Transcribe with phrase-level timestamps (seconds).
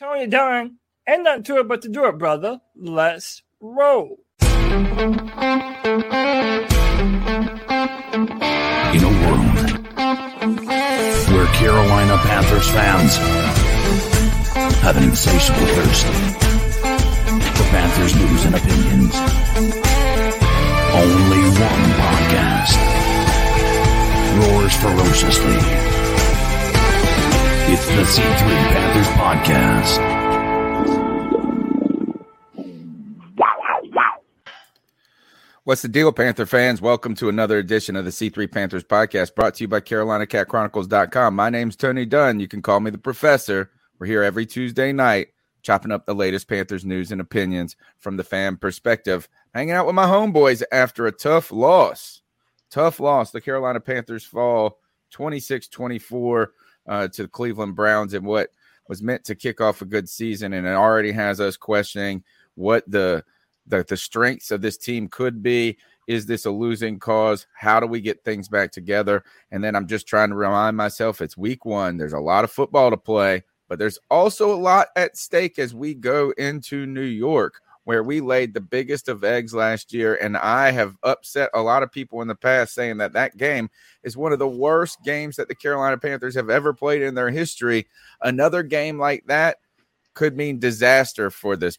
[0.00, 2.62] Tony Dunn, and nothing to it but to do it, brother.
[2.74, 4.16] Let's roll.
[4.40, 4.48] In
[9.04, 9.56] a world
[11.28, 13.16] where Carolina Panthers fans
[14.80, 16.06] have an insatiable thirst
[17.54, 19.14] for Panthers news and opinions,
[20.96, 22.76] only one podcast
[24.38, 25.89] roars ferociously.
[27.72, 30.00] It's the C3 Panthers Podcast.
[35.62, 36.82] What's the deal, Panther fans?
[36.82, 41.36] Welcome to another edition of the C3 Panthers podcast brought to you by CarolinaCatChronicles.com.
[41.36, 42.40] My name's Tony Dunn.
[42.40, 43.70] You can call me the professor.
[44.00, 45.28] We're here every Tuesday night
[45.62, 49.28] chopping up the latest Panthers news and opinions from the fan perspective.
[49.54, 52.22] Hanging out with my homeboys after a tough loss.
[52.68, 53.30] Tough loss.
[53.30, 54.80] The Carolina Panthers fall
[55.12, 56.52] 26 24
[56.88, 58.50] uh, to the Cleveland Browns and what
[58.88, 60.52] was meant to kick off a good season.
[60.52, 63.24] And it already has us questioning what the
[63.66, 65.78] the, the strengths of this team could be.
[66.08, 67.46] Is this a losing cause?
[67.54, 69.22] How do we get things back together?
[69.52, 71.96] And then I'm just trying to remind myself it's week one.
[71.96, 75.72] There's a lot of football to play, but there's also a lot at stake as
[75.72, 80.14] we go into New York, where we laid the biggest of eggs last year.
[80.14, 83.68] And I have upset a lot of people in the past saying that that game
[84.04, 87.30] is one of the worst games that the Carolina Panthers have ever played in their
[87.30, 87.88] history.
[88.22, 89.56] Another game like that
[90.14, 91.78] could mean disaster for this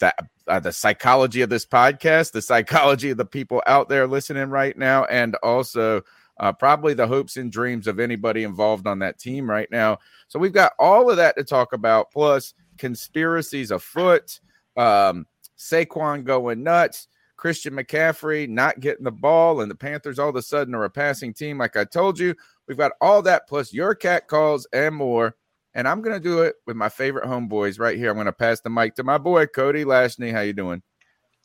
[0.00, 0.14] that
[0.46, 4.76] uh, the psychology of this podcast, the psychology of the people out there listening right
[4.76, 6.02] now, and also
[6.38, 10.00] uh, probably the hopes and dreams of anybody involved on that team right now.
[10.28, 14.38] So we've got all of that to talk about, plus conspiracies afoot,
[14.76, 15.26] um,
[15.58, 20.42] Saquon going nuts, Christian McCaffrey not getting the ball, and the Panthers all of a
[20.42, 21.58] sudden are a passing team.
[21.58, 22.34] Like I told you,
[22.66, 25.36] we've got all that plus your cat calls and more.
[25.74, 28.10] And I'm to do it with my favorite homeboys right here.
[28.10, 30.32] I'm to pass the mic to my boy Cody Lashney.
[30.32, 30.82] How you doing?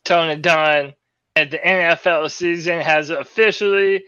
[0.06, 0.94] Tony Dunn,
[1.36, 4.04] and the NFL season has officially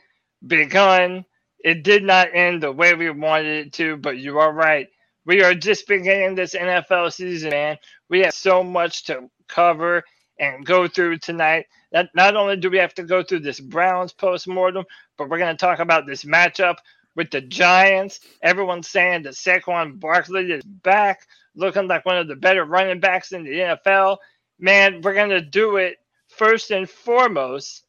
[0.46, 1.26] begun.
[1.64, 4.88] It did not end the way we wanted it to, but you are right.
[5.26, 7.78] We are just beginning this NFL season, man.
[8.10, 10.04] We have so much to cover
[10.40, 11.68] and go through tonight.
[11.92, 14.86] That not only do we have to go through this Browns postmortem,
[15.18, 16.78] but we're going to talk about this matchup
[17.16, 18.22] with the Giants.
[18.42, 23.32] Everyone's saying that Saquon Barkley is back, looking like one of the better running backs
[23.32, 24.18] in the NFL.
[24.60, 25.98] Man, we're going to do it
[26.30, 27.84] first and foremost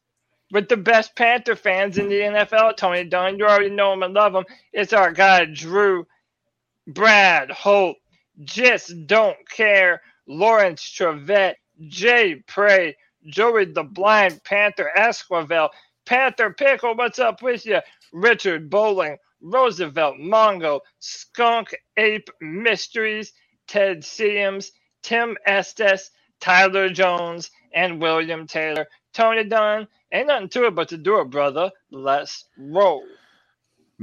[0.51, 2.77] with the best Panther fans in the NFL.
[2.77, 4.45] Tony Dunn, you already know him and love him.
[4.71, 6.05] It's our guy, Drew,
[6.87, 7.97] Brad, Holt,
[8.43, 11.55] Just Don't Care, Lawrence Trevette,
[11.87, 12.95] Jay Prey,
[13.27, 15.69] Joey the Blind Panther Esquivel,
[16.05, 17.79] Panther Pickle, what's up with you?
[18.13, 23.33] Richard Bowling, Roosevelt Mongo, Skunk Ape Mysteries,
[23.67, 24.71] Ted Seams,
[25.03, 26.11] Tim Estes,
[26.41, 28.87] Tyler Jones, and William Taylor.
[29.13, 31.71] Tony Dunn, ain't nothing to it but to do it, brother.
[31.91, 33.03] Let's roll.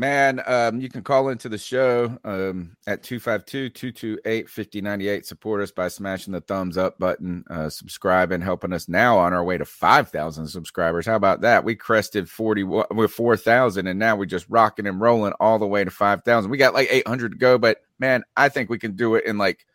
[0.00, 5.26] Man, um, you can call into the show um, at 252 228 5098.
[5.26, 9.44] Support us by smashing the thumbs up button, uh, subscribing, helping us now on our
[9.44, 11.04] way to 5,000 subscribers.
[11.04, 11.64] How about that?
[11.64, 15.84] We crested 40 with 4,000, and now we're just rocking and rolling all the way
[15.84, 16.50] to 5,000.
[16.50, 19.36] We got like 800 to go, but man, I think we can do it in
[19.36, 19.66] like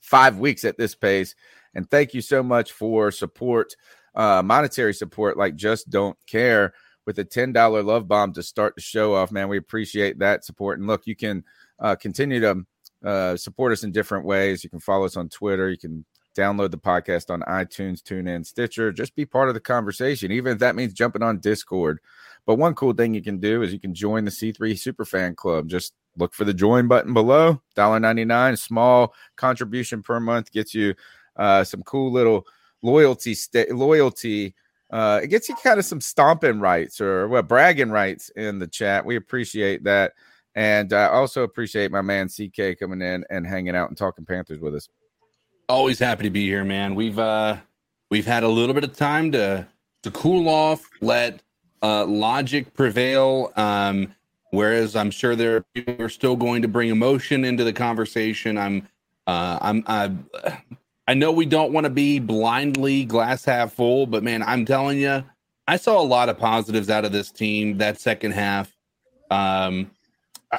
[0.00, 1.36] five weeks at this pace.
[1.72, 3.76] And thank you so much for support,
[4.16, 6.74] uh, monetary support, like just don't care
[7.06, 9.48] with a $10 love bomb to start the show off, man.
[9.48, 10.78] We appreciate that support.
[10.78, 11.44] And look, you can
[11.78, 12.64] uh, continue to
[13.04, 14.62] uh, support us in different ways.
[14.62, 15.70] You can follow us on Twitter.
[15.70, 16.04] You can
[16.36, 18.92] download the podcast on iTunes, TuneIn, Stitcher.
[18.92, 21.98] Just be part of the conversation, even if that means jumping on Discord.
[22.46, 25.68] But one cool thing you can do is you can join the C3 Superfan Club.
[25.68, 27.60] Just look for the join button below.
[27.76, 30.94] $1.99, small contribution per month gets you
[31.36, 32.46] uh, some cool little
[32.82, 33.36] loyalty
[33.70, 34.54] loyalty
[34.92, 38.66] uh, it gets you kind of some stomping rights or well, bragging rights in the
[38.66, 39.04] chat.
[39.04, 40.12] We appreciate that.
[40.54, 44.60] And I also appreciate my man CK coming in and hanging out and talking Panthers
[44.60, 44.88] with us.
[45.68, 46.94] Always happy to be here, man.
[46.94, 47.56] We've uh
[48.10, 49.66] we've had a little bit of time to
[50.02, 51.42] to cool off, let
[51.82, 53.50] uh logic prevail.
[53.56, 54.14] Um
[54.50, 58.58] whereas I'm sure there are people are still going to bring emotion into the conversation.
[58.58, 58.86] I'm
[59.26, 60.10] Uh, I'm I,
[61.06, 64.98] I know we don't want to be blindly glass half full, but man, I'm telling
[64.98, 65.24] you,
[65.66, 68.74] I saw a lot of positives out of this team that second half.
[69.30, 69.90] Um,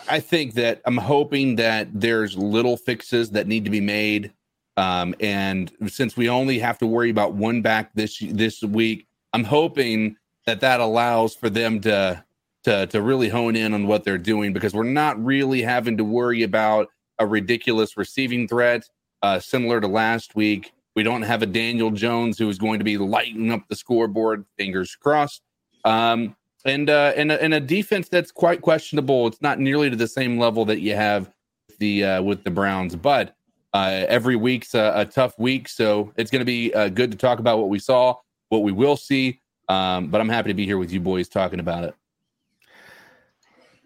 [0.09, 4.33] I- think that I'm hoping that there's little fixes that need to be made.
[4.75, 9.43] Um, and since we only have to worry about one back this this week, I'm
[9.43, 12.23] hoping that that allows for them to
[12.63, 16.03] to to really hone in on what they're doing because we're not really having to
[16.03, 16.87] worry about
[17.19, 18.89] a ridiculous receiving threat
[19.23, 20.73] uh, similar to last week.
[20.95, 24.45] We don't have a Daniel Jones who is going to be lighting up the scoreboard.
[24.57, 25.41] Fingers crossed.
[25.85, 26.35] Um,
[26.65, 29.27] and uh, and a, and a defense that's quite questionable.
[29.27, 31.31] It's not nearly to the same level that you have
[31.79, 33.35] the uh, with the Browns, but
[33.73, 37.17] uh, every week's a, a tough week, so it's going to be uh, good to
[37.17, 38.15] talk about what we saw,
[38.49, 39.41] what we will see.
[39.67, 41.95] Um, but I'm happy to be here with you boys talking about it.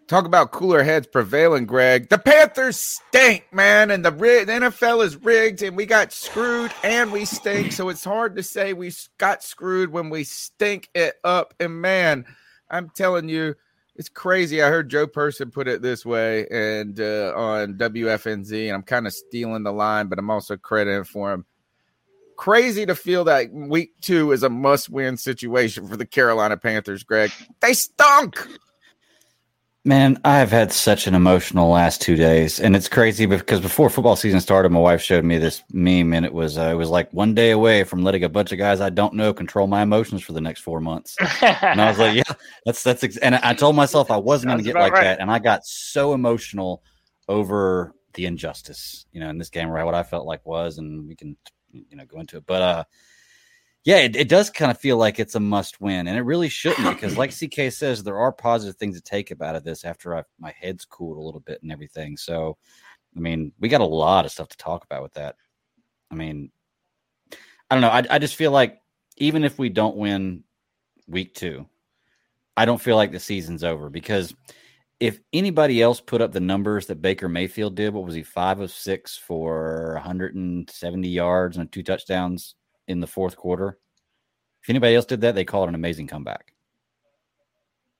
[0.07, 2.07] Talk about cooler heads prevailing, Greg.
[2.07, 6.71] The Panthers stink, man, and the, ri- the NFL is rigged, and we got screwed,
[6.81, 7.73] and we stink.
[7.73, 11.53] So it's hard to say we got screwed when we stink it up.
[11.59, 12.25] And man,
[12.69, 13.55] I'm telling you,
[13.97, 14.63] it's crazy.
[14.63, 19.07] I heard Joe Person put it this way, and uh, on WFNZ, and I'm kind
[19.07, 21.45] of stealing the line, but I'm also crediting for him.
[22.37, 27.31] Crazy to feel that week two is a must-win situation for the Carolina Panthers, Greg.
[27.59, 28.47] They stunk.
[29.87, 33.89] Man, I have had such an emotional last two days, and it's crazy because before
[33.89, 36.89] football season started, my wife showed me this meme, and it was uh, it was
[36.89, 39.83] like one day away from letting a bunch of guys I don't know control my
[39.83, 41.15] emotions for the next four months.
[41.41, 42.35] And I was like, yeah,
[42.65, 43.15] that's that's ex-.
[43.15, 45.03] and I told myself I wasn't going to get like right.
[45.03, 46.83] that, and I got so emotional
[47.29, 49.85] over the injustice, you know, in this game, right?
[49.85, 51.37] What I felt like was, and we can
[51.71, 52.83] you know go into it, but uh,
[53.87, 56.49] yeah, it, it does kind of feel like it's a must win, and it really
[56.49, 60.13] shouldn't because, like CK says, there are positive things to take about of this after
[60.13, 62.17] I, my head's cooled a little bit and everything.
[62.17, 62.57] So,
[63.15, 65.37] I mean, we got a lot of stuff to talk about with that.
[66.11, 66.51] I mean,
[67.31, 67.87] I don't know.
[67.87, 68.81] I, I just feel like
[69.15, 70.43] even if we don't win
[71.07, 71.65] week two,
[72.57, 74.35] I don't feel like the season's over because
[74.99, 78.59] if anybody else put up the numbers that Baker Mayfield did, what was he, five
[78.59, 82.55] of six for 170 yards and two touchdowns
[82.87, 83.77] in the fourth quarter?
[84.63, 86.53] If anybody else did that, they call it an amazing comeback.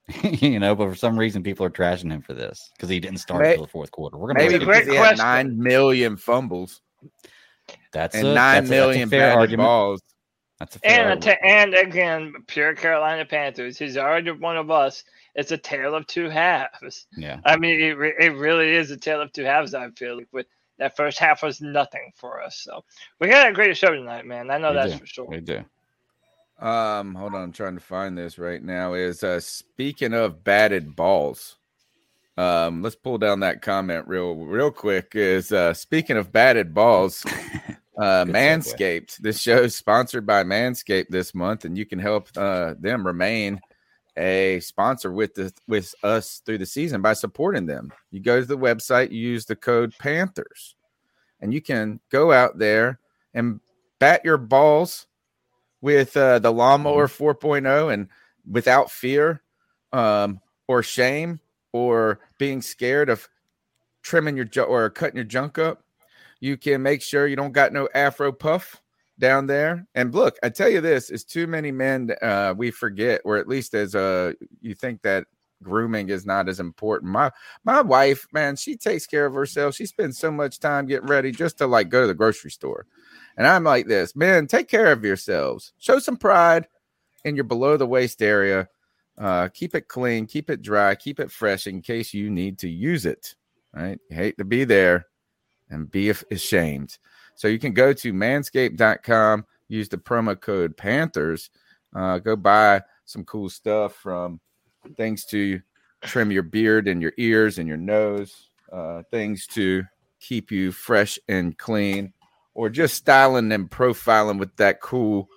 [0.23, 3.19] you know, but for some reason, people are trashing him for this because he didn't
[3.19, 4.17] start May- until the fourth quarter.
[4.17, 5.25] We're gonna Maybe a great he had question.
[5.25, 6.81] nine million fumbles
[7.91, 9.67] that's and a, nine that's a- that's a fair batted argument.
[9.67, 10.01] balls.
[10.59, 11.23] That's a fair And argument.
[11.23, 13.77] to, and again, pure Carolina Panthers.
[13.77, 15.03] He's already one of us.
[15.35, 17.05] It's a tale of two halves.
[17.15, 17.39] yeah.
[17.45, 19.73] I mean, it, it really is a tale of two halves.
[19.75, 20.47] I feel like with
[20.79, 22.57] that first half was nothing for us.
[22.57, 22.83] So
[23.19, 24.49] we got a great show tonight, man.
[24.51, 24.99] I know We that's do.
[24.99, 25.25] for sure.
[25.25, 25.63] We do.
[26.59, 28.93] Um, hold on, I'm trying to find this right now.
[28.93, 31.57] Is uh speaking of batted balls.
[32.35, 35.11] Um, let's pull down that comment real real quick.
[35.13, 37.23] Is uh speaking of batted balls,
[38.01, 38.77] uh Good segue.
[38.77, 39.17] Manscaped.
[39.17, 43.59] This show is sponsored by Manscaped this month, and you can help uh them remain
[44.17, 47.91] a sponsor with the with us through the season by supporting them.
[48.11, 50.75] You go to the website, you use the code Panthers,
[51.39, 52.99] and you can go out there
[53.33, 53.59] and
[53.99, 55.07] bat your balls
[55.81, 58.07] with uh, the lawnmower 4.0 and
[58.49, 59.41] without fear
[59.93, 61.39] um, or shame
[61.71, 63.29] or being scared of
[64.01, 65.83] trimming your ju- or cutting your junk up.
[66.39, 68.81] You can make sure you don't got no afro puff
[69.19, 69.87] down there.
[69.95, 73.47] And look, I tell you this: is too many men uh, we forget, or at
[73.47, 75.25] least as uh, you think that
[75.63, 77.11] grooming is not as important.
[77.11, 77.31] My
[77.63, 79.75] my wife, man, she takes care of herself.
[79.75, 82.85] She spends so much time getting ready just to like go to the grocery store.
[83.35, 85.73] And I'm like this, man, take care of yourselves.
[85.77, 86.67] Show some pride
[87.23, 88.67] in your below the waist area.
[89.17, 92.69] Uh, keep it clean, keep it dry, keep it fresh in case you need to
[92.69, 93.35] use it.
[93.73, 93.99] Right?
[94.09, 95.05] You hate to be there
[95.69, 96.97] and be ashamed.
[97.37, 101.51] So you can go to manscaped.com, use the promo code Panthers,
[101.95, 104.39] uh, go buy some cool stuff from
[104.97, 105.61] things to
[106.01, 109.83] trim your beard and your ears and your nose, uh, things to
[110.19, 112.11] keep you fresh and clean,
[112.55, 115.29] or just styling and profiling with that cool,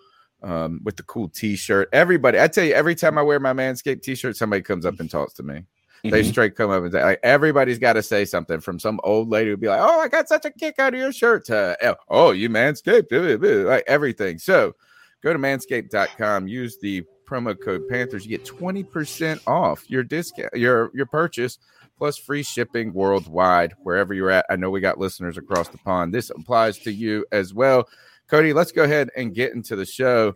[0.43, 1.91] um, with the cool t-shirt.
[1.93, 5.11] Everybody, I tell you, every time I wear my Manscaped t-shirt, somebody comes up and
[5.11, 5.67] talks to me.
[6.03, 6.31] They Mhm.
[6.31, 9.51] straight come up and say, like, everybody's got to say something from some old lady
[9.51, 11.45] who'd be like, Oh, I got such a kick out of your shirt.
[11.47, 14.39] To, oh, you manscaped, blah, blah, blah," like everything.
[14.39, 14.75] So
[15.23, 20.91] go to manscaped.com, use the promo code Panthers, you get 20% off your discount, your
[20.95, 21.59] your purchase,
[21.99, 24.47] plus free shipping worldwide, wherever you're at.
[24.51, 26.13] I know we got listeners across the pond.
[26.15, 27.89] This applies to you as well.
[28.29, 30.35] Cody, let's go ahead and get into the show.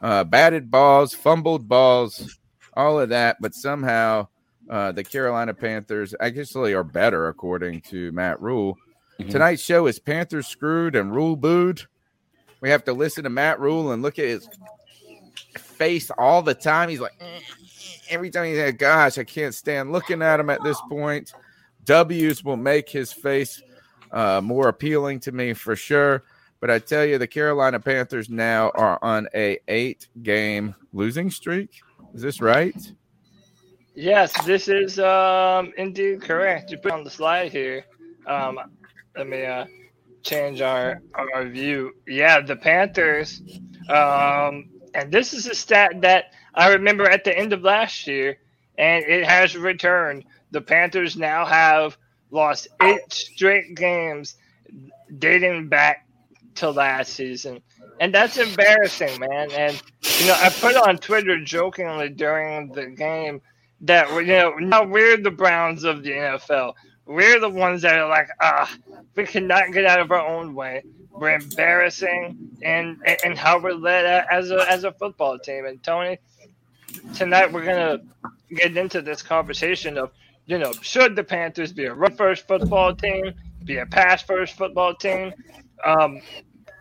[0.00, 2.38] Uh, batted balls, fumbled balls,
[2.74, 4.26] all of that, but somehow
[4.70, 8.76] uh, the Carolina Panthers actually are better, according to Matt Rhule.
[9.20, 9.30] Mhm.
[9.30, 11.82] Tonight's show is Panthers screwed and Rhule booed.
[12.60, 14.48] We have to listen to Matt Rhule and look at his
[15.58, 16.88] face all the time.
[16.88, 17.40] He's like, "Eh,
[18.10, 21.32] every time he's like, gosh, I can't stand looking at him at this point.
[21.84, 23.62] W's will make his face
[24.12, 26.22] uh, more appealing to me for sure.
[26.60, 31.82] But I tell you, the Carolina Panthers now are on a eight game losing streak.
[32.14, 32.74] Is this right?
[33.94, 36.70] Yes, this is um, indeed correct.
[36.70, 37.84] You put on the slide here.
[38.26, 38.58] Um,
[39.16, 39.66] let me uh,
[40.22, 41.92] change our our view.
[42.06, 43.40] Yeah, the Panthers,
[43.88, 48.38] um, and this is a stat that I remember at the end of last year,
[48.78, 50.24] and it has returned.
[50.50, 51.96] The Panthers now have
[52.30, 54.36] lost eight straight games
[55.18, 56.06] dating back
[56.56, 57.60] to last season.
[58.00, 59.50] And that's embarrassing, man.
[59.52, 59.80] And
[60.18, 63.40] you know, I put on Twitter jokingly during the game
[63.82, 66.74] that you know now we're the Browns of the NFL.
[67.06, 68.74] We're the ones that are like, ah,
[69.14, 70.82] we cannot get out of our own way.
[71.10, 75.66] We're embarrassing and and how we're led as a as a football team.
[75.66, 76.18] And Tony,
[77.14, 77.98] tonight we're gonna
[78.50, 80.10] get into this conversation of
[80.46, 83.32] you know should the Panthers be a run first football team,
[83.64, 85.32] be a pass first football team?
[85.84, 86.20] Um,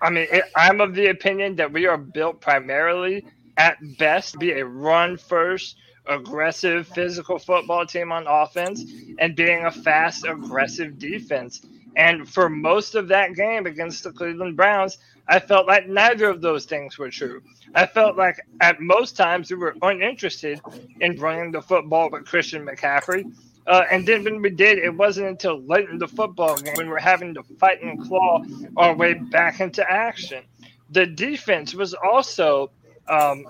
[0.02, 3.26] I mean, it, I'm of the opinion that we are built primarily,
[3.58, 8.84] at best, be a run first, aggressive, physical football team on offense
[9.20, 11.66] and being a fast, aggressive defense.
[11.96, 16.42] And for most of that game against the Cleveland Browns, I felt like neither of
[16.42, 17.42] those things were true.
[17.76, 20.60] I felt like at most times we were uninterested
[21.00, 23.32] in running the football with Christian McCaffrey.
[23.66, 26.90] Uh, and then when we did, it wasn't until late in the football game when
[26.90, 28.44] we're having to fight and claw
[28.76, 30.44] our way back into action.
[30.90, 32.72] The defense was also,
[33.08, 33.46] um,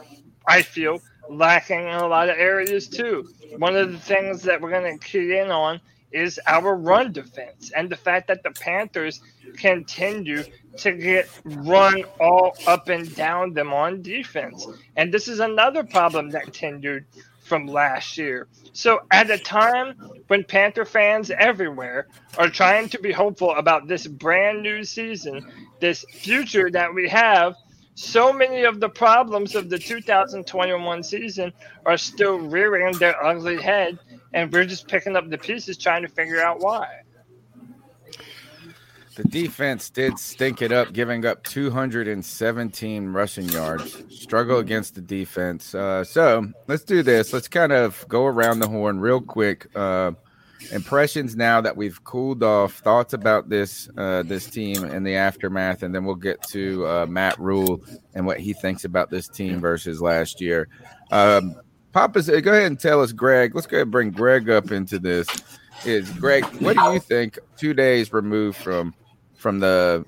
[0.48, 3.30] I feel, lacking in a lot of areas too.
[3.58, 5.80] One of the things that we're going to key in on
[6.12, 9.20] is our run defense and the fact that the Panthers
[9.58, 10.44] continue
[10.78, 14.68] to get run all up and down them on defense.
[14.96, 17.06] And this is another problem that continued
[17.44, 18.48] from last year.
[18.72, 19.96] So, at a time
[20.28, 26.06] when Panther fans everywhere are trying to be hopeful about this brand new season, this
[26.14, 27.56] future that we have,
[27.96, 31.54] so many of the problems of the 2021 season
[31.86, 34.00] are still rearing their ugly head,
[34.34, 36.88] and we're just picking up the pieces trying to figure out why.
[39.16, 44.04] The defense did stink it up, giving up 217 rushing yards.
[44.10, 45.76] Struggle against the defense.
[45.76, 47.32] Uh, so let's do this.
[47.32, 49.68] Let's kind of go around the horn real quick.
[49.76, 50.14] Uh,
[50.72, 52.74] impressions now that we've cooled off.
[52.80, 57.06] Thoughts about this uh, this team and the aftermath, and then we'll get to uh,
[57.06, 57.82] Matt Rhule
[58.14, 60.68] and what he thinks about this team versus last year.
[61.12, 61.56] Um,
[61.92, 63.54] Papa, go ahead and tell us, Greg.
[63.54, 65.28] Let's go ahead and bring Greg up into this.
[65.86, 66.46] Is Greg?
[66.62, 67.38] What do you think?
[67.58, 68.94] Two days removed from
[69.36, 70.06] from the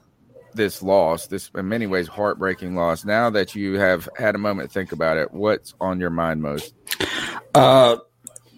[0.55, 3.05] this loss, this in many ways heartbreaking loss.
[3.05, 6.41] Now that you have had a moment to think about it, what's on your mind
[6.41, 6.73] most?
[7.53, 7.97] Uh,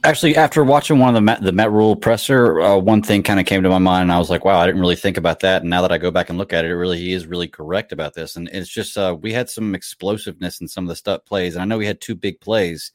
[0.03, 3.39] actually, after watching one of the Met, the Matt Rhule presser, uh, one thing kind
[3.39, 5.39] of came to my mind, and I was like, "Wow, I didn't really think about
[5.41, 7.27] that." And now that I go back and look at it, it really he is
[7.27, 8.35] really correct about this.
[8.35, 11.61] And it's just uh, we had some explosiveness in some of the stuff plays, and
[11.61, 12.91] I know we had two big plays,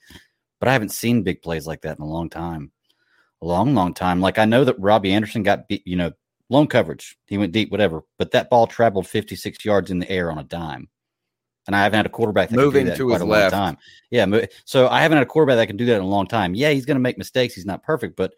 [0.61, 2.73] but I haven't seen big plays like that in a long time,
[3.43, 4.21] a long, long time.
[4.21, 6.13] Like I know that Robbie Anderson got beat, you know,
[6.53, 10.31] lone coverage, he went deep, whatever, but that ball traveled 56 yards in the air
[10.31, 10.89] on a dime.
[11.67, 13.23] And I haven't had a quarterback that Moving can do that to in quite his
[13.23, 13.53] a left.
[13.53, 13.79] long time.
[14.11, 16.55] Yeah, so I haven't had a quarterback that can do that in a long time.
[16.55, 17.55] Yeah, he's going to make mistakes.
[17.55, 18.35] He's not perfect, but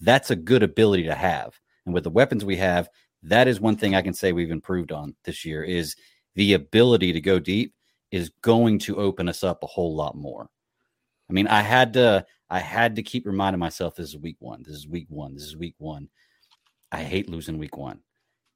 [0.00, 1.58] that's a good ability to have.
[1.84, 2.88] And with the weapons we have,
[3.24, 5.96] that is one thing I can say we've improved on this year is
[6.34, 7.74] the ability to go deep
[8.10, 10.48] is going to open us up a whole lot more.
[11.28, 14.64] I mean, I had to I had to keep reminding myself this is week 1.
[14.64, 15.34] This is week 1.
[15.34, 16.08] This is week 1.
[16.90, 18.00] I hate losing week 1.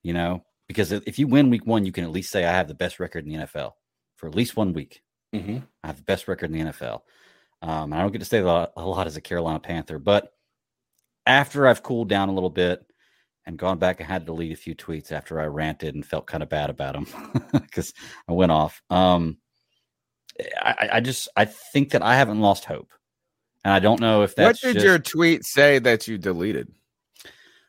[0.03, 2.53] You know, because if if you win week 1, you can at least say I
[2.53, 3.73] have the best record in the NFL
[4.17, 5.03] for at least one week.
[5.35, 5.59] Mm-hmm.
[5.83, 7.03] I have the best record in the NFL.
[7.63, 10.33] Um, I don't get to say that a lot, as a Carolina Panther, but
[11.27, 12.85] after I've cooled down a little bit
[13.47, 16.27] and gone back, I had to delete a few tweets after I ranted and felt
[16.27, 17.07] kind of bad about them
[17.53, 17.93] because
[18.29, 18.83] I went off.
[18.91, 19.39] Um,
[20.61, 22.91] I, I- I just I think that I haven't lost hope,
[23.65, 26.69] and I don't know if that's what did just- your tweet say that you deleted?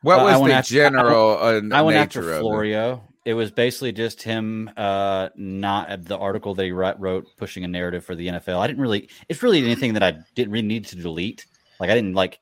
[0.02, 2.40] What Uh, was the after- general uh, I went after?
[2.40, 3.04] Florio.
[3.28, 7.68] It was basically just him, uh, not the article that he wrote, wrote pushing a
[7.68, 8.58] narrative for the NFL.
[8.58, 9.10] I didn't really.
[9.28, 11.46] It's really anything that I didn't really need to delete.
[11.78, 12.40] Like I didn't like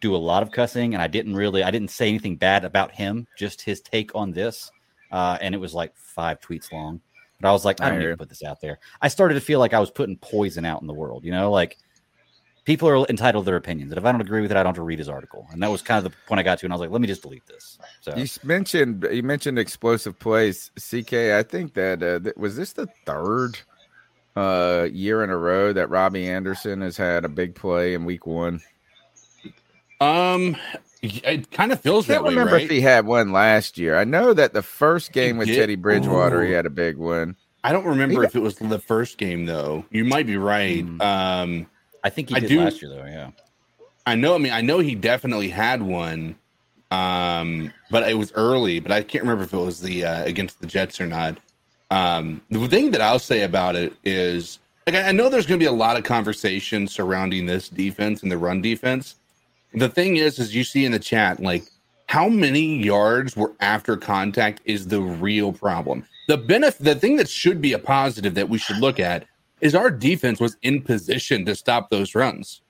[0.00, 1.62] do a lot of cussing, and I didn't really.
[1.62, 3.28] I didn't say anything bad about him.
[3.38, 4.72] Just his take on this,
[5.12, 7.00] uh, and it was like five tweets long.
[7.40, 8.80] But I was like, I I don't need to put this out there.
[9.00, 11.24] I started to feel like I was putting poison out in the world.
[11.24, 11.78] You know, like
[12.68, 13.90] people are entitled to their opinions.
[13.90, 15.46] And if I don't agree with it, I don't have to read his article.
[15.50, 16.66] And that was kind of the point I got to.
[16.66, 17.78] And I was like, let me just delete this.
[18.02, 21.14] So You mentioned you mentioned explosive plays, CK.
[21.14, 23.58] I think that uh, th- was this the third
[24.36, 28.26] uh, year in a row that Robbie Anderson has had a big play in Week
[28.26, 28.60] One.
[29.98, 30.54] Um,
[31.00, 32.64] it kind of feels I can't that way, remember right?
[32.64, 33.96] if he had one last year.
[33.96, 35.56] I know that the first game with did?
[35.56, 37.34] Teddy Bridgewater, he had a big one.
[37.64, 39.86] I don't remember He- if it was the first game though.
[39.90, 40.84] You might be right.
[40.84, 41.00] Hmm.
[41.00, 41.66] Um,
[42.08, 43.04] I think he did do- last year, though.
[43.04, 43.32] Yeah.
[44.06, 44.34] I know.
[44.34, 46.34] I mean, I know he definitely had one,
[46.90, 48.80] um, but it was early.
[48.80, 51.36] But I can't remember if it was the uh, against the Jets or not.
[51.90, 55.60] Um, the thing that I'll say about it is, like, I I know there's going
[55.60, 59.16] to be a lot of conversation surrounding this defense and the run defense.
[59.74, 61.64] The thing is, is you see in the chat, like,
[62.06, 66.06] how many yards were after contact is the real problem.
[66.28, 69.26] The benefit, the thing that should be a positive that we should look at
[69.60, 72.62] is our defense was in position to stop those runs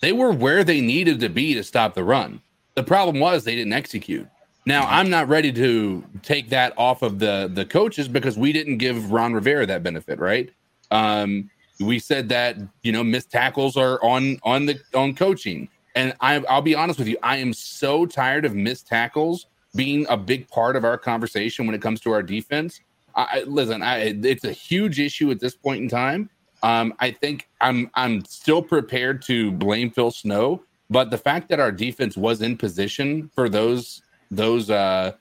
[0.00, 2.40] they were where they needed to be to stop the run.
[2.74, 4.28] The problem was they didn't execute.
[4.66, 8.78] Now I'm not ready to take that off of the the coaches because we didn't
[8.78, 10.50] give Ron Rivera that benefit, right?
[10.90, 11.50] Um,
[11.80, 16.42] we said that you know missed tackles are on on the on coaching, and I,
[16.48, 20.48] I'll be honest with you, I am so tired of missed tackles being a big
[20.48, 22.80] part of our conversation when it comes to our defense.
[23.16, 26.28] I, listen, I, it's a huge issue at this point in time.
[26.62, 31.60] Um, I think I'm I'm still prepared to blame Phil Snow, but the fact that
[31.60, 35.12] our defense was in position for those those uh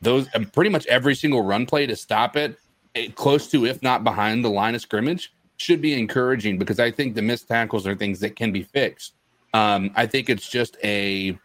[0.00, 2.58] those uh, pretty much every single run play to stop it,
[2.94, 6.90] eh, close to if not behind the line of scrimmage, should be encouraging because I
[6.90, 9.14] think the missed tackles are things that can be fixed.
[9.54, 11.38] Um, I think it's just a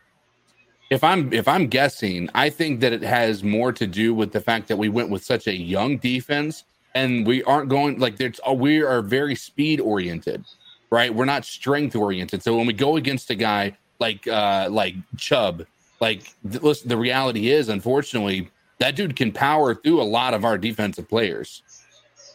[0.89, 4.41] if I'm if I'm guessing, I think that it has more to do with the
[4.41, 6.63] fact that we went with such a young defense
[6.93, 10.45] and we aren't going like there's we are very speed oriented,
[10.91, 11.13] right?
[11.13, 12.43] We're not strength oriented.
[12.43, 15.65] So when we go against a guy like uh like Chubb,
[16.01, 20.45] like th- listen, the reality is unfortunately that dude can power through a lot of
[20.45, 21.63] our defensive players.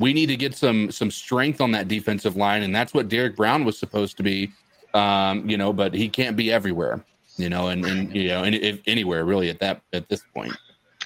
[0.00, 3.36] We need to get some some strength on that defensive line, and that's what Derrick
[3.36, 4.50] Brown was supposed to be.
[4.92, 7.04] Um, you know, but he can't be everywhere
[7.42, 10.52] you know, and, and you know, and if anywhere really at that at this point.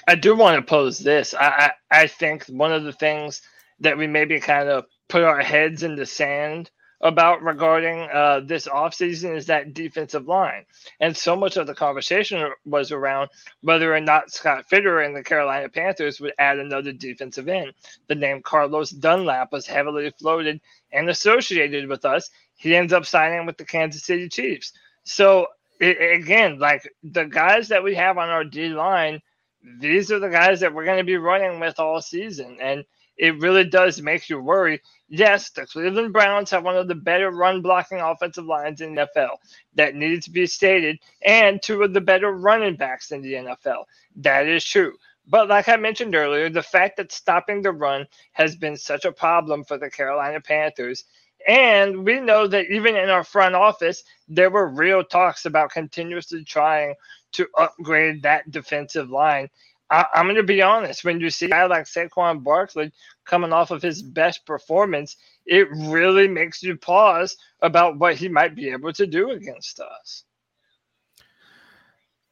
[0.07, 1.33] I do want to pose this.
[1.33, 1.71] I, I
[2.03, 3.41] I think one of the things
[3.79, 6.71] that we maybe kind of put our heads in the sand
[7.01, 10.65] about regarding uh, this offseason is that defensive line.
[10.99, 13.29] And so much of the conversation was around
[13.61, 17.73] whether or not Scott Fitterer and the Carolina Panthers would add another defensive end.
[18.07, 22.29] The name Carlos Dunlap was heavily floated and associated with us.
[22.55, 24.71] He ends up signing with the Kansas City Chiefs.
[25.03, 25.47] So
[25.79, 29.21] it, again, like the guys that we have on our D line,
[29.79, 32.57] these are the guys that we're going to be running with all season.
[32.61, 32.83] And
[33.17, 34.81] it really does make you worry.
[35.07, 39.07] Yes, the Cleveland Browns have one of the better run blocking offensive lines in the
[39.15, 39.37] NFL.
[39.75, 40.99] That needed to be stated.
[41.25, 43.85] And two of the better running backs in the NFL.
[44.17, 44.95] That is true.
[45.27, 49.11] But like I mentioned earlier, the fact that stopping the run has been such a
[49.11, 51.05] problem for the Carolina Panthers.
[51.47, 56.43] And we know that even in our front office, there were real talks about continuously
[56.43, 56.95] trying
[57.33, 59.49] to upgrade that defensive line.
[59.91, 61.03] I, I'm going to be honest.
[61.03, 62.91] When you see a guy like Saquon Barkley
[63.25, 68.55] coming off of his best performance, it really makes you pause about what he might
[68.55, 70.23] be able to do against us.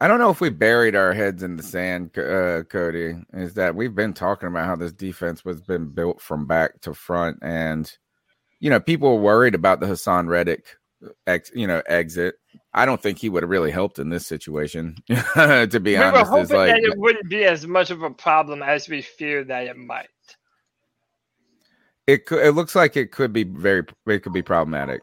[0.01, 3.15] I don't know if we buried our heads in the sand, uh, Cody.
[3.33, 6.93] Is that we've been talking about how this defense was been built from back to
[6.93, 7.95] front, and
[8.63, 10.77] you know people were worried about the Haason Reddick,
[11.27, 12.35] ex, you know, exit.
[12.73, 14.95] I don't think he would have really helped in this situation.
[15.09, 18.03] to be we were honest, hoping is like that it wouldn't be as much of
[18.03, 20.07] a problem as we fear that it might.
[22.07, 22.25] it.
[22.25, 23.83] Could, it looks like it could be very.
[24.07, 25.01] It could be problematic.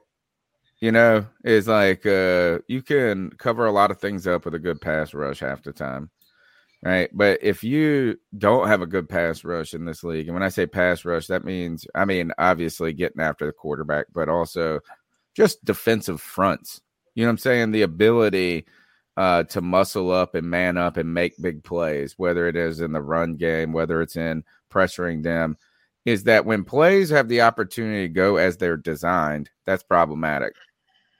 [0.79, 4.59] You know, is like uh you can cover a lot of things up with a
[4.59, 6.09] good pass rush half the time.
[6.83, 7.11] Right.
[7.12, 10.49] But if you don't have a good pass rush in this league, and when I
[10.49, 14.81] say pass rush, that means I mean obviously getting after the quarterback, but also
[15.37, 16.81] just defensive fronts.
[17.14, 17.73] You know what I'm saying?
[17.73, 18.66] The ability
[19.19, 22.93] uh to muscle up and man up and make big plays, whether it is in
[22.93, 25.59] the run game, whether it's in pressuring them,
[26.07, 30.55] is that when plays have the opportunity to go as they're designed, that's problematic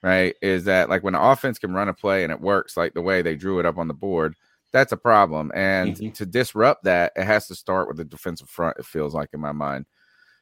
[0.03, 0.35] right?
[0.41, 3.01] Is that like when an offense can run a play and it works like the
[3.01, 4.35] way they drew it up on the board,
[4.71, 5.51] that's a problem.
[5.53, 6.13] And Mhm.
[6.15, 9.39] to disrupt that, it has to start with the defensive front, it feels like in
[9.39, 9.85] my mind.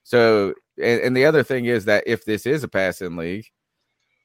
[0.03, 3.45] So, and, and the other thing is that if this is a passing league,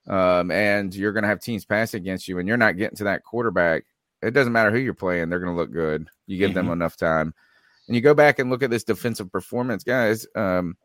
[0.08, 3.04] um, and you're going to have teams pass against you and you're not getting to
[3.04, 3.84] that quarterback,
[4.22, 6.08] it doesn't matter who you're playing, they're going to look good.
[6.26, 7.34] You give them enough time.
[7.86, 10.26] And you go back and look at this defensive performance, guys.
[10.34, 10.76] Um,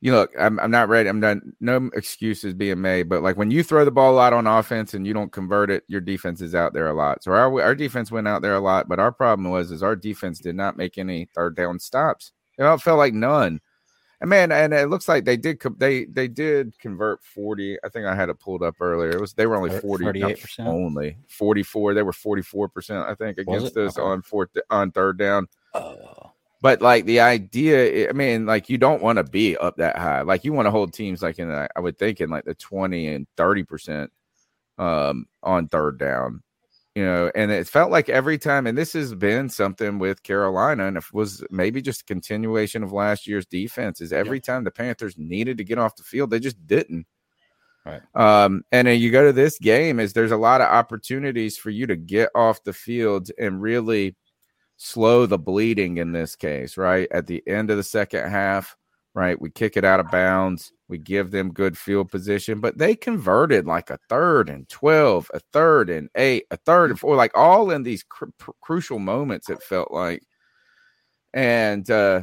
[0.00, 1.08] you look, I'm, I'm not ready.
[1.08, 4.32] I'm not, no excuses being made, but like when you throw the ball a lot
[4.32, 7.24] on offense and you don't convert it, your defense is out there a lot.
[7.24, 9.96] So our, our defense went out there a lot, but our problem was, is our
[9.96, 12.32] defense did not make any third down stops.
[12.58, 13.60] It felt like none.
[14.20, 17.78] And man, and it looks like they did, they, they did convert 40.
[17.84, 19.10] I think I had it pulled up earlier.
[19.10, 20.66] It was, they were only 40, 38%.
[20.66, 21.94] only 44.
[21.94, 24.04] They were 44%, I think, against us okay.
[24.04, 25.48] on fourth, on third down.
[25.74, 26.27] Oh
[26.60, 30.22] but like the idea, I mean, like you don't want to be up that high.
[30.22, 33.06] Like you want to hold teams like in, I would think in like the 20
[33.08, 34.12] and 30 percent
[34.78, 36.42] um, on third down,
[36.94, 37.30] you know.
[37.34, 41.04] And it felt like every time, and this has been something with Carolina, and it
[41.12, 44.00] was maybe just a continuation of last year's defense.
[44.00, 44.54] Is every yeah.
[44.54, 47.06] time the Panthers needed to get off the field, they just didn't.
[47.86, 48.02] Right.
[48.14, 51.70] Um, and then you go to this game, is there's a lot of opportunities for
[51.70, 54.14] you to get off the field and really
[54.78, 57.08] slow the bleeding in this case, right?
[57.10, 58.76] At the end of the second half,
[59.14, 59.38] right?
[59.38, 60.72] We kick it out of bounds.
[60.88, 65.40] We give them good field position, but they converted like a third and 12, a
[65.52, 68.26] third and eight, a third and four, like all in these cr-
[68.62, 70.22] crucial moments, it felt like.
[71.34, 72.22] And, uh,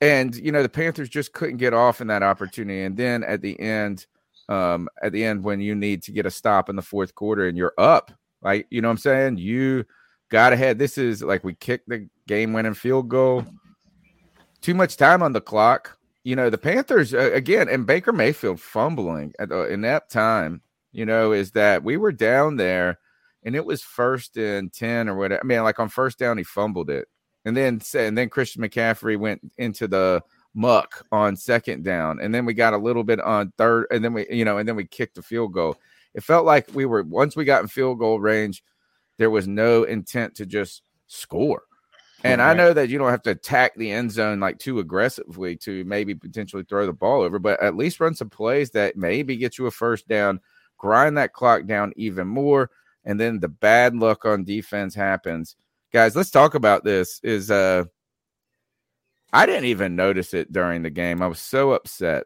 [0.00, 3.40] and you know the Panthers just couldn't get off in that opportunity, and then at
[3.40, 4.06] the end,
[4.48, 7.48] um, at the end when you need to get a stop in the fourth quarter
[7.48, 9.84] and you're up, like you know what I'm saying, you
[10.28, 10.78] got ahead.
[10.78, 13.44] This is like we kicked the game winning field goal.
[14.60, 15.98] Too much time on the clock.
[16.24, 20.60] You know, the Panthers, uh, again, and Baker Mayfield fumbling at the inept time,
[20.90, 22.98] you know, is that we were down there
[23.44, 25.40] and it was first and 10 or whatever.
[25.42, 27.06] I mean, like on first down, he fumbled it.
[27.44, 30.20] And then, and then Christian McCaffrey went into the
[30.52, 32.18] muck on second down.
[32.20, 33.86] And then we got a little bit on third.
[33.92, 35.76] And then we, you know, and then we kicked the field goal.
[36.12, 38.64] It felt like we were, once we got in field goal range,
[39.18, 41.62] there was no intent to just score.
[42.24, 42.50] And right.
[42.50, 45.84] I know that you don't have to attack the end zone like too aggressively to
[45.84, 49.58] maybe potentially throw the ball over, but at least run some plays that maybe get
[49.58, 50.40] you a first down,
[50.78, 52.70] grind that clock down even more,
[53.04, 55.56] and then the bad luck on defense happens.
[55.92, 57.20] Guys, let's talk about this.
[57.22, 57.84] Is uh
[59.32, 61.20] I didn't even notice it during the game.
[61.22, 62.24] I was so upset.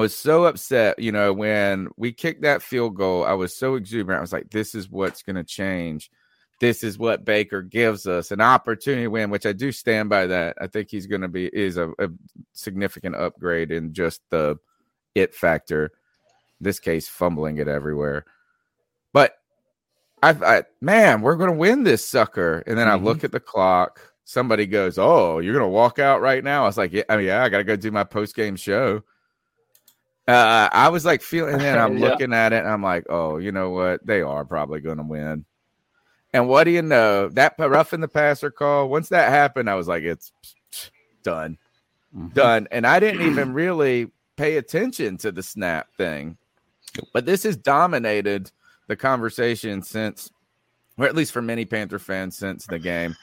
[0.00, 3.22] I was so upset, you know, when we kicked that field goal.
[3.22, 4.16] I was so exuberant.
[4.16, 6.10] I was like, this is what's going to change.
[6.58, 10.26] This is what Baker gives us an opportunity to win, which I do stand by
[10.28, 10.56] that.
[10.58, 12.08] I think he's going to be is a, a,
[12.54, 14.56] significant upgrade in just the
[15.14, 15.84] it factor.
[15.84, 15.90] In
[16.62, 18.24] this case, fumbling it everywhere.
[19.12, 19.34] But
[20.22, 22.64] I, I man, we're going to win this sucker.
[22.66, 23.04] And then mm-hmm.
[23.04, 24.00] I look at the clock.
[24.24, 27.18] Somebody goes, "Oh, you're going to walk out right now?" I was like, "Yeah, I
[27.18, 29.02] mean, yeah, I got to go do my post game show."
[30.30, 32.08] Uh, I was like feeling, then I'm yeah.
[32.08, 34.06] looking at it, and I'm like, oh, you know what?
[34.06, 35.44] They are probably going to win.
[36.32, 37.28] And what do you know?
[37.30, 38.88] That roughing the passer call.
[38.88, 40.32] Once that happened, I was like, it's
[41.24, 41.58] done,
[42.16, 42.28] mm-hmm.
[42.28, 42.68] done.
[42.70, 46.36] And I didn't even really pay attention to the snap thing.
[47.12, 48.52] But this has dominated
[48.86, 50.30] the conversation since,
[50.96, 53.16] or at least for many Panther fans since the game.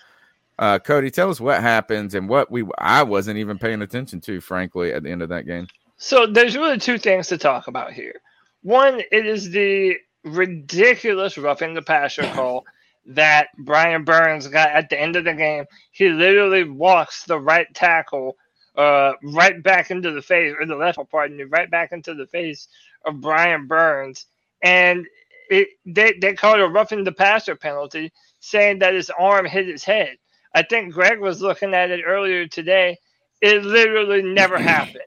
[0.60, 4.42] Uh, Cody, tell us what happens and what we I wasn't even paying attention to,
[4.42, 5.68] frankly, at the end of that game.
[5.98, 8.22] So there's really two things to talk about here.
[8.64, 12.66] One, it is the ridiculous roughing the passer call
[13.08, 15.66] that Brian Burns got at the end of the game.
[15.92, 18.38] He literally walks the right tackle
[18.78, 22.28] uh, right back into the face, or the left, pardon me, right back into the
[22.28, 22.68] face
[23.06, 24.26] of Brian Burns.
[24.64, 25.08] And
[25.50, 29.84] it, they, they called a roughing the passer penalty, saying that his arm hit his
[29.86, 30.18] head.
[30.54, 32.98] I think Greg was looking at it earlier today.
[33.42, 35.04] It literally never happened.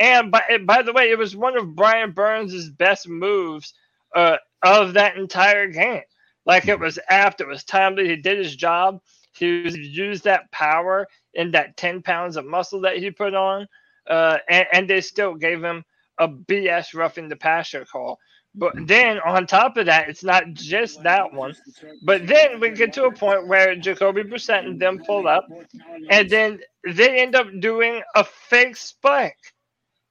[0.00, 3.74] And by, by the way, it was one of Brian Burns' best moves
[4.16, 6.02] uh, of that entire game.
[6.46, 8.08] Like it was apt, it was timely.
[8.08, 9.02] He did his job.
[9.32, 13.68] He used that power in that 10 pounds of muscle that he put on.
[14.08, 15.84] Uh, and, and, they still gave him
[16.18, 18.18] a BS roughing the passer call.
[18.54, 21.54] But then on top of that, it's not just that one.
[22.02, 25.46] But then we get to a point where Jacoby Brissett and them pull up,
[26.08, 29.54] and then they end up doing a fake spike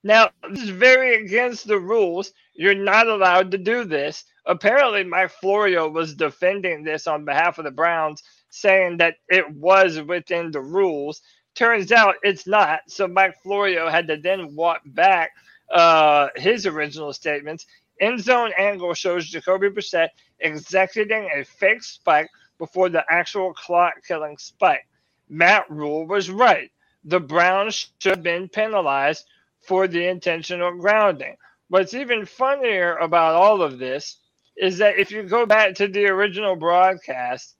[0.04, 2.32] now, this is very against the rules.
[2.54, 4.24] You're not allowed to do this.
[4.46, 10.02] Apparently, Mike Florio was defending this on behalf of the Browns, saying that it was
[10.02, 11.22] within the rules.
[11.56, 12.82] Turns out it's not.
[12.88, 15.32] So Mike Florio had to then walk back
[15.72, 17.66] uh, his original statements.
[18.00, 20.10] End zone angle shows Jacoby Brissett
[20.42, 24.88] executing a fake spike before the actual clock killing spike.
[25.28, 26.72] Matt Rhule was right.
[27.04, 29.26] The Browns should have been penalized
[29.70, 31.38] for the intentional grounding.
[31.68, 34.18] What's even funnier about all of this
[34.58, 37.56] is that if you go back to the original broadcast,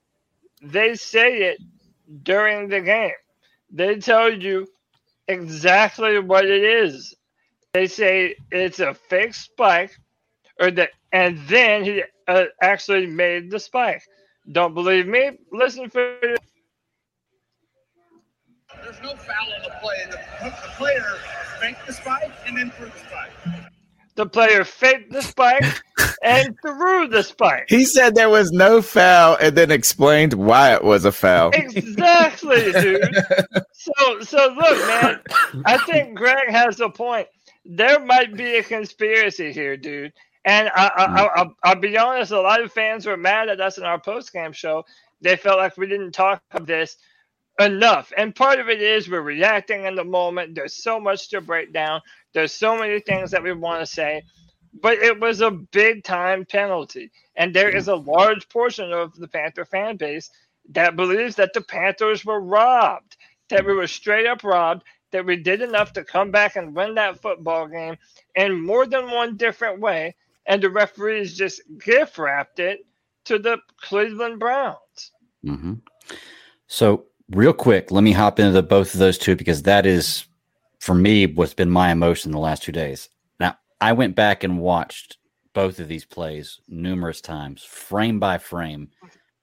[0.60, 1.58] they say it
[2.24, 3.12] during the game.
[3.70, 4.66] They tell you
[5.28, 7.14] exactly what it is.
[7.74, 9.96] They say it's a fake spike,
[10.58, 14.02] or that, and then he uh, actually made the spike.
[14.50, 15.38] Don't believe me?
[15.52, 16.18] Listen for
[18.82, 20.06] There's no foul on the play.
[20.10, 20.18] The,
[20.50, 21.20] the player
[21.60, 23.64] faked the spike and then threw the spike.
[24.16, 25.64] the player faked the spike
[26.22, 27.66] and threw the spike.
[27.68, 31.50] He said there was no foul and then explained why it was a foul.
[31.54, 33.16] Exactly, dude.
[33.82, 35.20] So, so look, man.
[35.64, 37.26] I think Greg has a point.
[37.64, 40.12] There might be a conspiracy here, dude.
[40.44, 42.30] And I, I, I, I'll, I'll be honest.
[42.30, 44.84] A lot of fans were mad at us in our post game show.
[45.22, 46.98] They felt like we didn't talk of this
[47.58, 48.12] enough.
[48.16, 50.54] And part of it is we're reacting in the moment.
[50.54, 52.00] There's so much to break down.
[52.32, 54.22] There's so many things that we want to say.
[54.80, 57.10] But it was a big time penalty.
[57.36, 60.30] And there is a large portion of the Panther fan base
[60.70, 63.16] that believes that the Panthers were robbed,
[63.48, 66.94] that we were straight up robbed, that we did enough to come back and win
[66.94, 67.96] that football game
[68.36, 70.14] in more than one different way.
[70.46, 72.80] And the referees just gift wrapped it
[73.24, 75.12] to the Cleveland Browns.
[75.42, 75.74] hmm
[76.66, 80.24] So, real quick, let me hop into both of those two because that is,
[80.80, 83.08] for me, what's been my emotion the last two days.
[83.38, 85.18] Now, I went back and watched
[85.54, 88.88] both of these plays numerous times, frame by frame,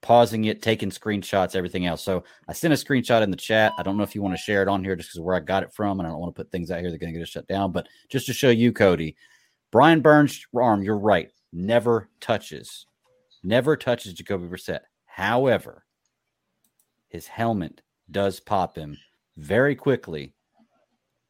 [0.00, 2.02] pausing it, taking screenshots, everything else.
[2.02, 3.72] So, I sent a screenshot in the chat.
[3.78, 5.40] I don't know if you want to share it on here just because where I
[5.40, 7.12] got it from, and I don't want to put things out here that are going
[7.12, 7.72] to get us shut down.
[7.72, 9.16] But just to show you, Cody,
[9.70, 12.86] Brian Burns' arm, you're right, never touches,
[13.42, 14.80] never touches Jacoby Brissett.
[15.06, 15.84] However,
[17.08, 18.96] his helmet does pop him
[19.36, 20.34] very quickly.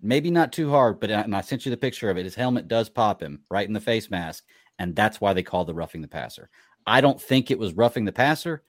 [0.01, 2.25] Maybe not too hard, but uh, and I sent you the picture of it.
[2.25, 4.45] His helmet does pop him right in the face mask,
[4.79, 6.51] and that's why they call the roughing the passer.
[6.87, 8.63] I don't think it was roughing the passer,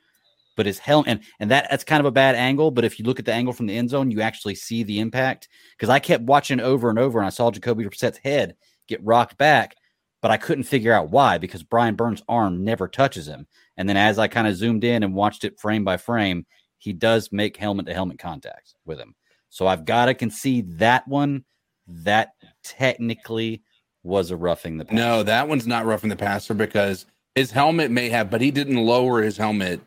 [0.58, 2.72] but his helmet and, and that that's kind of a bad angle.
[2.72, 5.00] But if you look at the angle from the end zone, you actually see the
[5.00, 5.48] impact.
[5.78, 8.56] Because I kept watching over and over, and I saw Jacoby Brissett's head
[8.88, 9.76] get rocked back,
[10.22, 13.48] but I couldn't figure out why because Brian Burns' arm never touches him.
[13.78, 16.45] And then as I kind of zoomed in and watched it frame by frame,
[16.80, 19.13] he does make helmet to helmet contact with him.
[19.50, 21.46] So I've got to concede that one.
[21.88, 23.63] That technically
[24.04, 24.96] was a roughing the passer.
[24.96, 28.78] No, that one's not roughing the passer because his helmet may have, but he didn't
[28.78, 29.82] lower his helmet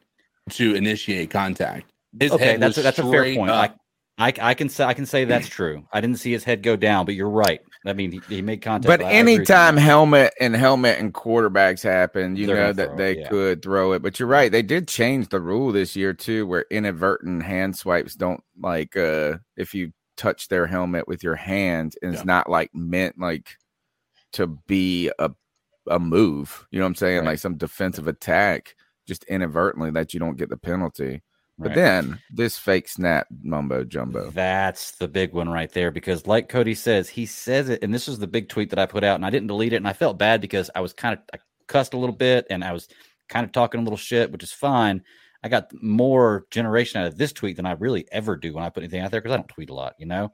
[0.50, 1.92] to initiate contact.
[2.18, 3.50] His okay, that's a, that's a fair point.
[3.50, 3.70] I,
[4.18, 5.86] I I can say I can say that's true.
[5.92, 7.60] I didn't see his head go down, but you're right.
[7.84, 8.86] I mean, he, he made contact.
[8.86, 9.54] But I- I agree with you.
[9.54, 13.28] anytime helmet and helmet and quarterbacks happen, you They're know that throw they yeah.
[13.28, 14.02] could throw it.
[14.02, 18.14] But you're right; they did change the rule this year too, where inadvertent hand swipes
[18.14, 22.70] don't like uh if you touch their helmet with your hand, and it's not like
[22.74, 23.56] meant like
[24.34, 25.30] to be a
[25.88, 26.64] a move.
[26.70, 27.18] You know what I'm saying?
[27.20, 27.26] Right.
[27.28, 28.76] Like some defensive attack,
[29.08, 31.22] just inadvertently that you don't get the penalty.
[31.62, 34.30] But then this fake snap mumbo jumbo.
[34.30, 38.06] That's the big one right there because, like Cody says, he says it, and this
[38.08, 39.92] was the big tweet that I put out, and I didn't delete it, and I
[39.92, 42.88] felt bad because I was kind of I cussed a little bit, and I was
[43.28, 45.02] kind of talking a little shit, which is fine.
[45.44, 48.68] I got more generation out of this tweet than I really ever do when I
[48.68, 50.32] put anything out there because I don't tweet a lot, you know.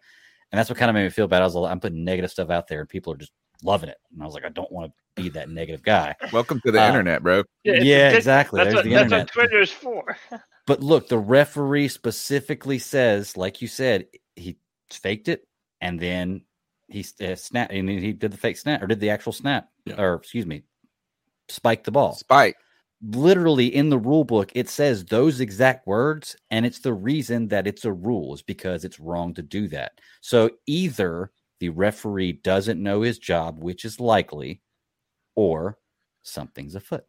[0.53, 1.43] And that's what kind of made me feel bad.
[1.43, 3.97] I was like, I'm putting negative stuff out there, and people are just loving it,
[4.13, 6.15] and I was like, I don't want to be that negative guy.
[6.33, 7.41] Welcome to the Uh, internet, bro.
[7.65, 8.63] it's- Yeah, exactly.
[8.63, 9.27] That's what, the that's internet.
[9.27, 10.17] what Twitter's for.
[10.69, 14.59] But look, the referee specifically says, like you said, he
[14.91, 15.49] faked it
[15.81, 16.43] and then
[16.89, 19.71] he uh, snap and then he did the fake snap or did the actual snap
[19.87, 20.01] Yeah.
[20.01, 20.65] or excuse me,
[21.49, 22.15] spiked the ball.
[22.15, 22.57] Spike.
[23.03, 27.67] Literally in the rule book, it says those exact words, and it's the reason that
[27.67, 29.93] it's a rule is because it's wrong to do that.
[30.21, 34.61] So either the referee doesn't know his job, which is likely,
[35.37, 35.79] or
[36.23, 37.05] something's afoot.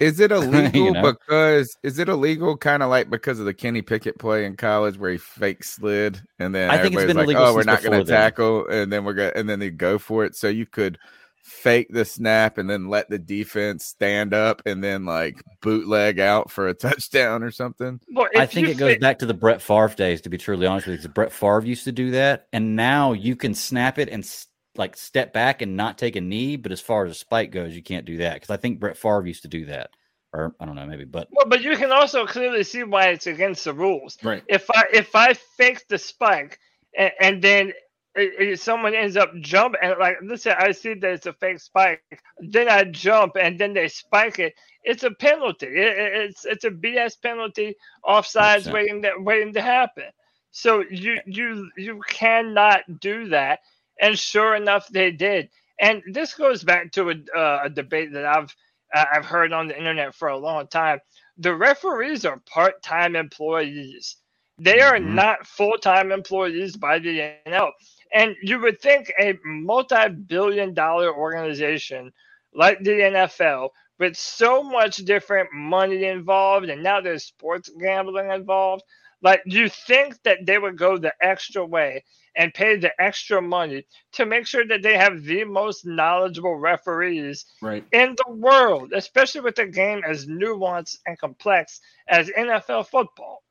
[0.00, 1.12] Is it illegal know?
[1.12, 4.96] because is it illegal kind of like because of the Kenny Pickett play in college
[4.98, 7.62] where he fake slid and then I think it's everybody's been like, illegal oh, we're
[7.64, 10.36] not going to tackle, and then we're going and then they go for it.
[10.36, 10.98] So you could
[11.42, 16.50] fake the snap and then let the defense stand up and then like bootleg out
[16.50, 17.98] for a touchdown or something.
[18.14, 20.36] Well, I think you it goes fit- back to the Brett Favre days, to be
[20.38, 21.08] truly honest with you.
[21.08, 24.46] 'cause Brett Favre used to do that, and now you can snap it and s-
[24.78, 26.56] like step back and not take a knee.
[26.56, 28.96] But as far as a spike goes, you can't do that because I think Brett
[28.96, 29.90] Favre used to do that,
[30.32, 31.04] or I don't know, maybe.
[31.04, 34.16] But Well, but you can also clearly see why it's against the rules.
[34.22, 34.42] Right.
[34.48, 36.58] If I if I fake the spike
[36.96, 37.72] and, and then
[38.14, 41.60] it, it- someone ends up jumping and like say I see that it's a fake
[41.60, 42.02] spike,
[42.38, 44.54] then I jump and then they spike it.
[44.84, 45.66] It's a penalty.
[45.66, 48.72] It- it- it's it's a BS penalty, offsides 100%.
[48.72, 50.04] waiting that waiting to happen.
[50.50, 53.60] So you you you cannot do that.
[54.00, 55.50] And sure enough, they did.
[55.80, 58.54] And this goes back to a, uh, a debate that I've
[58.94, 61.00] uh, I've heard on the internet for a long time.
[61.38, 64.16] The referees are part-time employees.
[64.58, 65.22] They are Mhm.
[65.22, 67.72] not full time employees by the NL.
[68.12, 72.12] And you would think a multi billion dollar organization
[72.54, 78.82] like the NFL, with so much different money involved, and now there's sports gambling involved,
[79.22, 82.04] like you think that they would go the extra way
[82.36, 87.46] and pay the extra money to make sure that they have the most knowledgeable referees
[87.62, 87.84] Right.
[87.92, 93.42] in the world, especially with a game as nuanced and complex as NFL football.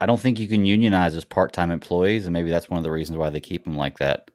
[0.00, 2.90] I don't think you can unionize as part-time employees, and maybe that's one of the
[2.90, 4.30] reasons why they keep them like that.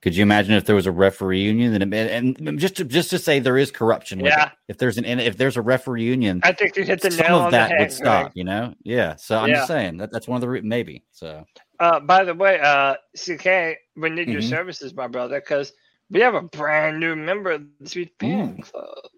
[0.00, 3.18] Could you imagine if there was a referee union and, and just to, just to
[3.18, 4.18] say there is corruption?
[4.20, 4.48] With Yeah.
[4.48, 4.52] it.
[4.68, 7.38] If there's an if there's a referee union, I think you hit the some nail
[7.38, 7.80] of on that the head.
[7.80, 8.22] would stop.
[8.24, 8.32] Greg.
[8.34, 8.74] You know?
[8.82, 9.16] Yeah.
[9.16, 9.54] So I'm Yeah.
[9.56, 11.04] just saying that that's one of the re- maybe.
[11.12, 11.46] So
[11.80, 14.48] Uh, by the way, uh, CK, we need your Mhm.
[14.48, 15.72] services, my brother, because
[16.10, 18.62] we have a brand new member of the Sweet Fan Mm.
[18.62, 19.10] Club.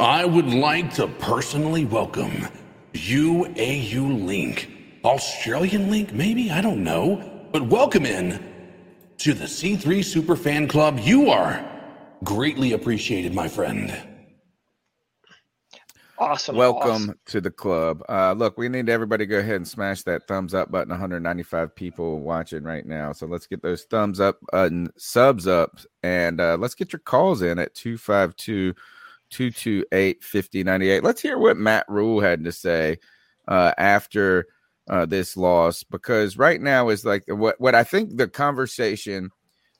[0.00, 2.48] I would like to personally welcome
[2.94, 4.70] UAU Link.
[5.04, 6.50] Australian Link, maybe?
[6.50, 7.48] I don't know.
[7.52, 8.40] But welcome in
[9.18, 11.00] to the C3 Super Fan Club.
[11.00, 11.64] You are
[12.24, 14.15] greatly appreciated, my friend.
[16.18, 16.56] Awesome.
[16.56, 17.18] Welcome awesome.
[17.26, 18.02] to the club.
[18.08, 20.88] Uh, look, we need everybody to go ahead and smash that thumbs up button.
[20.88, 23.12] 195 people watching right now.
[23.12, 27.42] So let's get those thumbs up button subs up and uh, let's get your calls
[27.42, 28.74] in at 252
[29.30, 31.04] 228 5098.
[31.04, 32.98] Let's hear what Matt Rhule had to say
[33.46, 34.46] uh, after
[34.88, 39.30] uh, this loss because right now is like what, what I think the conversation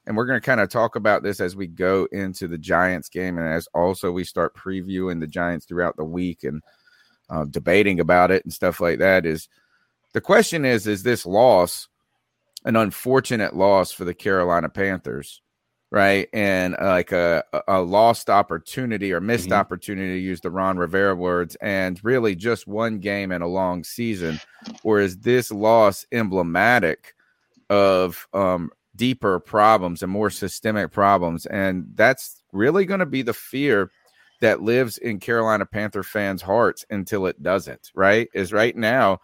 [0.07, 3.09] and we're going to kind of talk about this as we go into the Giants
[3.09, 6.63] game and as also we start previewing the Giants throughout the week and
[7.29, 9.49] uh, debating about it and stuff like that is
[10.13, 11.89] the question is is this loss
[12.65, 15.43] an unfortunate loss for the Carolina Panthers
[15.91, 19.57] right and uh, like a, a lost opportunity or missed Mhm.
[19.57, 23.85] opportunity to use the Ron Rivera words and really just one game in a long
[23.85, 24.41] season
[24.83, 27.15] or is this loss emblematic
[27.71, 31.47] of um, deeper problems and more systemic problems.
[31.47, 33.91] And that's really going to be the fear
[34.41, 38.29] that lives in Carolina Panther fans' hearts until it doesn't, right?
[38.35, 39.19] Is right now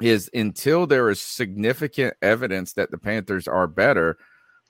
[0.00, 4.16] is until there is significant evidence that the Panthers are better,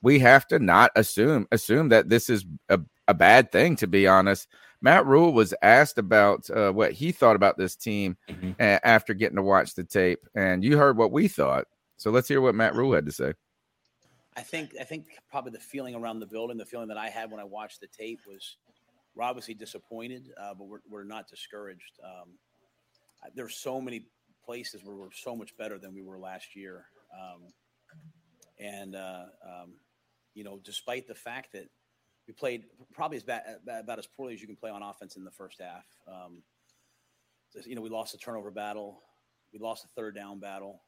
[0.01, 4.07] we have to not assume assume that this is a, a bad thing to be
[4.07, 4.47] honest.
[4.81, 8.55] Matt Rhule was asked about uh, what he thought about this team Mhm.
[8.59, 11.65] a- after getting to watch the tape, and you heard what we thought.
[11.97, 13.33] So let's hear what Matt Rhule had to say.
[14.35, 17.31] I think I think probably the feeling around the building, the feeling that I had
[17.31, 18.57] when I watched the tape was
[19.15, 21.99] we're obviously disappointed, uh, but we're, we're not discouraged.
[22.03, 22.29] Um,
[23.23, 24.05] I- there's so many
[24.45, 27.41] places where we're so much better than we were last year, um,
[28.59, 29.73] and uh, um,
[30.33, 31.67] you know, despite the fact that
[32.27, 32.63] we played
[32.93, 35.59] probably as bad, about as poorly as you can play on offense in the first
[35.59, 35.85] half.
[36.07, 36.41] Um,
[37.65, 39.01] you know, we lost the turnover battle,
[39.51, 40.81] we lost the third down battle.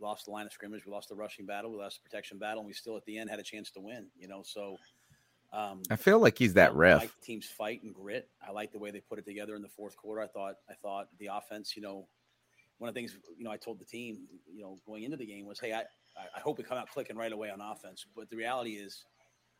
[0.00, 0.86] We lost the line of scrimmage.
[0.86, 1.70] We lost the rushing battle.
[1.70, 3.80] We lost the protection battle, and we still at the end had a chance to
[3.80, 4.06] win.
[4.18, 4.76] You know, so
[5.52, 7.00] um, I feel like he's that I ref.
[7.02, 8.28] like the team's fight and grit.
[8.46, 10.22] I like the way they put it together in the fourth quarter.
[10.22, 12.06] I thought I thought the offense, you know,
[12.78, 15.26] one of the things you know I told the team, you know, going into the
[15.26, 15.84] game was, hey, I I-
[16.36, 18.04] I hope we come out clicking right away on offense.
[18.16, 19.04] But the reality is,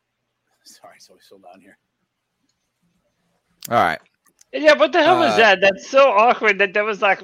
[0.63, 1.77] sorry, it's always so loud here.
[3.69, 3.99] All right.
[4.53, 5.61] Yeah, what the hell was Uh, that?
[5.61, 7.21] That's so awkward that there was like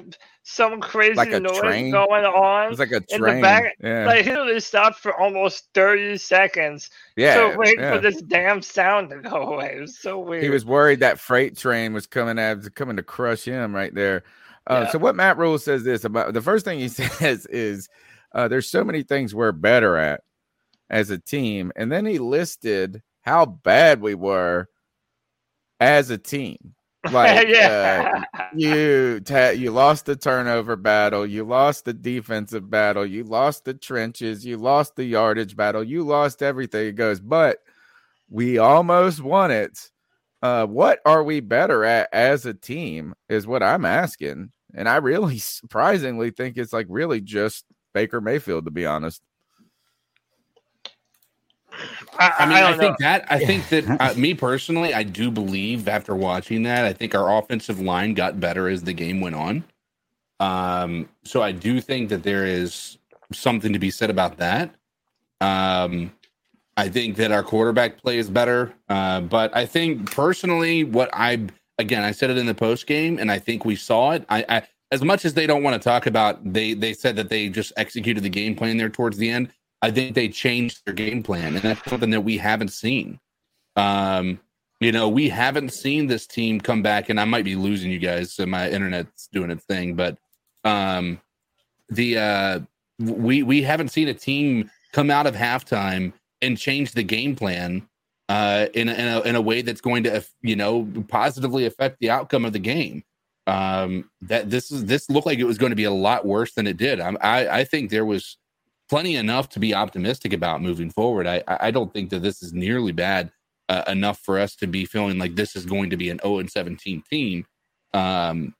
[0.48, 1.90] some crazy Like noise train?
[1.90, 2.70] going on.
[2.70, 3.22] It's like a train.
[3.22, 4.06] in the back, yeah.
[4.06, 7.50] Like he literally stopped for almost 30 seconds yeah.
[7.50, 7.94] to wait yeah.
[7.94, 9.74] for this damn sound to go away.
[9.76, 10.42] It was so weird.
[10.42, 14.24] He was worried that freight train was coming at coming to crush him right there.
[14.66, 14.90] Uh, Yeah.
[14.90, 17.88] So what Matt Rhule says this about the first thing he says is
[18.32, 20.22] uh, there's so many things we're better at
[20.88, 24.66] as a team, and then he listed how bad we were
[25.78, 26.74] as a team.
[27.12, 28.24] Like uh, yeah.
[28.54, 33.74] you ta- you lost the turnover battle, you lost the defensive battle, you lost the
[33.74, 36.88] trenches, you lost the yardage battle, you lost everything.
[36.88, 37.58] It goes, but
[38.28, 39.78] we almost won it.
[40.42, 43.14] Uh, what are we better at as a team?
[43.28, 48.64] Is what I'm asking, and I really surprisingly think it's like really just Baker Mayfield,
[48.64, 49.22] to be honest.
[52.18, 53.06] I, I mean, I, don't think know.
[53.06, 57.14] that I think that uh, me personally, I do believe after watching that, I think
[57.14, 59.64] our offensive line got better as the game went on.
[60.40, 62.98] Um, so I do think that there is
[63.32, 64.74] something to be said about that.
[65.40, 66.12] Um,
[66.76, 71.46] I think that our quarterback play is better, uh, but I think personally, what I
[71.78, 74.24] again, I said it in the post game, and I think we saw it.
[74.28, 77.28] I, I as much as they don't want to talk about, they they said that
[77.28, 79.52] they just executed the game plan there towards the end.
[79.82, 83.20] I think they changed their game plan, and that's something that we haven't seen.
[83.76, 84.40] Um,
[84.80, 87.98] You know, we haven't seen this team come back, and I might be losing you
[87.98, 89.94] guys, so my internet's doing its thing.
[89.96, 90.18] But
[90.62, 91.20] um,
[91.88, 92.60] the uh,
[93.00, 96.12] we we haven't seen a team come out of halftime
[96.42, 97.88] and change the game plan
[98.28, 101.98] uh, in a, in a in a way that's going to you know positively affect
[101.98, 103.02] the outcome of the game.
[103.48, 106.54] Um, that this is this looked like it was going to be a lot worse
[106.54, 107.00] than it did.
[107.00, 108.38] I I, I think there was
[108.88, 111.26] plenty enough to be optimistic about moving forward.
[111.26, 113.30] I I don't think that this is nearly bad
[113.68, 116.38] uh, enough for us to be feeling like this is going to be an 0
[116.38, 117.44] and 17 team,
[117.92, 118.54] um,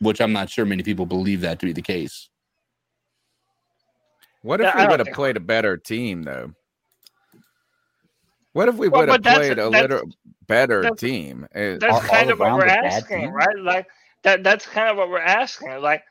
[0.00, 2.28] which I'm not sure many people believe that to be the case.
[4.42, 6.52] What if we would have played a better team though?
[8.52, 10.08] What if we Well, would have played a that's- little
[10.46, 11.46] better that's- team?
[11.54, 13.58] Eh, That's all- kind all of what we're asking, right?
[13.58, 13.86] Like
[14.22, 14.42] that.
[14.42, 15.80] That's kind of what we're asking.
[15.82, 16.02] Like,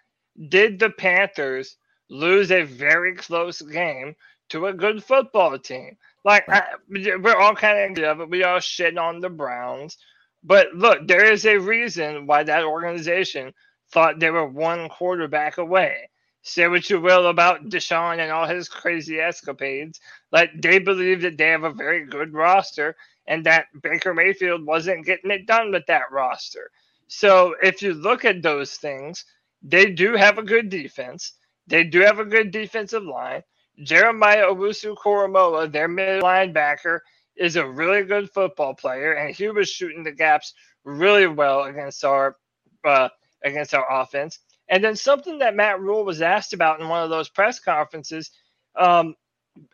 [0.49, 1.77] did the Panthers
[2.09, 4.15] lose a very close game
[4.49, 5.97] to a good football team?
[6.23, 8.29] Like, I, we're all kind of it.
[8.29, 9.97] We all shitting on the Browns,
[10.43, 13.53] but look, there is a reason why that organization
[13.91, 16.09] thought they were one quarterback away.
[16.41, 19.99] Say what you will about Deshaun and all his crazy escapades.
[20.31, 22.95] Like, they believe that they have a very good roster
[23.27, 26.69] and that Baker Mayfield wasn't getting it done with that roster.
[27.07, 29.25] So if you look at those things,
[29.63, 31.33] they do have a good defense.
[31.67, 33.43] They do have a good defensive line.
[33.83, 36.99] Jeremiah Owusu Koramoah, their mid linebacker,
[37.37, 40.53] is a really good football player, and he was shooting the gaps
[40.85, 42.37] really well against our
[42.85, 43.09] uh,
[43.43, 44.39] against our offense.
[44.69, 48.31] And then something that Matt Rhule was asked about in one of those press conferences,
[48.79, 49.15] um,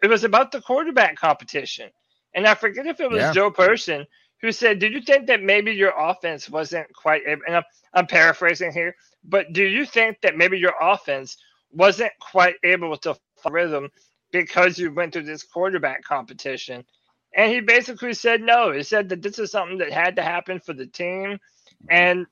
[0.03, 1.89] it was about the quarterback competition.
[2.35, 3.33] And I forget if it was Yeah.
[3.33, 4.07] Joe Person
[4.41, 7.63] who said, "Did you think that maybe your offense wasn't quite?" ab-" And I'm,
[7.93, 11.37] I'm paraphrasing here, but do you think that maybe your offense
[11.73, 13.17] wasn't quite able to
[13.49, 13.89] rhythm
[14.31, 16.85] because you went through this quarterback competition?
[17.35, 18.71] And he basically said no.
[18.71, 21.37] He said that this is something that had to happen for the team,
[21.89, 22.25] and,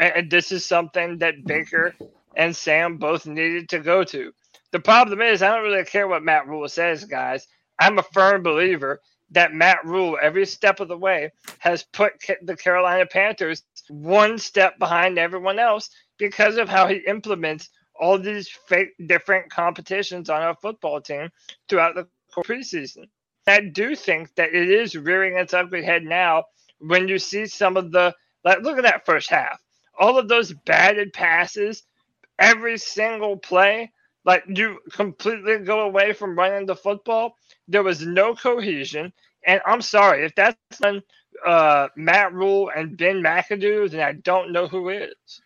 [0.00, 1.94] and this is something that Baker
[2.36, 4.32] and Sam both needed to go to.
[4.72, 7.46] The problem is, I don't really care what Matt Rhule says, guys.
[7.78, 12.56] I'm a firm believer that Matt Rhule, every step of the way, has put the
[12.56, 17.68] Carolina Panthers one step behind everyone else because of how he implements
[18.00, 21.30] all these fake different competitions on our football team
[21.68, 22.08] throughout the
[22.44, 23.06] preseason.
[23.46, 26.44] I do think that it is rearing its ugly head now
[26.80, 29.60] when you see some of the like look at that first half.
[29.98, 31.84] All of those batted passes,
[32.38, 33.92] every single play,
[34.24, 37.36] like you completely go away from running the football.
[37.68, 39.12] There was no cohesion.
[39.46, 40.56] And I'm sorry, if that's
[41.46, 45.42] uh, Matt Rhule and Ben McAdoo, then I don't know who is.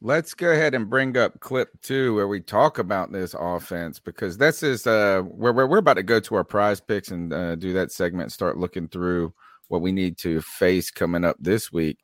[0.00, 4.38] Let's go ahead and bring up clip two where we talk about this offense because
[4.38, 7.72] this is uh where we're, about to go to our prize picks and uh, do
[7.72, 9.34] that segment, start looking through
[9.66, 11.98] what we need to face coming up this week.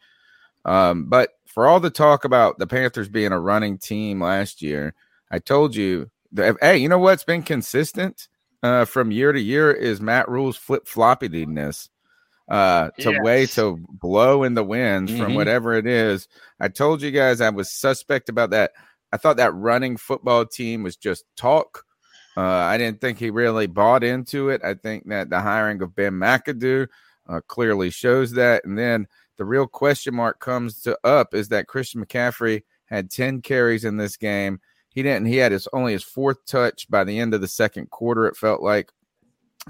[0.65, 4.95] Um, but for all the talk about the Panthers being a running team last year,
[5.31, 8.27] I told you that hey, you know what's been consistent
[8.65, 11.91] uh, from year to year is Matt Rhule's flip floppiness
[12.49, 15.35] uh to way to blow in the winds from Mhm.
[15.37, 16.29] whatever it is.
[16.61, 18.73] I told you guys I was suspect about that.
[19.13, 21.85] I thought that running football team was just talk.
[22.37, 24.61] Uh, I didn't think he really bought into it.
[24.65, 26.89] I think that the hiring of Ben McAdoo
[27.29, 28.65] uh, clearly shows that.
[28.65, 29.07] And then
[29.39, 33.97] the real question mark comes to up is that Christian McCaffrey had 10 carries in
[33.97, 34.61] this game.
[34.91, 37.91] He didn't, he had his only his fourth touch by the end of the second
[37.91, 38.91] quarter, it felt like.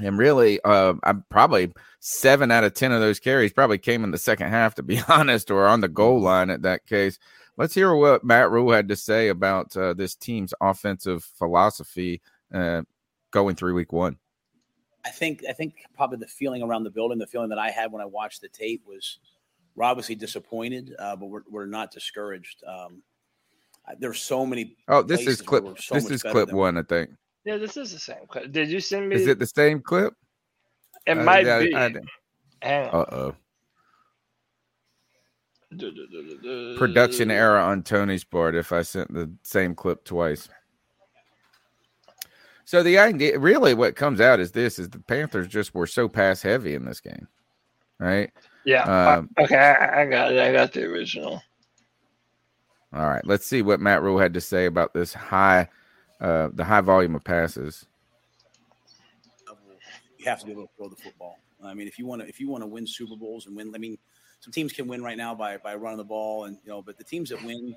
[0.00, 4.10] And really, uh, I'm probably seven out of 10 of those carries probably came in
[4.10, 7.18] the second half, to be honest, or on the goal line at that case.
[7.56, 12.20] Let's hear what Matt Rhule had to say about uh, this team's offensive philosophy
[12.52, 12.82] uh,
[13.30, 14.18] going through week one.
[15.04, 17.92] I think I think probably the feeling around the building, the feeling that I had
[17.92, 19.18] when I watched the tape was
[19.76, 22.64] we're obviously disappointed, uh, but we're we're not discouraged.
[22.66, 23.02] Um,
[23.98, 24.76] there's so many.
[24.88, 25.78] Oh, this is clip.
[25.78, 27.10] so this is clip one, I think.
[27.44, 28.52] Yeah, this is the same clip.
[28.52, 29.16] Did you send me?
[29.16, 30.14] Is it the same clip?
[31.06, 31.74] it Uh, might be.
[31.74, 32.08] I- on.
[32.62, 33.34] Uh oh.
[36.78, 40.48] Production error on Tony's part if I sent the same clip twice.
[42.64, 46.08] So the idea, really, what comes out is this: is the Panthers just were so
[46.08, 47.28] pass heavy in this game,
[47.98, 48.30] right?
[48.64, 48.84] Yeah.
[48.84, 50.38] Um, okay, I, I got it.
[50.38, 51.42] I got the original.
[52.94, 55.68] All right, let's see what Matt Rhule had to say about this high,
[56.24, 57.86] uh, the high volume of passes.
[60.18, 61.38] you have to be able to throw the football.
[61.62, 63.72] I mean, if you want to, if you want to win Super Bowls and win,
[63.74, 63.98] I mean,
[64.40, 66.96] some teams can win right now by by running the ball, and you know, but
[66.98, 67.74] the teams that win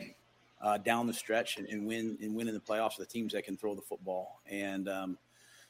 [0.62, 3.34] uh, down the stretch and, and win and win in the playoffs are the teams
[3.34, 4.42] that can throw the football.
[4.50, 5.18] And um,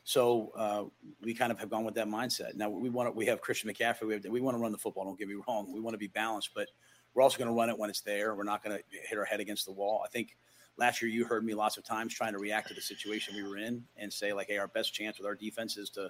[0.07, 0.83] So uh,
[1.21, 2.55] we kind of have gone with that mindset.
[2.55, 4.07] Now we want to, we have Christian McCaffrey.
[4.07, 5.03] We, have, we want to run the football.
[5.03, 5.73] Don't get me wrong.
[5.73, 6.69] We want to be balanced, but
[7.13, 8.33] we're also going to run it when it's there.
[8.33, 10.01] We're not going to hit our head against the wall.
[10.05, 10.37] I think
[10.77, 13.43] last year you heard me lots of times trying to react to the situation we
[13.43, 16.09] were in and say like, hey, our best chance with our defense is to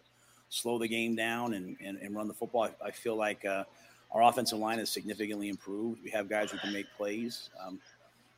[0.50, 2.64] slow the game down and, and, and run the football.
[2.64, 3.64] I, I feel like uh,
[4.12, 6.02] our offensive line has significantly improved.
[6.04, 7.50] We have guys who can make plays.
[7.66, 7.80] Um,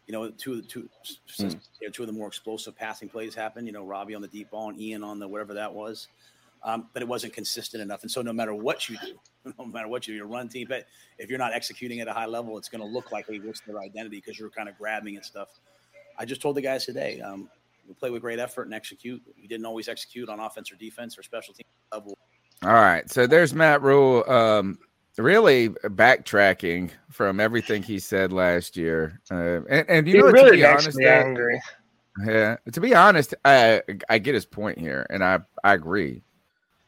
[0.08, 0.90] you know, two, two,
[1.38, 1.60] mm.
[1.80, 3.68] you know, two of the more explosive passing plays happened.
[3.68, 6.08] You know, Robbie on the deep ball and Ian on the whatever that was.
[6.64, 8.02] Um, but it wasn't consistent enough.
[8.02, 10.66] And so, no matter what you do, no matter what you do, your run team,
[10.68, 13.40] but if you're not executing at a high level, it's going to look like, hey,
[13.40, 14.18] what's their identity?
[14.18, 15.48] Because you're kind of grabbing at stuff.
[16.20, 17.50] I just told the guys today, um,
[17.88, 19.22] we play with great effort and execute.
[19.42, 22.16] We didn't always execute on offense or defense or special team level.
[22.64, 23.10] All right.
[23.10, 24.30] So there's Matt Rhule.
[24.30, 24.78] Um,
[25.18, 29.20] really backtracking from everything he said last year.
[29.32, 31.62] Uh, and, and you he know, really to be makes honest, me angry.
[32.26, 36.24] yeah, to be honest, I I get his point here, and I I agree.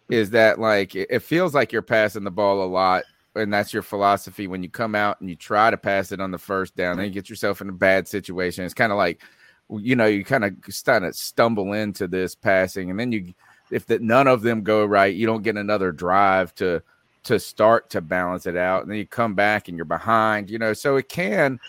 [0.09, 3.03] Is that like it, it feels like you're passing the ball a lot,
[3.35, 6.31] and that's your philosophy when you come out and you try to pass it on
[6.31, 8.65] the first down, then you get yourself in a bad situation.
[8.65, 9.21] It's kind of like
[9.69, 10.55] you know you kind of
[10.85, 13.33] kind of stumble into this passing, and then you
[13.71, 16.83] if that none of them go right, you don't get another drive to
[17.23, 20.49] to start to balance it out, and then you come back and you're behind.
[20.49, 21.59] You know, so it can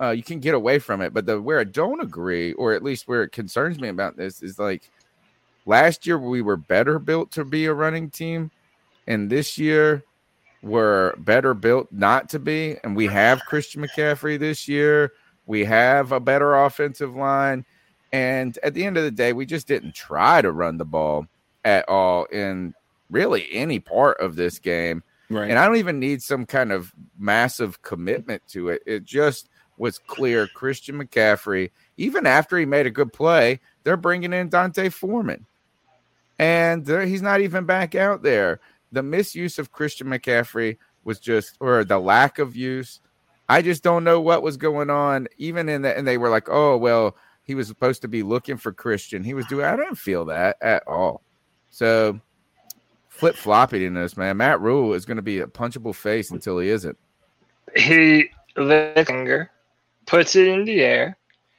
[0.00, 1.12] uh, you can get away from it.
[1.12, 4.42] But the where I don't agree, or at least where it concerns me about this,
[4.42, 4.90] is like
[5.66, 8.50] last year we were better built to be a running team,
[9.06, 10.02] and this year
[10.62, 12.76] we're better built not to be.
[12.84, 15.12] And we have Christian McCaffrey this year.
[15.46, 17.64] We have a better offensive line.
[18.12, 21.26] And at the end of the day, we just didn't try to run the ball
[21.64, 22.74] at all in
[23.10, 25.02] really any part of this game.
[25.28, 25.48] Right.
[25.48, 28.82] And I don't even need some kind of massive commitment to it.
[28.84, 29.48] It just
[29.78, 34.92] was clear Christian McCaffrey, even after he made a good play, they're bringing in D'Onta
[34.92, 35.46] Foreman.
[36.38, 38.60] And he's not even back out there.
[38.92, 43.00] The misuse of Christian McCaffrey was just, or the lack of use.
[43.48, 45.28] I just don't know what was going on.
[45.38, 48.56] Even in that, and they were like, oh, well, he was supposed to be looking
[48.56, 49.24] for Christian.
[49.24, 51.22] He was doing, I didn't feel that at all.
[51.70, 52.20] So
[53.08, 54.36] flip flopping in this, man.
[54.36, 56.96] Matt Rhule is going to be a punchable face until he isn't.
[57.76, 59.50] He lifts finger,
[60.06, 61.16] puts it in the air,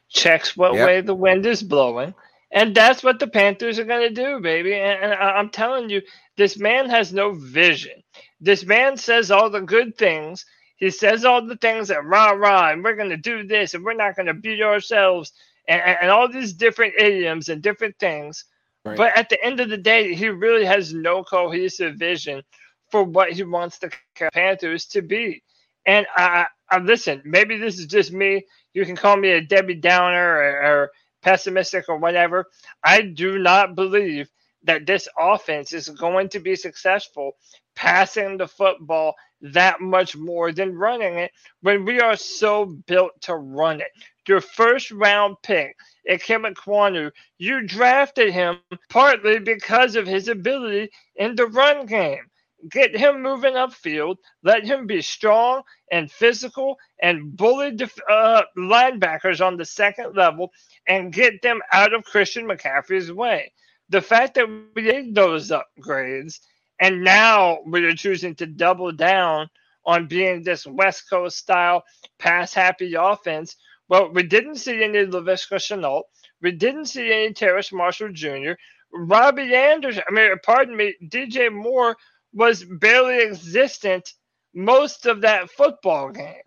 [0.09, 0.88] checks what Yep.
[0.88, 2.13] way the wind is blowing,
[2.54, 4.74] and that's what the Panthers are going to do, baby.
[4.76, 6.02] And, and I- I'm telling you,
[6.38, 8.04] this man has no vision.
[8.41, 10.45] This man says all the good things.
[10.78, 13.84] He says all the things that rah rah, and we're going to do this, and
[13.86, 15.34] we're not going to beat ourselves,
[15.68, 18.45] and, and, and all these different idioms and different things.
[18.86, 18.97] Right.
[18.97, 22.43] But at the end of the day, he really has no cohesive vision
[22.91, 23.91] for what he wants the
[24.34, 25.43] Panthers to be.
[25.86, 28.45] And I, I listen, maybe this is just me.
[28.74, 30.91] You can call me a Debbie Downer or, or
[31.22, 32.45] pessimistic or whatever.
[32.84, 34.30] I do not believe
[34.63, 37.34] that this offense is going to be successful
[37.76, 43.36] passing the football that much more than running it when we are so built to
[43.36, 43.89] run it.
[44.28, 45.76] Your first round pick,
[46.09, 48.59] Ikem Ekwonu, you drafted him
[48.89, 52.30] partly because of his ability in the run game.
[52.70, 59.45] Get him moving upfield, let him be strong and physical and bully def- uh, linebackers
[59.45, 60.51] on the second level
[60.88, 63.51] and get them out of Christian McCaffrey's way.
[63.89, 66.39] The fact that we did those upgrades
[66.80, 69.49] and now we are choosing to double down
[69.86, 71.84] on being this West Coast style
[72.20, 73.55] pass happy offense.
[73.89, 76.03] Well, we didn't see any Laviska Shenault.
[76.41, 78.53] We didn't see any Terrace Marshall Jr.
[78.93, 81.95] Robbie Anderson, I mean, pardon me, DJ Moore
[82.34, 84.13] was barely existent
[84.53, 86.41] most of that football game.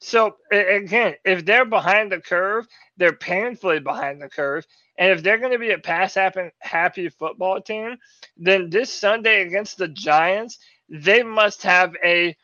[0.00, 2.66] So again, if they're behind the curve,
[2.96, 4.66] they're painfully behind the curve.
[4.98, 7.96] And if they're going to be a pass happy, happy football team,
[8.36, 10.58] then this Sunday against the Giants,
[10.88, 12.36] they must have a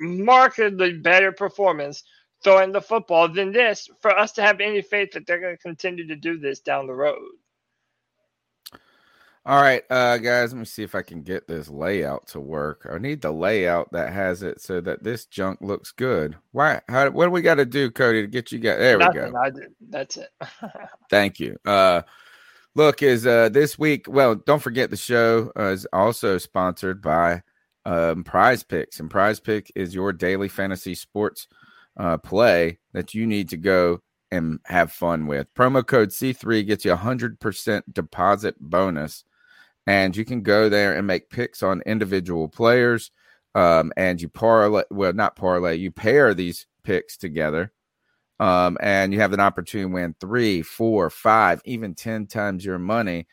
[0.00, 2.04] markedly better performance
[2.44, 5.62] throwing the football than this for us to have any faith that they're going to
[5.62, 7.37] continue to do this down the road.
[9.48, 12.86] All right, uh, guys, let me see if I can get this layout to work.
[12.92, 16.36] I need the layout that has it so that this junk looks good.
[16.52, 16.82] Why?
[16.86, 17.08] How?
[17.08, 18.76] What do we got to do, Cody, to get you guys?
[18.76, 19.32] There we go.
[19.42, 19.74] I did.
[19.88, 20.28] That's it.
[21.10, 21.56] Thank you.
[21.64, 22.02] Uh,
[22.74, 24.04] look, is uh this week?
[24.06, 27.42] Well, don't forget the show uh, is also sponsored by
[27.86, 31.48] um, Prize Picks, and Prize Pick is your daily fantasy sports
[31.96, 35.54] uh, play that you need to go and have fun with.
[35.54, 39.24] Promo code C3 gets you a hundred percent deposit bonus,
[39.88, 43.10] and you can go there and make picks on individual players.
[43.54, 47.72] Um, and you parlay, well, not parlay, you pair these picks together
[48.38, 52.78] um, and you have an opportunity to win three, four, five, even ten times your
[52.78, 53.26] money.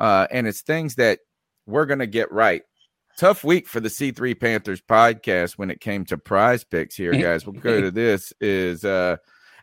[0.00, 1.20] uh, and it's things that
[1.66, 2.62] we're going to get right.
[3.16, 7.46] Tough week for the C3 Panthers podcast when it came to prize picks here, guys.
[7.46, 9.18] We'll go to this is uh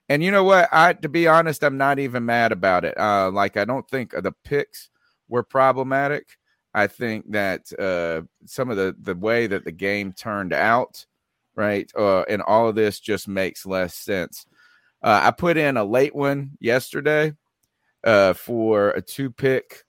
[0.08, 0.70] and you know what?
[0.72, 2.98] I to be honest, I'm not even mad about it.
[2.98, 4.90] Uh like I don't think the picks
[5.28, 6.37] were problematic.
[6.78, 11.06] I think that uh some of the the way that the game turned out,
[11.56, 11.92] right?
[11.98, 14.46] Uh and all of this just makes less sense.
[15.02, 17.34] Uh I put in a late one yesterday
[18.04, 19.84] uh for a two pick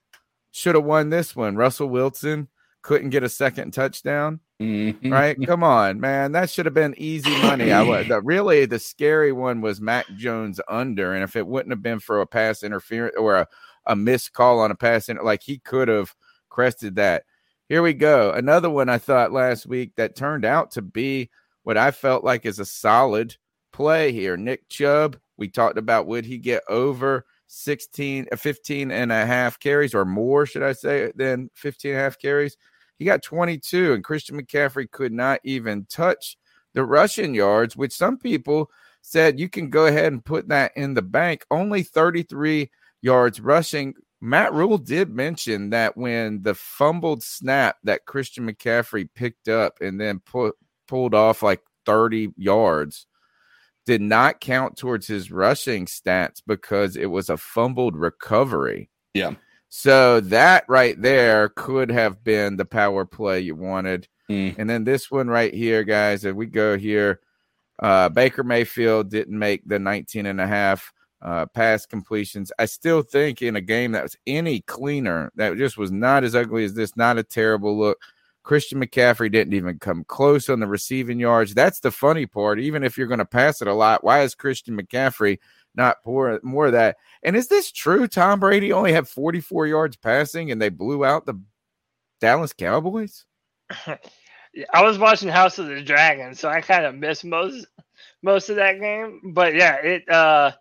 [0.51, 1.57] should have won this one.
[1.57, 2.49] Russell Wilson
[2.83, 4.41] couldn't get a second touchdown.
[4.61, 5.13] Mhm.
[5.13, 5.37] Right?
[5.47, 6.33] Come on, man.
[6.33, 7.71] That should have been easy money.
[7.71, 11.13] I the, really the scary one was Mac Jones under.
[11.13, 13.47] And if it wouldn't have been for a pass interference or a,
[13.87, 16.13] a missed call on a pass, inter- like he could have
[16.67, 17.25] that.
[17.69, 18.33] Here we go.
[18.33, 21.31] Another one I thought last week that turned out to be
[21.63, 23.37] what I felt like is a solid
[23.73, 24.37] play here.
[24.37, 29.61] Nick Chubb, we talked about would he get over 16, uh, 15 and a half
[29.61, 32.57] carries or more, should I say, than 15 and a half carries?
[32.99, 36.37] He got 22, and Christian McCaffrey could not even touch
[36.75, 38.71] the rushing yards, which some people
[39.03, 41.45] said you can go ahead and put that in the bank.
[41.51, 42.71] Only 33
[43.03, 43.95] yards rushing.
[44.21, 50.01] Matt Rhule did mention that when the fumbled snap that Christian McCaffrey picked up and
[50.01, 50.57] then put,
[50.89, 53.07] pulled off like 30 yards
[53.87, 58.91] did not count towards his rushing stats because it was a fumbled recovery.
[59.15, 59.35] Yeah.
[59.71, 64.09] So that right there could have been the power play you wanted.
[64.29, 64.57] Mm.
[64.59, 67.21] And then this one right here, guys, if we go here,
[67.79, 70.93] uh, Baker Mayfield didn't make the 19 and a half
[71.23, 72.53] uh, pass completions.
[72.59, 76.35] I still think in a game that was any cleaner, that just was not as
[76.35, 77.99] ugly as this, not a terrible look.
[78.45, 81.55] Christian McCaffrey didn't even come close on the receiving yards.
[81.55, 82.61] That's the funny part.
[82.61, 85.39] Even if you're going to pass it a lot, why is Christian McCaffrey
[85.75, 86.97] not pour more of that?
[87.23, 88.09] And is this true?
[88.09, 91.39] Tom Brady only had 44 yards passing and they blew out the
[92.21, 93.27] Dallas Cowboys?
[94.73, 97.67] I was watching House of the Dragon, so I kind of missed most
[98.23, 99.21] most of that game.
[99.35, 100.53] But yeah, it uh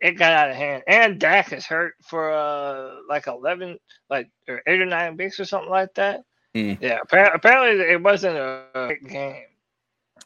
[0.00, 0.82] it got out of hand.
[0.86, 3.78] And Dak is hurt for uh like eleven,
[4.10, 6.22] like or eight or nine weeks or something like that.
[6.54, 6.78] Mm.
[6.80, 9.42] Yeah, apparently it wasn't a big game.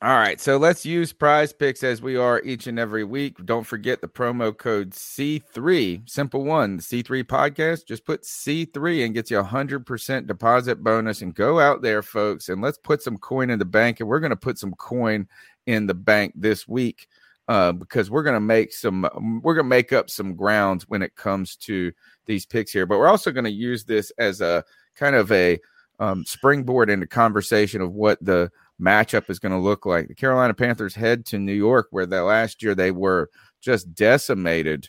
[0.01, 3.37] All right, so let's use prize picks as we are each and every week.
[3.45, 7.87] Don't forget the promo code C3, simple one, the C3 podcast.
[7.87, 11.23] Just put C3 and gets you a 100% deposit bonus.
[11.23, 14.01] And go out there, folks, and let's put some coin in the bank.
[14.01, 15.29] And we're going to put some coin
[15.67, 17.07] in the bank this week
[17.53, 19.07] uh, because we're going to make some,
[19.43, 21.93] we're going to make up some grounds when it comes to
[22.25, 22.87] these picks here.
[22.87, 24.65] But we're also going to use this as a
[24.97, 25.59] kind of a
[26.01, 28.51] um, springboard into conversation of what the
[28.81, 30.09] matchup is going to look like.
[30.09, 33.29] The Carolina Panthers head to New York, where the last year they were
[33.61, 34.89] just decimated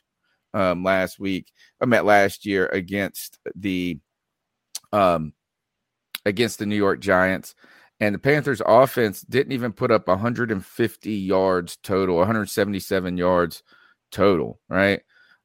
[0.53, 1.51] um, last week.
[1.81, 3.99] I met last year against the
[4.93, 5.33] um
[6.25, 7.55] against the New York Giants.
[8.03, 13.63] And the Panthers offense didn't even put up 150 yards total, 177 yards
[14.11, 14.99] total, right?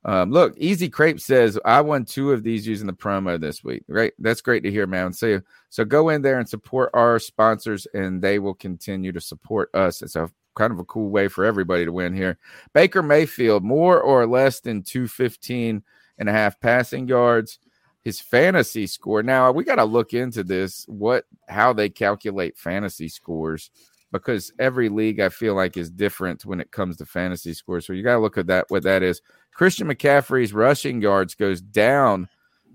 [0.04, 3.84] Um, look, Easy Crepe says I won two of these using the promo this week.
[3.86, 5.12] Right, that's great to hear, man.
[5.12, 9.72] So, so go in there and support our sponsors, and they will continue to support
[9.72, 10.02] us.
[10.02, 12.38] It's a kind of a cool way for everybody to win here.
[12.74, 15.80] Baker Mayfield, more or less than 215
[16.18, 17.60] and a half passing yards.
[18.08, 19.22] His fantasy score.
[19.22, 20.86] Now we got to look into this.
[20.88, 23.70] What, how they calculate fantasy scores
[24.12, 27.86] because every league I feel like is different when it comes to fantasy scores.
[27.86, 29.20] So you got to look at that what that is.
[29.52, 32.30] Christian McCaffrey's rushing yards goes down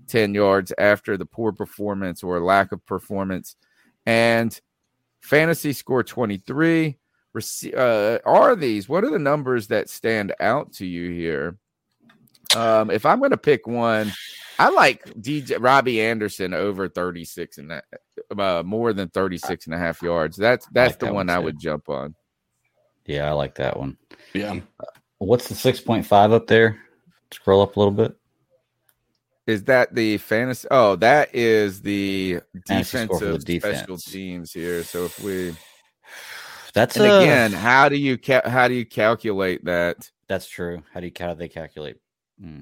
[0.06, 3.56] 10 yards after the poor performance or lack of performance.
[4.06, 4.56] And
[5.20, 6.96] fantasy score 23
[7.36, 11.58] Rece- uh, are these what are the numbers that stand out to you here?
[12.54, 14.12] Um, if I'm going to pick one,
[14.58, 17.84] I like DJ Robbie Anderson over 36 and that
[18.38, 20.36] uh, more than 36 and a half yards.
[20.36, 22.14] That's that's like the that one one I would jump on.
[23.06, 23.96] Yeah, I like that one.
[24.32, 24.60] Yeah.
[25.18, 26.80] What's the six point five up there?
[27.32, 28.16] Scroll up a little bit.
[29.46, 30.66] Is that the fantasy?
[30.70, 34.82] Oh, that is the Fantasy score for the defensive special teams here.
[34.84, 35.54] So if we
[36.74, 40.10] That's and uh, again, how do you ca- how do you calculate that?
[40.28, 40.82] That's true.
[40.92, 41.96] How do you how do they calculate?
[42.40, 42.60] Hmm.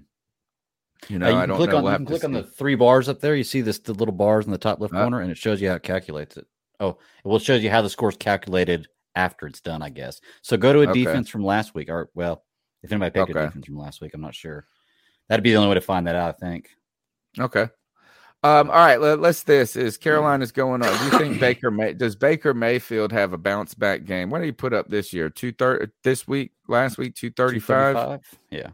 [1.09, 1.77] You Uh, know, you I can don't click know.
[1.79, 3.35] on We'll you can click on the three bars up there.
[3.35, 4.99] You see this the little bars in the top left Uh.
[5.01, 6.47] corner, and it shows you how it calculates it.
[6.81, 10.21] Oh, well, it shows you how the score's calculated after it's done, I guess.
[10.43, 11.05] So go to a Okay.
[11.05, 12.45] defense from last week, or well,
[12.83, 14.67] if anybody picked a defense from last week, I'm not sure.
[15.29, 16.71] That'd be the only way to find that out, I think.
[17.39, 17.69] Okay.
[18.45, 20.99] Um, all right, let, us this is Carolina's going on.
[20.99, 24.31] Do you think Baker May does Baker Mayfield have a bounce back game?
[24.31, 25.31] What did he put up this year?
[25.31, 27.95] Two thirty this week, last week, two thirty five.
[27.95, 28.39] 235?
[28.51, 28.71] Yeah.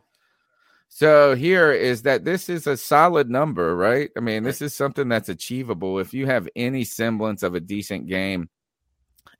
[0.89, 4.11] So here is that this is a solid number, right?
[4.17, 8.09] I mean, this is something that's achievable if you have any semblance of a decent
[8.09, 8.49] game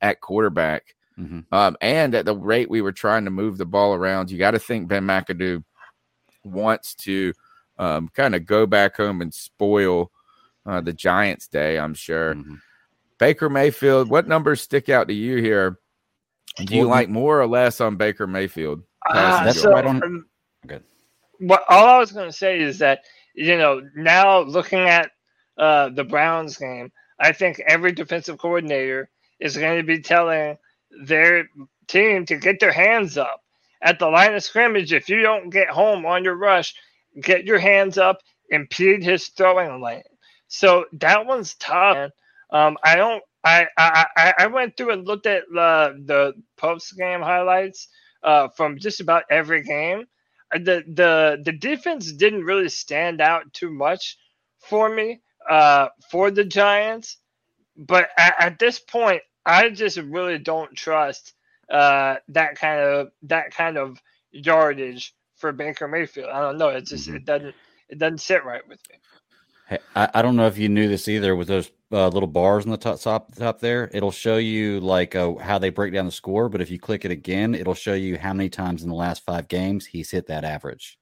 [0.01, 0.95] at quarterback.
[1.19, 1.45] Mhm.
[1.51, 4.51] Um, and at the rate we were trying to move the ball around, you got
[4.51, 5.63] to think Ben McAdoo
[6.45, 7.33] wants to
[7.77, 10.11] um, kind of go back home and spoil
[10.65, 11.79] uh, the Giants' day.
[11.79, 12.35] I'm sure.
[12.35, 12.59] Mhm.
[13.17, 15.77] Baker Mayfield, what numbers stick out to you here?
[16.57, 18.83] Do you Well, like more or less on Baker Mayfield?
[19.07, 20.25] Passing that's so, right on-
[20.67, 20.83] Good.
[21.39, 23.01] What all I was going to say is that
[23.35, 25.11] you know now looking at
[25.57, 29.09] uh, the Browns game, I think every defensive coordinator
[29.39, 30.57] is going to be telling
[31.05, 31.49] their
[31.87, 33.41] team to get their hands up
[33.81, 34.93] at the line of scrimmage.
[34.93, 36.75] If you don't get home on your rush,
[37.21, 38.19] get your hands up,
[38.49, 40.03] impede his throwing lane.
[40.47, 42.11] So that one's tough.
[42.51, 43.23] Um, I don't.
[43.43, 44.05] I, I
[44.39, 47.87] I went through and looked at the the post game highlights
[48.23, 50.03] uh, from just about every game
[50.53, 54.17] the the the defense didn't really stand out too much
[54.59, 57.17] for me uh, for the Giants,
[57.77, 61.33] but at, at this point, I just really don't trust
[61.71, 66.29] uh, that kind of that kind of yardage for Baker Mayfield.
[66.29, 66.69] I don't know.
[66.69, 67.55] It just it doesn't
[67.89, 68.97] it doesn't sit right with me.
[69.69, 72.65] Hey, I, I don't know if you knew this either with those uh, little bars
[72.65, 73.87] on the top, top top there.
[73.93, 77.05] It'll show you like uh, how they break down the score, but if you click
[77.05, 80.25] it again, it'll show you how many times in the last five games he's hit
[80.25, 80.97] that average.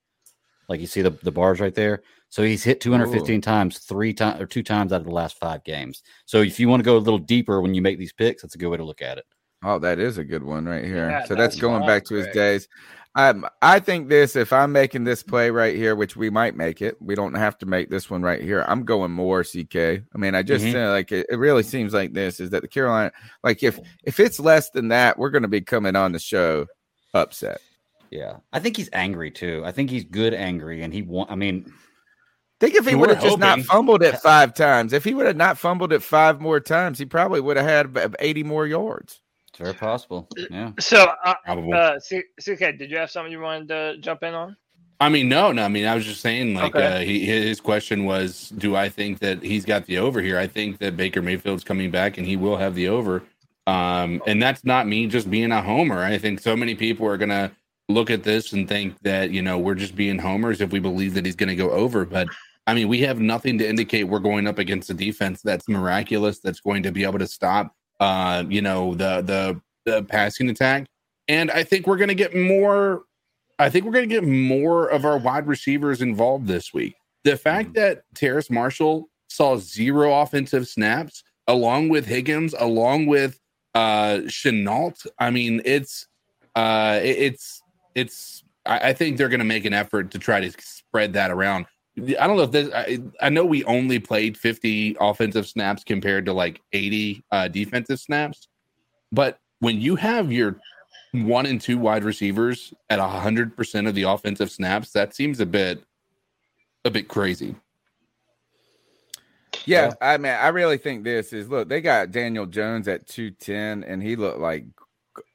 [0.67, 2.03] Like you see the, the bars right there.
[2.27, 5.63] So he's hit 215 times, three times or two times out of the last five
[5.63, 6.03] games.
[6.25, 8.55] So if you want to go a little deeper when you make these picks, that's
[8.55, 9.25] a good way to look at it.
[9.63, 11.09] Oh, that is a good one right here.
[11.09, 12.67] Yeah, so that's that's going back to his days.
[13.17, 16.83] Um, I think this, if I'm making this play right here, which we might make
[16.83, 18.63] it, we don't have to make this one right here.
[18.67, 19.75] I'm going more CK.
[19.75, 20.75] I mean, I just Mhm.
[20.75, 23.11] uh, like it, it really seems like this is that the Carolina,
[23.43, 26.67] like if if it's less than that, we're going to be coming on the show
[27.15, 27.59] upset.
[28.11, 29.63] Yeah, I think he's angry too.
[29.65, 31.31] I think he's good angry, and he want.
[31.31, 31.73] I mean,
[32.59, 35.35] Think if he would have just not fumbled it five times, if he would have
[35.35, 39.21] not fumbled it five more times, he probably would have had 80 more yards.
[39.57, 40.27] It's very possible.
[40.51, 44.33] Yeah, So, uh, uh, C- CK, did you have something you wanted to jump in
[44.35, 44.55] on?
[44.99, 45.63] I mean, no, no.
[45.63, 46.85] I mean, I was just saying, like, Okay.
[46.85, 50.37] uh, he, his question was, do I think that he's got the over here?
[50.37, 53.23] I think that Baker Mayfield's coming back and he will have the over.
[53.67, 56.03] Um, and that's not me just being a homer.
[56.03, 57.51] I think so many people are going to
[57.89, 61.13] look at this and think that, you know, we're just being homers if we believe
[61.15, 62.05] that he's going to go over.
[62.05, 62.27] But
[62.65, 66.39] I mean, we have nothing to indicate we're going up against a defense that's miraculous,
[66.39, 70.87] that's going to be able to stop, uh, you know, the, the, the passing attack.
[71.27, 73.03] And I think we're going to get more
[73.59, 76.95] I think we're going to get more of our wide receivers involved this week.
[77.23, 83.39] The fact that Terrace Marshall saw zero offensive snaps, along with Higgins, along with
[83.73, 86.07] uh Shenault, I mean, it's
[86.55, 87.61] uh it- it's
[87.95, 88.43] it's.
[88.65, 91.65] I, I think they're going to make an effort to try to spread that around.
[91.97, 92.69] I don't know if this.
[92.73, 97.99] I, I know we only played 50 offensive snaps compared to like 80 uh, defensive
[97.99, 98.47] snaps,
[99.11, 100.59] but when you have your
[101.13, 105.45] one and two wide receivers at hundred percent of the offensive snaps, that seems a
[105.45, 105.83] bit
[106.85, 107.55] a bit crazy.
[109.65, 111.67] Yeah, I mean, I really think this is look.
[111.67, 114.65] They got Daniel Jones at two ten, and he looked like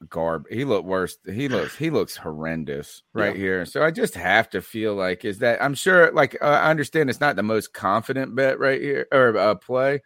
[0.09, 0.45] garb.
[0.49, 1.17] He looked worse.
[1.25, 3.65] He looks he looks horrendous right here.
[3.65, 6.11] So I just have to feel like is that I'm sure.
[6.11, 10.01] Like uh, I understand it's not the most confident bet right here or uh, play,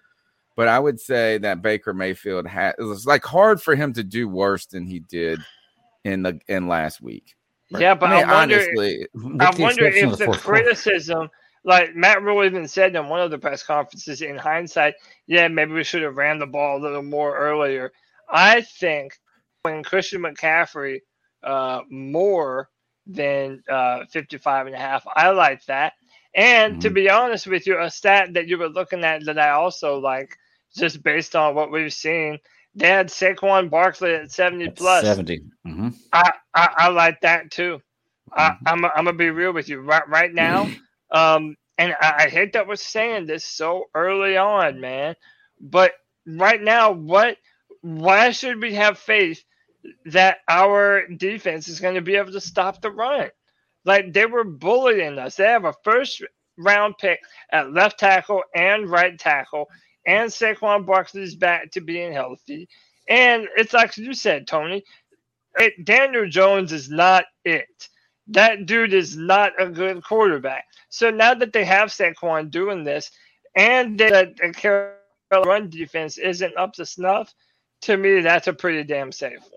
[0.55, 4.03] but I would say that Baker Mayfield had it was like hard for him to
[4.03, 5.39] do worse than he did
[6.03, 7.35] in the in last week.
[7.69, 8.55] Yeah, but I mean, I wonder.
[8.55, 9.07] honestly,
[9.39, 10.39] I the wonder if the quarter.
[10.39, 11.29] criticism,
[11.63, 14.95] like Matt Rhule even said in one of the press conferences, in hindsight,
[15.27, 17.91] yeah, maybe we should have ran the ball a little more earlier.
[18.29, 19.19] I think
[19.67, 21.01] when Christian McCaffrey
[21.43, 22.69] uh, more
[23.07, 25.93] than uh, 55 and a half, I like that.
[26.35, 26.91] And to Mhm.
[26.91, 30.37] be honest with you, a stat that you were looking at that I also like,
[30.77, 32.39] just based on what we've seen,
[32.75, 35.21] they had Saquon Barkley at 70 plus.
[35.21, 35.41] 70.
[35.65, 37.81] hmm I, I, I like that too.
[38.35, 38.65] I, Mhm.
[38.65, 40.71] I'm, I'm gonna be real with you right right now.
[41.11, 45.15] Um, and I, I hate that we're saying this so early on, man.
[45.59, 45.93] But
[46.27, 47.37] right now, what?
[47.81, 49.43] Why should we have faith
[50.05, 53.29] that our defense is going to be able to stop the run?
[53.85, 55.35] Like they were bullying us.
[55.35, 56.21] They have a first
[56.57, 57.19] round pick
[57.51, 59.69] at left tackle and right tackle,
[60.05, 62.67] and Saquon Barkley's back to being healthy.
[63.09, 64.83] And it's like you said, Tony.
[65.59, 67.89] It, Daniel Jones is not it.
[68.27, 70.65] That dude is not a good quarterback.
[70.89, 73.09] So now that they have Saquon doing this,
[73.55, 74.93] and that the Carolina
[75.45, 77.33] run defense isn't up to snuff,
[77.81, 79.56] to me that's a pretty damn safe one.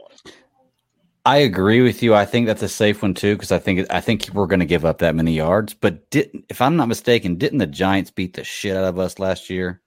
[1.26, 2.14] I agree with you.
[2.14, 4.66] I think that's a safe one too because I think I think we're going to
[4.66, 5.74] give up that many yards.
[5.74, 9.18] But didn't, if I'm not mistaken, didn't the Giants beat the shit out of us
[9.18, 9.82] last year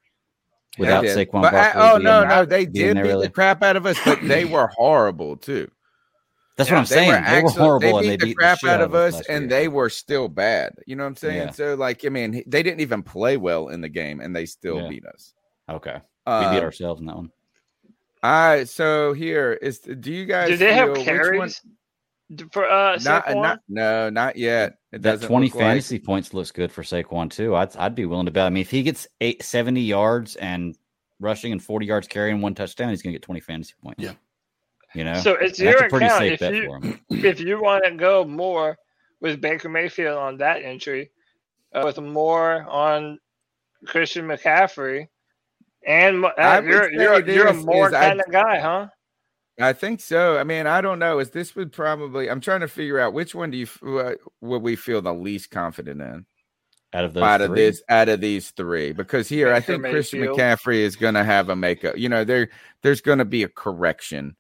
[0.78, 1.04] without.
[1.06, 1.42] Saquon?
[1.42, 3.28] But I- oh no, no, they did beat really?
[3.28, 5.70] the crap out of us, but they were horrible too.
[6.56, 7.24] That's what I'm They saying.
[7.24, 9.28] were They were horrible They and beat they the beat crap shit out of us,
[9.28, 9.50] and year.
[9.50, 10.76] they were still bad.
[10.86, 11.48] You know what I'm saying?
[11.48, 11.52] Yeah.
[11.52, 14.78] So, like, I mean, they didn't even play well in the game, and they still
[14.78, 14.90] Yeah.
[14.90, 15.34] beat us.
[15.68, 15.96] okay.
[15.96, 17.32] We beat Um, ourselves in that one.
[18.24, 19.80] All right, so here is.
[19.80, 20.48] Do you guys?
[20.50, 21.62] Do they have feel which carries
[22.54, 23.42] for uh Not, Saquon?
[23.42, 24.78] not, no, not yet.
[24.94, 27.54] It That 20 look like- fantasy points looks good for Saquon too.
[27.56, 28.46] I'd I'd be willing to bet.
[28.46, 30.76] I mean, if he gets eight, 70 yards and
[31.20, 34.02] rushing and 40 yards carrying one touchdown, he's going to get 20 fantasy points.
[34.02, 34.14] Yeah.
[34.96, 36.20] You know, So it's that's your a pretty account.
[36.20, 37.00] safe If bet you for him.
[37.10, 38.78] if you want to go more
[39.20, 41.12] with Baker Mayfield on that entry,
[41.74, 43.20] uh, with more on
[43.86, 45.08] Christian McCaffrey,
[45.88, 48.88] and uh, you're you're, you're a more is I- kind of guy, huh?
[49.60, 50.38] I think so.
[50.38, 51.20] I mean, I don't know.
[51.20, 52.30] Is this would probably?
[52.30, 55.14] I'm trying to figure out which one do you f- uh, would we feel the
[55.14, 56.26] least confident in
[56.94, 58.94] Out of those out of this out of these three?
[58.94, 61.98] Because here, I Baker think Christian McCaffrey is going to have a makeup.
[61.98, 62.50] You know, there
[62.82, 64.36] there's going to be a correction,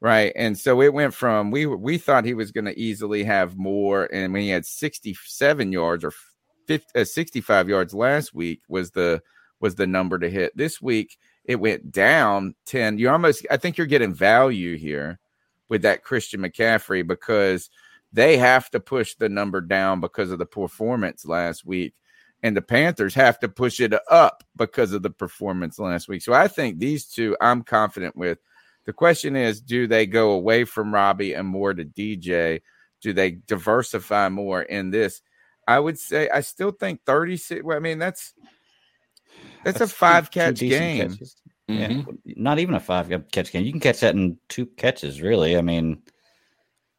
[0.00, 0.32] right?
[0.36, 4.08] And so it went from we we thought he was going to easily have more,
[4.12, 6.12] and when he had 67 yards or
[6.68, 9.20] 50, uh, 65 yards last week was the
[9.62, 10.54] was the number to hit.
[10.56, 12.98] This week it went down 10.
[12.98, 15.18] You almost I think you're getting value here
[15.68, 17.70] with that Christian McCaffrey because
[18.12, 21.94] they have to push the number down because of the performance last week.
[22.42, 26.22] And the Panthers have to push it up because of the performance last week.
[26.22, 28.38] So I think these two I'm confident with.
[28.84, 32.62] The question is, do they go away from Robbie and more to DJ?
[33.00, 35.22] Do they diversify more in this?
[35.68, 37.62] I would say I still think 36.
[37.62, 38.34] Well, I mean, that's
[39.64, 41.10] that's, a two- five two catch decent game.
[41.10, 41.36] catches.
[41.70, 42.06] Mhm.
[42.24, 43.64] Yeah, not even a five catch game.
[43.64, 45.56] You can catch that in two catches, really.
[45.56, 46.02] I mean,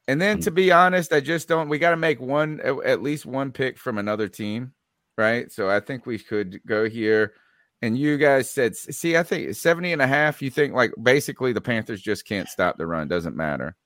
[0.10, 0.44] And then Mm.
[0.44, 1.70] to be honest, I just don't.
[1.70, 4.74] We got to make one at- at least one pick from another team,
[5.18, 5.50] right?
[5.50, 7.34] So I think we could go here.
[7.82, 10.42] And you guys said, see, I think 70 and a half.
[10.42, 13.08] You think like basically the Panthers just can't stop the run.
[13.08, 13.78] Doesn't matter.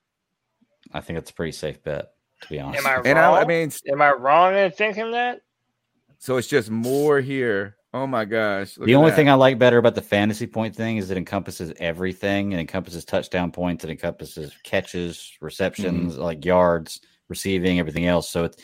[0.92, 2.08] I think it's a pretty safe bet,
[2.42, 2.84] to be honest.
[2.84, 5.42] Am I And I, I mean, Am I wrong in thinking that?
[6.18, 7.76] so it's just more here.
[7.98, 8.76] Oh my gosh.
[8.76, 9.16] The only that.
[9.16, 12.52] thing I like better about the fantasy point thing is it encompasses everything.
[12.52, 15.46] It encompasses touchdown points, it encompasses catches, mm-hmm.
[15.46, 16.22] receptions, mm-hmm.
[16.22, 18.30] like yards, receiving, everything else.
[18.30, 18.58] So it's,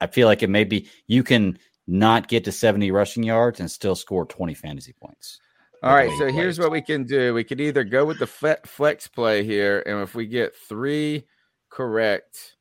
[0.00, 3.70] I feel like it may be you can not get to 70 rushing yards and
[3.70, 5.38] still score 20 fantasy points.
[5.82, 7.34] All right, so here's what we can do.
[7.34, 11.24] We could either go with the flex play here, and if we get three
[11.70, 12.56] correct,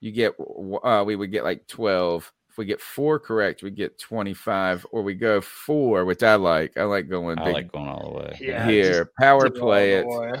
[0.00, 0.34] you get
[0.82, 5.02] uh, we would get like 12 we get four correct, we get twenty five, or
[5.02, 6.76] we go four, which I like.
[6.76, 8.38] I like going I big like going all the way.
[8.40, 9.10] Yeah, here.
[9.18, 10.06] Power play it.
[10.06, 10.32] way.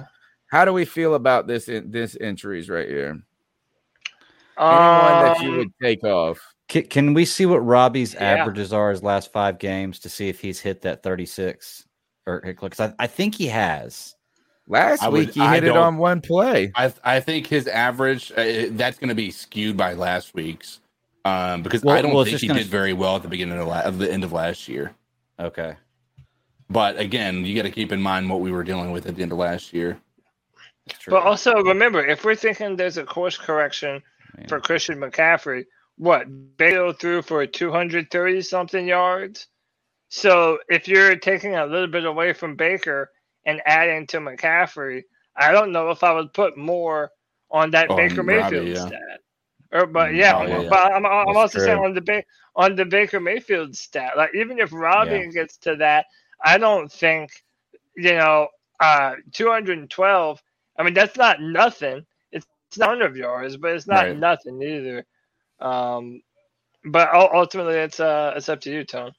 [0.50, 3.22] How do we feel about this in this entries right here?
[4.58, 6.40] Anyone that you Um, would take off?
[6.68, 8.24] Can, can we see what Robbie's Yeah.
[8.34, 11.86] averages are his last five games to see if he's hit that 36
[12.26, 14.14] or because I, I think he has.
[14.66, 16.72] Last I would- week he hit it on one play.
[16.74, 20.80] I I think his average uh, that's going to be skewed by last week's
[21.28, 23.58] um, because Well- I don't well, think he gonna- did very well at the beginning
[23.58, 24.94] of, la- of the end of last year.
[25.38, 25.76] Okay.
[26.70, 29.22] But again, you got to keep in mind what we were dealing with at the
[29.22, 29.98] end of last year.
[30.88, 31.12] True.
[31.12, 34.02] But also remember, if we're thinking there's a course correction
[34.38, 34.46] Yeah.
[34.48, 35.64] for Christian McCaffrey,
[35.96, 36.26] what
[36.56, 39.46] Baker threw for 230 something yards.
[40.10, 43.10] So if you're taking a little bit away from Baker
[43.44, 45.02] and adding to McCaffrey,
[45.36, 47.10] I don't know if I would put more
[47.50, 48.86] on that On Baker Robbie, Mayfield yeah.
[48.86, 49.20] stat.
[49.72, 50.70] Or, but Mm, yeah, oh, yeah, yeah.
[50.70, 52.24] but I'm, I'm That's also saying on the ba-
[52.56, 55.32] on the Baker Mayfield stat, like even if Robbie Yeah.
[55.32, 56.06] gets to that,
[56.44, 57.30] I don't think
[57.96, 58.48] you know
[58.80, 60.42] uh 212.
[60.78, 62.04] I mean that's not nothing.
[62.32, 64.12] It's, it's not 100 yards, but it's not Right.
[64.12, 65.04] nothing either.
[65.60, 66.22] Um,
[66.84, 69.12] but ultimately, it's uh it's up to you, Tone.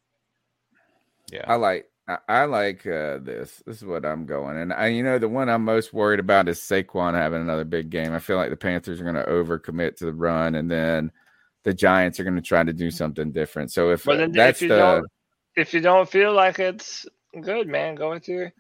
[1.32, 1.46] Yeah.
[1.48, 3.62] I like I, I like uh, this.
[3.68, 6.50] This is what I'm going, and I, you know, the one I'm most worried about
[6.50, 8.14] is Saquon having another big game.
[8.14, 11.12] I feel like the Panthers are going to overcommit to the run, and then
[11.64, 13.72] the Giants are going to try to do something different.
[13.72, 15.08] So if uh, then that's if you the don't
[15.56, 17.06] if you don't feel like it's
[17.40, 18.52] good, man, go with your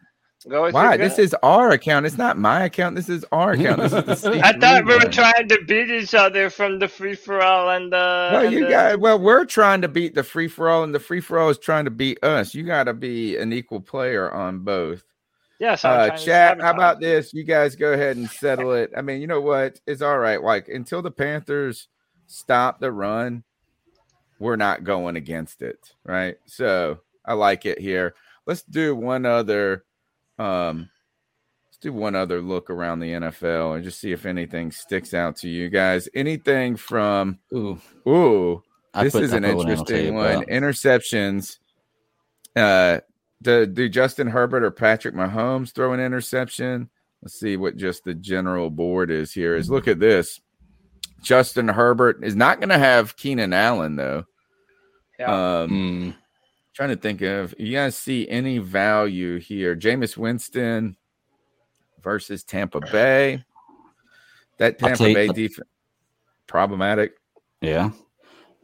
[0.47, 2.05] go with why this is our account.
[2.05, 2.95] It's not my account.
[2.95, 3.81] This is our account.
[3.81, 6.87] This is the I thought we were C3 trying to beat each other from the
[6.87, 8.29] free for all and the.
[8.31, 9.19] Well, and you the- got well.
[9.19, 11.85] We're trying to beat the free for all, and the free for all is trying
[11.85, 12.55] to beat us.
[12.55, 15.03] You got to be an equal player on both.
[15.59, 16.61] Yeah, so Uh, chat.
[16.61, 17.33] How about this?
[17.33, 18.91] You guys go ahead and settle it.
[18.95, 19.81] I mean, you know what?
[19.85, 20.41] It's all right.
[20.41, 21.89] Like until the Panthers
[22.27, 23.43] stop the run,
[24.39, 26.37] we're not going against it, right?
[26.45, 28.15] So I like it here.
[28.45, 29.83] Let's do one other.
[30.39, 30.89] Um,
[31.67, 35.35] let's do one other look around the NFL and just see if anything sticks out
[35.37, 36.07] to you guys.
[36.13, 38.63] Anything from Ooh, ooh,
[38.93, 40.45] I this put- is I an put one in, I'll tell you interesting one.
[40.45, 41.57] Interceptions.
[42.55, 42.99] Uh,
[43.41, 46.89] do, do Justin Herbert or Patrick Mahomes throw an interception?
[47.21, 49.55] Let's see what just the general board is here.
[49.55, 50.39] Is look at this.
[51.21, 54.23] Justin Herbert is not going to have Keenan Allen though.
[55.19, 55.59] Yeah.
[55.61, 56.15] Um, Mm.
[56.79, 59.75] Trying to think of you guys see any value here.
[59.75, 60.95] Jameis Winston
[62.01, 63.43] versus Tampa Bay.
[64.59, 65.67] That Tampa you- Bay defense
[66.47, 67.17] problematic.
[67.59, 67.89] Yeah.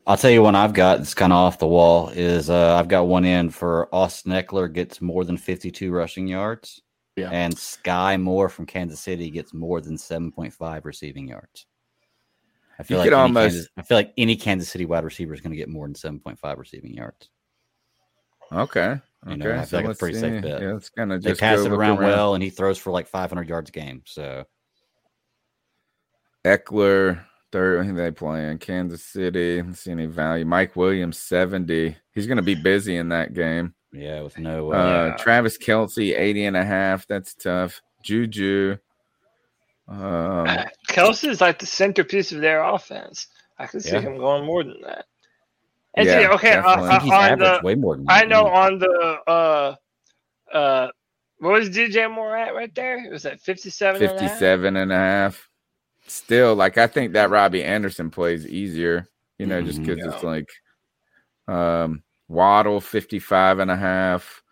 [0.07, 2.87] I'll tell you one I've got that's kind of off the wall is uh, I've
[2.87, 6.81] got one in for Austin Ekeler gets more than 52 rushing yards.
[7.17, 7.31] Yeah.
[7.33, 11.65] And Skyy Moore from Kansas City gets more than 7.5 receiving yards.
[12.79, 15.41] I feel You like almost- Kansas, I feel like any Kansas City wide receiver is
[15.41, 17.29] going to get more than 7.5 receiving yards.
[18.55, 18.99] Okay.
[19.27, 19.35] You Okay.
[19.37, 20.61] know, I feel like it's a pretty safe bet.
[20.61, 22.91] Yeah, it's kind of They just pass it look around, well, and he throws for
[22.91, 24.03] like 500 yards a game.
[24.05, 24.45] So
[26.45, 27.79] Ekeler, third.
[27.79, 29.61] I think they play in Kansas City.
[29.61, 30.45] Let's see any value.
[30.45, 31.97] Mike Williams, 70.
[32.13, 33.73] He's going to be busy in that game.
[33.91, 35.15] yeah, with no Uh, uh, Yeah.
[35.17, 37.07] Travis Kelce, 80 and a half.
[37.07, 37.81] That's tough.
[38.03, 38.77] Juju.
[39.87, 40.45] Um,
[40.89, 43.27] Kelce's like the centerpiece of their offense.
[43.57, 44.01] I can see Yeah.
[44.01, 45.05] him going more than that.
[45.97, 46.89] And Yeah, see, okay, uh, definitely.
[46.89, 48.29] I he's uh, on the, way more than I that.
[48.29, 49.75] know on the uh
[50.53, 50.87] uh
[51.39, 53.03] what was DJ Moore at right there?
[53.03, 54.19] It was at 57 and a half?
[54.19, 55.49] 57 and a half.
[56.07, 60.49] Still, like, I think that Robbie Anderson plays easier, you know, just because it's like
[61.47, 64.43] um, Waddle, 55 and a half.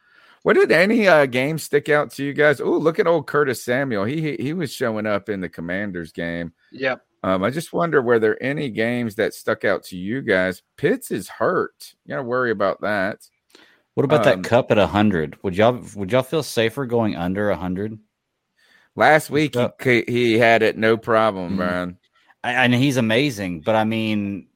[0.42, 2.60] What did any uh, games stick out to you guys?
[2.60, 4.04] Oh, look at old Curtis Samuel.
[4.04, 6.52] He, he he was showing up in the Commanders game.
[6.74, 7.02] Yep.
[7.24, 10.62] Um, I just wonder were there any games that stuck out to you guys?
[10.78, 11.94] Pitts is hurt.
[12.06, 13.20] You gotta worry about that.
[13.94, 15.38] What about Um, that Kupp at hundred?
[15.44, 17.98] Would y'all would y'all feel safer going under hundred?
[18.96, 21.58] Last week he, he had it no problem, Mhm.
[21.58, 21.98] Brian.
[22.44, 24.48] And he's amazing, but I mean,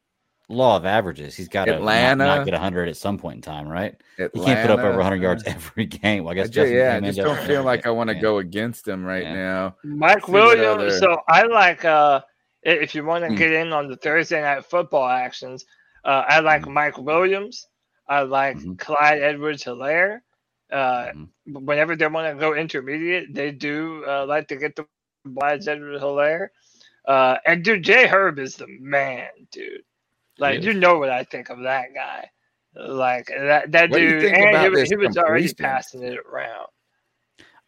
[0.49, 1.35] law of averages.
[1.35, 2.25] He's got to not, Atlanta.
[2.25, 3.95] not get hundred at some point in time, right?
[4.17, 6.23] He can't put up over hundred yards every game.
[6.25, 8.15] Well, I I guess ju- Justin yeah, I just don't feel like I want to
[8.15, 9.33] go against him right Yeah.
[9.33, 9.75] now.
[9.85, 10.65] Mike See what Williams.
[10.67, 12.23] other- So I like uh i-
[12.71, 13.35] if you want to Hmm.
[13.35, 15.65] get in on the Thursday night football actions,
[16.05, 16.73] uh, I like Hmm.
[16.73, 17.67] Mike Williams.
[18.07, 18.77] I like Mhm.
[18.77, 20.23] Clyde Edwards Helaire.
[20.71, 21.29] Uh, Mhm.
[21.47, 25.59] whenever they want to go intermediate, they do uh, like to get the Clyde Edwards
[25.65, 26.11] Helaire.
[27.07, 29.83] Uh, and dude, Jay Herb is the man, dude.
[30.37, 32.29] Like you know what I think of that guy.
[32.75, 36.67] Like that that What dude, and he, he was already passing it around.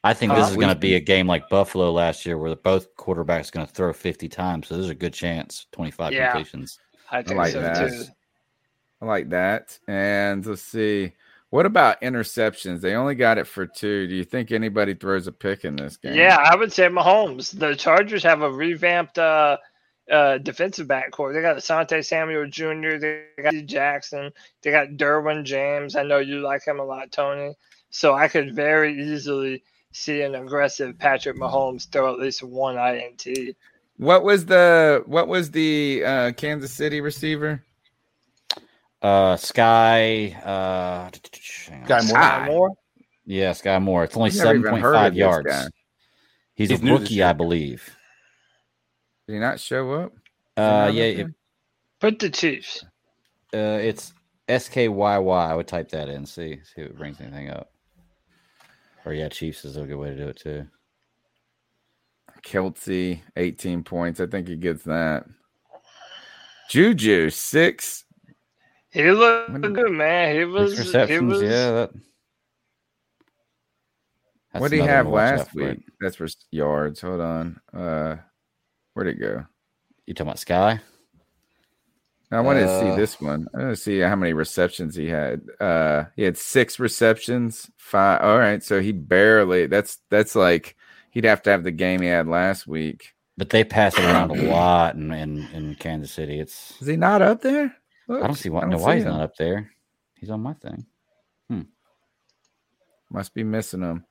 [0.04, 2.56] I think this Uh, is going to be a game like Buffalo last year, where
[2.56, 4.68] both quarterbacks going to throw fifty times.
[4.68, 6.32] So there's a good chance twenty five Yeah.
[6.32, 6.80] completions.
[7.12, 7.90] I think like so that.
[7.90, 8.04] too.
[9.02, 9.78] I like that.
[9.88, 11.14] And let's see.
[11.52, 12.80] What about interceptions?
[12.82, 14.08] They only got it for two.
[14.08, 16.14] Do you think anybody throws a pick in this game?
[16.14, 17.58] Yeah, I would say Mahomes.
[17.58, 19.58] The Chargers have a revamped uh,
[20.12, 21.34] uh, defensive back core.
[21.34, 24.32] They got Asante Samuel Jr., they got Jackson,
[24.62, 25.96] they got Derwin James.
[25.96, 27.56] I know you like him a lot, Tony.
[27.90, 33.56] So I could very easily see an aggressive Patrick Mahomes throw at least one INT.
[33.98, 37.64] What was the what was the uh, Kansas City receiver?
[39.02, 41.10] Uh, Skyy, uh,
[41.70, 41.88] hang on.
[41.88, 42.18] Guy Moore.
[42.18, 42.74] Ah, More?
[43.26, 44.04] yeah, Skyy Moore.
[44.04, 45.70] It's only I've never seven even point heard of five this yards.
[46.56, 47.24] He's, He's a rookie.
[47.24, 47.96] I believe.
[49.28, 50.14] Did he not show up?
[50.58, 51.28] Uh, yeah, it,
[52.02, 52.84] Put the Chiefs.
[53.54, 54.14] uh, it's
[54.50, 55.52] S K Y Y.
[55.52, 56.26] I would type that in.
[56.26, 57.72] See, see if it brings anything up.
[59.06, 60.68] Or yeah, Chiefs is a good way to do it too.
[62.44, 64.20] Kelce, 18 points.
[64.20, 65.26] I think he gets that.
[66.70, 68.06] Juju, six.
[68.92, 70.36] He looked When- good, man.
[70.36, 70.92] He was.
[70.92, 71.92] Six He was yeah, that.
[74.54, 75.70] What did he have one to watch last out for.
[75.70, 75.84] week?
[76.02, 77.02] That's for yards.
[77.02, 77.60] Hold on.
[77.72, 78.18] Uh,
[78.94, 79.46] where'd it go?
[80.06, 80.80] You talking about Skyy?
[82.32, 83.48] I wanted to Uh, see this one.
[83.56, 85.42] I want to see how many receptions he had.
[85.60, 87.72] Uh, he had six receptions.
[87.78, 88.22] Five.
[88.22, 89.66] All right, so he barely.
[89.68, 90.76] That's that's like
[91.12, 93.16] he'd have to have the game he had last week.
[93.38, 96.40] But they pass it around a lot in, in, in Kansas City.
[96.40, 97.76] It's Is he not up there?
[98.10, 99.72] I don't see why, no, why he's not up there.
[100.16, 100.86] He's on my thing.
[101.50, 101.62] Hmm.
[103.12, 104.06] Must be missing him.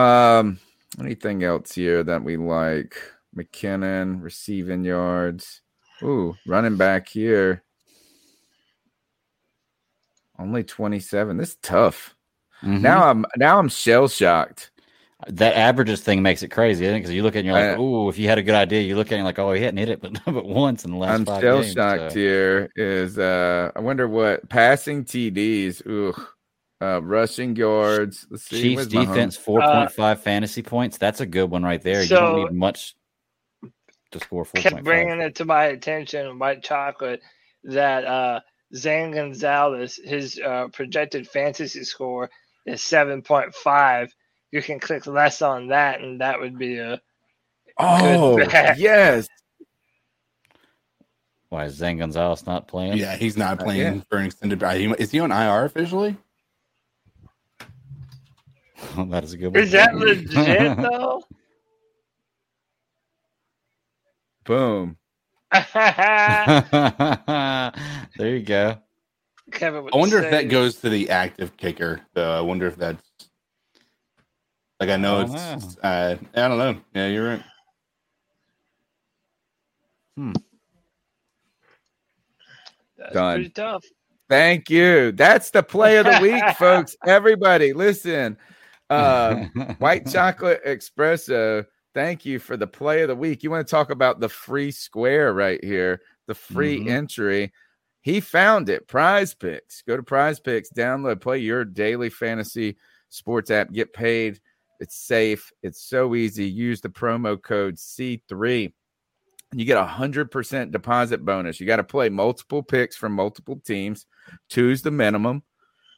[0.00, 0.58] Um,
[0.98, 2.96] anything else here that we like?
[3.36, 5.60] McKinnon receiving yards.
[6.02, 7.62] Ooh, running back here.
[10.38, 11.36] Only 27.
[11.36, 12.14] This is tough.
[12.62, 12.80] Mhm.
[12.80, 14.70] Now I'm now I'm shell shocked.
[15.28, 16.98] that averages thing makes it crazy, isn't it?
[16.98, 18.56] Because you look at it and you're like, I- oh, if you had a good
[18.56, 20.44] idea, you look at it and you're like, oh, he hadn't hit it, but but
[20.46, 22.70] once in the last I'm five shell shocked so- here.
[22.74, 25.86] Is uh I wonder what passing TDs.
[25.86, 26.14] Ooh.
[26.80, 28.26] Uh, rushing yards.
[28.28, 28.60] Let's see.
[28.60, 30.98] Chiefs defense, 4.5 fantasy points.
[30.98, 32.02] That's a good one right there.
[32.02, 32.96] you don't need much
[34.12, 37.20] to score kept bringing it to my attention, white chocolate,
[37.64, 38.40] that uh,
[38.74, 42.30] Zane Gonzalez, his uh, projected fantasy score
[42.66, 44.08] is 7.5.
[44.50, 47.00] You can click less on that, and that would be a
[47.78, 48.78] Oh, bet.
[48.78, 49.28] yes.
[51.48, 52.96] Why is Zane Gonzalez not playing?
[52.96, 54.00] Yeah, he's not playing yeah.
[54.08, 54.62] for an extended.
[54.98, 56.16] Is he on IR officially?
[58.96, 59.62] that is a good one.
[59.62, 61.22] Is that legit though?
[64.44, 64.96] Boom.
[65.52, 65.72] there
[68.18, 68.78] you go.
[69.50, 72.32] Kevin I wonder if that goes to the active kicker, though.
[72.38, 73.02] I wonder if that's
[74.80, 75.32] like I know I it's.
[75.32, 76.76] don't Uh, I don't know.
[76.94, 77.44] Yeah, you're right.
[80.16, 80.32] Hmm.
[82.96, 83.36] That's Done.
[83.36, 83.84] pretty tough.
[84.28, 85.12] Thank you.
[85.12, 86.96] That's the play of the week, folks.
[87.06, 88.38] Everybody, listen.
[88.88, 89.44] Uh,
[89.78, 91.66] White Chocolate Espresso.
[91.94, 93.42] Thank you for the play of the week.
[93.42, 96.88] You want to talk about the free square right here, the free Mhm.
[96.88, 97.52] entry.
[98.00, 98.88] He found it.
[98.88, 99.82] Prize Picks.
[99.82, 102.78] Go to Prize Picks, download, play your daily fantasy
[103.10, 104.40] sports app, get paid.
[104.80, 105.52] It's safe.
[105.62, 106.46] It's so easy.
[106.48, 108.72] Use the promo code C3
[109.52, 111.60] and you get a hundred percent deposit bonus.
[111.60, 114.06] You got to play multiple picks from multiple teams.
[114.48, 115.42] Two's the minimum,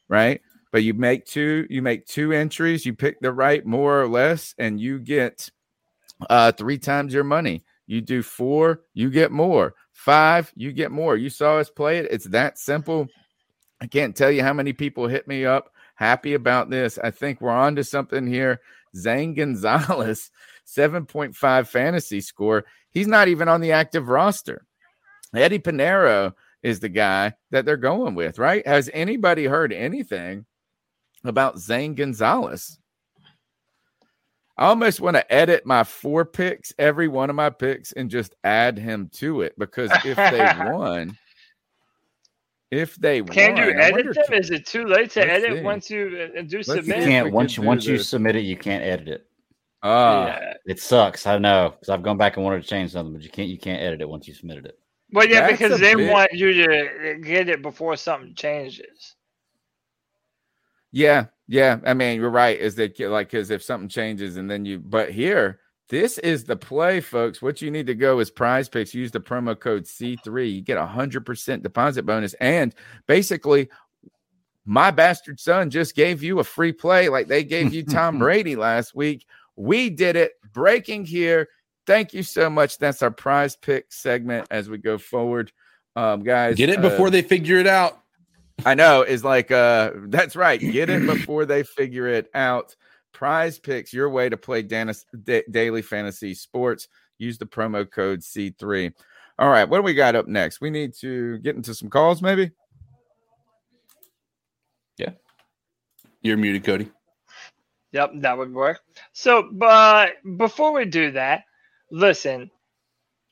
[0.08, 0.40] right?
[0.72, 4.54] But you make two, you make two entries, you pick the right more or less,
[4.58, 5.50] and you get
[6.28, 7.64] uh three times your money.
[7.86, 9.74] You do four, you get more.
[9.92, 11.16] Five, you get more.
[11.16, 12.08] You saw us play it.
[12.10, 13.08] It's that simple.
[13.80, 16.98] I can't tell you how many people hit me up happy about this.
[16.98, 18.60] I think we're on to something here.
[18.96, 20.30] Zane Gonzalez,
[20.66, 22.64] 7.5 fantasy score.
[22.90, 24.66] He's not even on the active roster.
[25.34, 28.66] Eddy Piñeiro is the guy that they're going with, right?
[28.66, 30.46] Has anybody heard anything
[31.24, 32.78] about Zane Gonzalez?
[34.56, 38.36] I almost want to edit my four picks, every one of my picks, and just
[38.44, 41.18] add him to it because if they won,
[42.70, 44.24] if they Can won, you edit them?
[44.28, 45.62] if- Is it too late to edit see.
[45.62, 46.98] once you uh, do Let's submit?
[46.98, 48.08] if can't once can you once do you this.
[48.08, 49.26] submit it, you can't edit it.
[49.82, 50.54] Ah, Yeah.
[50.66, 51.26] It sucks.
[51.26, 53.48] I know because I've gone back and wanted to change something, but you can't.
[53.48, 54.78] You can't edit it once you submitted it.
[55.12, 59.14] Well, yeah, That's because they bit- want you to get it before something changes.
[60.92, 61.78] Yeah, yeah.
[61.84, 62.58] I mean, you're right.
[62.58, 66.56] Is that like because if something changes and then you, but here, this is the
[66.56, 67.42] play, folks.
[67.42, 68.94] What you need to go is Prize Picks.
[68.94, 70.54] Use the promo code C3.
[70.54, 72.74] You get a hundred percent deposit bonus, and
[73.06, 73.68] basically,
[74.64, 78.56] my bastard son just gave you a free play, like they gave you Tom Brady
[78.56, 79.26] last week.
[79.56, 80.32] We did it.
[80.52, 81.48] Breaking here.
[81.86, 82.78] Thank you so much.
[82.78, 85.52] That's our Prize Pick segment as we go forward,
[85.96, 86.56] um, guys.
[86.56, 88.03] Get it uh, before they figure it out.
[88.64, 90.60] I know is like uh that's right.
[90.60, 92.76] Get it before they figure it out.
[93.12, 96.88] Prize picks your way to play Danis, da- daily fantasy sports.
[97.18, 98.92] Use the promo code C3.
[99.38, 100.60] All right, what do we got up next?
[100.60, 102.52] We need to get into some calls, maybe.
[104.96, 105.10] Yeah,
[106.22, 106.90] you're muted, Cody.
[107.92, 108.80] Yep, that would work.
[109.12, 111.44] So, but before we do that,
[111.90, 112.50] listen,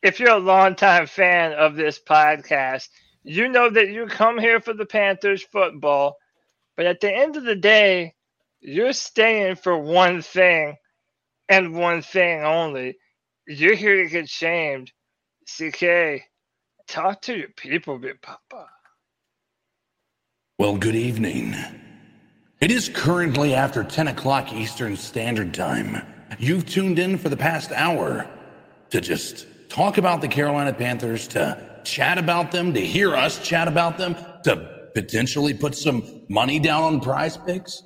[0.03, 2.89] if you're a longtime fan of this podcast,
[3.23, 6.17] you know that you come here for the Panthers football,
[6.77, 8.15] but at the end of the day,
[8.61, 10.77] you're staying for one thing
[11.49, 12.97] and one thing only.
[13.47, 14.93] You're here to get shamed.
[15.47, 16.23] CK,
[16.89, 18.69] talk to your people, big papa.
[20.59, 21.55] Well, good evening.
[22.61, 26.07] It is currently after 10 o'clock Eastern Standard Time.
[26.39, 28.31] You've tuned in for the past hour
[28.91, 33.69] to just talk about the Carolina Panthers, to chat about them, to hear us chat
[33.69, 37.83] about them, to potentially put some money down on prize picks.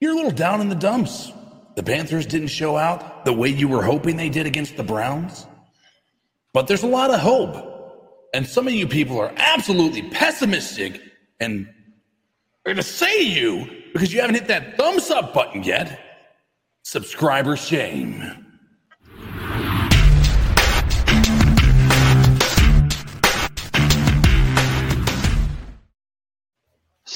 [0.00, 1.32] You're a little down in the dumps.
[1.76, 5.46] The Panthers didn't show out the way you were hoping they did against the Browns.
[6.52, 7.68] But there's a lot of hope.
[8.34, 11.00] And some of you people are absolutely pessimistic
[11.40, 11.66] and
[12.64, 15.98] are going to say you, because you haven't hit that thumbs up button yet,
[16.82, 18.41] subscriber shame.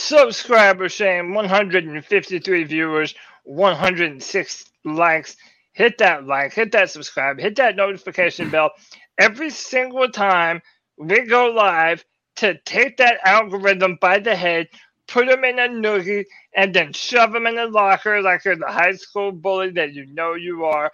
[0.06, 3.14] Subscriber shame 153 viewers
[3.44, 5.36] 106 likes.
[5.72, 8.70] Hit that like hit that subscribe hit that notification bell.
[9.18, 10.62] Every single time
[10.98, 12.04] we go live
[12.36, 14.68] to take that algorithm by the head
[15.08, 16.24] put them in a noogie
[16.56, 20.06] and then shove them in the locker like you're the high school bully that you
[20.06, 20.90] know you are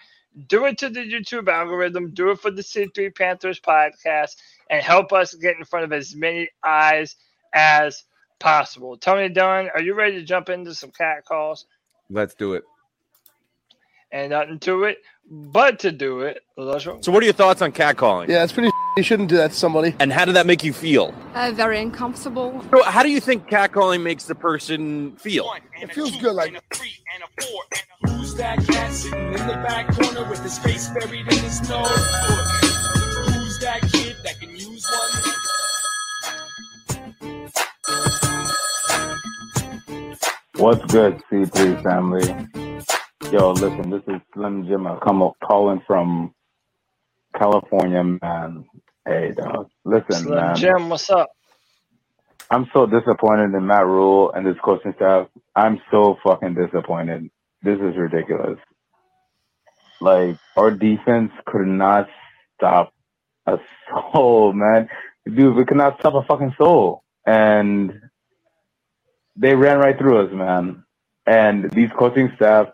[0.48, 4.36] do it to the youtube algorithm do it for the c3 panthers podcast
[4.70, 7.16] and help us get in front of as many eyes
[7.54, 8.04] as
[8.42, 8.96] possible.
[8.96, 11.66] Tony Dunn, are you ready to jump into some cat calls?
[12.10, 12.64] Let's do it.
[14.10, 14.98] And nothing to it
[15.30, 16.42] but to do it.
[16.56, 18.28] So, what are your thoughts on catcalling?
[18.28, 18.70] Yeah, it's pretty.
[18.96, 19.94] You shouldn't do that to somebody.
[20.00, 21.14] And how did that make you feel?
[21.34, 22.62] Uh, very uncomfortable.
[22.70, 25.50] So how do you think catcalling makes the person feel?
[25.80, 26.34] It feels good.
[26.34, 26.52] Like
[28.06, 31.88] Who's that cat sitting in the back corner with his face buried in his nose?
[31.88, 35.51] Who's that kid that can use one?
[40.62, 42.22] What's good, C3 family?
[43.32, 44.86] Yo, listen, this is Slim Jim.
[44.86, 46.32] I come up calling from
[47.36, 48.64] California, man.
[49.04, 49.70] Hey, dog.
[49.84, 50.54] Listen, Slim man.
[50.54, 51.30] Jim, what's up?
[52.48, 55.26] I'm so disappointed in Matt Rhule and this coaching staff.
[55.56, 57.28] I'm so fucking disappointed.
[57.64, 58.60] This is ridiculous.
[60.00, 62.06] Like our defense could not
[62.56, 62.94] stop
[63.46, 63.56] a
[63.90, 64.88] soul, oh, man.
[65.26, 67.02] Dude, we could not stop a fucking soul.
[67.26, 67.94] And
[69.36, 70.84] they ran right through us, man.
[71.26, 72.68] And these coaching staff,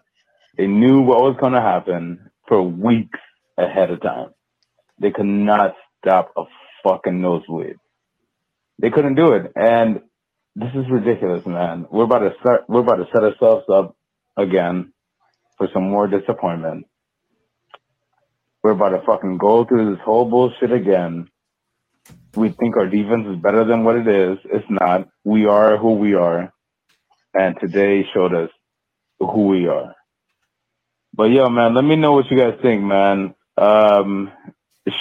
[0.56, 3.20] they knew what was gonna happen for weeks
[3.58, 4.30] ahead of time.
[5.00, 6.44] They could not stop a
[6.84, 7.76] fucking nosebleed.
[8.80, 9.52] They couldn't do it.
[9.56, 10.02] And
[10.56, 11.86] this is ridiculous, man.
[11.90, 13.96] We're about to start, we're about to set ourselves up
[14.36, 14.92] again
[15.58, 16.86] for some more disappointment.
[18.62, 21.28] We're about to fucking go through this whole bullshit again.
[22.34, 24.38] We think our defense is better than what it is.
[24.44, 25.08] It's not.
[25.24, 26.52] We are who we are.
[27.34, 28.50] And today showed us
[29.18, 29.94] who we are.
[31.14, 33.34] But yo, man, let me know what you guys think, man.
[33.56, 34.30] Um,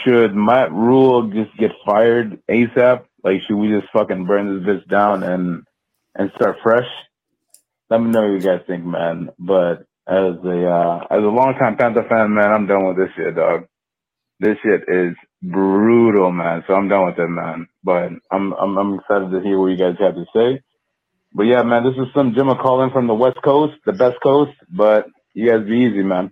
[0.03, 3.05] should Matt Rhule just get fired ASAP?
[3.23, 5.63] Like, should we just fucking burn this bitch down and
[6.15, 6.87] and start fresh?
[7.89, 9.29] Let me know what you guys think, man.
[9.37, 13.35] But as a uh, as a longtime Panther fan, man, I'm done with this shit,
[13.35, 13.67] dog.
[14.39, 16.63] This shit is brutal, man.
[16.67, 17.67] So I'm done with it, man.
[17.83, 20.61] But I'm I'm I'm excited to hear what you guys have to say.
[21.33, 24.53] But yeah, man, this is some Jim calling from the West Coast, the best coast.
[24.69, 26.31] But you guys be easy, man.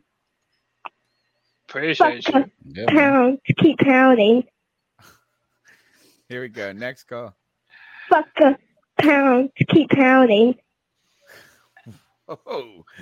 [1.70, 2.46] Appreciate you.
[2.66, 2.86] Yeah.
[2.88, 4.44] Pound, keep pounding.
[6.30, 6.74] Here we go.
[6.74, 7.36] Next call.
[8.10, 8.58] Fuck a
[9.02, 10.56] pound, keep pounding.
[12.28, 12.84] Oh.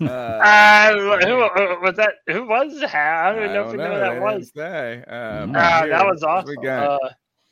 [0.00, 2.14] Uh, who, who was that?
[2.28, 2.94] Who was that?
[2.94, 4.52] I don't even know if we know who that They was.
[4.54, 5.04] Say.
[5.04, 6.48] Um, Ah, here, that was awesome.
[6.48, 6.64] We awesome.
[6.64, 7.00] got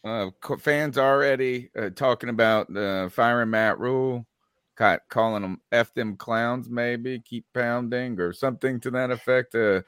[0.04, 4.26] Uh, uh, fans already uh, talking about uh, firing Matt Rhule,
[4.76, 9.54] ca- calling them "f them clowns," maybe keep pounding or something to that effect.
[9.54, 9.82] Uh,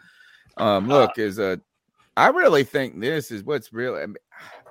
[0.57, 1.61] um, look, is a
[2.16, 4.03] I really think this is what's really.
[4.03, 4.16] I, mean,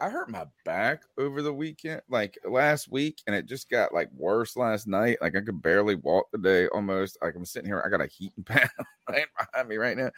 [0.01, 4.09] I hurt my back over the weekend, like last week, and it just got like
[4.13, 5.17] worse last night.
[5.21, 7.17] Like I could barely walk today, almost.
[7.21, 8.69] Like I'm sitting here, I got a heating pad
[9.09, 10.11] right behind me right now,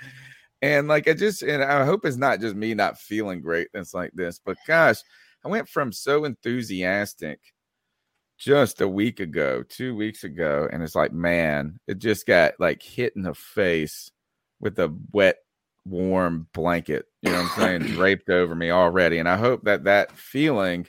[0.61, 3.69] and like I just, and I hope it's not just me not feeling great.
[3.73, 4.97] That's like this, but gosh,
[5.43, 7.39] I went from so enthusiastic
[8.37, 12.81] just a week ago, two weeks ago, and it's like, man, it just got like
[12.81, 14.11] hit in the face
[14.59, 15.37] with a wet
[15.85, 19.19] warm blanket, you know what I'm saying, draped over me already.
[19.19, 20.87] And I hope that that feeling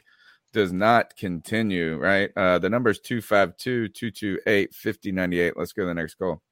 [0.53, 2.31] does not continue, right?
[2.37, 5.55] Uh, the number is 252 228 5098.
[5.57, 6.43] Let's go to the next call.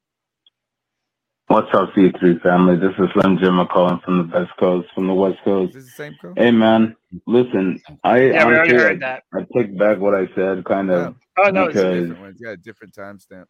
[1.49, 2.77] What's up, C3 family?
[2.77, 5.77] This is Slim Jim calling from the West Coast, from the West Coast.
[5.77, 6.35] Is this the same call?
[6.37, 6.97] Hey, man,
[7.27, 9.23] listen, I Yeah, we already heard I, that.
[9.35, 12.31] I take back what I said, kind of, Oh, no, it's It's a different one.
[12.31, 13.47] It's got a different timestamp.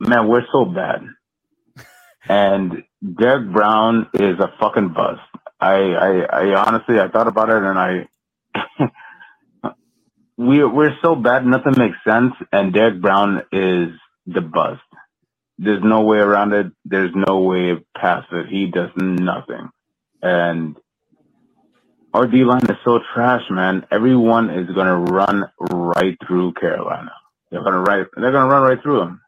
[0.00, 1.02] man, we're so bad.
[2.28, 2.84] And
[3.18, 5.20] Derrick Brown is a fucking bust.
[5.60, 8.08] I, I, I honestly, I thought about it, and I,
[10.38, 12.34] we, we're so bad, nothing makes sense.
[12.52, 13.90] And Derrick Brown is
[14.26, 14.82] the bust.
[15.58, 16.66] There's no way around it.
[16.84, 18.48] There's no way past it.
[18.48, 19.70] He does nothing.
[20.22, 20.76] And
[22.14, 23.86] our D line is so trash, man.
[23.90, 27.12] Everyone is gonna run right through Carolina.
[27.50, 28.06] They're gonna right.
[28.16, 29.22] They're gonna run right through them.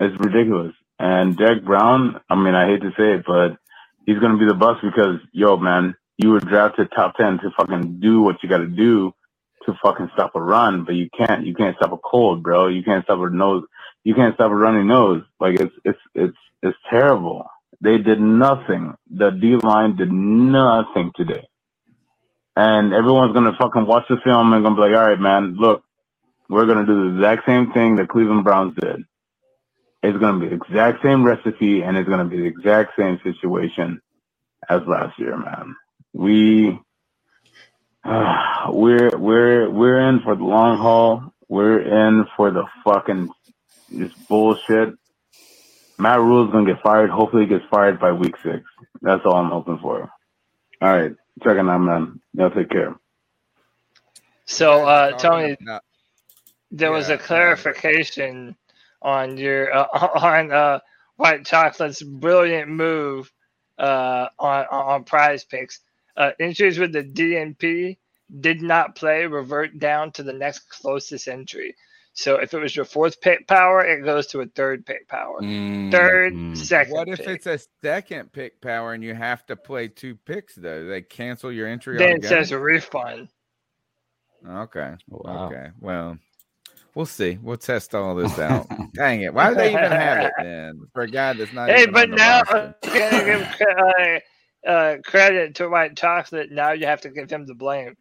[0.00, 0.74] It's ridiculous.
[1.04, 3.58] And Derrick Brown, I mean, I hate to say it, but
[4.06, 8.00] he's gonna be the bust because, yo, man, you were drafted top ten to fucking
[8.00, 9.14] do what you got to do
[9.66, 11.46] to fucking stop a run, but you can't.
[11.46, 12.68] You can't stop a cold, bro.
[12.68, 13.64] You can't stop a nose.
[14.04, 15.22] You can't stop a running nose.
[15.40, 17.46] Like it's it's it's it's terrible.
[17.82, 18.94] They did nothing.
[19.12, 21.48] The D line did nothing today.
[22.56, 25.84] And everyone's gonna fucking watch the film and gonna be like, all right, man, look,
[26.50, 29.04] we're gonna do the exact same thing that Cleveland Browns did.
[30.04, 34.00] It's gonna be the exact same recipe and it's gonna be the exact same situation
[34.68, 35.76] as last year, man.
[36.14, 36.78] We
[38.04, 41.34] uh, we're we're we're in for the long haul.
[41.48, 43.30] We're in for the fucking
[43.90, 44.94] this bullshit.
[45.98, 47.10] Matt Rhule's gonna get fired.
[47.10, 48.64] Hopefully, he gets fired by week six.
[49.02, 50.10] That's all I'm hoping for.
[50.82, 51.12] All right,
[51.44, 52.20] checking out, man.
[52.34, 52.96] Y'all take care.
[54.46, 55.82] So, uh, Talking Tony, about-
[56.70, 58.56] there was a clarification
[59.04, 60.80] on your uh, on uh,
[61.16, 63.30] White Chocolate's brilliant move
[63.78, 65.80] uh, on on Prize Picks.
[66.16, 67.98] Uh, entries with the DNP
[68.40, 71.74] did not play revert down to the next closest entry.
[72.16, 75.40] So if it was your fourth pick power, it goes to a third pick power.
[75.40, 76.94] Third, second.
[76.94, 77.28] What if pick.
[77.28, 80.84] it's a second pick power and you have to play two picks though?
[80.84, 81.98] They cancel your entry.
[81.98, 83.28] then it says a refund.
[84.48, 84.94] Okay.
[85.08, 85.46] Wow.
[85.46, 85.70] Okay.
[85.80, 86.18] Well,
[86.94, 87.38] we'll see.
[87.42, 88.66] We'll test all this out.
[88.94, 89.32] Dang it!
[89.32, 91.68] Why do they even have it then for a guy that's not?
[91.68, 92.74] Hey, even but now roster?
[92.84, 94.20] uh, gonna give
[94.66, 96.50] uh, uh, credit to White Chocolate.
[96.50, 97.96] Now you have to give him the blame.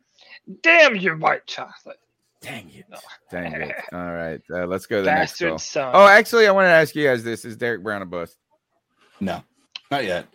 [0.62, 2.00] Damn you, White Chocolate!
[2.42, 2.86] Dang it!
[3.32, 3.76] Dang it!
[3.94, 5.92] All right, uh, let's go to the Bastard next son.
[5.94, 8.38] Oh, actually, I want to ask you guys this: Is Derrick Brown a bust?
[9.20, 9.44] No,
[9.90, 10.28] not yet.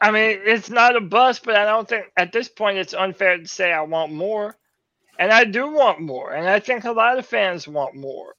[0.00, 3.38] I mean, it's not a bust, but I don't think at this point it's unfair
[3.38, 4.56] to say I want more.
[5.18, 6.32] And I do want more.
[6.34, 8.34] And I think a lot of fans want more.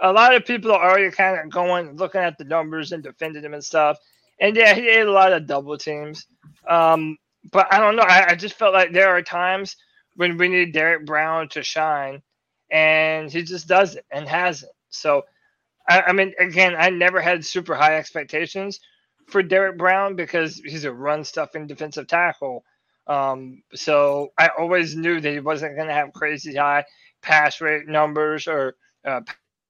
[0.00, 3.44] A lot of people are already kind of going, looking at the numbers and defending
[3.44, 3.98] him and stuff.
[4.40, 6.26] And yeah, he ate a lot of double teams.
[6.68, 7.18] Um,
[7.52, 8.02] but I don't know.
[8.02, 9.76] I, I just felt like there are times
[10.16, 12.22] when we need Derrick Brown to shine,
[12.70, 14.72] and he just doesn't and hasn't.
[14.90, 15.22] So,
[15.88, 18.80] I, I mean, again, I never had super high expectations
[19.28, 22.64] for Derrick Brown because he's a run stuffing defensive tackle.
[23.06, 26.84] Um, so I always knew that he wasn't going to have crazy high
[27.20, 29.22] pass rate numbers or uh,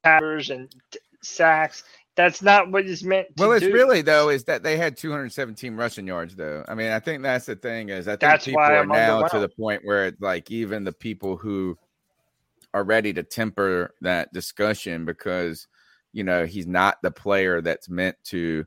[0.03, 0.73] passers and
[1.23, 1.85] sacks.
[2.15, 3.73] That's not what he's meant to Well, it's do.
[3.73, 6.63] really though is that they had 217 rushing yards though.
[6.69, 9.39] I mean, I think that's the thing is I think That's people are now to
[9.39, 11.79] the point where it's like even the people who
[12.75, 15.69] are ready to temper that discussion because
[16.13, 18.65] you know he's not the player that's meant to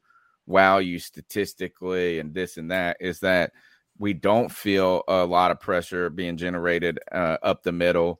[0.47, 3.51] wow you statistically and this and that is that
[3.97, 8.19] we don't feel a lot of pressure being generated uh, up the middle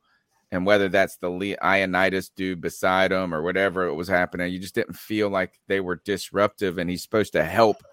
[0.51, 4.59] and whether that's the Le- Ioannidis dude beside him or whatever it was happening, you
[4.59, 6.77] just didn't feel like they were disruptive.
[6.77, 7.83] And he's supposed to help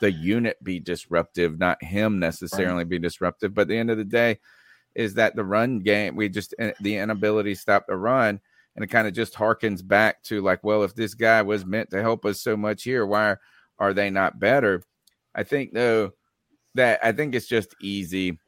[0.00, 3.54] the unit be disruptive, not him necessarily be disruptive.
[3.54, 4.38] But at the end of the day,
[4.94, 6.14] is that the run game?
[6.14, 8.40] We just eh, the inability to stop the run,
[8.76, 11.90] and it kind of just harkens back to like, well, if this guy was meant
[11.90, 13.36] to help us so much here, why
[13.78, 14.82] are they not better?
[15.34, 16.12] I think though
[16.74, 18.38] that I think it's just easy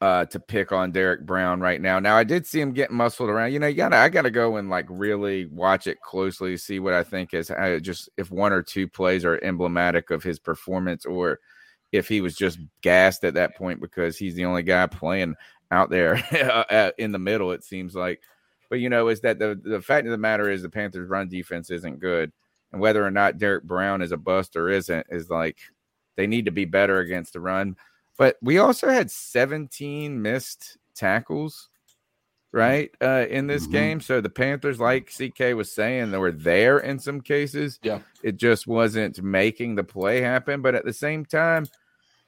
[0.00, 1.98] uh to pick on Derrick Brown right now.
[1.98, 3.52] Now I did see him getting muscled around.
[3.52, 6.94] You know, you gotta I gotta go and like really watch it closely, see what
[6.94, 11.04] I think is uh, just if one or two plays are emblematic of his performance
[11.04, 11.38] or
[11.92, 15.34] if he was just gassed at that point because he's the only guy playing
[15.70, 16.14] out there
[16.98, 18.20] in the middle, it seems like.
[18.68, 21.28] But you know, is that the the fact of the matter is the Panthers run
[21.28, 22.32] defense isn't good.
[22.72, 25.58] And whether or not Derrick Brown is a bust or isn't is like
[26.20, 27.76] they need to be better against the run.
[28.18, 31.70] But we also had 17 missed tackles,
[32.52, 33.72] right, uh, in this Mm-hmm.
[33.72, 34.00] game.
[34.02, 37.78] So the Panthers, like CK was saying, they were there in some cases.
[37.82, 38.00] Yeah.
[38.22, 40.60] It just wasn't making the play happen.
[40.60, 41.64] But at the same time,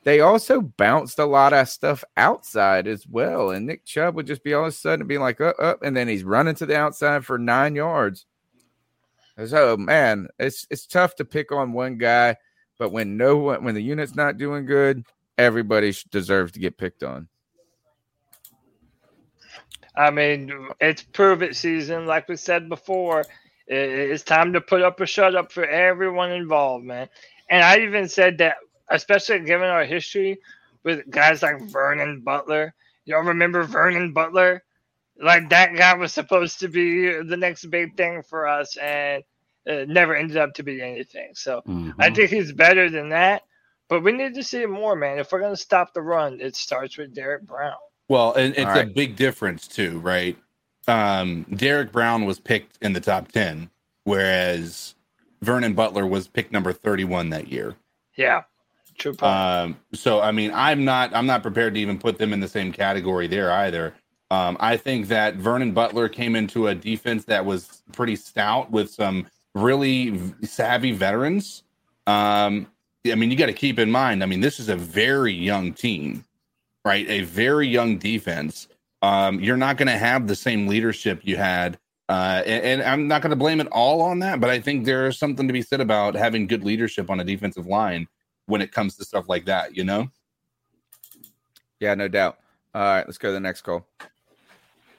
[0.05, 3.51] they also bounced a lot of stuff outside as well.
[3.51, 5.95] And Nick Chubb would just be all of a sudden be like, up, up, and
[5.95, 8.25] then he's running to the outside for nine yards.
[9.47, 12.37] So man, it's it's tough to pick on one guy,
[12.83, 15.05] but when no one when the unit's not doing good,
[15.39, 17.29] everybody deserves to get picked on.
[19.95, 20.51] I mean,
[20.81, 22.07] it's prove it season.
[22.07, 23.25] Like we said before,
[23.69, 27.09] it's time to put up or shut up for everyone involved, man.
[27.49, 28.57] And I even said that,
[28.89, 30.41] especially given our history
[30.83, 32.75] with guys like Vernon Butler.
[33.05, 34.65] Y'all remember Vernon Butler?
[35.21, 39.23] Like that guy was supposed to be the next big thing for us, and
[39.69, 41.31] uh, never ended up to be anything.
[41.35, 41.63] So
[41.99, 43.43] I think he's better than that.
[43.89, 45.19] But we need to see more, man.
[45.19, 47.75] If we're gonna stop the run, it starts with Derrick Brown.
[48.09, 50.37] Well, and it's All a big difference too, right?
[50.89, 53.71] Um, Derrick Brown was picked in the top ten,
[54.05, 54.95] whereas
[55.43, 57.77] Vernon Butler was picked number thirty-one that year.
[58.17, 58.43] Yeah,
[58.99, 59.31] true point.
[59.31, 62.49] Um, so I mean, I'm not I'm not prepared to even put them in the
[62.49, 63.95] same category there either.
[64.31, 68.91] Um, I think that Vernon Butler came into a defense that was pretty stout with
[68.91, 71.63] some really savvy veterans.
[72.07, 72.67] Um,
[73.07, 74.23] I mean, you got to keep in mind.
[74.23, 76.25] I mean, this is a very young team,
[76.85, 77.09] right?
[77.09, 78.69] A very young defense.
[79.03, 81.79] Um, you're not going to have the same leadership you had.
[82.09, 84.85] Uh, and, and I'm not going to blame it all on that, but I think
[84.85, 88.07] there's something to be said about having good leadership on a defensive line
[88.47, 90.11] when it comes to stuff like that, you know?
[91.81, 92.39] Yeah, no doubt.
[92.75, 93.87] All right, let's go to the next call.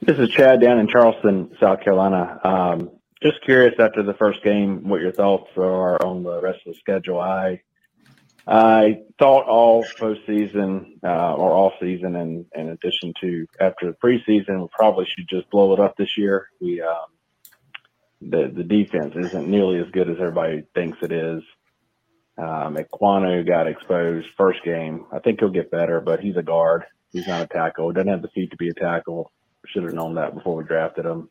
[0.02, 2.40] This is Chad down in Charleston, South Carolina.
[2.44, 2.90] Um,
[3.24, 6.78] just curious after the first game what your thoughts are on the rest of the
[6.78, 7.18] schedule.
[7.18, 7.62] I
[8.46, 14.60] I thought all postseason uh, or all season, and in addition to after the preseason,
[14.60, 16.48] we probably should just blow it up this year.
[16.60, 17.06] We um,
[18.20, 21.42] the the defense isn't nearly as good as everybody thinks it is.
[22.36, 25.06] Um, Ekwonu got exposed first game.
[25.12, 26.84] I think he'll get better, but he's a guard.
[27.12, 27.92] He's not a tackle.
[27.92, 29.32] Doesn't have the feet to be a tackle.
[29.66, 31.30] Should have known that before we drafted him.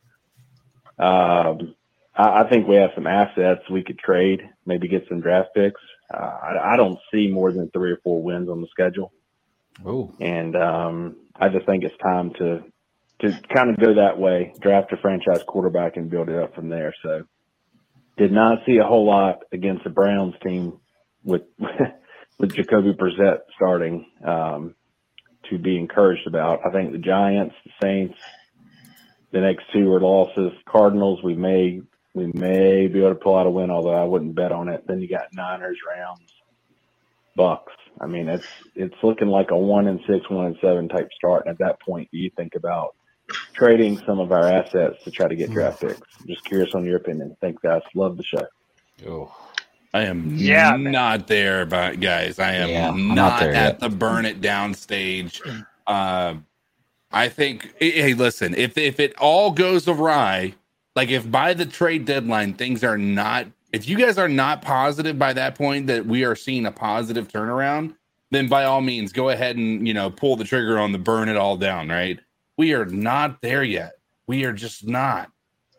[0.98, 1.74] Um,
[2.16, 5.80] I, I think we have some assets we could trade, maybe get some draft picks.
[6.12, 9.12] Uh, I, I don't see more than three or four wins on the schedule.
[9.84, 12.64] Oh, And um, I just think it's time to
[13.20, 16.68] to kind of go that way, draft a franchise quarterback and build it up from
[16.68, 16.92] there.
[17.02, 17.22] So
[18.16, 20.78] did not see a whole lot against the Browns team
[21.22, 21.42] with
[22.38, 24.74] with Jacoby Brissett starting um,
[25.50, 26.60] to be encouraged about.
[26.66, 28.18] I think the Giants, the Saints,
[29.32, 30.52] the next two are losses.
[30.68, 31.82] Cardinals, we may
[32.14, 34.84] we may be able to pull out a win, although I wouldn't bet on it.
[34.88, 36.30] Then you got Niners, Rams,
[37.36, 37.72] Bucks.
[38.00, 41.44] I mean, it's it's looking like a one and six, one and seven type start.
[41.46, 42.90] And at that point, do you think about
[43.56, 46.08] trading some of our assets to try to get draft picks.
[46.28, 47.36] Just curious on your opinion.
[47.40, 47.82] Thanks, guys.
[47.94, 48.46] Love the show.
[49.06, 49.34] Oh,
[49.94, 53.80] I am Yeah, not there, but guys, I am Yeah, not, not there at yet.
[53.80, 55.42] the burn it down stage.
[55.86, 56.36] Uh,
[57.12, 57.74] I think.
[57.80, 60.54] Hey, listen, if if it all goes awry,
[60.96, 65.18] like if by the trade deadline things are not, if you guys are not positive
[65.18, 67.94] by that point that we are seeing a positive turnaround,
[68.30, 71.28] then by all means go ahead and you know pull the trigger on the burn
[71.28, 71.88] it all down.
[71.88, 72.18] Right?
[72.56, 73.92] We are not there yet.
[74.26, 75.30] We are just not.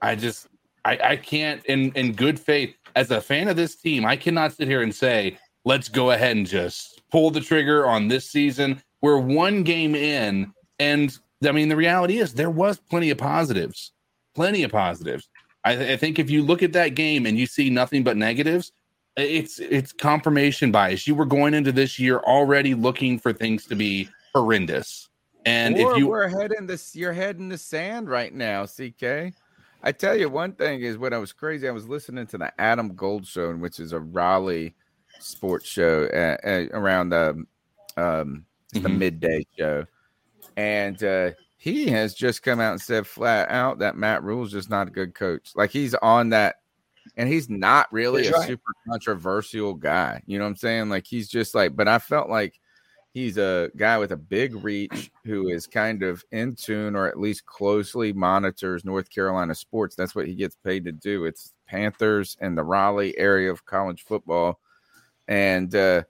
[0.01, 0.47] I just
[0.83, 4.53] I, I can't in in good faith as a fan of this team, I cannot
[4.53, 8.81] sit here and say, let's go ahead and just pull the trigger on this season.
[9.01, 11.15] We're one game in, and
[11.45, 13.91] I mean the reality is there was plenty of positives.
[14.35, 15.29] Plenty of positives.
[15.63, 18.71] I, I think if you look at that game and you see nothing but negatives,
[19.17, 21.07] it's it's confirmation bias.
[21.07, 25.09] You were going into this year already looking for things to be horrendous.
[25.45, 29.33] And or if you we're heading this, you're heading the sand right now, CK.
[29.83, 32.51] I tell you, one thing is when I was crazy, I was listening to the
[32.59, 34.75] Adam Gold Show, which is a Raleigh
[35.19, 37.45] sports show uh, uh, around the
[37.95, 39.85] um, it's the midday show,
[40.57, 41.31] and uh,
[41.65, 44.91] he has just come out and said flat out that Matt Rhule's just not a
[44.91, 45.49] good coach.
[45.55, 46.57] Like he's on that,
[47.17, 48.47] and he's not really That's a right.
[48.49, 50.21] super controversial guy.
[50.27, 50.89] You know what I'm saying?
[50.89, 52.59] Like he's just like, but I felt like
[53.15, 57.19] he's a guy with a big reach who is kind of in tune or at
[57.19, 59.95] least closely monitors North Carolina sports.
[59.95, 61.25] That's what he gets paid to do.
[61.25, 64.59] It's Panthers and the Raleigh area of college football.
[65.27, 66.03] And uh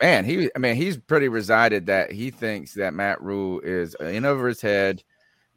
[0.00, 4.24] man, he I mean he's pretty resided that he thinks that Matt Rhule is in
[4.24, 5.02] over his head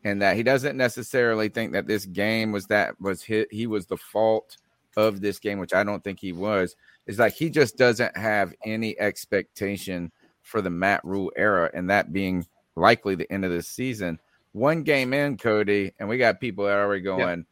[0.04, 3.86] and that he doesn't necessarily think that this game was that was hit he was
[3.86, 4.58] the fault
[4.96, 6.76] of this game, which I don't think he was.
[7.08, 10.12] It's like he just doesn't have any expectation
[10.42, 12.46] for the Matt Rhule era, and that being
[12.76, 14.20] likely the end of the season.
[14.52, 17.46] One game in, Cody, and we got people that are already going.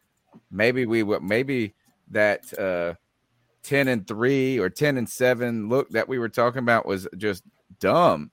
[0.50, 1.74] Maybe we would maybe
[2.10, 2.94] that uh
[3.62, 7.44] 10 and 3 or 10 and 7 look that we were talking about was just
[7.80, 8.30] dumb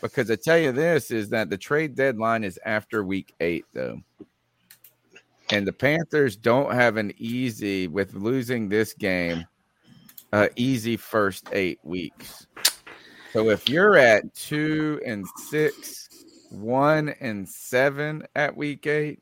[0.00, 4.00] because I tell you this is that the trade deadline is after week 8 though.
[5.50, 9.46] And the Panthers don't have an easy with losing this game
[10.32, 12.46] uh easy first 8 weeks.
[13.32, 16.08] So if you're at 2 and 6,
[16.50, 19.20] 1 and 7 at week 8,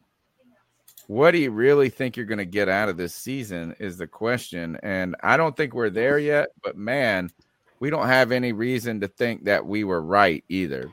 [1.12, 4.06] what do you really think you're going to get out of this season is the
[4.06, 7.30] question and i don't think we're there yet but man
[7.80, 10.90] we don't have any reason to think that we were right either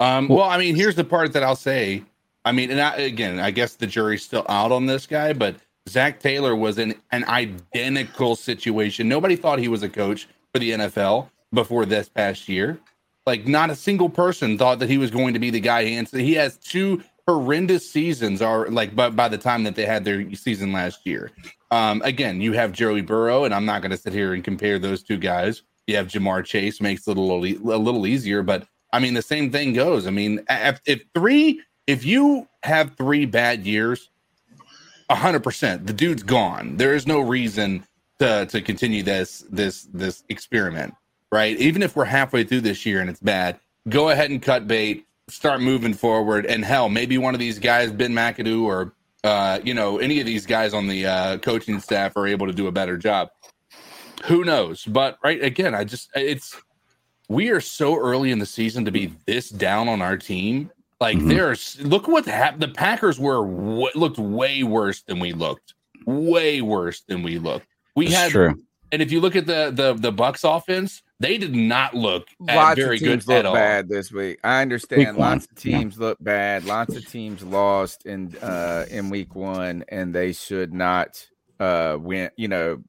[0.00, 2.02] Um, well, I mean, here's the part that I'll say.
[2.46, 5.56] I mean, and I, again, I guess the jury's still out on this guy, but
[5.90, 9.08] Zac Taylor was in an identical situation.
[9.08, 12.80] Nobody thought he was a coach for the NFL before this past year.
[13.26, 15.82] Like, not a single person thought that he was going to be the guy.
[15.82, 20.04] And he has two horrendous seasons, are like, but by the time that they had
[20.04, 21.30] their season last year.
[21.70, 24.78] Um, again, you have Joey Burrow, and I'm not going to sit here and compare
[24.78, 25.62] those two guys.
[25.86, 29.22] You have Ja'Marr Chase, makes it a little, a little easier, but I mean, the
[29.22, 30.06] same thing goes.
[30.06, 34.10] I mean, if, if three, if you have three bad years,
[35.10, 36.76] hundred percent, the dude's gone.
[36.76, 37.84] There is no reason
[38.18, 40.94] to to continue this this this experiment,
[41.32, 41.56] right?
[41.58, 45.06] Even if we're halfway through this year and it's bad, go ahead and cut bait,
[45.30, 48.92] start moving forward, and hell, maybe one of these guys, Ben McAdoo, or
[49.24, 52.52] uh, you know, any of these guys on the uh, coaching staff are able to
[52.52, 53.28] do a better job.
[54.24, 54.84] Who knows?
[54.84, 56.56] But right again, I just it's
[57.28, 60.70] we are so early in the season to be this down on our team.
[61.00, 61.28] Like Mhm.
[61.28, 62.62] there's look what happened.
[62.62, 65.74] The Packers were w- looked way worse than we looked.
[66.06, 67.66] Way worse than we looked.
[67.96, 68.54] We It's had true.
[68.92, 72.78] And if you look at the the the Bucks offense, they did not look lots
[72.80, 73.54] very of teams good at all.
[73.54, 74.38] bad this week.
[74.42, 76.64] I understand Week one, lots of teams look bad.
[76.64, 81.24] Lots of teams lost in uh in week one, and they should not
[81.60, 82.30] uh win.
[82.36, 82.82] You know,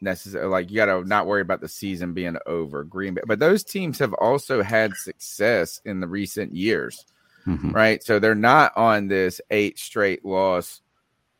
[0.00, 2.84] necessarily like you got to not worry about the season being over.
[2.84, 7.04] Green Bay, but those teams have also had success in the recent years,
[7.46, 7.74] Mhm.
[7.74, 8.02] right?
[8.02, 10.80] So they're not on this eight straight loss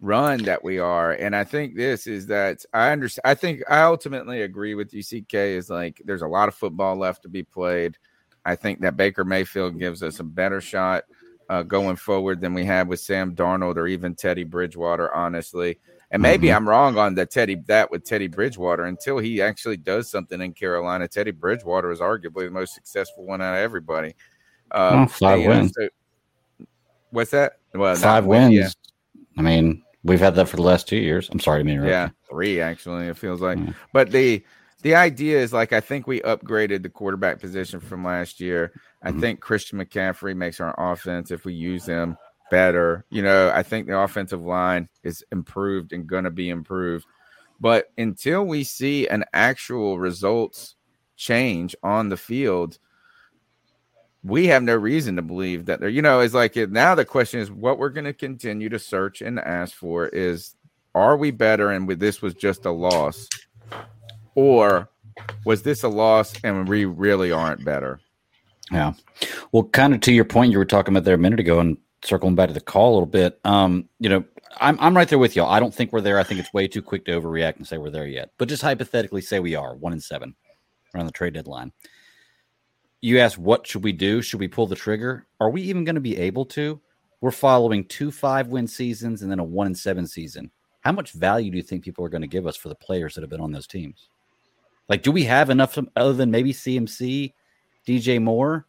[0.00, 3.82] run that we are and i think this is that i understand i think i
[3.82, 7.42] ultimately agree with you ck is like there's a lot of football left to be
[7.42, 7.98] played
[8.46, 11.04] i think that baker mayfield gives us a better shot
[11.50, 15.78] uh, going forward than we had with sam darnold or even teddy bridgewater honestly
[16.12, 16.56] and maybe Mhm.
[16.56, 20.54] i'm wrong on the teddy that with teddy bridgewater until he actually does something in
[20.54, 24.14] carolina teddy bridgewater is arguably the most successful one out of everybody
[24.72, 25.72] um, Well, five you know, wins.
[25.76, 26.64] so-
[27.10, 28.54] what's that well Five win, wins.
[28.54, 28.68] yeah.
[29.36, 31.28] I mean, we've had that for the last two years.
[31.30, 31.92] I'm sorry to be interrupted.
[31.92, 33.06] Yeah, three actually.
[33.08, 33.74] It feels like, Mm.
[33.92, 34.42] but the
[34.82, 38.72] the idea is like I think we upgraded the quarterback position from last year.
[39.02, 39.20] I Mhm.
[39.20, 42.16] think Christian McCaffrey makes our offense if we use him
[42.50, 43.04] better.
[43.10, 47.04] You know, I think the offensive line is improved and going to be improved.
[47.60, 50.76] But until we see an actual results
[51.16, 52.78] change on the field,
[54.22, 57.40] we have no reason to believe that there, you know, it's like now the question
[57.40, 60.54] is what we're going to continue to search and ask for is
[60.94, 63.28] are we better and with this was just a loss
[64.34, 64.88] or
[65.44, 68.00] was this a loss and we really aren't better?
[68.70, 68.92] Yeah.
[69.52, 71.76] Well, kind of to your point you were talking about there a minute ago and
[72.02, 73.40] circling back to the call a little bit.
[73.44, 74.24] Um, you know,
[74.60, 75.50] I'm I'm right there with y'all.
[75.50, 76.18] I don't think we're there.
[76.18, 78.30] I think it's way too quick to overreact and say we're there yet.
[78.38, 80.34] But just hypothetically say we are one in seven
[80.94, 81.72] around the trade deadline.
[83.00, 84.20] You ask what should we do?
[84.20, 85.26] Should we pull the trigger?
[85.40, 86.80] Are we even going to be able to?
[87.20, 90.50] We're following two five win seasons and then a one and seven season.
[90.80, 93.14] How much value do you think people are going to give us for the players
[93.14, 94.08] that have been on those teams?
[94.88, 97.32] Like, do we have enough other than maybe CMC,
[97.86, 98.66] DJ Moore?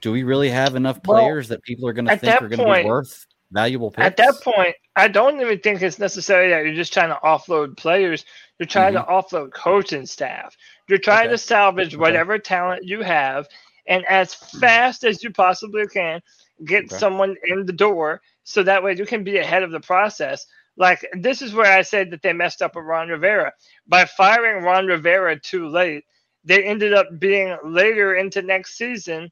[0.00, 2.60] Do we really have enough Well, players that people are going to think are going
[2.60, 4.06] to be worth valuable picks?
[4.06, 7.76] At that point, I don't even think it's necessary that you're just trying to offload
[7.76, 8.24] players.
[8.58, 9.10] You're trying to mm-hmm.
[9.10, 10.56] offload coaching staff.
[10.88, 13.48] You're trying to salvage whatever talent you have,
[13.86, 16.20] and as fast as you possibly can,
[16.64, 16.96] get Okay.
[16.98, 20.46] someone in the door so that way you can be ahead of the process.
[20.76, 23.52] Like this is where I said that they messed up with Ron Rivera
[23.86, 26.04] by firing Ron Rivera too late.
[26.44, 29.30] They ended up being later into next season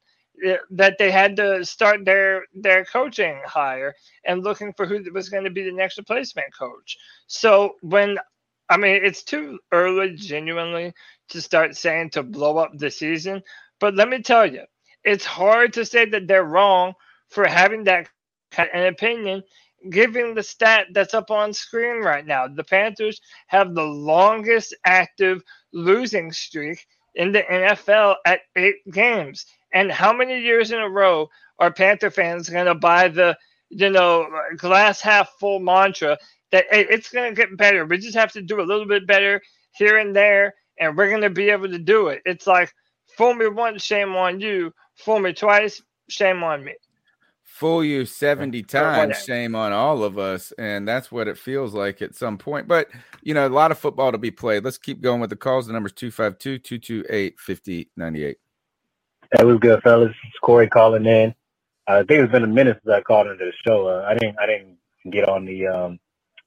[0.70, 3.94] that they had to start their their coaching hire
[4.26, 6.98] and looking for who was going to be the next replacement coach.
[7.28, 8.18] So when
[8.70, 10.94] I mean it's too early genuinely
[11.30, 13.42] to start saying to blow up the season,
[13.80, 14.64] but let me tell you,
[15.04, 16.94] it's hard to say that they're wrong
[17.30, 18.08] for having that
[18.52, 19.42] kind of an opinion
[19.90, 22.48] given the stat that's up on screen right now.
[22.48, 25.42] The Panthers have the longest active
[25.72, 29.46] losing streak in the NFL at eight games.
[29.72, 31.28] And how many years in a row
[31.58, 33.36] are Panther fans going to buy the,
[33.70, 36.18] you know, glass half full mantra
[36.50, 37.84] that hey, it's going to get better?
[37.84, 39.40] We just have to do a little bit better
[39.72, 42.22] here and there, and we're going to be able to do it.
[42.26, 42.72] It's like,
[43.16, 44.72] fool me once, shame on you.
[44.96, 46.74] Fool me twice, shame on me.
[47.44, 50.52] Fool you 70 times, shame on all of us.
[50.58, 52.68] And that's what it feels like at some point.
[52.68, 52.88] But,
[53.22, 54.64] you know, a lot of football to be played.
[54.64, 55.66] Let's keep going with the calls.
[55.66, 58.36] The number's 252 228 5098.
[59.34, 60.14] Hey, what's good, fellas?
[60.24, 61.34] It's Corey calling in.
[61.88, 63.88] Uh, I think it's been a minute since I called into the show.
[63.88, 64.76] Uh, I didn't, I didn't
[65.10, 65.98] get on the um,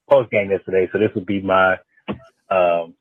[0.08, 1.76] post game yesterday, so this would be my
[2.48, 2.94] um,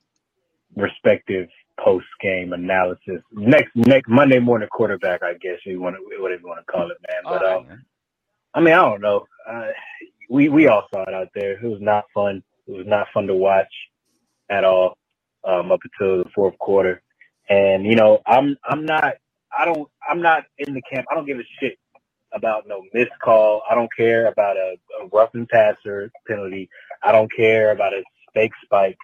[0.75, 1.49] respective
[1.79, 3.21] post game analysis.
[3.31, 6.89] Next, next Monday morning quarterback, I guess you want to, whatever you want to call
[6.89, 7.21] it, man.
[7.23, 7.85] But um,
[8.55, 9.27] I mean, I don't know.
[9.47, 9.67] Uh,
[10.31, 11.63] we we all saw it out there.
[11.63, 12.41] It was not fun.
[12.67, 13.71] It was not fun to watch
[14.49, 14.97] at all
[15.47, 17.03] um, up until the fourth quarter.
[17.49, 19.13] And you know, I'm I'm not
[19.57, 21.07] I don't I'm not in the camp.
[21.11, 21.77] I don't give a shit
[22.33, 23.61] about no missed call.
[23.69, 26.69] I don't care about a, a rough and passer penalty.
[27.01, 28.03] I don't care about a
[28.33, 28.97] fake spike.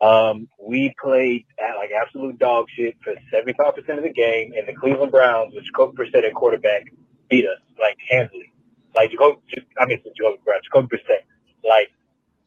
[0.00, 4.74] Um, we played at like absolute dog shit for 75% of the game, and the
[4.74, 6.92] Cleveland Browns, with Jacoby Brissett at quarterback,
[7.30, 8.52] beat us like handily.
[8.96, 9.40] Like Jacoby,
[9.78, 11.22] I mean, Jacoby Brown, Jacoby Brissett.
[11.66, 11.90] Like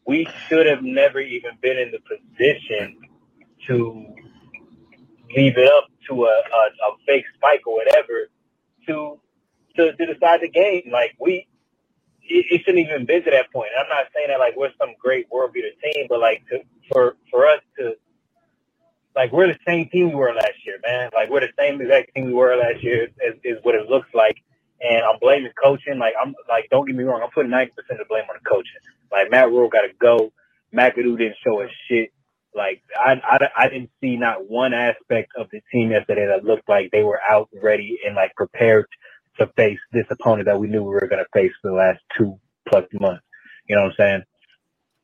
[0.05, 2.97] we should have never even been in the position
[3.67, 4.05] to
[5.35, 8.29] leave it up to a, a, a fake spike or whatever
[8.87, 9.19] to,
[9.77, 10.89] to to decide the game.
[10.91, 11.47] Like we,
[12.23, 13.69] it, it shouldn't even been to that point.
[13.75, 16.61] And I'm not saying that like we're some great world beater team, but like to,
[16.91, 17.95] for for us to
[19.15, 21.09] like we're the same team we were last year, man.
[21.13, 24.09] Like we're the same exact team we were last year is, is what it looks
[24.13, 24.37] like.
[24.81, 25.99] And I'm blaming coaching.
[25.99, 28.37] Like I'm like, don't get me wrong, I'm putting ninety percent of the blame on
[28.43, 28.81] the coaching.
[29.11, 30.31] Like Matt Rhule got to go.
[30.73, 32.11] McAdoo didn't show us shit.
[32.55, 36.69] Like I, I, I didn't see not one aspect of the team yesterday that looked
[36.69, 38.85] like they were out ready and like prepared
[39.39, 41.99] to face this opponent that we knew we were going to face for the last
[42.17, 43.23] two plus months.
[43.67, 44.23] You know what I'm saying?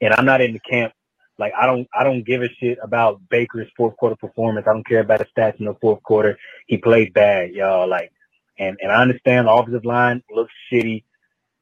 [0.01, 0.93] And I'm not in the camp.
[1.39, 4.67] Like I don't, I don't give a shit about Baker's fourth quarter performance.
[4.69, 6.37] I don't care about the stats in the fourth quarter.
[6.67, 7.89] He played bad, y'all.
[7.89, 8.11] Like,
[8.59, 11.03] and and I understand the offensive line looks shitty,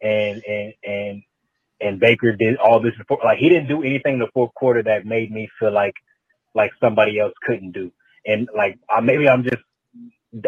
[0.02, 1.24] and and and
[1.81, 3.19] and Baker did all this before.
[3.23, 5.95] Like he didn't do anything in the fourth quarter that made me feel like
[6.56, 7.91] like somebody else couldn't do.
[8.26, 9.57] And like uh, maybe I'm just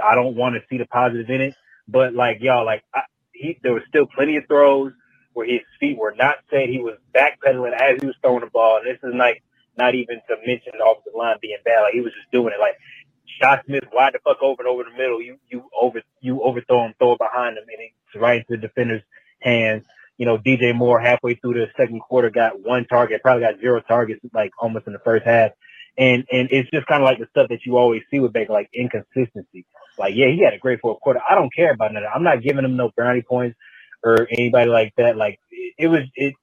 [0.03, 1.55] I don't want to see the positive in it,
[1.87, 3.01] but like y'all, like I,
[3.33, 4.93] he there was still plenty of throws
[5.33, 6.69] where his feet were not set.
[6.69, 8.79] He was backpedaling as he was throwing the ball.
[8.79, 9.43] And this is like
[9.77, 11.81] not even to mention the offensive line being bad.
[11.83, 12.59] Like he was just doing it.
[12.61, 12.77] Like
[13.41, 15.21] Shot Smith wide the fuck open over the middle.
[15.21, 18.67] You you over you overthrow him, throw it behind him, and it's right into the
[18.67, 19.03] defender's
[19.41, 19.85] hands.
[20.21, 23.81] You know, DJ Moore halfway through the second quarter got one target, probably got zero
[23.81, 25.49] targets like almost in the first half.
[25.97, 28.53] And and it's just kind of like the stuff that you always see with Baker,
[28.53, 29.65] like inconsistency.
[29.97, 31.21] Like, yeah, he had a great fourth quarter.
[31.27, 32.03] I don't care about that.
[32.05, 33.57] I'm not giving him no brownie points
[34.03, 35.17] or anybody like that.
[35.17, 36.35] Like it, it was it,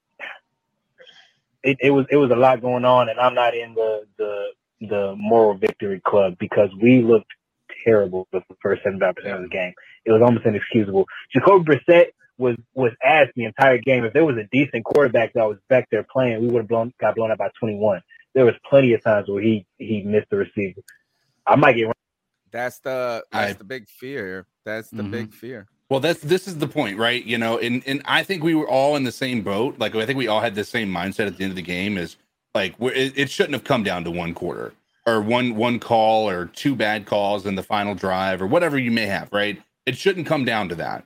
[1.63, 4.47] it it was it was a lot going on, and I'm not in the the
[4.81, 7.31] the moral victory club because we looked
[7.85, 9.73] terrible for the first 75 percent of the game.
[10.05, 11.07] It was almost inexcusable.
[11.33, 12.07] Jacoby Brissett
[12.39, 14.05] was was asked the entire game.
[14.05, 16.93] If there was a decent quarterback that was back there playing, we would have blown
[17.01, 18.03] got blown out by 21.
[18.35, 20.81] There was plenty of times where he he missed the receiver.
[21.47, 21.93] I might get.
[22.51, 24.47] That's the that's I- the big fear.
[24.65, 25.11] That's the Mhm.
[25.11, 25.67] big fear.
[25.91, 27.25] Well, that's this is the point, right?
[27.25, 29.79] You know, and and I think we were all in the same boat.
[29.79, 31.99] Like I think we all had the same mindset at the end of the game.
[31.99, 32.17] Is
[32.55, 34.73] like we're, it, it shouldn't have come down to one quarter
[35.07, 38.91] or one one call or two bad calls in the final drive or whatever you
[38.91, 39.61] may have, right?
[39.87, 41.05] It shouldn't come down to that.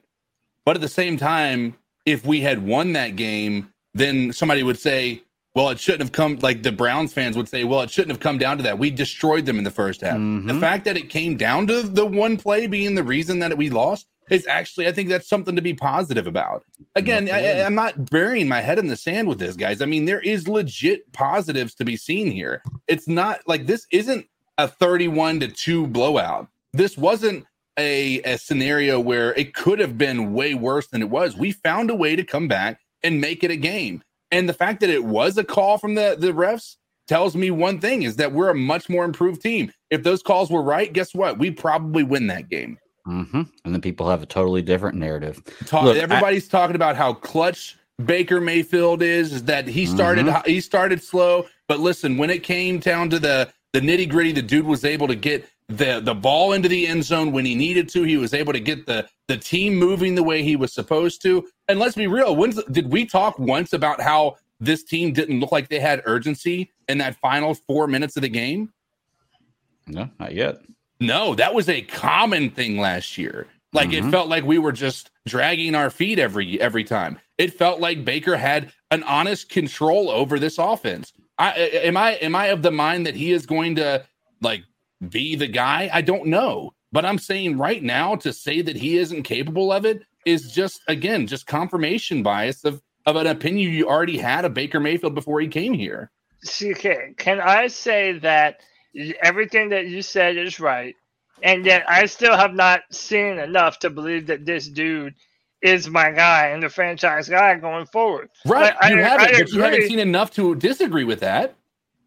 [0.65, 1.77] But at the same time,
[2.07, 5.23] if we had won that game, then somebody would say,
[5.55, 8.21] well, it shouldn't have come like the Browns fans would say, well, it shouldn't have
[8.21, 8.79] come down to that.
[8.79, 10.17] We destroyed them in the first half.
[10.17, 10.47] Mm-hmm.
[10.49, 13.69] The fact that it came down to the one play being the reason that we
[13.69, 16.65] lost is actually, I think that's something to be positive about.
[16.95, 19.83] Again, I, I- I'm not burying my head in the sand with this, guys.
[19.83, 22.63] I mean, there is legit positives to be seen here.
[22.89, 24.27] It's not like this isn't
[24.57, 26.49] a 31 to 2 blowout.
[26.73, 27.45] This wasn't
[27.79, 31.37] a, a scenario where it could have been way worse than it was.
[31.37, 34.03] We found a way to come back and make it a game.
[34.31, 36.77] And the fact that it was a call from the, the refs
[37.09, 39.73] tells me one thing is that we're a much more improved team.
[39.91, 41.39] If those calls were right, guess what?
[41.39, 42.79] We probably win that game.
[43.05, 45.43] hmm And then people have a totally different narrative.
[45.67, 50.27] Talk, Look, I- everybody's talking about how clutch Baker Mayfield is, is that he started
[50.27, 50.47] Mhm.
[50.47, 54.43] he started slow, but listen, when it came down to the the nitty gritty, the
[54.43, 55.47] dude was able to get
[55.77, 58.03] the the ball into the end zone when he needed to.
[58.03, 61.47] He was able to get the the team moving the way he was supposed to.
[61.69, 65.53] And let's be real, when's did we talk once about how this team didn't look
[65.53, 68.73] like they had urgency in that final four minutes of the game?
[69.87, 70.59] No, not yet.
[71.01, 73.49] No, that was a common thing last year.
[73.73, 74.11] Like it Mhm.
[74.11, 77.19] felt like we were just dragging our feet every every time.
[77.39, 81.13] It felt like Baker had an honest control over this offense.
[81.39, 81.53] I-
[81.85, 84.05] am I am I of the mind that he is going to
[84.43, 84.63] like
[85.09, 85.91] be the guy?
[85.93, 86.75] I don't know.
[86.93, 90.81] But I'm saying right now to say that he isn't capable of it is just
[90.89, 95.41] again just confirmation bias of of an opinion you already had of Baker Mayfield before
[95.41, 96.11] he came here.
[96.47, 98.61] CK, can I say that
[99.23, 100.95] everything that you said is right,
[101.43, 105.15] and yet I still have not seen enough to believe that this dude
[105.63, 108.29] is my guy and the franchise guy going forward.
[108.45, 108.75] Right.
[108.75, 111.55] Like, I- you haven't, I but you haven't seen enough to disagree with that.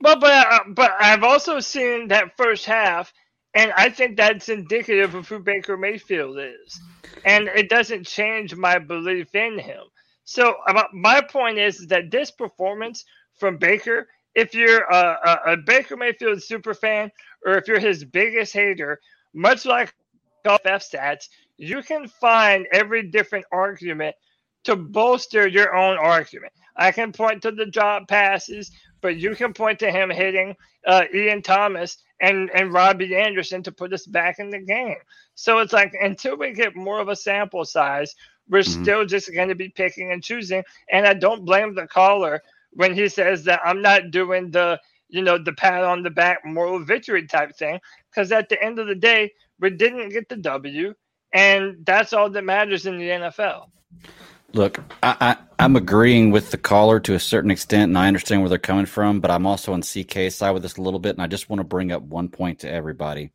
[0.02, 3.14] But but uh, but I've also seen that first half,
[3.54, 6.80] and I think that's indicative of who Baker Mayfield is,
[7.26, 9.84] and it doesn't change my belief in him.
[10.26, 13.06] So uh, my point is that this performance
[13.40, 17.12] from Baker, if you're a, a, a Baker Mayfield super fan,
[17.46, 19.00] or if you're his biggest hater,
[19.34, 19.94] much like
[20.44, 24.16] golf F stats, you can find every different argument
[24.66, 26.54] to bolster your own argument.
[26.76, 28.72] I can point to the drop passes,
[29.06, 30.58] but you can point to him hitting
[30.88, 34.98] uh, Ian Thomas and, and Robbie Anderson to put us back in the game.
[35.36, 38.16] So it's like until we get more of a sample size,
[38.50, 38.82] we're Mhm.
[38.82, 40.64] still just going to be picking and choosing.
[40.92, 42.42] And I don't blame the caller
[42.74, 44.80] when he says that I'm not doing the
[45.10, 47.80] you know the pat on the back moral victory type thing
[48.12, 50.94] because at the end of the day we didn't get the W,
[51.34, 53.72] and that's all that matters in the NFL.
[54.56, 58.40] Look, I, I, I'm agreeing with the caller to a certain extent, and I understand
[58.40, 61.14] where they're coming from, but I'm also on CK's side with this a little bit,
[61.14, 63.32] and I just want to bring up one point to everybody.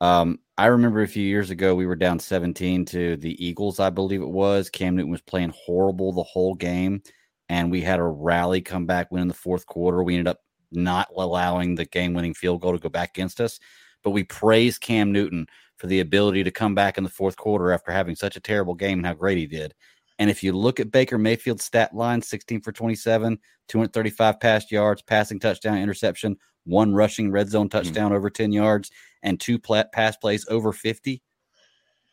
[0.00, 3.90] Um, I remember a few years ago we were down 17 to the Eagles, I
[3.90, 4.70] believe it was.
[4.70, 7.02] Cam Newton was playing horrible the whole game,
[7.50, 10.02] and we had a rally come back win in the fourth quarter.
[10.02, 10.38] We ended up
[10.72, 13.60] not allowing the game winning field goal to go back against us.
[14.02, 15.46] But we praise Cam Newton
[15.76, 18.74] for the ability to come back in the fourth quarter after having such a terrible
[18.74, 19.74] game and how great he did.
[20.18, 23.38] And if you look at Baker Mayfield's stat line 16 for 27,
[23.68, 28.90] 235 pass yards, passing touchdown, interception, one rushing red zone touchdown over 10 yards,
[29.22, 31.22] and two pla- pass plays over 50.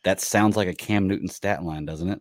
[0.04, 2.20] That sounds like a Cam Newton stat line, doesn't it?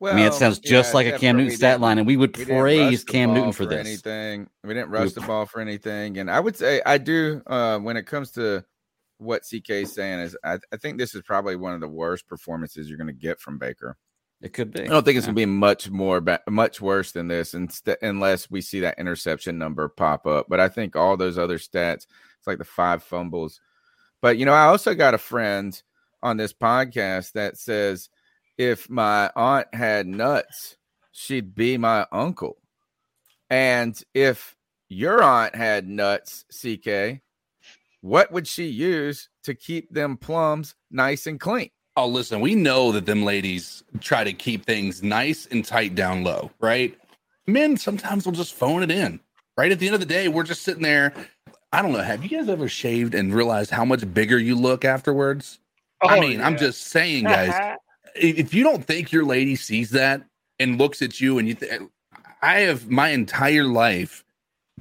[0.00, 2.16] Well, I mean, it sounds just yeah, like a Cam Newton stat line, and we
[2.16, 3.86] would we praise Cam Newton for this.
[3.86, 4.48] anything.
[4.64, 7.40] We didn't rush would the ball for anything, and I would say I do.
[7.46, 8.64] Uh, when it comes to
[9.18, 12.26] what CK is saying, is I, I think this is probably one of the worst
[12.26, 13.96] performances you're going to get from Baker.
[14.42, 14.82] It could be.
[14.82, 17.88] I don't think it's going to be much more, ba- much worse than this, inst-
[18.02, 20.46] unless we see that interception number pop up.
[20.48, 22.06] But I think all those other stats,
[22.38, 23.60] it's like the five fumbles.
[24.20, 25.80] But you know, I also got a friend
[26.22, 28.08] on this podcast that says
[28.58, 30.76] if my aunt had nuts,
[31.12, 32.56] she'd be my uncle.
[33.48, 34.56] And if
[34.88, 37.20] your aunt had nuts, CK,
[38.00, 41.70] what would she use to keep them plums nice and clean?
[41.96, 46.24] Oh, listen, we know that them ladies try to keep things nice and tight down
[46.24, 46.96] low, right?
[47.46, 49.20] Men sometimes will just phone it in,
[49.58, 49.70] right?
[49.70, 51.12] At the end of the day, we're just sitting there.
[51.72, 52.02] I don't know.
[52.02, 55.58] Have you guys ever shaved and realized how much bigger you look afterwards?
[56.02, 57.76] I Oh, mean, I'm just saying, guys,
[58.14, 60.22] if if you don't think your lady sees that
[60.58, 61.82] and looks at you and you th-
[62.40, 64.24] I have my entire life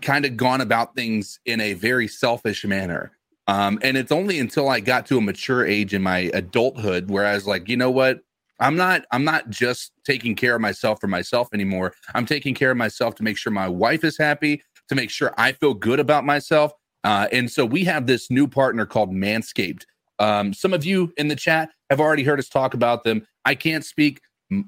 [0.02, 3.12] kind of gone about things in a very selfish manner.
[3.52, 7.26] Um, and it's only until I got to a mature age in my adulthood where
[7.26, 8.22] I was like, you know what?
[8.62, 11.94] I'm not I'm not just taking care of myself for myself anymore.
[12.16, 15.34] I'm taking care of myself to make sure my wife is happy, to make sure
[15.38, 16.72] I feel good about myself.
[17.04, 19.84] Uh, and so we have this new partner called Manscaped.
[20.20, 23.28] Um, some of you in the chat have already heard us talk about them.
[23.44, 24.22] I can't speak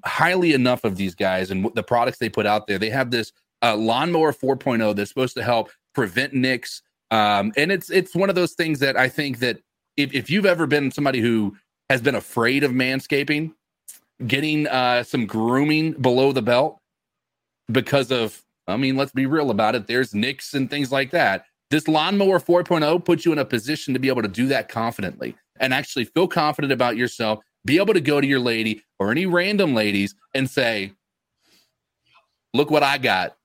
[0.04, 2.80] highly enough of these guys and the products they put out there.
[2.80, 3.32] They have this
[3.62, 6.82] uh, lawnmower 4.0 that's supposed to help prevent nicks.
[7.12, 9.60] Um, and it's it's one of those things that I think that
[9.98, 11.56] if, if you've ever been somebody who
[11.90, 13.54] has been afraid of manscaping,
[14.26, 16.80] getting uh, some grooming below the belt
[17.72, 19.88] because of, I mean, let's be real about it.
[19.88, 21.46] There's nicks and things like that.
[21.70, 25.36] This lawnmower 4.0 puts you in a position to be able to do that confidently
[25.60, 27.40] and actually feel confident about yourself.
[27.66, 30.94] Be able to go to your lady or any random ladies and say,
[32.54, 33.36] look what I got.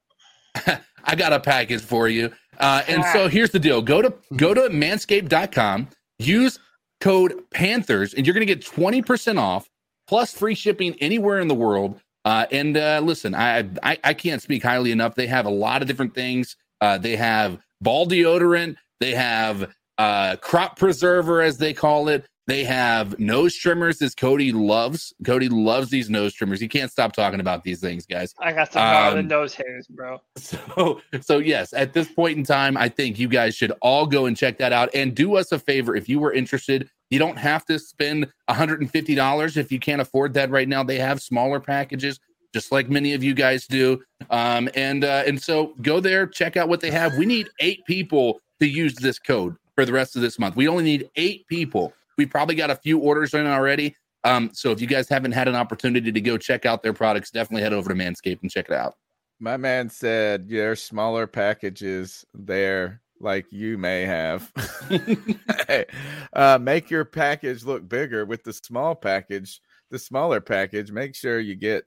[1.04, 2.32] I got a package for you.
[2.58, 3.80] Uh, and so here's the deal.
[3.82, 6.58] Go to go to manscaped.com, use
[7.00, 9.68] code Panthers, and you're gonna get 20% off
[10.08, 12.00] plus free shipping anywhere in the world.
[12.24, 15.14] Uh, and uh, listen, I, I I can't speak highly enough.
[15.14, 16.56] They have a lot of different things.
[16.80, 18.76] Uh, they have ball deodorant.
[19.00, 22.26] They have uh, crop preserver, as they call it.
[22.48, 25.12] They have nose trimmers, as Cody loves.
[25.22, 26.58] Cody loves these nose trimmers.
[26.58, 28.34] He can't stop talking about these things, guys.
[28.40, 30.18] I got some Um, nose hairs, bro.
[30.38, 34.24] So, so yes, at this point in time, I think you guys should all go
[34.24, 34.88] and check that out.
[34.94, 36.88] And do us a favor if you were interested.
[37.10, 40.82] You don't have to spend $150 if you can't afford that right now.
[40.82, 42.18] They have smaller packages,
[42.54, 44.00] just like many of you guys do.
[44.30, 47.16] Um, and uh, and so go there, check out what they have.
[47.18, 50.56] We need eight people to use this code for the rest of this month.
[50.56, 51.92] We only need eight people.
[52.18, 53.96] We probably got a few orders in already.
[54.24, 57.30] Um, so if you guys haven't had an opportunity to go check out their products,
[57.30, 58.94] definitely head over to Manscaped and check it out.
[59.40, 64.52] My man said there's smaller packages there, like you may have.
[65.68, 65.84] Hey,
[66.32, 70.90] uh, make your package look bigger with the small package, the smaller package.
[70.90, 71.84] Make sure you get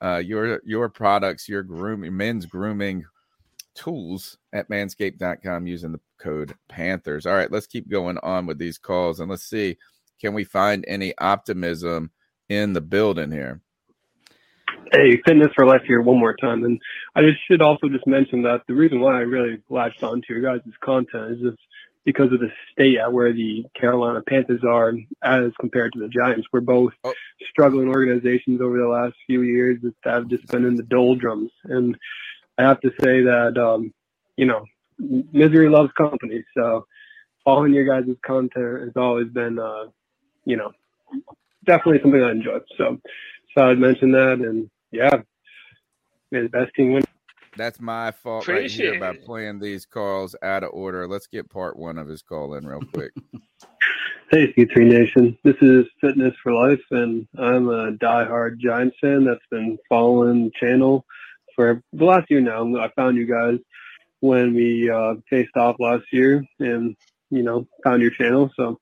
[0.00, 3.04] uh, your your products, your grooming, men's grooming
[3.74, 7.26] tools at manscaped.com using the code Panthers.
[7.26, 9.76] All right, let's keep going on with these calls and let's see
[10.20, 12.10] can we find any optimism
[12.48, 13.60] in the building here.
[14.92, 16.64] Hey, fitness for life here one more time.
[16.64, 16.80] And
[17.14, 20.42] I just should also just mention that the reason why I really latched onto your
[20.42, 21.58] guys' content is just
[22.04, 24.92] because of the state at where the Carolina Panthers are
[25.22, 26.46] as compared to the Giants.
[26.52, 27.14] We're both oh.
[27.50, 31.50] struggling organizations over the last few years that have just been in the doldrums.
[31.64, 31.96] And
[32.58, 33.92] I have to say that, um,
[34.36, 34.64] you know,
[34.98, 36.44] misery loves company.
[36.56, 36.86] So
[37.44, 39.86] following your guys' content has always been, uh,
[40.44, 40.72] you know,
[41.64, 42.58] definitely something I enjoy.
[42.78, 43.00] So,
[43.56, 44.38] so I'd mention that.
[44.38, 45.22] And yeah,
[46.30, 47.04] may the best team win.
[47.56, 51.06] That's my fault right here Appreciate by playing these calls out of order.
[51.06, 53.12] Let's get part one of his call in real quick.
[54.30, 55.38] Hey, C3 Nation.
[55.44, 60.50] This is Fitness for Life, and I'm a diehard Giants fan that's been following the
[60.58, 61.04] channel
[61.54, 62.64] for the last year now.
[62.76, 63.58] I found you guys
[64.20, 66.96] when we uh, faced off last year and,
[67.30, 68.50] you know, found your channel.
[68.56, 68.78] So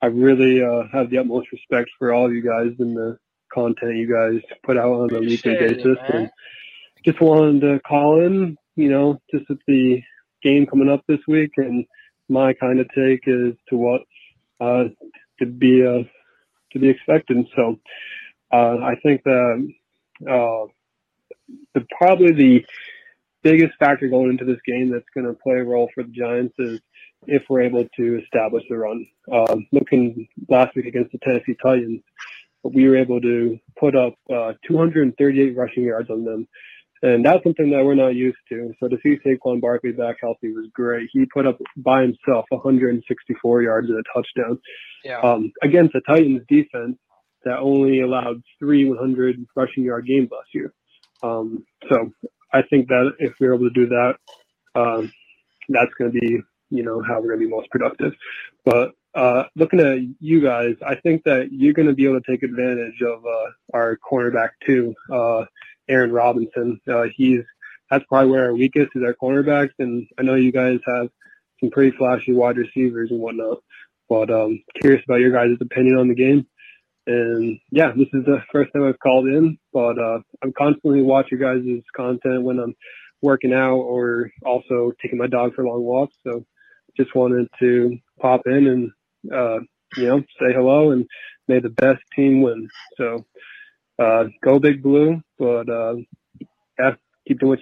[0.00, 3.18] I really uh, have the utmost respect for all of you guys and the
[3.52, 5.98] content you guys put out on a weekly it, basis.
[6.08, 6.30] and
[7.04, 10.02] just wanted to call in, you know, just with the
[10.42, 11.84] game coming up this week, and
[12.28, 14.02] my kind of take is to what
[14.60, 14.84] uh,
[15.38, 16.02] to be uh,
[16.72, 17.46] to be expected.
[17.56, 17.78] So
[18.52, 19.72] uh, I think that
[20.28, 20.66] uh,
[21.74, 22.66] the probably the
[23.42, 26.54] biggest factor going into this game that's going to play a role for the Giants
[26.58, 26.80] is
[27.26, 29.06] if we're able to establish the run.
[29.32, 32.02] Um, looking last week against the Tennessee Titans,
[32.64, 36.48] we were able to put up uh, 238 rushing yards on them.
[37.00, 38.72] And that's something that we're not used to.
[38.80, 41.08] So to see Saquon Barkley back healthy was great.
[41.12, 44.58] He put up by himself 164 yards and a touchdown
[45.04, 45.20] Yeah.
[45.20, 46.98] um, against the Titans defense
[47.44, 50.72] that only allowed three 100 rushing yard games last year.
[51.22, 52.12] Um, so
[52.52, 54.14] I think that if we're able to do that,
[54.74, 55.12] um,
[55.68, 56.40] that's going to be,
[56.70, 58.14] you know, how we're going to be most productive.
[58.64, 62.30] But uh, looking at you guys, I think that you're going to be able to
[62.30, 65.44] take advantage of uh, our cornerback too, uh,
[65.88, 66.80] Aaron Robinson.
[66.88, 67.40] Uh, he's
[67.90, 71.08] that's probably where our weakest is our cornerbacks, and I know you guys have
[71.58, 73.58] some pretty flashy wide receivers and whatnot.
[74.08, 76.46] But um, curious about your guys' opinion on the game.
[77.08, 81.38] And yeah, this is the first time I've called in, but uh, I'm constantly watching
[81.38, 82.76] your guys' content when I'm
[83.22, 86.16] working out or also taking my dog for long walks.
[86.24, 86.44] So
[86.96, 88.92] just wanted to pop in and
[89.32, 89.60] uh,
[89.96, 91.06] you know say hello and
[91.48, 92.68] may the best team win.
[92.98, 93.24] So
[93.98, 95.96] uh, go big blue, but uh,
[96.78, 96.94] yeah,
[97.26, 97.60] keep doing what.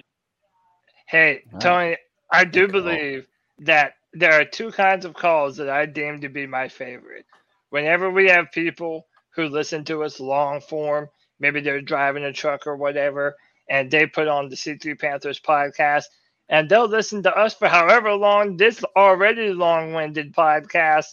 [1.07, 1.59] Hey, Wow.
[1.59, 1.97] Tony,
[2.31, 3.27] I do believe
[3.59, 7.25] that there are two kinds of calls that I deem to be my favorite.
[7.69, 9.07] Whenever we have people
[9.37, 11.07] who listen to us long form,
[11.39, 13.37] maybe they're driving a truck or whatever,
[13.69, 16.05] and they put on the C3 Panthers podcast,
[16.49, 21.05] and they'll listen to us for however long this already long winded podcast.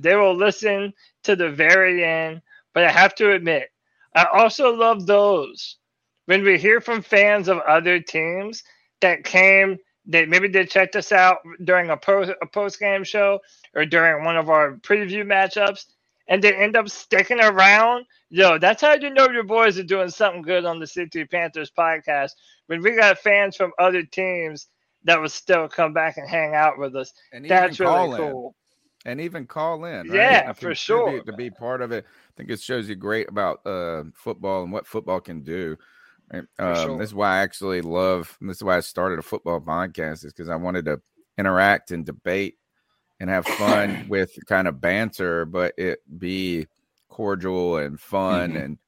[0.00, 2.42] They will listen to the very end.
[2.72, 3.70] But I have to admit,
[4.14, 5.76] I also love those
[6.26, 8.62] when we hear from fans of other teams
[9.00, 13.40] that came they maybe they checked us out during a post a post game show
[13.74, 15.84] or during one of our preview matchups
[16.30, 20.08] and they end up sticking around yo that's how you know your boys are doing
[20.08, 22.30] something good on the c3 panthers podcast
[22.68, 24.68] when we got fans from other teams
[25.04, 28.32] that would still come back and hang out with us And that's even really in.
[28.32, 28.54] cool
[29.04, 30.08] and even call in.
[30.08, 30.14] Right?
[30.14, 31.22] Yeah, for sure.
[31.22, 34.72] To be part of it, I think it shows you great about uh, football and
[34.72, 35.76] what football can do.
[36.32, 36.98] Um, sure.
[36.98, 38.36] This is why I actually love.
[38.40, 41.00] This is why I started a football podcast, is because I wanted to
[41.38, 42.56] interact and debate
[43.20, 46.66] and have fun with kind of banter, but it be
[47.08, 48.64] cordial and fun Mhm.
[48.64, 48.78] and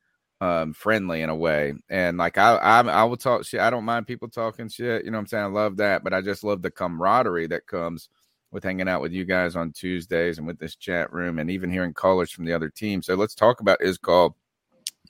[0.41, 1.73] um, friendly in a way.
[1.89, 3.61] And like I, I, I will talk shit.
[3.61, 5.05] I don't mind people talking shit.
[5.05, 5.45] You know what I'm saying?
[5.45, 8.09] I love that, but I just love the camaraderie that comes
[8.51, 11.71] with hanging out with you guys on Tuesdays and with this chat room and even
[11.71, 13.03] hearing callers from the other team.
[13.03, 14.35] So let's talk about is called.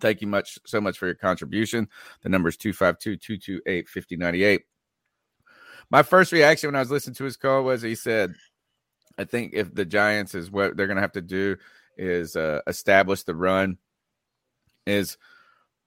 [0.00, 1.88] Thank you much so much for your contribution.
[2.22, 4.60] The number is 252-228-5098.
[5.90, 8.34] My first reaction when I was listening to his call was he said,
[9.18, 11.56] I think if the Giants is what they're gonna have to do
[11.96, 13.78] is uh, establish the run,
[14.86, 15.16] is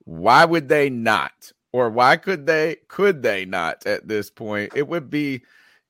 [0.05, 1.51] why would they not?
[1.73, 4.73] Or why could they could they not at this point?
[4.75, 5.41] It would be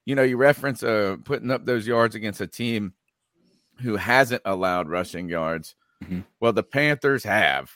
[0.05, 2.93] you know, you reference uh putting up those yards against a team
[3.81, 5.75] who hasn't allowed rushing yards.
[6.39, 7.71] Well, the Panthers have.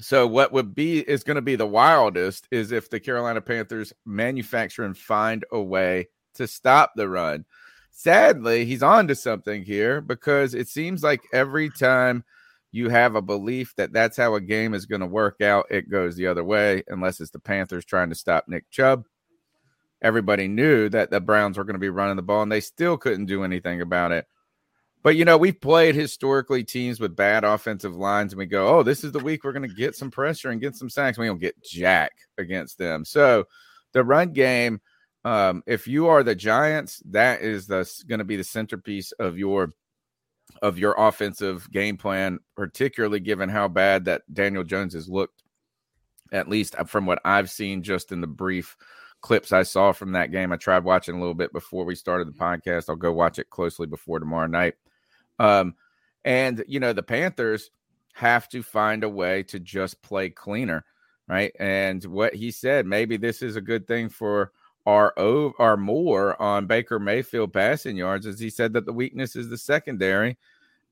[0.00, 3.92] So what would be is going to be the wildest is if the Carolina Panthers
[4.06, 7.44] manufacture and find a way to stop the run.
[8.02, 12.24] Sadly, he's on to something here because it seems like every time
[12.72, 15.90] you have a belief that that's how a game is going to work out, it
[15.90, 19.04] goes the other way, unless it's the Panthers trying to stop Nick Chubb
[20.02, 22.96] everybody knew that the Browns were going to be running the ball and they still
[22.96, 24.26] couldn't do anything about it.
[25.02, 28.82] But you know, we've played historically teams with bad offensive lines, and we go, "Oh,
[28.82, 31.26] this is the week we're going to get some pressure and get some sacks." We
[31.26, 33.06] don't get jack against them.
[33.06, 33.44] So,
[33.92, 34.82] the run game,
[35.24, 39.38] um, if you are the Giants, that is the going to be the centerpiece of
[39.38, 39.72] your
[40.62, 45.42] of your offensive game plan, particularly given how bad that Daniel Jones has looked.
[46.32, 48.76] At least from what I've seen, just in the brief
[49.20, 50.52] clips I saw from that game.
[50.52, 52.88] I tried watching a little bit before we started the podcast.
[52.88, 54.74] I'll go watch it closely before tomorrow night.
[55.38, 55.74] Um,
[56.24, 57.70] and you know, the Panthers
[58.14, 60.84] have to find a way to just play cleaner,
[61.28, 61.52] right?
[61.58, 64.52] And what he said, maybe this is a good thing for
[64.86, 69.36] our o- our more on Baker Mayfield passing yards, as he said that the weakness
[69.36, 70.38] is the secondary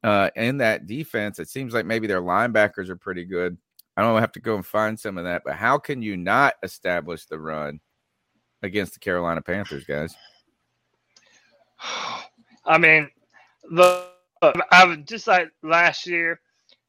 [0.03, 1.39] uh, in that defense.
[1.39, 3.57] It seems like maybe their linebackers are pretty good.
[3.97, 6.55] I don't have to go and find some of that, but how can you not
[6.63, 7.81] establish the run
[8.63, 10.15] against the Carolina Panthers, guys?
[12.65, 13.11] I mean,
[13.71, 14.07] look,
[14.71, 16.41] I was just like last year.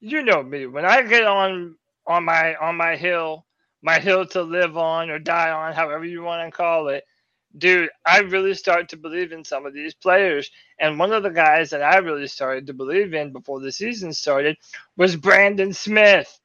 [0.02, 0.68] You know me.
[0.68, 3.46] When I get on on my on my hill,
[3.82, 7.04] my hill to live on or die on, however you want to call it,
[7.58, 10.52] dude, I really start to believe in some of these players.
[10.80, 14.14] And one of the guys that I really started to believe in before the season
[14.14, 14.58] started
[14.98, 16.40] was Brandon Smith.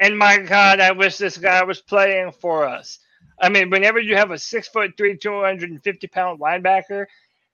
[0.00, 2.98] And my God, I wish this guy was playing for us.
[3.40, 7.06] I mean, whenever you have a six foot three, 250 pound linebacker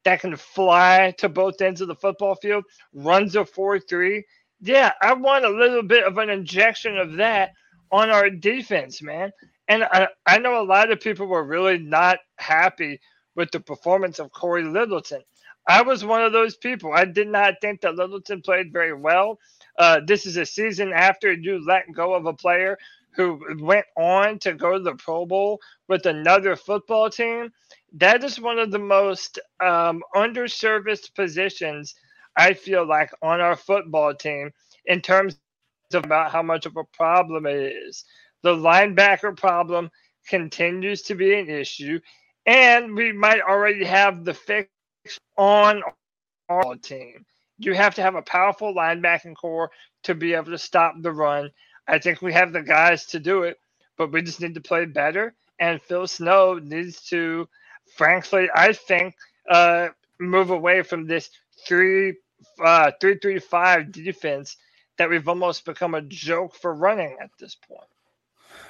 [0.05, 4.25] that can fly to both ends of the football field, runs a 4 3,
[4.61, 7.53] yeah, I want a little bit of an injection of that
[7.93, 9.33] on our defense, man.
[9.69, 13.01] And I, I know a lot of people were really not happy
[13.37, 15.23] with the performance of Cory Littleton.
[15.69, 16.93] I was one of those people.
[16.95, 19.39] I did not think that Littleton played very well.
[19.79, 22.79] Uh, this is a season after you let go of a player
[23.13, 27.53] who went on to go to the Pro Bowl with another football team.
[27.95, 31.95] That is one of the most um, underserviced positions
[32.37, 34.53] I feel like on our football team
[34.87, 35.39] in terms
[35.95, 38.05] about how much of a problem it is.
[38.43, 39.91] The linebacker problem
[40.29, 42.01] continues to be an issue,
[42.47, 44.71] and we might already have the fix
[45.37, 45.83] on
[46.51, 47.27] our team.
[47.59, 49.73] You have to have a powerful linebacking corps
[50.05, 51.51] to be able to stop the run.
[51.89, 53.59] I think we have the guys to do it,
[53.99, 55.35] but we just need to play better.
[55.61, 57.49] And Phil Snow needs to,
[57.97, 59.17] frankly, I think,
[59.51, 59.91] uh,
[60.21, 61.31] move away from this
[61.67, 62.17] three,
[62.65, 64.57] uh, three, three, five defense
[65.01, 67.89] that we've almost become a joke for running at this point.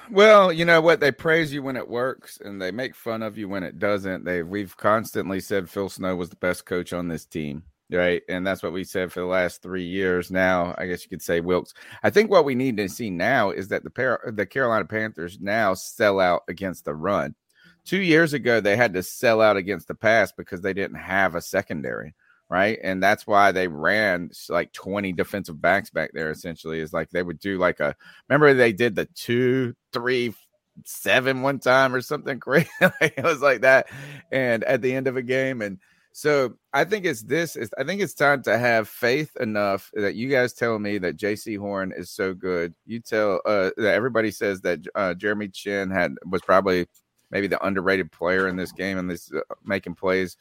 [0.09, 1.01] Well, you know what?
[1.01, 4.23] They praise you when it works, and they make fun of you when it doesn't.
[4.23, 8.21] They we've constantly said Phil Snow was the best coach on this team, right?
[8.29, 10.31] And that's what we said for the last three years.
[10.31, 11.73] Now, I guess you could say Wilks.
[12.01, 15.73] I think what we need to see now is that the the Carolina Panthers now
[15.73, 17.35] sell out against the run.
[17.83, 21.35] Two years ago, they had to sell out against the pass because they didn't have
[21.35, 22.13] a secondary
[22.51, 22.77] right?
[22.83, 26.29] And that's why they ran like 20 defensive backs back there.
[26.29, 27.95] Essentially, is like they would do like a.
[28.27, 30.35] Remember they did the two, three,
[30.83, 32.69] seven one time or something crazy.
[32.81, 33.87] it was like that,
[34.31, 35.79] and at the end of a game, and
[36.11, 37.55] so I think it's this.
[37.55, 41.15] Is I think it's time to have faith enough that you guys tell me that
[41.17, 42.73] Jaycee Horn is so good.
[42.85, 46.85] You tell uh, that everybody says that uh, Jeremy Chinn had was probably
[47.31, 50.35] maybe the underrated player in this game and this uh, making plays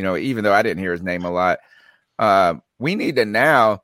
[0.00, 1.58] you know, even though I didn't hear his name a lot.
[2.18, 3.82] Uh, we need to now.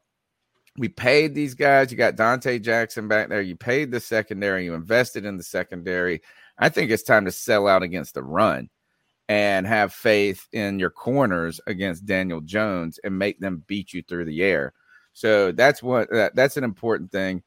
[0.79, 1.93] We paid these guys.
[1.93, 3.43] You got Donte Jackson back there.
[3.43, 4.65] You paid the secondary.
[4.65, 6.23] You invested in the secondary.
[6.57, 8.71] I think it's time to sell out against the run
[9.29, 14.25] and have faith in your corners against Daniel Jones and make them beat you through
[14.25, 14.73] the air.
[15.13, 17.43] So that's what that, that's an important thing.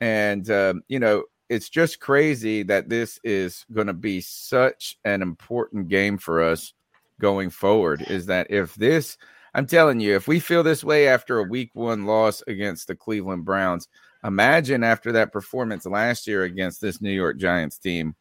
[0.00, 5.20] And um, you know, it's just crazy that this is going to be such an
[5.20, 6.72] important game for us
[7.20, 9.16] going forward is that if this,
[9.54, 12.96] I'm telling you, if we feel this way after a week one loss against the
[12.96, 13.88] Cleveland Browns,
[14.24, 18.14] imagine after that performance last year against this New York Giants team,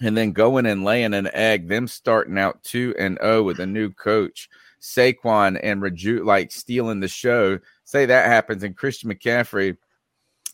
[0.00, 3.66] and then going and laying an egg, them starting out 2 and 0 with a
[3.66, 4.48] new coach,
[4.80, 7.58] Saquon and Raju like stealing the show.
[7.84, 9.76] Say that happens, and Christian McCaffrey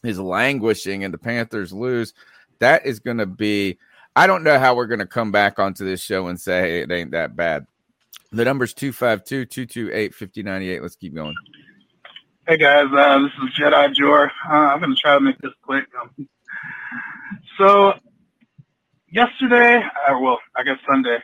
[0.05, 2.15] is languishing, and the Panthers lose.
[2.61, 3.78] That is going to be
[4.16, 6.81] I don't know how we're going to come back onto this show and say hey,
[6.81, 7.66] it ain't that bad.
[8.32, 10.82] The number's 252 228 5098.
[10.82, 11.35] Let's keep going.
[12.49, 14.31] Hey guys, uh, this is Jedi Jor.
[14.49, 15.85] Uh, I'm going to try to make this quick.
[16.01, 16.28] Um,
[17.57, 17.93] so,
[19.09, 21.19] yesterday, uh, well, I guess Sunday,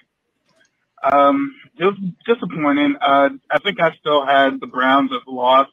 [1.03, 1.97] um, it was
[2.27, 2.95] disappointing.
[3.01, 5.69] Uh, I think I still had the Browns as loss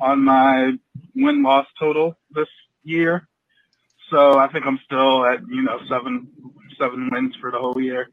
[0.00, 0.72] on my
[1.14, 2.48] win loss total this
[2.82, 3.27] year.
[4.10, 6.28] So I think I'm still at you know seven
[6.78, 8.08] seven wins for the whole year.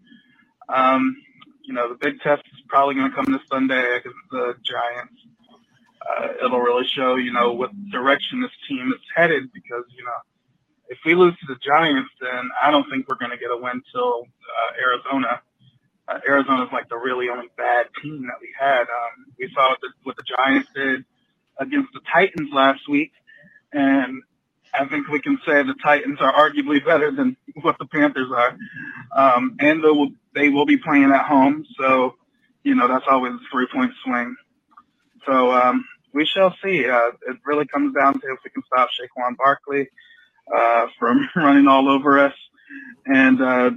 [0.69, 1.15] Um,
[1.63, 5.21] you know the big test is probably going to come this Sunday against the Giants.
[6.01, 10.19] Uh, it'll really show you know what direction this team is headed because you know
[10.89, 13.57] if we lose to the Giants, then I don't think we're going to get a
[13.57, 15.41] win till uh, Arizona.
[16.07, 18.81] Uh, Arizona's like the really only bad team that we had.
[18.81, 21.05] Um, we saw what the, what the Giants did
[21.59, 23.11] against the Titans last week,
[23.73, 24.21] and
[24.79, 28.57] I think we can say the Titans are arguably better than what the Panthers are,
[29.15, 31.65] um, and they will they will be playing at home.
[31.79, 32.15] So,
[32.63, 34.35] you know that's always a three point swing.
[35.25, 36.87] So um, we shall see.
[36.89, 39.89] Uh, it really comes down to if we can stop Saquon Barkley
[40.55, 42.35] uh, from running all over us,
[43.07, 43.71] and uh,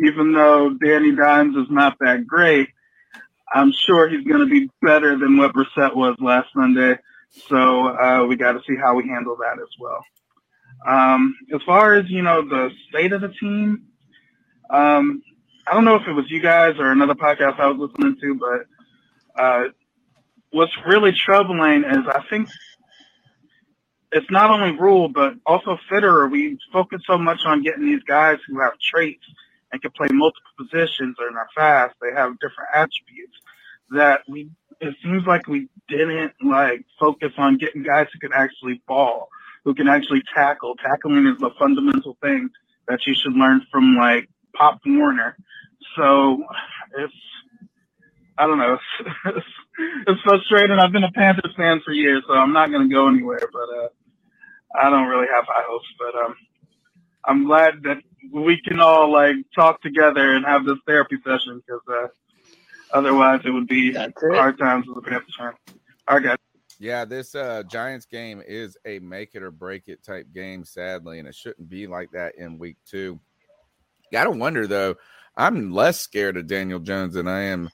[0.00, 2.68] even though Danny Dimes is not that great,
[3.54, 6.98] I'm sure he's going to be better than what Brissett was last Sunday.
[7.30, 10.04] So uh, we got to see how we handle that as well.
[10.86, 13.86] Um, as far as you know, the state of the team,
[14.70, 15.22] um,
[15.66, 18.34] I don't know if it was you guys or another podcast I was listening to,
[18.34, 19.64] but uh,
[20.50, 22.48] what's really troubling is I think
[24.12, 26.30] it's not only Rhule but also Fitterer.
[26.30, 29.24] We focus so much on getting these guys who have traits
[29.72, 31.96] and can play multiple positions and are fast.
[32.00, 33.38] They have different attributes
[33.90, 34.50] that we.
[34.80, 39.28] It seems like we didn't like focus on getting guys who can actually ball,
[39.64, 40.74] who can actually tackle.
[40.76, 42.50] Tackling is a fundamental thing
[42.88, 45.36] that you should learn from like Pop Warner.
[45.96, 46.44] So
[46.98, 47.14] it's
[48.38, 48.78] I don't know.
[49.26, 49.46] It's,
[50.06, 50.78] it's frustrating.
[50.78, 53.46] I've been a Panthers fan for years, so I'm not going to go anywhere.
[53.52, 53.88] But uh,
[54.74, 55.86] I don't really have high hopes.
[55.98, 56.34] But um,
[57.26, 57.98] I'm glad that
[58.32, 62.08] we can all like talk together and have this therapy session because uh,
[62.92, 65.52] otherwise it would be hard times as a Panthers fan.
[66.08, 66.36] All right, guys.
[66.78, 71.18] Yeah, this uh, Giants game is a make it or break it type game, sadly,
[71.18, 73.18] and it shouldn't be like that in week two.
[74.12, 74.96] Gotta wonder though.
[75.36, 77.70] I'm less scared of Daniel Jones than I am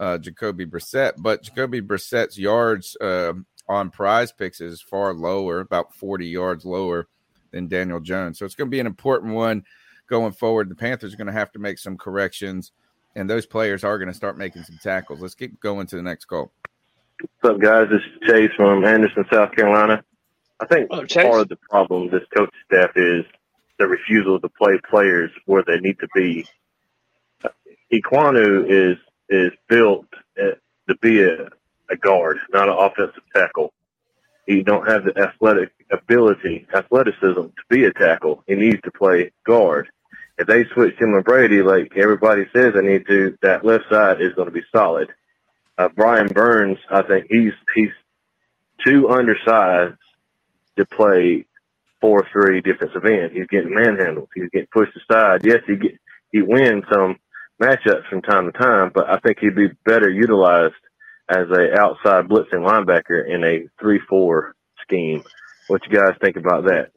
[0.00, 3.34] uh, Jacoby Brissett, but Jacoby Brissett's yards uh,
[3.68, 7.06] on prize picks is far lower, about 40 yards lower
[7.52, 8.38] than Daniel Jones.
[8.38, 9.64] So it's going to be an important one
[10.08, 10.68] going forward.
[10.68, 12.72] The Panthers are going to have to make some corrections,
[13.14, 15.20] and those players are going to start making some tackles.
[15.20, 16.52] Let's keep going to the next call.
[17.40, 17.88] What's up, guys?
[17.90, 20.02] This is Chase from Anderson, South Carolina.
[20.60, 23.24] I think Oh, part of the problem this coach staff is
[23.78, 26.46] the refusal to play players where they need to be.
[27.92, 30.06] Ekwonu is is built
[30.40, 30.50] uh,
[30.88, 31.48] to be a,
[31.90, 33.72] a guard, not an offensive tackle.
[34.46, 38.42] He don't have the athletic ability, athleticism to be a tackle.
[38.46, 39.88] He needs to play guard.
[40.36, 44.20] If they switch him and Brady, like everybody says they need to, that left side
[44.20, 45.10] is going to be solid.
[45.78, 47.90] Uh, Brian Burns, I think he's he's
[48.84, 49.98] too undersized
[50.76, 51.46] to play
[52.00, 53.32] four three defensive end.
[53.32, 54.28] He's getting manhandled.
[54.34, 55.44] He's getting pushed aside.
[55.44, 55.98] Yes, he get
[56.32, 57.18] he wins some
[57.62, 60.74] matchups from time to time, but I think he'd be better utilized
[61.28, 65.22] as a outside blitzing linebacker in a three four scheme.
[65.68, 66.90] What you guys think about that?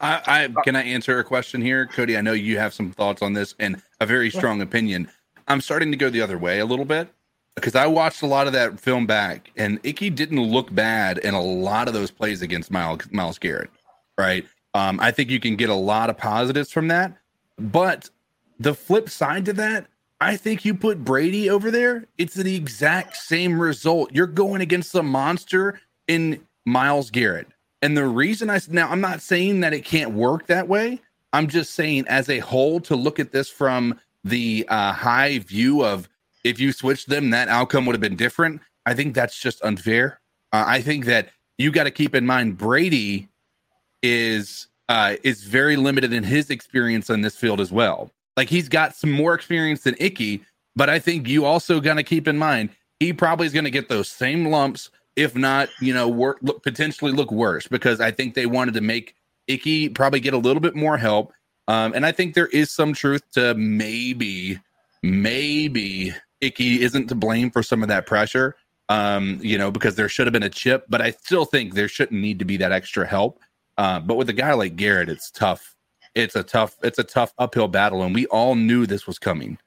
[0.00, 2.16] I, I can I answer a question here, Cody.
[2.16, 5.08] I know you have some thoughts on this and a very strong opinion.
[5.48, 7.08] I'm starting to go the other way a little bit
[7.54, 11.34] because I watched a lot of that film back, and Icky didn't look bad in
[11.34, 13.70] a lot of those plays against Myles, Myles Garrett.
[14.16, 14.46] Right?
[14.74, 17.16] Um, I think you can get a lot of positives from that,
[17.58, 18.08] but
[18.60, 19.86] the flip side to that,
[20.20, 24.12] I think you put Brady over there, it's the exact same result.
[24.12, 27.48] You're going against the monster in Myles Garrett.
[27.82, 31.00] And the reason I now I'm not saying that it can't work that way.
[31.32, 35.84] I'm just saying as a whole to look at this from the uh, high view
[35.84, 36.08] of
[36.44, 38.60] if you switched them, that outcome would have been different.
[38.86, 40.20] I think that's just unfair.
[40.52, 41.28] Uh, I think that
[41.58, 43.28] you got to keep in mind Brady
[44.02, 48.10] is uh, is very limited in his experience on this field as well.
[48.36, 50.42] Like he's got some more experience than Icky,
[50.74, 52.70] but I think you also got to keep in mind
[53.00, 54.90] he probably is going to get those same lumps,
[55.20, 58.80] if not, you know, work look, potentially look worse because I think they wanted to
[58.80, 59.14] make
[59.48, 61.34] Icky probably get a little bit more help.
[61.68, 64.58] Um, and I think there is some truth to maybe,
[65.02, 68.56] maybe Icky isn't to blame for some of that pressure.
[68.88, 71.86] Um, you know, because there should have been a chip, but I still think there
[71.86, 73.40] shouldn't need to be that extra help.
[73.76, 75.76] Uh, but with a guy like Garrett, it's tough.
[76.14, 79.58] It's a tough, it's a tough uphill battle, and we all knew this was coming.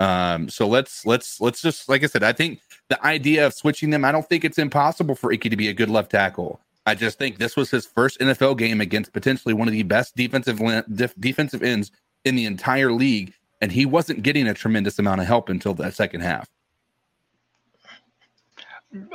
[0.00, 3.90] Um, so let's let's let's just like I said, I think the idea of switching
[3.90, 6.60] them, I don't think it's impossible for Icky to be a good left tackle.
[6.86, 10.16] I just think this was his first NFL game against potentially one of the best
[10.16, 10.60] defensive
[10.94, 11.92] def- defensive ends
[12.24, 15.94] in the entire league, and he wasn't getting a tremendous amount of help until that
[15.94, 16.48] second half.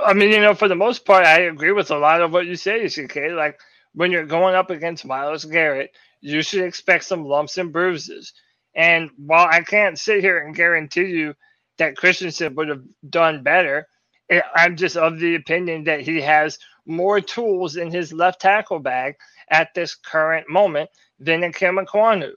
[0.03, 2.45] I mean, you know, for the most part, I agree with a lot of what
[2.45, 3.31] you say, CK.
[3.33, 3.59] Like
[3.93, 5.91] when you're going up against Myles Garrett,
[6.21, 8.33] you should expect some lumps and bruises.
[8.79, 11.35] And while I can't sit here and guarantee you
[11.79, 13.89] that Christensen would have done better,
[14.29, 18.79] eh, I'm just of the opinion that he has more tools in his left tackle
[18.79, 19.15] bag
[19.51, 20.89] at this current moment
[21.19, 22.31] than Ikem Ekwonu.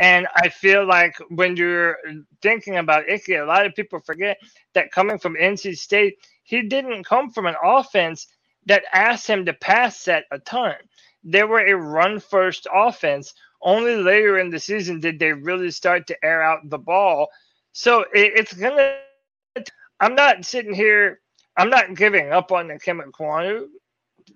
[0.00, 1.98] And I feel like when you're
[2.42, 4.38] thinking about Icky, a lot of people forget
[4.72, 8.26] that coming from NC State, he didn't come from an offense
[8.66, 10.74] that asked him to pass set a ton.
[11.22, 13.32] They were a run first offense.
[13.64, 17.28] Only later in the season did they really start to air out the ball.
[17.72, 18.98] So it, it's gonna.
[20.00, 21.20] I'm not sitting here.
[21.56, 23.66] I'm not giving up on the Ikem Ekwonu.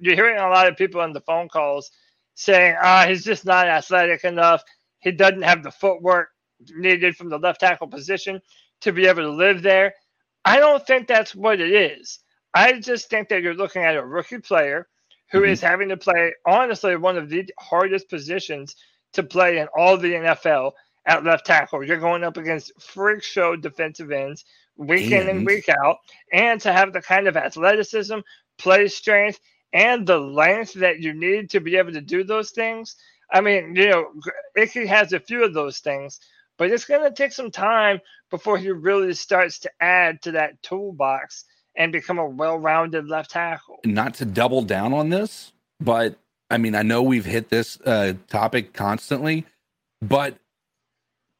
[0.00, 1.90] You're hearing a lot of people on the phone calls
[2.34, 4.62] saying, "Ah, he's just not athletic enough.
[5.00, 6.30] He doesn't have the footwork
[6.74, 8.40] needed from the left tackle position
[8.80, 9.94] to be able to live there."
[10.46, 12.20] I don't think that's what it is.
[12.54, 14.88] I just think that you're looking at a rookie player
[15.30, 18.74] who is having to play, honestly, one of the hardest positions
[19.14, 20.72] to play in all the NFL
[21.06, 21.82] at left tackle.
[21.84, 24.44] You're going up against freak show defensive ends
[24.76, 25.96] week in and And- week out,
[26.32, 28.18] and to have the kind of athleticism,
[28.58, 29.40] play strength,
[29.72, 32.96] and the length that you need to be able to do those things.
[33.30, 34.06] I mean, you know,
[34.56, 36.20] Icky has a few of those things,
[36.56, 40.62] but it's going to take some time before he really starts to add to that
[40.62, 41.44] toolbox
[41.76, 43.80] and become a well-rounded left tackle.
[43.84, 46.16] not to double down on this, but
[46.50, 49.44] I mean, I know we've hit this uh, topic constantly,
[50.00, 50.36] but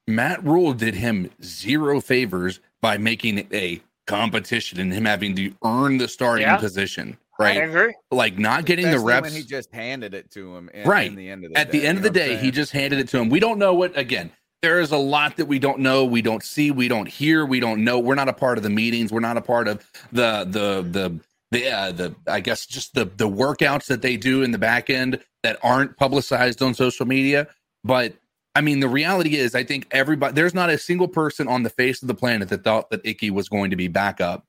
[0.07, 5.53] Matt Rhule did him zero favors by making it a competition and him having to
[5.65, 6.57] earn the starting Yeah.
[6.57, 7.69] position, I right?
[7.69, 7.95] agree.
[8.11, 9.31] Like not getting the reps.
[9.31, 10.71] when he just handed it to him.
[10.73, 12.31] In, right In the end of the at day, the end of the know what
[12.31, 14.31] I'm day he just handed it to him we don't know what again
[14.63, 17.61] there is a lot that we don't know we don't see we don't hear we
[17.61, 20.45] don't know we're not a part of the meetings we're not a part of the
[20.49, 24.51] the the the uh, the I guess just the the workouts that they do in
[24.51, 27.49] the back end that aren't publicized on social media.
[27.85, 28.15] But
[28.55, 31.71] I mean, the reality is, I think everybody there's not a single person on the
[31.71, 34.47] face of the planet that thought that Icky was going to be back up.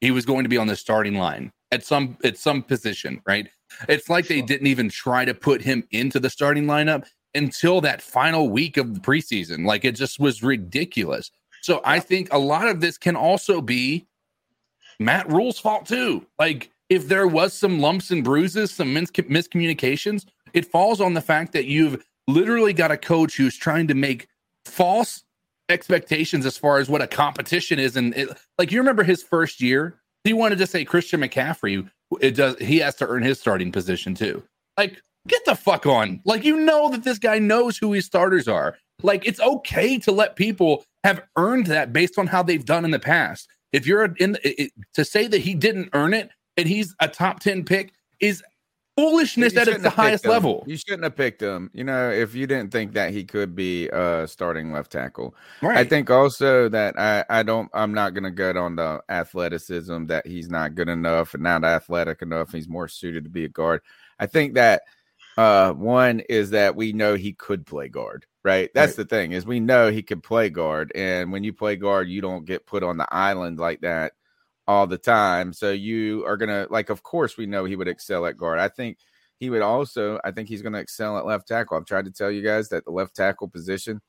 [0.00, 3.48] He was going to be on the starting line at some at some position, right?
[3.88, 8.02] It's like they didn't even try to put him into the starting lineup until that
[8.02, 9.64] final week of the preseason.
[9.64, 11.30] Like it just was ridiculous.
[11.62, 14.06] So I think a lot of this can also be
[15.04, 16.26] Matt Rhule's fault too.
[16.38, 21.20] Like if there was some lumps and bruises, some mis- miscommunications, it falls on the
[21.20, 24.28] fact that you've literally got a coach who's trying to make
[24.64, 25.24] false
[25.68, 27.96] expectations as far as what a competition is.
[27.96, 31.88] And it, like you remember his first year, he wanted to say Christian McCaffrey.
[32.20, 32.58] It does.
[32.58, 34.42] He has to earn his starting position too.
[34.76, 36.20] Like get the fuck on.
[36.24, 38.76] Like you know that this guy knows who his starters are.
[39.02, 42.90] Like it's okay to let people have earned that based on how they've done in
[42.90, 43.48] the past.
[43.72, 47.08] If you're in it, it- to say that he didn't earn it and he's a
[47.08, 48.42] top 10 pick is
[48.96, 50.30] foolishness at the highest him.
[50.30, 50.64] level.
[50.66, 51.70] You shouldn't have picked him.
[51.72, 55.34] You know, if you didn't think that he could be uh starting left tackle.
[55.62, 60.26] I think also that I I don't I'm not gonna get on the athleticism that
[60.26, 62.52] he's not good enough and not athletic enough.
[62.52, 63.80] He's more suited to be a guard.
[64.18, 64.82] I think that
[65.36, 68.70] uh one is that we know he could play guard, right?
[68.74, 72.08] That's the thing is we know he could play guard, and when you play guard,
[72.08, 74.12] you don't get put on the island like that
[74.66, 75.52] all the time.
[75.52, 78.58] So you are gonna like, of course, we know he would excel at guard.
[78.58, 78.98] I think
[79.38, 80.20] he would also.
[80.24, 81.76] I think he's gonna excel at left tackle.
[81.76, 84.00] I've tried to tell you guys that the left tackle position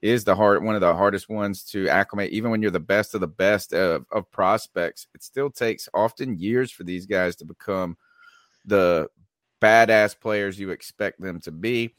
[0.00, 2.32] is the hard one of the hardest ones to acclimate.
[2.32, 6.38] Even when you're the best of the best of, of prospects, it still takes often
[6.38, 7.96] years for these guys to become
[8.64, 9.08] the
[9.60, 11.94] badass players you expect them to be.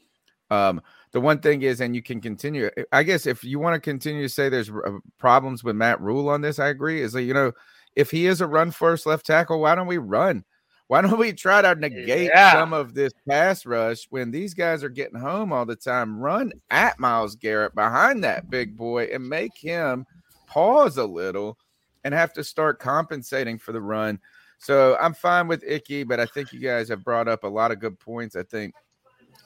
[0.50, 0.80] Um,
[1.12, 2.70] the one thing is, and you can continue.
[2.92, 6.28] I guess if you want to continue to say there's uh, problems with Matt Rhule
[6.28, 7.00] on this, I agree.
[7.02, 7.52] Is that you know
[7.96, 10.44] if he is a run first left tackle, why don't we run?
[10.88, 12.52] Why don't we try to negate Yeah.
[12.52, 16.18] some of this pass rush when these guys are getting home all the time?
[16.18, 20.04] Run at Myles Garrett behind that big boy and make him
[20.48, 21.56] pause a little
[22.02, 24.18] and have to start compensating for the run.
[24.60, 27.72] So I'm fine with Icky, but I think you guys have brought up a lot
[27.72, 28.36] of good points.
[28.36, 28.74] I think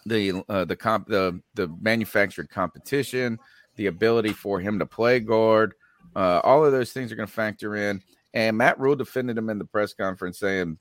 [0.06, 3.38] the uh, the comp the the manufactured competition,
[3.76, 5.74] the ability for him to play guard,
[6.16, 8.02] uh, all of those things are going to factor in.
[8.34, 10.78] And Matt Rhule defended him in the press conference, saying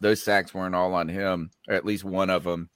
[0.00, 2.70] those sacks weren't all on him, or at least one of them.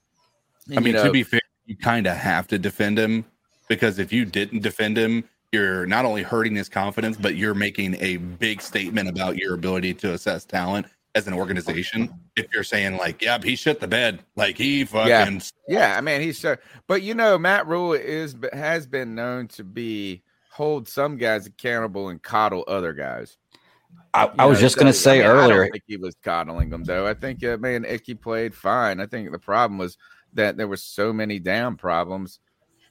[0.76, 3.24] I mean, to be fair, you kind of have to defend him
[3.66, 7.96] because if you didn't defend him, you're not only hurting his confidence, but you're making
[8.00, 12.12] a big statement about your ability to assess talent as an organization.
[12.36, 15.96] If you're saying like, "Yep, he shit the bed," like he fucking yeah, yeah.
[15.96, 16.56] I mean, he's so.
[16.86, 22.08] But you know, Matt Rhule is has been known to be hold some guys accountable
[22.08, 23.38] and coddle other guys.
[24.14, 25.70] I, You I was know, just so, going to say I mean, I don't earlier.
[25.70, 27.06] think he was coddling them though.
[27.06, 29.00] I think uh, man, Icky played fine.
[29.00, 29.96] I think the problem was
[30.34, 32.40] that there were so many damn problems.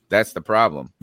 [0.10, 0.94] That's the problem.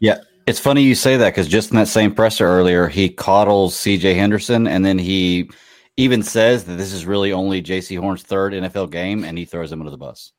[0.00, 3.76] Yeah, it's funny you say that because just in that same presser earlier, he coddles
[3.76, 4.14] C.J.
[4.14, 5.50] Henderson, and then he
[5.96, 9.72] even says that this is really only Jaycee Horn's third NFL game, and he throws
[9.72, 10.32] him under the bus.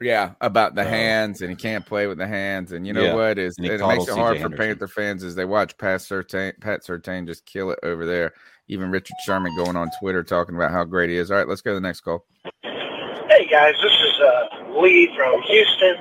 [0.00, 2.72] Yeah, about the hands, and he can't play with the hands.
[2.72, 5.44] And you know Yeah, what is it makes it hard for Panther fans as they
[5.44, 8.32] watch Pat Surtain, Pat Surtain just kill it over there.
[8.68, 11.30] Even Richard Sherman going on Twitter talking about how great he is.
[11.30, 12.26] All right, let's go to the next call.
[12.64, 15.94] Hey guys, this is uh, Lee from Houston.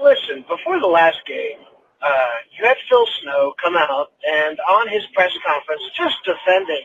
[0.00, 1.58] Listen, before the last game,
[2.06, 6.84] uh, you had Phil Snow come out and on his press conference just defending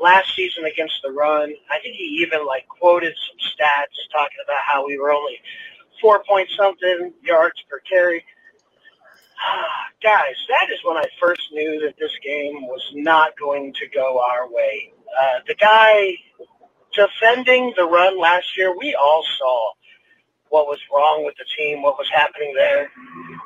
[0.00, 1.52] last season against the run.
[1.70, 5.38] I think he even like quoted some stats talking about how we were only
[6.00, 8.24] four point something yards per carry.
[10.02, 14.20] Guys, that is when I first knew that this game was not going to go
[14.20, 14.92] our way.
[15.20, 16.14] Uh, the guy
[16.94, 19.72] defending the run last year, we all saw
[20.50, 22.90] what was wrong with the team, what was happening there.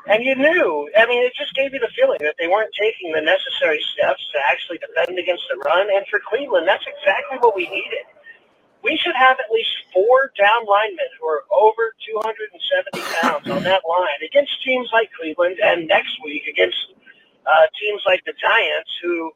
[0.08, 3.12] And you knew, I mean, it just gave you the feeling that they weren't taking
[3.12, 5.88] the necessary steps to actually defend against the run.
[5.94, 7.98] And for Cleveland, that's exactly what we needed.
[8.84, 13.82] we should have at least four down linemen who are over 270 pounds on that
[13.88, 16.78] line against teams like Cleveland and next week against
[17.46, 19.32] uh, teams like the Giants, who,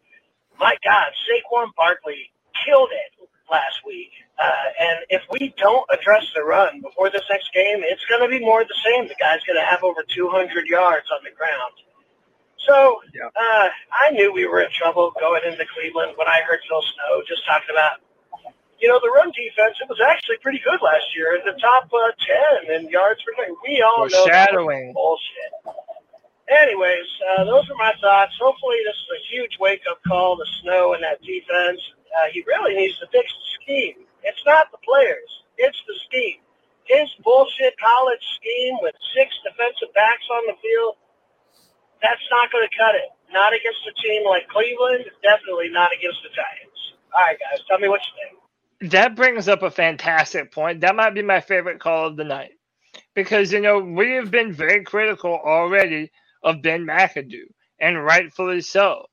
[0.61, 2.31] my God, Saquon Barkley
[2.67, 3.11] killed it
[3.51, 4.11] last week.
[4.39, 4.51] Uh,
[4.81, 8.45] and if we don't address the run before this next game, it's going to be
[8.45, 9.09] more of the same.
[9.09, 11.73] The guy's going to have over 200 yards on the ground.
[12.67, 13.69] So uh,
[14.07, 17.47] I knew we were in trouble going into Cleveland when I heard Phil Snow just
[17.47, 18.03] talking about,
[18.81, 19.79] you know, the run defense.
[19.81, 22.13] It was actually pretty good last year in the top uh,
[22.67, 23.55] 10 in yards per play.
[23.65, 24.93] We all know that was Foreshadowing.
[24.93, 25.53] bullshit.
[26.49, 27.07] Anyways,
[27.39, 28.33] uh, those are my thoughts.
[28.41, 31.81] Hopefully, this is a huge wake up call to Snow and that defense.
[32.15, 34.07] Uh, he really needs to fix the scheme.
[34.23, 36.41] It's not the players, it's the scheme.
[36.85, 40.95] His bullshit college scheme with six defensive backs on the field,
[42.03, 43.11] that's not going to cut it.
[43.33, 46.81] Not against a team like Cleveland, definitely not against the Giants.
[47.13, 48.93] All right, guys, tell me what you think.
[48.93, 50.81] That brings up a fantastic point.
[50.81, 52.53] That might be my favorite call of the night.
[53.15, 56.13] Because, you know, we have been very critical already
[56.43, 57.49] of Ben McAdoo,
[57.81, 59.07] and rightfully so.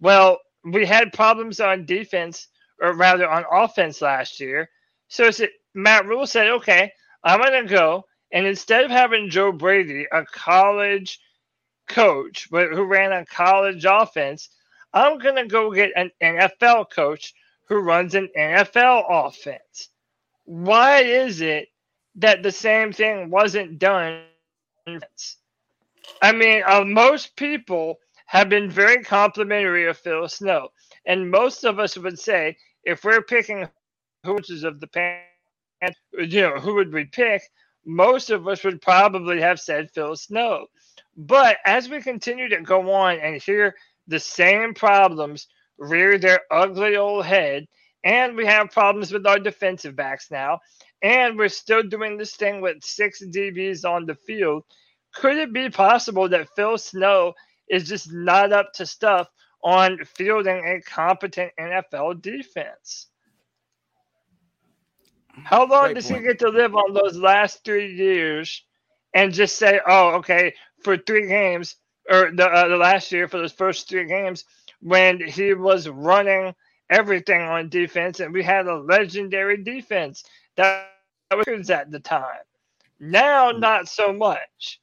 [0.00, 0.38] Well,
[0.72, 2.48] we had problems on defense,
[2.80, 4.68] or rather on offense last year.
[5.08, 5.40] So it's,
[5.74, 10.24] Matt Rhule said, okay, I'm going to go, and instead of having Joe Brady, a
[10.24, 11.20] college
[11.88, 14.48] coach but who ran a college offense,
[14.92, 17.34] I'm going to go get an NFL coach
[17.68, 19.90] who runs an NFL offense.
[20.44, 21.68] Why is it
[22.16, 24.22] that the same thing wasn't done?
[26.22, 30.68] I mean, uh, most people have been very complimentary of Phil Snow,
[31.06, 33.68] and most of us would say if we're picking
[34.24, 35.22] coaches of the pan,
[36.18, 37.42] you know, who would we pick?
[37.84, 40.66] Most of us would probably have said Phil Snow.
[41.16, 43.74] But as we continue to go on and hear
[44.08, 45.46] the same problems
[45.78, 47.66] rear their ugly old head,
[48.04, 50.60] and we have problems with our defensive backs now,
[51.02, 54.64] and we're still doing this thing with six DBs on the field,
[55.14, 57.34] could it be possible that Phil Snow
[57.68, 59.28] is just not up to stuff
[59.62, 63.06] on fielding a competent NFL defense?
[65.44, 66.22] How long Great does point.
[66.22, 68.62] he get to live on those last three years
[69.14, 71.76] and just say, oh, okay, for three games,
[72.10, 74.44] or the, uh, the last year for those first three games,
[74.80, 76.54] when he was running
[76.90, 80.24] everything on defense and we had a legendary defense
[80.56, 80.90] that
[81.46, 82.44] was at the time.
[83.00, 84.80] Now, not so much.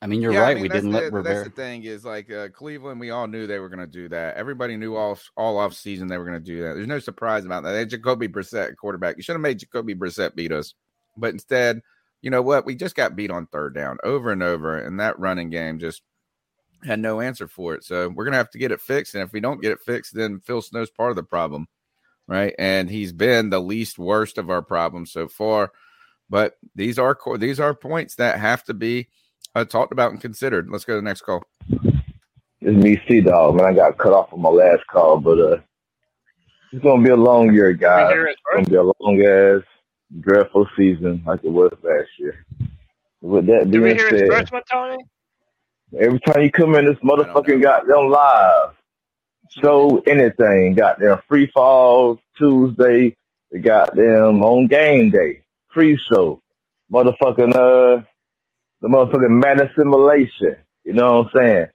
[0.00, 0.54] I mean, you're Yeah, I right.
[0.54, 3.00] mean, we didn't the, let That's the thing is like uh, Cleveland.
[3.00, 4.36] We all knew they were going to do that.
[4.36, 6.74] Everybody knew all all off season they were going to do that.
[6.74, 7.72] There's no surprise about that.
[7.72, 9.16] They had Jacoby Brissett quarterback.
[9.16, 10.74] You should have made Jacoby Brissett beat us,
[11.16, 11.82] but instead,
[12.22, 12.64] you know what?
[12.64, 16.02] We just got beat on third down over and over, and that running game just
[16.84, 17.82] had no answer for it.
[17.82, 19.14] So we're gonna have to get it fixed.
[19.16, 21.66] And if we don't get it fixed, then Phil Snow's part of the problem,
[22.28, 22.54] right?
[22.56, 25.72] And he's been the least worst of our problems so far.
[26.30, 27.38] But these are core.
[27.38, 29.08] These are points that have to be
[29.58, 30.68] uh, talked about and considered.
[30.70, 31.42] Let's go to the next call.
[32.60, 33.66] It's me, C Dog, man.
[33.66, 35.58] I got cut off on my last call, but uh,
[36.72, 38.12] it's gonna be a long year, guys.
[38.16, 39.62] It's gonna be a long ass,
[40.20, 42.44] dreadful season like it was last year.
[43.20, 44.96] With that Did we being hear his said, first one, Tony?
[45.98, 48.74] every time you come in this motherfucking goddamn live,
[49.62, 53.16] show anything, Got goddamn free falls Tuesday,
[53.50, 56.42] the goddamn on game day, free show,
[56.92, 58.02] motherfucking uh,
[58.80, 60.56] the motherfucking Madden simulation.
[60.84, 61.66] You know what I'm saying?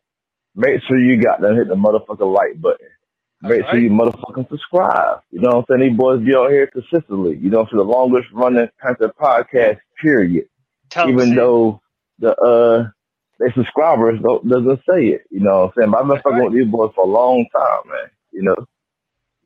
[0.55, 2.88] Make sure you got them hit the motherfucking like button.
[3.41, 5.21] Make sure you motherfucking subscribe.
[5.31, 5.91] You know what I'm saying?
[5.91, 7.38] These boys be on here consistently.
[7.41, 10.45] You know, for the longest running Panther podcast, period.
[10.89, 11.81] Tell Even though
[12.19, 12.89] the uh
[13.39, 15.23] their subscribers don't doesn't say it.
[15.30, 15.91] You know what I'm saying?
[15.91, 18.09] But I've been fucking with these boys for a long time, man.
[18.31, 18.55] You know.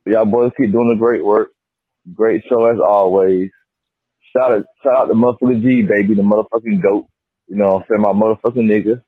[0.06, 1.50] But y'all boys keep doing the great work.
[2.14, 3.50] Great show as always.
[4.32, 7.08] Shout out shout out to motherfucking G baby, the motherfucking goat.
[7.48, 8.02] You know I'm saying?
[8.02, 9.02] My motherfucking nigga.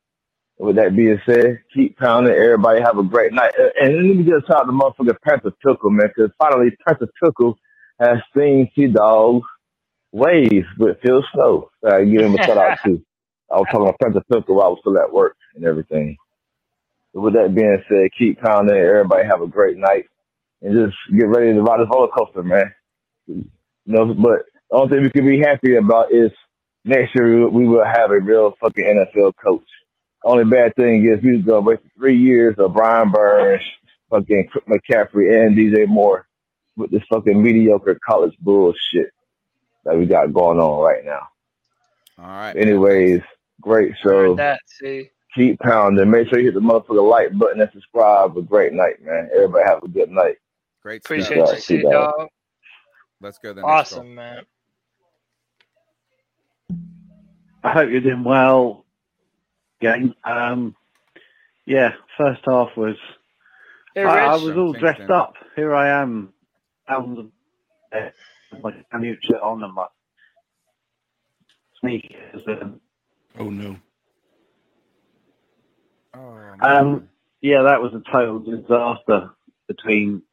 [0.57, 2.33] With that being said, keep pounding.
[2.33, 3.53] Everybody have a great night.
[3.81, 7.57] And let me just shout out to motherfucking Panther Pickle, man, because finally Panther Pickle
[7.99, 9.45] has seen T Dog's
[10.11, 11.69] ways with Phil Snow.
[11.83, 13.03] So I give him a shout out too.
[13.51, 16.17] I was talking about Panther Pickle while I was still at work and everything.
[17.13, 18.75] So with that being said, keep pounding.
[18.77, 20.05] Everybody have a great night.
[20.61, 22.73] And just get ready to ride this roller coaster, man.
[23.27, 23.45] You
[23.85, 26.31] know, but the only thing we can be happy about is
[26.89, 29.65] next year we will have a real fucking NFL coach.
[30.23, 33.63] Only bad thing is we was gonna wait for three years of Brian Burns,
[34.09, 36.27] fucking McCaffrey, and DJ Moore
[36.75, 39.11] with this fucking mediocre college bullshit
[39.85, 41.27] that we got going on right now.
[42.17, 42.55] All right.
[42.55, 43.21] Anyways,
[43.61, 44.35] great show.
[44.35, 45.09] That see.
[45.35, 46.09] Keep pounding.
[46.09, 48.35] Make sure you hit the motherfucker like button and subscribe.
[48.35, 49.29] A great night, man.
[49.33, 50.37] Everybody have a good night.
[50.81, 51.55] Great Appreciate stuff.
[51.55, 51.91] you, C Dog.
[52.17, 52.29] Dog.
[53.21, 53.99] Let's go to the next call.
[53.99, 54.45] Awesome, man.
[57.63, 58.85] I hope you're doing well.
[59.81, 60.13] Game.
[60.23, 60.75] Um,
[61.65, 62.95] yeah, first half was.
[63.95, 65.09] Hey, I, I was all dressed Dan.
[65.09, 65.33] up.
[65.55, 66.33] Here I am,
[66.87, 67.31] out the
[67.91, 68.13] bed,
[68.51, 69.87] with my camo shirt on and my
[71.81, 72.43] sneakers.
[72.47, 72.79] And,
[73.39, 73.77] Oh no.
[76.15, 76.59] Oh, man.
[76.61, 77.09] um,
[77.41, 79.31] yeah, that was a total disaster
[79.67, 80.23] between.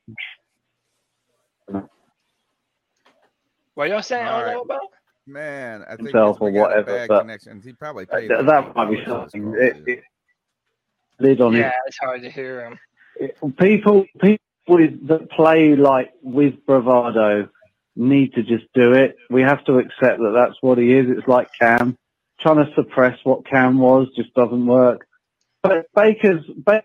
[3.74, 4.27] What y'all saying?
[4.27, 4.55] I All don't right.
[4.55, 4.81] know about.
[5.27, 7.61] Man, I think himself it's- we or got whatever, bad but- connection.
[7.61, 8.31] He probably paid.
[8.31, 9.55] that, like that might be $8 for this something.
[9.59, 10.03] It, it,
[11.19, 11.74] lid on Yeah, it.
[11.86, 13.53] it's hard to hear him.
[13.59, 14.36] people people
[14.69, 17.48] with, that play like with bravado
[17.97, 19.16] need to just do it.
[19.31, 21.07] We have to accept that that's what he is.
[21.09, 21.97] It's like Cam
[22.40, 25.07] trying to suppress what Cam was just doesn't work.
[25.62, 26.85] But Baker's Baker,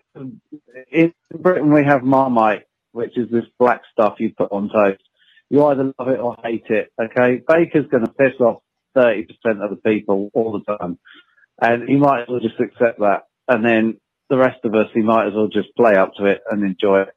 [0.90, 5.02] in Britain we have Marmite, which is this black stuff you put on toast.
[5.52, 6.90] You either love it or hate it.
[6.98, 8.62] Okay, Baker's going to piss off
[8.94, 10.98] thirty percent of the people all the time,
[11.60, 13.24] and he might as well just accept that.
[13.48, 13.98] And then
[14.30, 17.02] the rest of us, he might as well just play up to it and enjoy
[17.02, 17.10] it.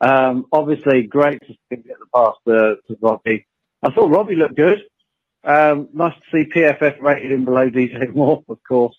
[0.00, 3.48] Um, obviously, great to get the pass to, to Robbie.
[3.82, 4.84] I thought Robbie looked good.
[5.42, 8.96] Um, nice to see PFF rated him below DJ Moore, of course.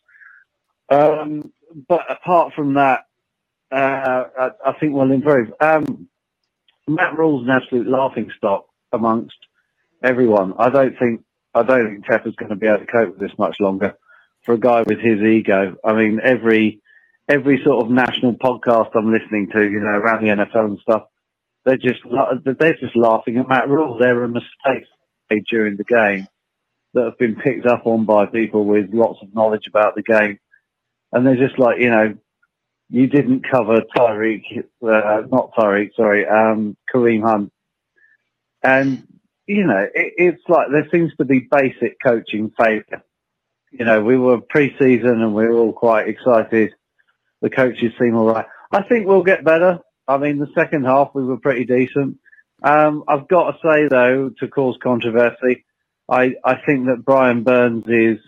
[0.90, 1.54] Um,
[1.88, 3.06] but apart from that,
[3.72, 5.54] uh, I, I think we'll improve.
[5.62, 6.10] Um,
[6.86, 9.38] Matt Rhule's an absolute laughing stock amongst
[10.04, 10.54] everyone.
[10.58, 11.22] I don't think
[11.54, 13.96] I don't think Tepper's going to be able to cope with this much longer.
[14.44, 16.82] For a guy with his ego, I mean, every
[17.30, 21.04] every sort of national podcast I'm listening to, you know, around the NFL and stuff,
[21.66, 22.02] they're just
[22.44, 23.98] they're just laughing at Matt Rhule.
[23.98, 24.90] There are mistakes
[25.30, 26.28] made during the game
[26.94, 30.40] that have been picked up on by people with lots of knowledge about the game,
[31.12, 32.16] and they're just like, you know,
[32.90, 34.44] you didn't cover Tyreek,
[34.84, 37.52] uh, not Tyreek, sorry, um, Kareem Hunt,
[38.64, 39.08] and
[39.48, 43.04] you know, it, it's like there seems to be basic coaching failure.
[43.72, 46.74] You know, we were pre-season and we were all quite excited.
[47.42, 48.46] The coaches seem all right.
[48.72, 49.80] I think we'll get better.
[50.08, 52.18] I mean, the second half we were pretty decent.
[52.62, 55.66] Um, I've got to say though, to cause controversy,
[56.10, 58.20] I, I think that Brian Burns is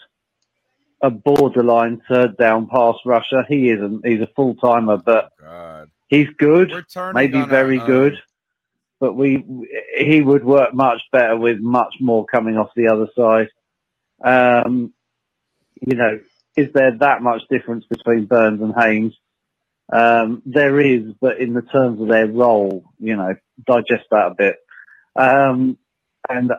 [1.01, 3.45] a borderline third down pass rusher.
[3.47, 4.05] He isn't.
[4.05, 5.89] He's a full timer, but God.
[6.07, 6.73] he's good,
[7.13, 7.87] maybe very own.
[7.87, 8.21] good.
[9.05, 9.45] But we,
[9.99, 13.49] he would work much better with much more coming off the other side.
[14.23, 14.95] Um,
[15.79, 16.19] you know,
[16.57, 19.13] is there that much difference between Burns and Haynes?
[19.93, 23.35] Um, there is, but in the terms of their role, you know,
[23.67, 24.55] digest that a bit.
[25.15, 25.77] Um,
[26.27, 26.51] and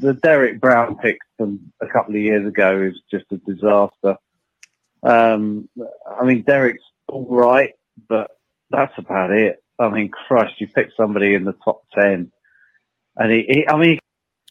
[0.00, 4.16] the Derrick Brown pick from a couple of years ago is just a disaster.
[5.04, 5.68] Um,
[6.20, 7.74] I mean, Derrick's all right,
[8.08, 8.32] but
[8.70, 9.61] that's about it.
[9.82, 12.30] I mean, Christ, you picked somebody in the top ten,
[13.16, 13.98] and he, he I mean,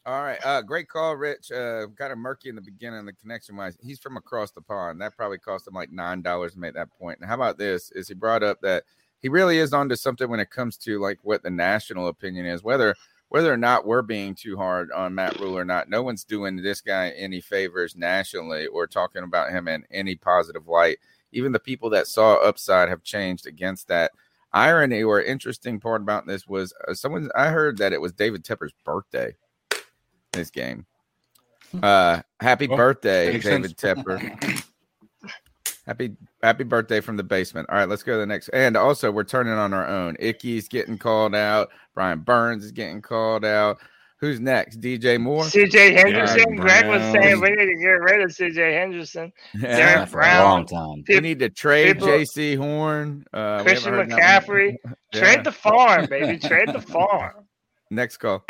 [0.06, 0.40] All right.
[0.44, 1.52] Uh, great call, Rich.
[1.52, 3.78] Uh, kind of murky in the beginning, the connection wise.
[3.82, 5.00] He's from across the pond.
[5.00, 7.20] That probably cost him like nine dollars to make that point.
[7.20, 7.92] And how about this?
[7.92, 8.84] Is he brought up that
[9.20, 12.64] he really is onto something when it comes to like what the national opinion is,
[12.64, 12.96] whether
[13.30, 15.88] whether or not we're being too hard on Matt Rhule or not.
[15.88, 20.68] No one's doing this guy any favors nationally or talking about him in any positive
[20.68, 20.98] light.
[21.32, 24.12] Even the people that saw upside have changed against that.
[24.54, 28.44] Irony or interesting part about this was uh, someone I heard that it was David
[28.44, 29.36] Tepper's birthday
[30.34, 30.86] this game.
[31.82, 33.74] Uh happy Well, birthday, David sense.
[33.74, 34.64] Tepper.
[35.86, 37.70] happy happy birthday from the basement.
[37.70, 38.50] All right, let's go to the next.
[38.50, 40.16] And also we're turning on our own.
[40.20, 41.70] Icky's getting called out.
[41.94, 43.78] Brian Burns is getting called out.
[44.22, 44.80] Who's next?
[44.80, 45.46] DJ Moore?
[45.46, 46.54] CJ Henderson.
[46.54, 49.34] Yeah, Greg was saying we need to get rid of CJ Henderson.
[49.56, 50.44] Yeah, Derrick for a Brown.
[50.44, 51.04] long time.
[51.10, 53.26] We need to trade people- Jaycee Horn.
[53.34, 54.54] Uh, Christian haven't heard nothing.
[54.54, 54.78] McCaffrey.
[55.14, 55.20] Yeah.
[55.20, 56.40] Trade the farm, baby.
[56.40, 57.34] Trade the farm.
[57.92, 58.46] Next call.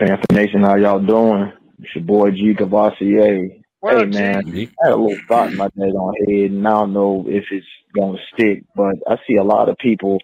[0.00, 1.52] Panther Nation, how y'all doing?
[1.78, 3.62] It's your boy G Cavassier.
[3.78, 6.66] What hey up, man, I had a little thought in my head on head, and
[6.66, 10.18] I don't know if it's gonna stick, but I see a lot of people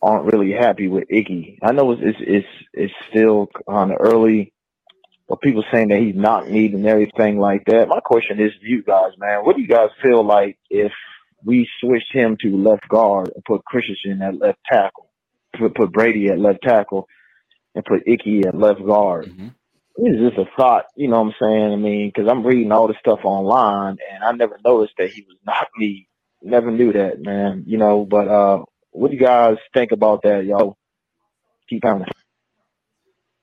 [0.00, 1.58] aren't really happy with Icky.
[1.62, 4.52] I know it's it's it's, it's still kind of early,
[5.28, 7.88] but people saying that he's not neat and everything like that.
[7.88, 10.92] My question is to you guys, man, what do you guys feel like if
[11.44, 15.10] we switched him to left guard and put Christensen at left tackle,
[15.58, 17.08] put put Brady at left tackle,
[17.74, 19.30] and put Icky at left guard?
[19.96, 21.72] This is just a thought, you know what I'm saying?
[21.72, 25.22] I mean, because I'm reading all this stuff online, and I never noticed that he
[25.22, 26.06] was not me.
[26.40, 27.64] Never knew that, man.
[27.66, 30.76] You know, but uh, what do you guys think about that, y'all?
[31.68, 32.08] Keep pounding.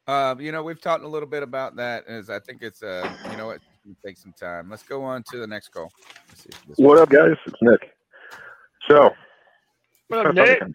[0.07, 2.07] Uh, you know, we've talked a little bit about that.
[2.07, 3.61] As I think it's uh, you know, it
[4.05, 4.69] takes some time.
[4.69, 5.91] Let's go on to the next call.
[6.29, 7.35] Let's see this What up, guys?
[7.45, 7.91] It's Nick.
[8.89, 9.09] So,
[10.09, 10.61] What up, Nick?
[10.61, 10.69] at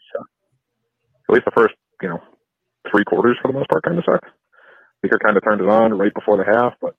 [1.28, 2.20] least the first, you know,
[2.90, 4.26] three quarters for the most part kind of sucked.
[5.02, 6.94] Baker kind of turned it on right before the half, but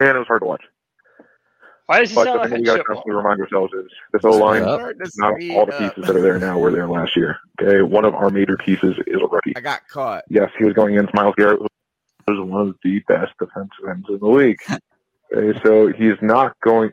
[0.00, 0.64] man, it was hard to watch.
[1.92, 2.86] Why does he But sound the like thing a we got to chipmunk?
[2.86, 4.62] constantly remind ourselves is this O line,
[5.16, 5.94] not speed all the up.
[5.96, 7.38] pieces that are there now were there last year.
[7.60, 9.54] Okay, one of our major pieces is a rookie.
[9.56, 10.24] I got caught.
[10.30, 11.68] Yes, he was going against Myles Garrett, who
[12.28, 14.58] was one of the best defensive ends in the league.
[15.34, 16.92] Okay, so he's not going.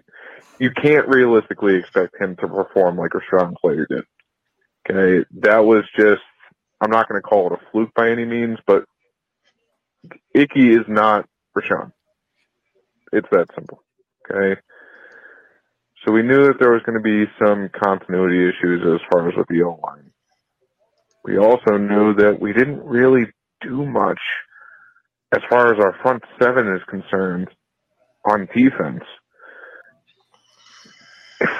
[0.60, 4.04] You can't realistically expect him to perform like Rashawn Slater did.
[4.90, 6.22] Okay, that was just.
[6.82, 8.86] I'm not going to call it a fluke by any means, but
[10.34, 11.28] Icky is not
[11.58, 11.92] Rashawn.
[13.12, 13.84] It's that simple.
[14.32, 14.62] Okay.
[16.10, 19.36] So we knew that there was going to be some continuity issues as far as
[19.38, 20.10] with the O line.
[21.24, 23.28] We also knew that we didn't really
[23.62, 24.18] do much
[25.32, 27.50] as far as our front seven is concerned
[28.26, 29.04] on defense.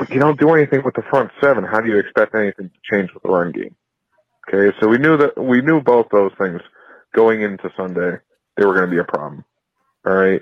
[0.02, 2.80] If you don't do anything with the front seven, how do you expect anything to
[2.92, 3.76] change with the run game?
[4.48, 6.60] Okay, so we knew that we knew both those things
[7.14, 8.18] going into Sunday.
[8.58, 9.46] They were going to be a problem.
[10.08, 10.42] All right.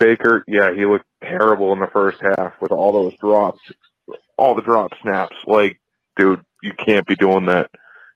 [0.00, 3.60] Baker, yeah, he looked terrible in the first half with all those drops,
[4.38, 5.36] all the drop snaps.
[5.46, 5.78] Like,
[6.16, 7.70] dude, you can't be doing that.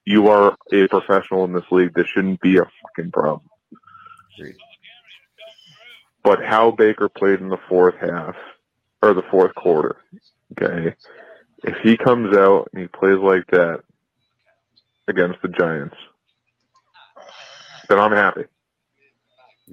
[0.07, 1.95] You are a professional in this league.
[1.95, 3.49] This shouldn't be a fucking problem.
[6.23, 8.35] But how Baker played in the fourth half
[9.03, 9.97] or the fourth quarter,
[10.53, 10.95] okay?
[11.63, 13.83] If he comes out and he plays like that
[15.07, 15.97] against the Giants,
[17.91, 18.45] then I'm happy.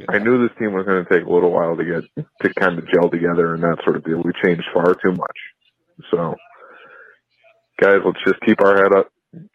[0.07, 2.79] I knew this team was going to take a little while to get to kind
[2.79, 4.21] of gel together and that sort of deal.
[4.23, 5.37] We changed far too much.
[6.09, 6.35] So,
[7.79, 9.11] guys, let's just keep our head up,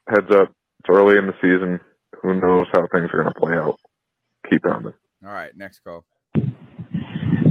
[0.09, 0.53] heads up.
[0.81, 1.81] It's early in the season.
[2.23, 3.79] Who knows how things are going to play out?
[4.51, 4.93] Keep pounding.
[5.25, 6.05] All right, next call.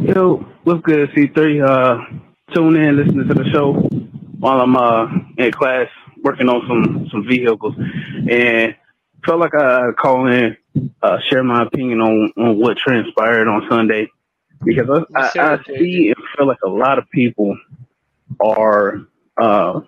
[0.03, 1.68] Yo, what's good, C3?
[1.68, 2.20] Uh,
[2.53, 3.74] tune in, listening to the show
[4.40, 5.07] while I'm uh,
[5.38, 5.88] in class
[6.24, 7.74] working on some some vehicles,
[8.30, 8.76] and
[9.26, 10.56] felt like I call in,
[11.02, 14.10] uh, share my opinion on on what transpired on Sunday
[14.64, 17.57] because I, I, I see and feel like a lot of people
[18.39, 19.02] are
[19.38, 19.81] uh,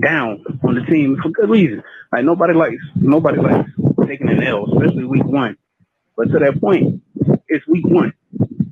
[0.00, 1.82] down on the team for good reason.
[2.12, 3.70] Like nobody likes nobody likes
[4.06, 5.56] taking an L, especially week one.
[6.16, 7.02] But to that point,
[7.48, 8.12] it's week one.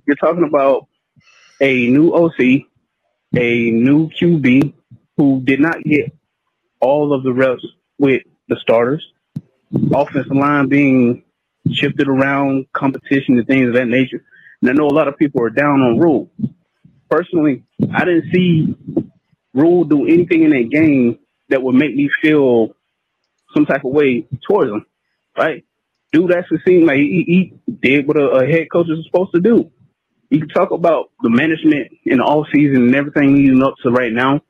[0.07, 0.87] You're talking about
[1.61, 2.41] a new OC,
[3.37, 4.73] a new QB
[5.17, 6.13] who did not get
[6.81, 7.65] all of the reps
[7.99, 9.05] with the starters,
[9.93, 11.24] offensive line being
[11.73, 14.25] shifted around, competition and things of that nature.
[14.61, 16.31] And I know a lot of people are down on Rhule.
[17.11, 18.77] Personally, I didn't see
[19.53, 21.19] Rhule do anything in that game
[21.49, 22.75] that would make me feel
[23.55, 24.87] some type of way towards him.
[25.37, 25.65] Right?
[26.13, 29.41] Dude actually seemed like he, he did what a, a head coach is supposed to
[29.41, 29.71] do.
[30.31, 33.91] You can talk about the management in the off season and everything leading up to
[33.91, 34.41] right now,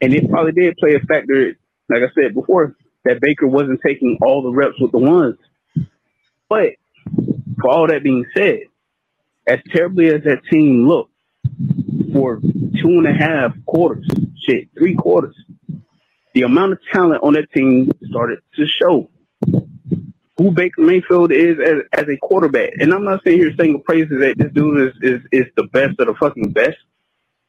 [0.00, 1.56] and it probably did play a factor.
[1.88, 5.36] Like I said before, that Baker wasn't taking all the reps with the ones.
[6.48, 6.74] But
[7.60, 8.60] for all that being said,
[9.46, 11.12] as terribly as that team looked
[12.12, 14.08] for two and a half quarters,
[14.38, 15.36] shit, three quarters,
[16.34, 19.08] the amount of talent on that team started to show
[20.36, 22.72] who Baker Mayfield is as, as a quarterback.
[22.80, 26.00] And I'm not saying here saying praises that this dude is, is, is the best
[26.00, 26.76] of the fucking best,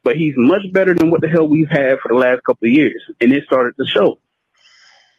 [0.04, 2.72] but he's much better than what the hell we've had for the last couple of
[2.72, 3.02] years.
[3.20, 4.18] And it started to show.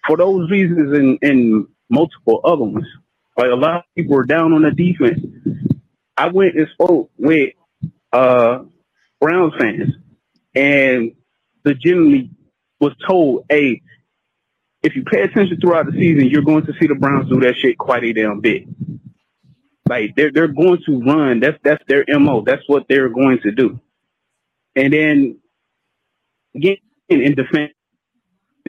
[0.08, 2.88] For those reasons and, and multiple other ones,
[3.38, 5.20] like a lot of people were down on the defense.
[6.18, 7.54] I went and spoke with
[8.12, 8.64] uh,
[9.22, 9.94] Browns fans
[10.56, 11.12] and
[11.64, 12.32] legitimately
[12.80, 13.82] was told, hey,
[14.82, 17.56] if you pay attention throughout the season, you're going to see the Browns do that
[17.58, 18.64] shit quite a damn bit.
[19.88, 21.40] Like they're they're going to run.
[21.40, 22.44] That's that's their mo.
[22.46, 23.80] That's what they're going to do.
[24.76, 25.40] And then
[26.56, 26.78] again
[27.10, 27.74] in defense,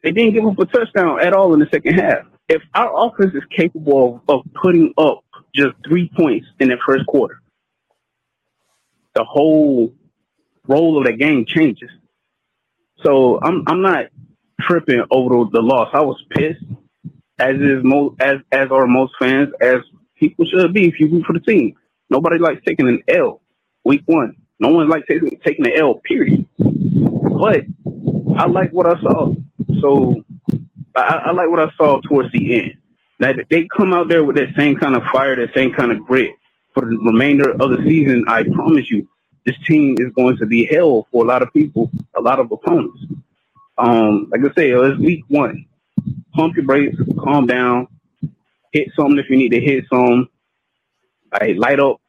[0.02, 2.24] they didn't give up a touchdown at all in the second half.
[2.48, 7.06] If our offense is capable of, of putting up just three points in the first
[7.06, 7.40] quarter,
[9.14, 9.92] the whole
[10.66, 11.90] role of the game changes.
[13.04, 14.06] So I'm I'm not
[14.60, 15.90] tripping over the, loss.
[15.92, 16.64] I was pissed,
[17.38, 19.78] as is most as as are most fans, as
[20.16, 21.74] people should be if you root for the team.
[22.10, 23.40] Nobody likes taking an L
[23.84, 24.36] week one.
[24.60, 25.94] No one likes taking taking an L.
[26.04, 26.46] Period.
[26.58, 27.62] But
[28.36, 29.34] I like what I saw.
[29.80, 30.24] So
[31.00, 32.74] I, I like what I saw towards the end.
[33.20, 36.00] That they come out there with that same kind of fire, that same kind of
[36.06, 36.32] grit
[36.74, 38.24] for the remainder of the season.
[38.28, 39.08] I promise you,
[39.46, 42.52] this team is going to be hell for a lot of people, a lot of
[42.52, 43.00] opponents.
[43.78, 45.66] Um, like I say, it's week one.
[46.34, 47.88] Pump your brakes, calm down,
[48.72, 50.28] hit something if you need to hit some.
[51.32, 52.00] I light up.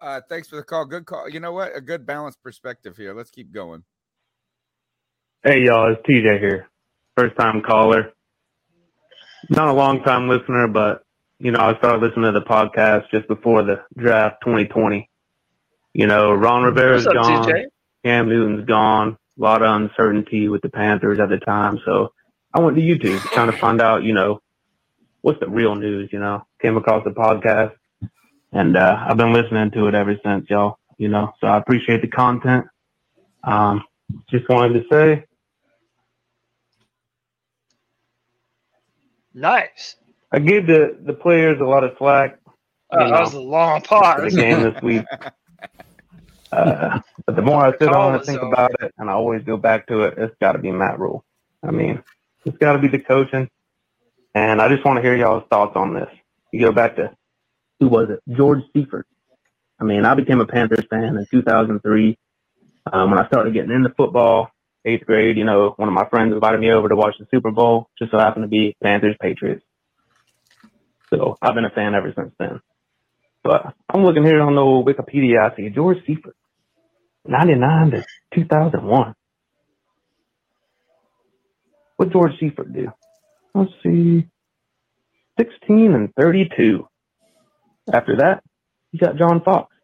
[0.00, 0.86] Uh, thanks for the call.
[0.86, 1.28] Good call.
[1.28, 1.76] You know what?
[1.76, 3.14] A good balanced perspective here.
[3.14, 3.84] Let's keep going.
[5.44, 6.69] Hey y'all, it's TJ here.
[7.20, 8.14] First time caller.
[9.50, 11.04] Not a long time listener, but
[11.38, 15.06] you know, I started listening to the podcast just before the draft 2020.
[15.92, 17.66] You know, Ron Rivera's up, gone, TJ?
[18.06, 21.78] Cam Newton's gone, a lot of uncertainty with the Panthers at the time.
[21.84, 22.14] So
[22.54, 24.40] I went to YouTube trying to find out, you know,
[25.20, 27.74] what's the real news, you know, came across the podcast
[28.50, 32.00] and, uh, I've been listening to it ever since y'all, you know, so I appreciate
[32.00, 32.64] the content.
[33.44, 33.84] Um,
[34.30, 35.26] just wanted to say,
[39.34, 39.96] Nice.
[40.32, 42.38] I gave the, the players a lot of slack.
[42.92, 44.36] Uh, you that know, was a long for the pause.
[44.36, 45.04] game this week.
[46.52, 48.52] Uh, but the more I sit Call on and think over.
[48.52, 51.24] about it, and I always go back to it, it's got to be Matt Rhule.
[51.62, 52.02] I mean,
[52.44, 53.48] it's got to be the coaching.
[54.34, 56.08] And I just want to hear y'all's thoughts on this.
[56.52, 57.14] You go back to
[57.78, 58.20] who was it?
[58.36, 59.06] George Seifert.
[59.80, 62.18] I mean, I became a Panthers fan in 2003
[62.92, 64.50] um, when I started getting into football.
[64.84, 67.50] Eighth grade, you know, one of my friends invited me over to watch the Super
[67.50, 67.90] Bowl.
[67.98, 69.64] Just so happened to be Panthers Patriots.
[71.10, 72.60] So I've been a fan ever since then.
[73.42, 75.50] But I'm looking here on the Wikipedia.
[75.50, 76.36] I see George Seifert,
[77.26, 78.04] 99 to
[78.34, 79.14] 2001.
[81.96, 82.92] What George Seifert do?
[83.54, 84.26] Let's see.
[85.38, 86.86] 16 and 32.
[87.92, 88.42] After that,
[88.92, 89.74] you got John Fox.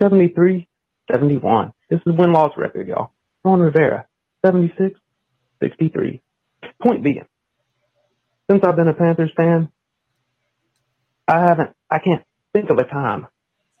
[0.00, 0.68] 73,
[1.10, 1.72] 71.
[1.90, 3.11] This is win loss record, y'all.
[3.44, 4.06] Ron Rivera,
[4.44, 4.98] 76,
[5.62, 6.22] 63.
[6.82, 7.26] Point being,
[8.50, 9.70] since I've been a Panthers fan,
[11.26, 13.26] I haven't, I can't think of a time.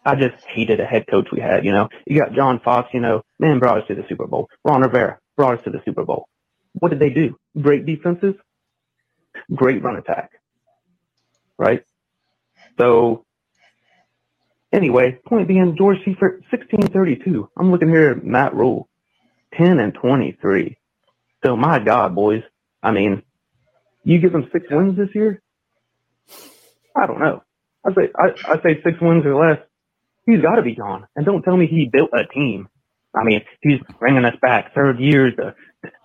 [0.04, 1.88] I just hated a head coach we had, you know.
[2.06, 4.48] You got John Fox, you know, man brought us to the Super Bowl.
[4.64, 6.28] Ron Rivera brought us to the Super Bowl.
[6.74, 7.36] What did they do?
[7.60, 8.34] Great defenses,
[9.54, 10.30] great run attack.
[11.58, 11.84] Right?
[12.78, 13.24] So
[14.72, 17.48] anyway, point being George Seifert, sixteen thirty two.
[17.58, 18.88] I'm looking here at Matt Rhule,
[19.56, 20.78] ten and twenty three.
[21.44, 22.42] So my God, boys.
[22.82, 23.22] I mean,
[24.04, 25.42] you give them six wins this year?
[26.96, 27.42] I don't know.
[27.84, 29.58] I say I, I say six wins or less.
[30.26, 31.06] He's got to be gone.
[31.16, 32.68] And don't tell me he built a team.
[33.14, 34.74] I mean, he's bringing us back.
[34.74, 35.54] Third year the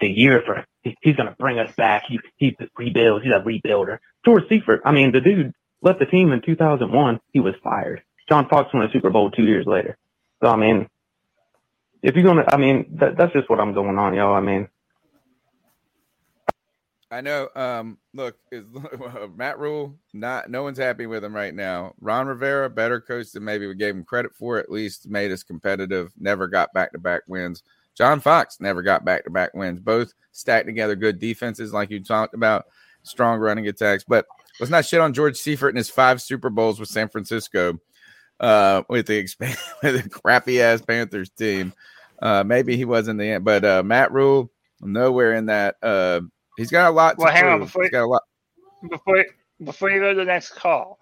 [0.02, 2.04] the year for he- he's going to bring us back.
[2.08, 3.24] He he rebuilds.
[3.26, 4.00] He's a rebuilder.
[4.26, 4.82] George Seifert.
[4.86, 7.20] I mean, the dude left the team in 2001.
[7.32, 8.02] He was fired.
[8.30, 9.98] John Fox won a Super Bowl two years later.
[10.44, 10.88] So I mean,
[12.04, 14.34] if you're gonna, I mean, that, that's just what I'm going on, y'all.
[14.36, 14.68] I mean,
[17.10, 17.48] I know.
[17.56, 18.66] Um, look, is
[19.36, 20.50] Matt Rhule not?
[20.50, 21.94] No one's happy with him right now.
[22.02, 24.58] Ron Rivera, better coach than maybe we gave him credit for.
[24.58, 26.12] At least made us competitive.
[26.20, 27.64] Never got back to back wins.
[27.96, 29.80] John Fox never got back to back wins.
[29.80, 32.66] Both stacked together good defenses, like you talked about,
[33.04, 34.04] strong running attacks.
[34.04, 34.28] But
[34.60, 37.80] let's not shit on George Seifert and his five Super Bowls with San Francisco,
[38.40, 41.74] uh, with the expand with the crappy ass Panthers team.
[42.22, 44.50] Uh, maybe he wasn't the end, but uh, Matt Rhule
[44.82, 45.76] nowhere in that.
[45.82, 46.22] Uh,
[46.58, 47.18] he's got a lot.
[47.18, 48.24] To Well, hang on before He's got a lot.
[48.90, 49.26] before
[49.64, 51.00] before you go to the next call,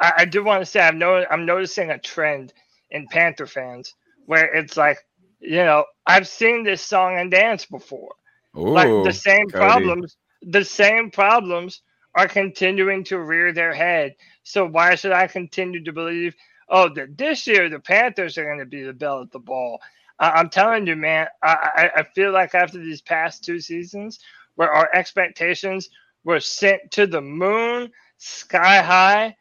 [0.00, 2.52] I, I do want to say I've no, I'm noticing a trend
[2.90, 3.94] in Panther fans
[4.26, 4.98] where it's like,
[5.40, 8.14] you know, I've seen this song and dance before.
[8.54, 9.64] like the same Cody.
[9.64, 11.82] problems, the same problems
[12.14, 14.14] are continuing to rear their head.
[14.42, 16.34] So why should I continue to believe?
[16.70, 19.80] Oh, that this year the Panthers are going to be the bell at the ball.
[20.18, 21.26] I, I'm telling you, man.
[21.42, 24.20] I, I I feel like after these past two seasons,
[24.56, 25.90] where our expectations
[26.24, 29.36] were sent to the moon, sky high,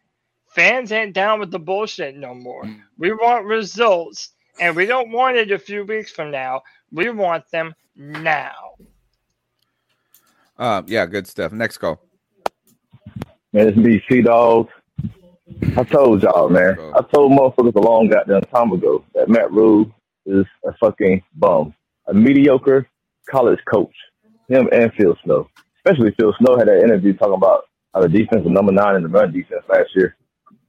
[0.56, 2.69] fans ain't down with the bullshit no more.
[2.98, 6.64] We want results, and we don't want it a few weeks from now.
[6.91, 8.74] We want them now.
[10.58, 11.51] Uh, yeah, good stuff.
[11.53, 12.01] Next call.
[13.53, 14.72] Man, it's me, Sea Dogs.
[15.62, 16.78] I told y'all, man.
[16.96, 19.92] I told motherfuckers a long goddamn time ago that Matt Rhule
[20.26, 21.74] is a fucking bum.
[22.08, 22.88] A mediocre
[23.30, 23.94] college coach.
[24.48, 25.50] Him and Phil Snow.
[25.78, 29.04] Especially Phil Snow had that interview talking about how the defense was number nine in
[29.04, 30.16] the run defense last year.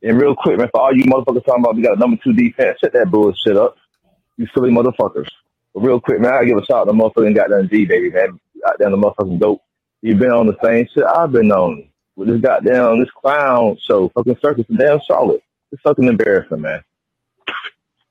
[0.03, 2.33] And real quick, man, for all you motherfuckers talking about we got a number two
[2.33, 3.77] defense, shut that bullshit up.
[4.39, 5.29] You silly motherfuckers.
[5.75, 8.41] But real quick, man, I give a shout out to motherfucking goddamn G, baby, man.
[8.67, 9.63] Goddamn the motherfucking dope.
[10.03, 14.09] You've been on the same shit I've been on with this goddamn this clown show,
[14.11, 15.43] fucking circus in damn Charlotte.
[15.73, 16.83] It's fucking embarrassing, man.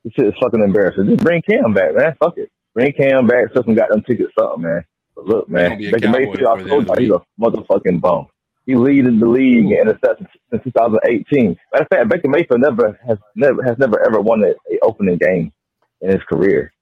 [0.04, 1.06] This shit is fucking embarrassing.
[1.06, 2.14] Just bring Cam back, man.
[2.22, 2.50] Fuck it.
[2.74, 4.84] Bring Cam back so some goddamn tickets something, man.
[5.14, 8.28] But look, man, Baker Mayfield, I told y'all, he's a motherfucking bum.
[8.66, 11.56] He leading the league in interceptions since 2018.
[11.72, 15.18] Matter of fact, Baker Mayfield never has never has never ever won a, a opening
[15.18, 15.52] game
[16.00, 16.72] in his career.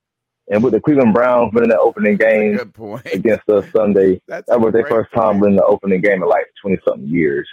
[0.50, 3.06] And with the Cleveland Browns winning that opening game Good point.
[3.12, 6.78] against us Sunday, that was their first time winning the opening game in like twenty
[6.86, 7.48] something years.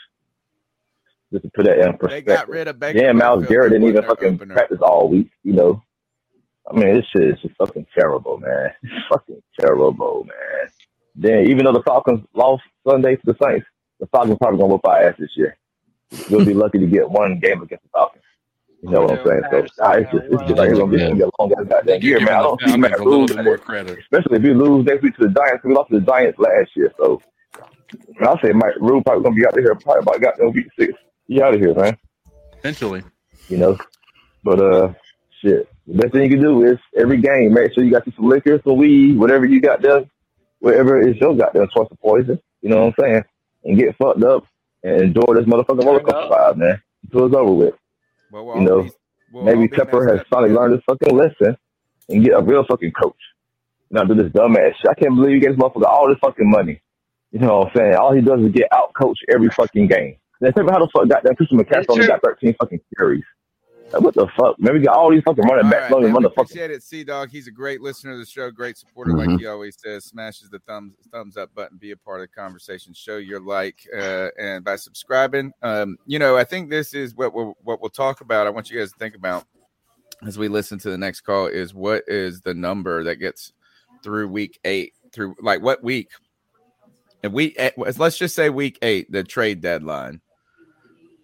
[1.34, 2.26] Just to put that in They perspective.
[2.36, 3.00] got rid of Baker.
[3.00, 4.54] Yeah, Myles Garrett didn't even fucking opener.
[4.54, 5.82] practice all week, you know.
[6.72, 8.72] I mean, this shit is just fucking terrible, man.
[9.10, 10.70] Fucking terrible, man.
[11.16, 13.68] Then even though the Falcons lost Sunday to the Saints,
[14.00, 15.58] the Falcons probably gonna whoop our ass this year.
[16.32, 18.24] we'll be lucky to get one game against the Falcons.
[18.86, 19.42] You know what I'm saying?
[19.50, 21.66] So nah, it's just it's just like it's gonna be, it's be a long ass
[21.68, 22.36] goddamn year, man.
[22.36, 23.98] I don't see Matt a little lose, more credit.
[23.98, 25.64] especially if we lose next week to the Giants.
[25.64, 27.20] We lost to the Giants last year, so
[28.22, 30.94] I'll say Mike Rhule probably gonna be out there probably about goddamn week six.
[31.26, 31.98] You out of here, man.
[32.60, 33.02] Eventually.
[33.50, 33.78] You know,
[34.44, 34.94] but uh,
[35.42, 35.68] shit.
[35.88, 38.30] The best thing you can do is every game, make sure you got you some
[38.30, 40.06] liquor, some weed, whatever you got there,
[40.60, 42.40] whatever is your goddamn source of poison.
[42.62, 43.24] You know what I'm saying?
[43.64, 44.46] And get fucked up
[44.84, 46.82] and enjoy this motherfucking roller coaster ride, man.
[47.04, 47.74] Until it's over with.
[48.36, 48.90] Well, we'll you know, all
[49.32, 51.56] we'll maybe be Tepper messed has finally learned his fucking lesson
[52.10, 53.16] and get a real fucking coach.
[53.90, 54.90] Not do this dumbass shit.
[54.90, 56.82] I can't believe you get this motherfucker all this fucking money.
[57.32, 57.96] You know what I'm saying?
[57.96, 60.18] All he does is get out coached every fucking game.
[60.42, 63.24] Now, Tepper, how the fuck got that Christian McCaffrey only got 13 fucking carries?
[63.94, 64.60] Like, what the fuck?
[64.60, 67.30] Man, we got all these fucking running All backs, right, man, appreciate it, C Dog.
[67.30, 69.28] He's a great listener to the show, great supporter, Mhm.
[69.28, 70.06] like he always says.
[70.06, 73.88] Smashes the thumbs thumbs up button, be a part of the conversation, show your like,
[73.96, 75.52] uh, and by subscribing.
[75.62, 78.48] Um, you know, I think this is what we'll what we'll talk about.
[78.48, 79.46] I want you guys to think about
[80.26, 83.54] as we listen to the next call is what is the number that gets
[84.04, 86.10] through week eight through like what week
[87.24, 87.56] and we
[87.98, 90.22] let's just say week eight the trade deadline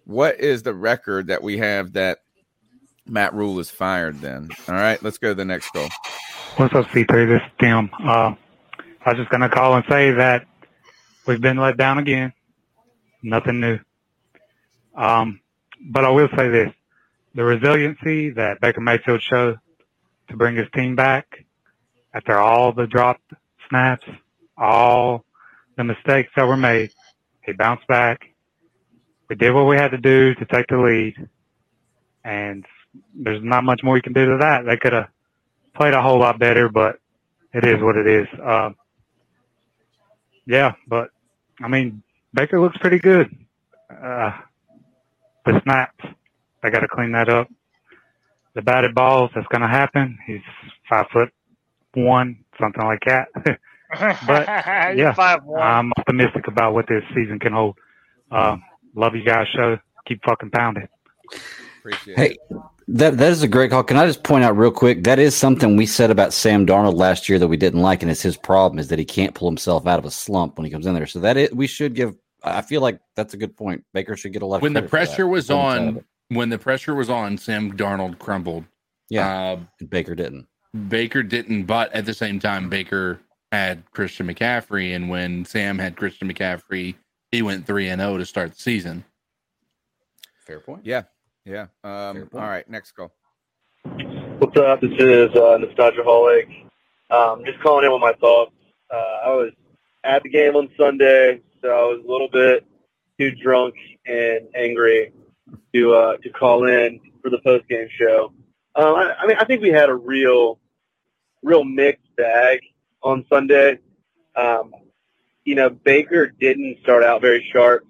[0.04, 2.18] what is the record that we have that
[3.06, 5.88] matt rhule is fired then all right let's go to the next call
[6.56, 7.06] What's up, C3?
[7.26, 7.88] This is Tim.
[7.98, 8.34] Uh,
[9.06, 10.44] I was just going to call and say that
[11.26, 12.34] we've been let down again.
[13.22, 13.78] Nothing new.
[14.94, 15.40] Um,
[15.80, 16.70] but I will say this.
[17.34, 19.60] The resiliency that Baker Mayfield showed
[20.28, 21.46] to bring his team back
[22.12, 23.32] after all the dropped
[23.70, 24.06] snaps,
[24.58, 25.24] all
[25.78, 26.92] the mistakes that were made,
[27.46, 28.20] he bounced back.
[29.30, 31.14] We did what we had to do to take the lead.
[32.24, 32.66] And
[33.14, 34.64] there's not much more you can do to that.
[34.64, 35.08] They could have
[35.74, 36.98] played a whole lot better, but
[37.52, 38.26] it is what it is.
[38.42, 38.76] Um,
[40.46, 41.10] yeah, but
[41.60, 42.02] I mean,
[42.34, 43.34] Baker looks pretty good.
[43.90, 44.32] Uh,
[45.44, 46.04] the snaps,
[46.62, 47.48] they got to clean that up.
[48.54, 50.18] The batted balls, that's going to happen.
[50.26, 50.42] He's
[50.88, 51.32] five foot
[51.94, 53.28] one, something like that.
[54.26, 54.46] but
[54.96, 55.62] yeah, Five one.
[55.62, 57.76] I'm optimistic about what this season can hold.
[58.30, 58.62] Um,
[58.94, 59.46] love you guys.
[59.54, 60.88] Show keep fucking pounding.
[61.78, 62.38] Appreciate Hey,
[62.92, 63.82] that that is a great call.
[63.82, 65.04] Can I just point out real quick?
[65.04, 68.10] That is something we said about Sam Darnold last year that we didn't like, and
[68.10, 70.70] it's his problem is that he can't pull himself out of a slump when he
[70.70, 71.06] comes in there.
[71.06, 72.14] So that is, we should give.
[72.44, 73.84] I feel like that's a good point.
[73.94, 75.06] Baker should get a lot of when the credit for that.
[75.06, 78.64] pressure was One side of on, when the pressure was on, Sam Darnold crumbled.
[79.08, 80.46] Yeah, uh, Baker didn't.
[80.88, 83.20] Baker didn't, but at the same time, Baker
[83.52, 86.94] had Christian McCaffrey, and when Sam had Christian McCaffrey,
[87.30, 89.04] he went three and zero to start the season.
[90.46, 90.84] Fair point.
[90.84, 91.02] yeah
[91.44, 93.12] yeah um all right next call
[94.42, 94.80] What's up?
[94.80, 96.48] This is uh, Nostalgia Holic.
[97.10, 98.52] Um, just calling in with my thoughts.
[98.92, 99.52] Uh, I was
[100.02, 102.66] at the game on Sunday, so I was a little bit
[103.18, 105.12] too drunk and angry
[105.74, 108.32] to uh, to call in for the post game show.
[108.74, 110.58] Um, I, I mean, I think we had a real,
[111.42, 112.60] real mixed bag
[113.02, 113.78] on Sunday.
[114.34, 114.72] Um,
[115.44, 117.86] you know, Baker didn't start out very sharp.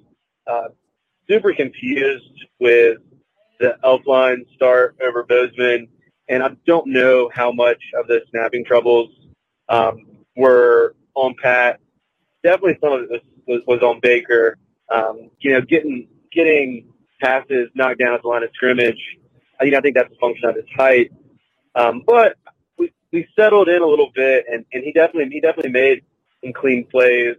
[0.47, 0.69] Uh,
[1.29, 2.99] super confused with
[3.63, 5.89] the Elflein start over Bozeman,
[6.29, 9.11] and I don't know how much of the snapping troubles
[9.69, 10.05] um,
[10.37, 11.79] were on Pat.
[12.43, 14.59] Definitely some of it was, was, was on Baker.
[14.93, 16.93] Um, you know, getting getting
[17.23, 18.99] passes knocked down at the line of scrimmage.
[19.61, 21.13] I, you know, I think that's a function of his height.
[21.77, 22.37] Um, but
[22.79, 26.03] we, we settled in a little bit, and, and he definitely he definitely made
[26.43, 27.37] some clean plays.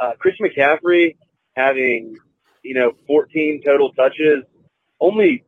[0.00, 1.16] Uh, McCaffrey
[1.54, 2.16] having
[2.64, 4.42] you know 14 total touches,
[4.98, 5.44] only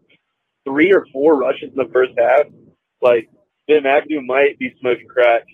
[0.64, 2.46] three or four rushes in the first half.
[3.00, 3.28] Like
[3.66, 5.44] Ben McAdoo might be smoking crack.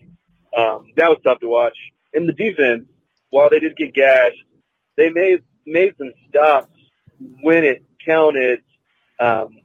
[0.57, 1.77] Um, that was tough to watch.
[2.15, 2.85] And the defense,
[3.31, 4.43] while they did get gashed,
[4.97, 6.73] they made made some stops
[7.43, 8.61] when it counted.
[9.21, 9.59] Um,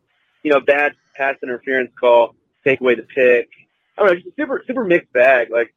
[0.43, 3.49] you know, bad pass interference call, take away the pick.
[3.97, 5.49] I don't know, just a super super mixed bag.
[5.51, 5.73] Like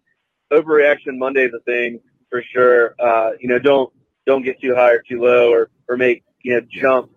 [0.53, 2.95] overreaction Monday is a thing for sure.
[2.99, 3.93] Uh, you know, don't
[4.27, 7.11] don't get too high or too low, or or make you know jump,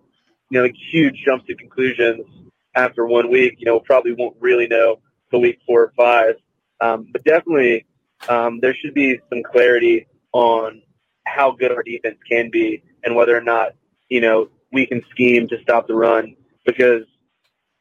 [0.50, 2.26] you know, huge jumps to conclusions
[2.74, 3.56] after one week.
[3.58, 6.34] You know, probably won't really know till week four or five.
[6.80, 7.86] Um, but definitely,
[8.28, 10.82] um, there should be some clarity on
[11.24, 13.72] how good our defense can be and whether or not
[14.08, 17.02] you know we can scheme to stop the run because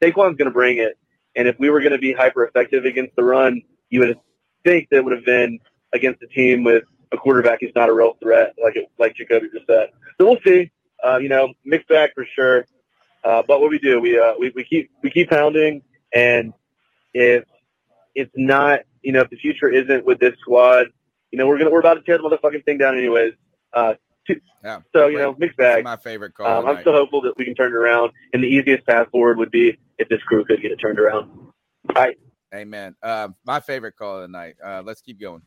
[0.01, 0.97] Saquon's going to bring it.
[1.35, 4.17] And if we were going to be hyper effective against the run, you would
[4.63, 5.59] think that would have been
[5.93, 9.49] against a team with a quarterback who's not a real threat, like it, like Jacoby
[9.53, 9.89] just said.
[10.19, 10.71] So we'll see.
[11.05, 12.65] Uh, you know, mixed bag for sure.
[13.23, 15.81] Uh, but what we do, we, uh, we we keep we keep pounding,
[16.13, 16.53] and
[17.13, 17.43] if
[18.15, 20.87] it's not, you know, if the future isn't with this squad,
[21.31, 23.33] you know, we're gonna we're about to tear the motherfucking thing down anyways.
[23.73, 23.95] Uh,
[24.63, 24.81] Yeah.
[24.93, 25.83] So you know, mixed bag.
[25.83, 26.47] my favorite call.
[26.47, 29.37] Um, I'm still hopeful that we can turn it around, and the easiest path forward
[29.37, 31.29] would be if this crew could get it turned around.
[31.31, 32.17] All right.
[32.53, 32.95] Amen.
[33.01, 34.55] Uh, my favorite call of the night.
[34.63, 35.41] Uh, let's keep going.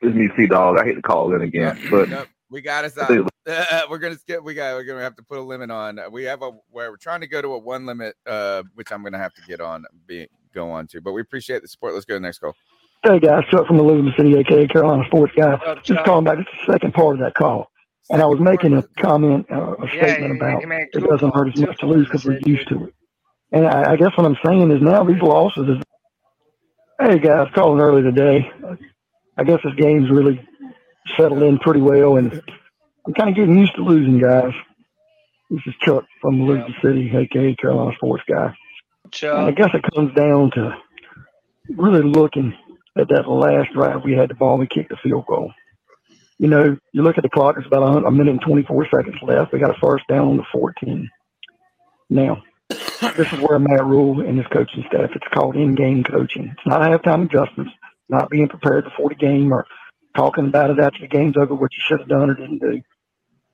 [0.00, 0.78] It's me, C Dog.
[0.78, 3.90] I hate to call it again, but Nope, we got us I out.
[3.90, 4.44] we're gonna skip.
[4.44, 4.74] We got.
[4.74, 5.98] We're gonna have to put a limit on.
[6.12, 9.02] We have a where we're trying to go to a one limit, uh, which I'm
[9.02, 11.00] gonna have to get on, be go on to.
[11.00, 11.94] But we appreciate the support.
[11.94, 12.54] Let's go to the next call.
[13.02, 15.58] Hey guys, Chuck from Elizabeth City, aka Carolina Sports Guy.
[15.82, 16.38] Just calling back.
[16.38, 17.72] It's the second part of that call,
[18.10, 21.78] and I was making a comment, uh, a statement about it doesn't hurt as much
[21.78, 22.94] to lose because we're used to it.
[23.50, 25.82] And I, I guess what I'm saying is now these losses is,
[27.00, 28.50] hey guys, calling early today.
[29.36, 30.46] I guess this game's really
[31.16, 32.42] settled in pretty well, and
[33.06, 34.52] I'm kind of getting used to losing, guys.
[35.50, 38.54] This is Chuck from Elizabeth City, aka Carolina Sports Guy.
[39.36, 40.76] And I guess it comes down to
[41.68, 42.54] really looking
[42.96, 45.52] at that last drive we had the ball, we kicked the field goal.
[46.38, 49.16] You know, you look at the clock, it's about a a minute and 24 seconds
[49.22, 49.52] left.
[49.52, 51.08] We got a first down on the 14.
[52.10, 56.48] Now, this is where Matt Rhule and his coaching staff, it's called in-game coaching.
[56.56, 57.72] It's not halftime adjustments,
[58.08, 59.66] not being prepared before the game or
[60.16, 62.82] talking about it after the game's over, what you should have done or didn't do.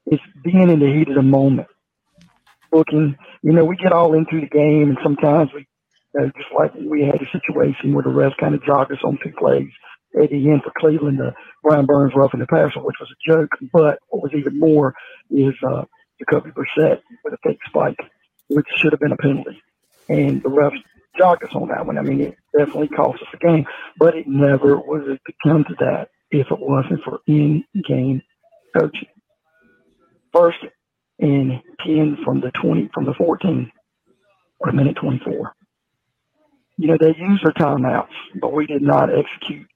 [0.06, 1.68] It's being in the heat of the moment.
[2.72, 5.66] Looking, you know, we get all into the game and sometimes we
[6.18, 9.18] uh, just like we had a situation where the refs kind of jogged us on
[9.22, 9.68] two plays
[10.20, 13.50] at the end for Cleveland, the Brian Burns roughing the passer, which was a joke.
[13.72, 14.94] But what was even more
[15.30, 15.84] is uh,
[16.18, 17.98] Jacoby Brissett with a fake spike,
[18.48, 19.62] which should have been a penalty.
[20.08, 20.82] And the refs
[21.16, 21.98] jogged us on that one.
[21.98, 23.66] I mean, it definitely cost us a game,
[23.98, 28.22] but it never would have come to that if it wasn't for in-game
[28.78, 29.08] coaching.
[30.32, 30.58] First
[31.18, 33.70] and 10 from the 20, from the 14,
[34.60, 35.54] or a minute 24
[36.78, 39.66] you know, they used their timeouts, but we did not execute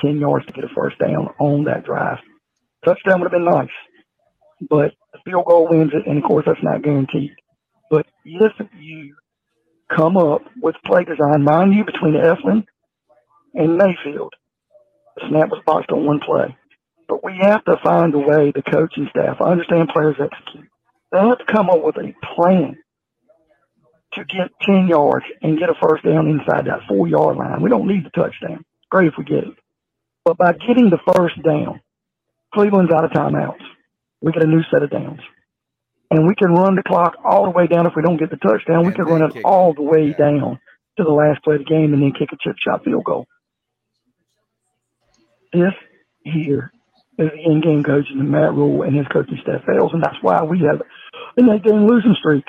[0.00, 2.18] 10 yards to get a first down on that drive.
[2.84, 3.68] Touchdown would have been nice,
[4.68, 7.30] but the field goal wins it, and of course, that's not guaranteed.
[7.90, 9.14] But if you
[9.88, 12.64] come up with play design, mind you, between Elflein
[13.54, 14.34] and Mayfield,
[15.28, 16.56] snap was boxed on one play.
[17.08, 20.68] But we have to find a way, the coaching staff, I understand players execute.
[21.10, 22.76] They have to come up with a plan
[24.14, 27.62] to get 10 yards and get a first down inside that four yard line.
[27.62, 28.64] We don't need the touchdown.
[28.90, 29.54] Great if we get it.
[30.24, 31.80] But by getting the first down,
[32.54, 33.64] Cleveland's out of timeouts.
[34.20, 35.20] We get a new set of downs.
[36.10, 38.36] And we can run the clock all the way down if we don't get the
[38.36, 38.86] touchdown.
[38.86, 40.58] We can run it all the way down
[40.96, 43.26] to the last play of the game and then kick a chip shot field goal.
[45.52, 45.72] This
[46.22, 46.72] here
[47.18, 50.42] is the in-game coaching and Matt Rhule and his coaching staff fails, and that's why
[50.42, 50.82] we have
[51.36, 52.44] an eight-game losing streak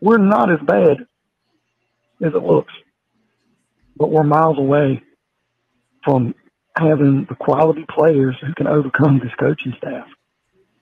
[0.00, 0.98] we're not as bad
[2.22, 2.72] as it looks,
[3.96, 5.02] but we're miles away
[6.04, 6.34] from
[6.76, 10.06] having the quality players who can overcome this coaching staff.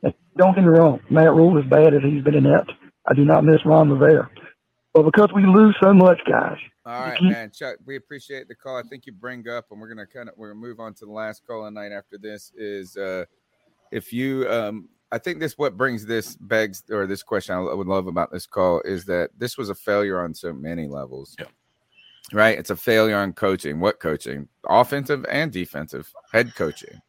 [0.02, 2.72] And don't get me wrong, Matt Rhule is bad as he's been inept.
[3.06, 4.28] I do not miss Ron Rivera.
[4.92, 7.50] But because we lose so much, guys, All right, man.
[7.50, 8.76] Chuck, we appreciate the call.
[8.76, 11.06] I think you bring up, and we're gonna kind of we're gonna move on to
[11.06, 12.52] the last call of the night after this.
[12.56, 13.24] Is uh
[13.90, 17.86] if you um I think this what brings this begs or this question I would
[17.86, 21.36] love about this call is that this was a failure on so many levels.
[21.38, 21.46] Yeah.
[22.32, 22.58] Right?
[22.58, 23.80] It's a failure on coaching.
[23.80, 24.48] What coaching?
[24.68, 27.00] Offensive and defensive, head coaching.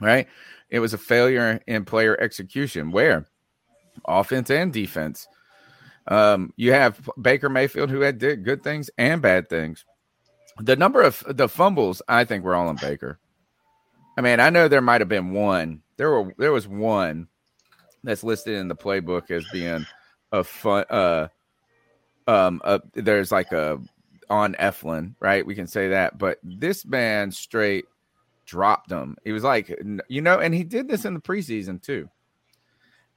[0.00, 0.26] Right?
[0.70, 2.90] It was a failure in player execution.
[2.90, 3.26] Where?
[4.06, 5.28] Offense and defense.
[6.08, 9.84] Um, you have Baker Mayfield who had did good things and bad things.
[10.58, 13.18] The number of the fumbles, I think, were all on Baker.
[14.16, 15.82] I mean, I know there might have been one.
[15.96, 17.28] There were there was one
[18.02, 19.86] that's listed in the playbook as being
[20.32, 20.84] a fun.
[20.90, 21.28] Uh,
[22.26, 22.60] um,
[22.94, 23.78] there's like a
[24.30, 25.46] on Elflein, right?
[25.46, 27.84] We can say that, but this man straight
[28.44, 29.16] dropped him.
[29.24, 29.68] He was like,
[30.08, 32.08] you know, and he did this in the preseason too.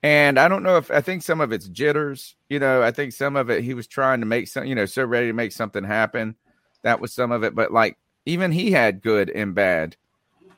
[0.04, 2.36] And I don't know if I think some of it's jitters.
[2.50, 4.86] You know, I think some of it he was trying to make some, you know,
[4.86, 6.36] so ready to make something happen.
[6.82, 7.54] That was some of it.
[7.54, 9.96] But like even he had good and bad.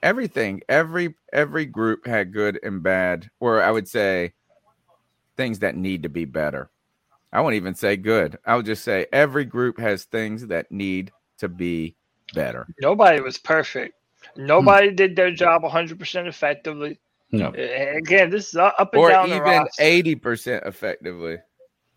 [0.02, 4.34] Everything, every every group had good and bad, or I would say
[5.36, 6.70] things that need to be better.
[7.32, 8.38] I won't even say good.
[8.46, 11.96] I would just say every group has things that need to be
[12.34, 12.68] better.
[12.80, 13.96] Nobody was perfect.
[14.36, 14.46] Hmm.
[14.46, 17.00] Nobody did their job 100% effectively.
[17.34, 17.50] No.
[17.50, 21.40] Again, this is up and Or down the even eighty percent effectively.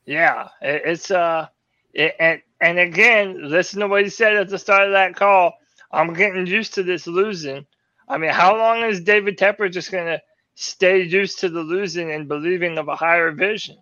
[0.07, 1.49] Yeah, it, it's uh,
[1.93, 5.53] it, and and again, listen to what he said at the start of that call.
[5.93, 7.67] I'm getting used to this losing.
[8.09, 10.23] I mean, how long is David Tepper just gonna
[10.55, 13.77] stay used to the losing and believing of a higher vision?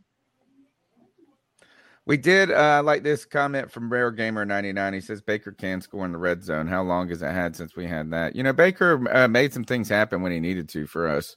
[2.07, 4.92] We did uh, like this comment from Rare Gamer 99.
[4.92, 6.66] He says Baker can score in the red zone.
[6.66, 8.36] How long has it had since we had that?
[8.36, 11.36] You know, Baker uh, made some things happen when he needed to for us.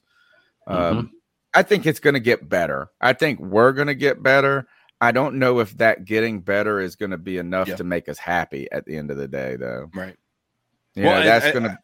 [0.68, 1.10] Um, Mhm.
[1.54, 2.88] I think it's going to get better.
[3.00, 4.66] I think we're going to get better.
[5.00, 7.76] I don't know if that getting better is going to be enough Yeah.
[7.76, 9.90] to make us happy at the end of the day, though.
[9.94, 10.16] Right.
[10.94, 11.78] Yeah, Well, that's I- to.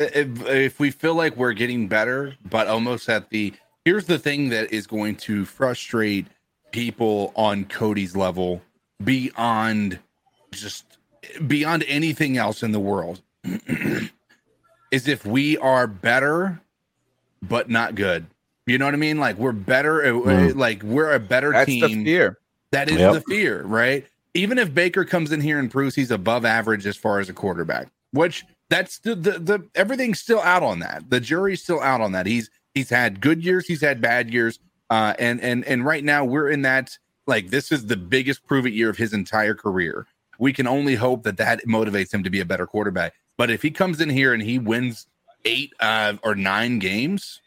[0.00, 3.52] if, if we feel like we're getting better, but almost at the
[3.84, 6.26] here's the thing that is going to frustrate
[6.72, 8.62] people on Cody's level
[9.02, 10.00] beyond
[10.50, 10.84] just
[11.46, 13.22] beyond anything else in the world
[14.90, 16.60] is if we are better
[17.48, 18.26] but not good.
[18.66, 19.18] You know what I mean?
[19.18, 20.56] Like we're better, uh, Mm.
[20.56, 22.04] like we're a better That's the team.
[22.04, 22.38] fear.
[22.72, 23.12] That is Yep.
[23.14, 24.06] the fear, right?
[24.34, 27.32] Even if Baker comes in here and proves he's above average as far as a
[27.32, 31.04] quarterback, which that's the, the the everything's still out on that.
[31.10, 32.26] The jury's still out on that.
[32.26, 34.58] He's he's had good years, he's had bad years,
[34.90, 38.66] uh, and and and right now we're in that like this is the biggest prove
[38.66, 40.06] it year of his entire career.
[40.38, 43.12] We can only hope that that motivates him to be a better quarterback.
[43.38, 45.06] But if he comes in here and he wins
[45.44, 47.40] eight uh, or nine games,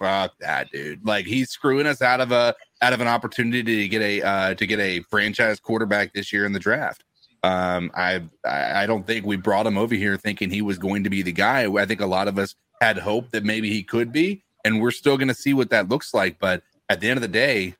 [0.00, 1.04] fuck that dude.
[1.04, 4.54] Like he's screwing us out of a out of an opportunity to get a uh,
[4.54, 7.04] to get a franchise quarterback this year in the draft.
[7.42, 11.04] Um, I I I don't think we brought him over here thinking he was going
[11.04, 11.66] to be the guy.
[11.72, 14.90] I think a lot of us had hope that maybe he could be, and we're
[14.90, 16.38] still going to see what that looks like.
[16.38, 17.74] But at the end of the day,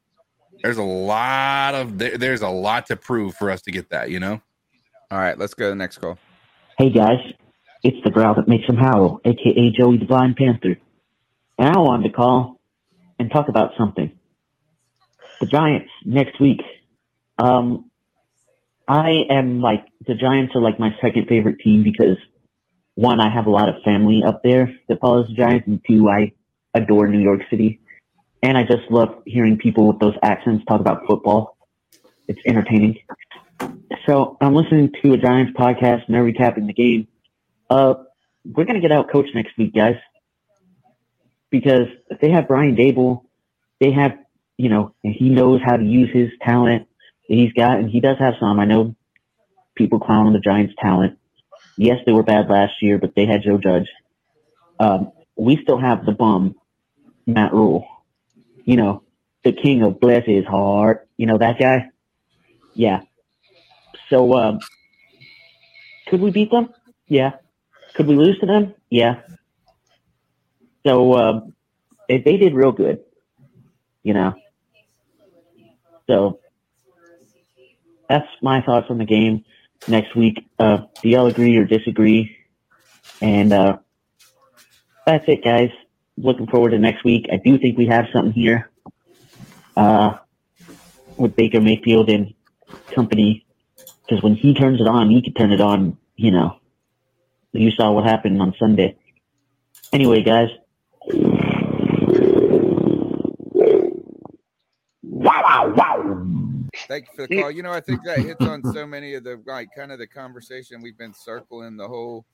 [0.63, 4.11] there's a lot of there, there's a lot to prove for us to get that.
[4.11, 4.41] You know.
[5.11, 6.19] All right, let's go to the next call.
[6.79, 7.19] Hey guys,
[7.87, 10.77] it's the growl that makes him howl, aka Joey the Blind Panther.
[11.57, 12.61] And I wanted to call
[13.17, 14.11] and talk about something.
[15.41, 16.61] The Giants next week.
[17.39, 17.89] Um,
[18.89, 22.17] I am like the Giants are like my second favorite team because
[22.97, 26.09] one, I have a lot of family up there that follows the Giants, and two,
[26.09, 26.33] I
[26.75, 27.79] adore New York City,
[28.43, 31.57] and I just love hearing people with those accents talk about football.
[32.27, 32.99] It's entertaining.
[34.07, 37.07] So I'm listening to a Giants podcast and they're recapping the game.
[37.69, 37.95] Uh,
[38.45, 39.97] we're gonna get out coach next week, guys,
[41.51, 43.23] because if they have Brian Daboll,
[43.81, 44.19] they have
[44.57, 46.89] you know, he knows how to use his talent
[47.28, 48.59] that he's got, and he does have some.
[48.59, 48.95] I know
[49.75, 51.19] people clown on the Giants' talent.
[51.77, 53.89] Yes, they were bad last year, but they had Joe Judge.
[54.81, 56.55] Um, we still have the bum,
[57.27, 57.86] Matt Rhule.
[58.65, 59.03] You know,
[59.45, 61.07] the king of bless his heart.
[61.19, 61.91] You know that guy.
[62.75, 63.03] Yeah.
[64.09, 64.61] So, um,
[66.09, 66.70] could we beat them?
[67.09, 67.33] Yeah.
[67.97, 68.75] Could we lose to them?
[68.91, 69.20] Yeah.
[70.86, 71.55] So, um,
[72.08, 73.00] they, they did real good,
[74.02, 74.34] you know.
[76.07, 76.41] So,
[78.08, 79.44] that's my thoughts on the game
[79.89, 80.47] next week.
[80.58, 82.36] Uh, do y'all agree or disagree?
[83.20, 83.78] And, uh,
[85.07, 85.70] that's it, guys.
[86.18, 87.26] Looking forward to next week.
[87.33, 88.70] I do think we have something here,
[89.76, 90.18] uh,
[91.16, 92.34] with Baker Mayfield and
[92.94, 93.47] company
[94.07, 95.97] because when he turns it on, he can turn it on.
[96.16, 96.58] You know,
[97.59, 98.97] you saw what happened on Sunday.
[99.93, 100.49] Anyway, guys.
[105.02, 105.43] Wow!
[105.43, 105.75] Wow!
[105.76, 106.26] Wow!
[106.89, 107.51] Thank you for the call.
[107.51, 110.07] You know, I think that hits on so many of the like kind of the
[110.07, 112.25] conversation we've been circling the whole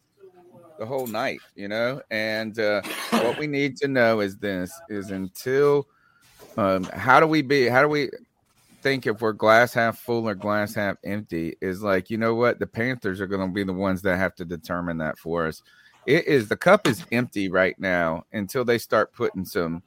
[0.79, 2.03] the whole night, you know.
[2.11, 5.87] And uh, what we need to know is this: is until
[6.57, 7.67] um, how do we be?
[7.67, 8.11] How do we
[8.83, 11.57] think if we're glass half full or glass half empty?
[11.61, 14.35] Is like you know what the Panthers are going to be the ones that have
[14.37, 15.63] to determine that for us.
[16.07, 19.83] It is the cup is empty right now until they start putting some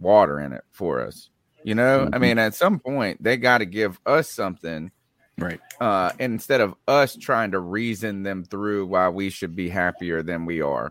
[0.00, 1.30] water in it for us.
[1.64, 4.90] You know, I mean, at some point they got to give us something,
[5.38, 5.60] right?
[5.80, 10.46] Uh, instead of us trying to reason them through why we should be happier than
[10.46, 10.90] we are,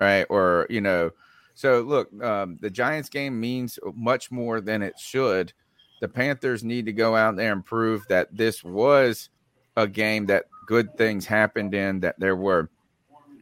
[0.00, 0.24] right?
[0.30, 1.10] Or you know,
[1.54, 5.52] so look, um, the Giants game means much more than it should.
[6.00, 9.30] The Panthers need to go out there and prove that this was
[9.76, 12.70] a game that good things happened in, that there were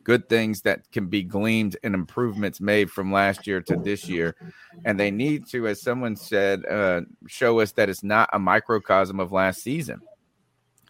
[0.04, 4.36] good things that can be gleaned and improvements made from last year to this year.
[4.84, 9.18] And they need to, as someone said, uh, show us that it's not a microcosm
[9.18, 10.02] of last season,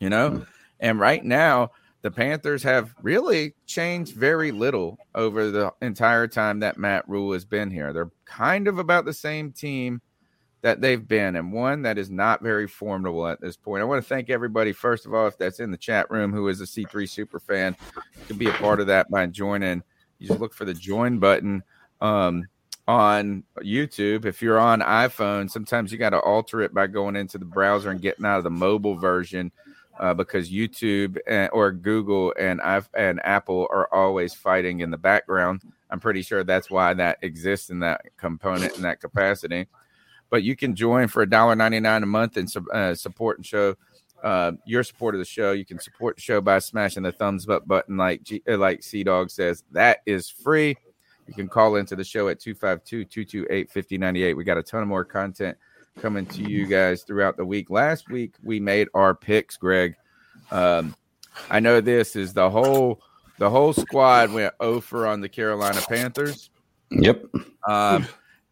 [0.01, 0.45] you know?
[0.81, 1.71] And right now,
[2.03, 7.45] the Panthers have really changed very little over the entire time that Matt Rhule has
[7.47, 7.93] been here.
[7.93, 10.03] They're kind of about the same team
[10.65, 13.83] that they've been, and one that is not very formidable at this point.
[13.83, 16.49] I want to thank everybody, first of all, if that's in the chat room, who
[16.49, 17.77] is a C3 super fan,
[18.27, 19.83] can be a part of that by joining.
[20.19, 21.63] You just look for the join button
[22.01, 22.47] um,
[22.89, 24.25] on YouTube.
[24.25, 27.91] If you're on iPhone, sometimes you got to alter it by going into the browser
[27.91, 29.53] and getting out of the mobile version.
[30.01, 34.99] Uh, because YouTube and, or Google and I've, and Apple are always fighting in the
[34.99, 35.63] background.
[35.89, 39.69] I'm pretty sure that's why that exists in that component in that capacity
[40.35, 43.77] but you can join for $1.99 a month and uh, support and show
[44.25, 45.53] uh, your support of the show.
[45.53, 48.83] You can support the show by smashing the thumbs up button, like G- uh, like
[48.83, 49.63] Sea Dog says.
[49.71, 50.77] That is free.
[51.29, 54.35] You can call into the show at 252 228 5098.
[54.35, 55.57] We got a ton of more content
[56.01, 57.71] coming to you guys throughout the week.
[57.71, 59.95] Last week, we made our picks, Greg.
[60.51, 60.97] Um,
[61.49, 63.01] I know this is the whole
[63.39, 66.51] the whole squad went over on the Carolina Panthers.
[66.91, 67.25] Yep.
[67.69, 68.09] Um,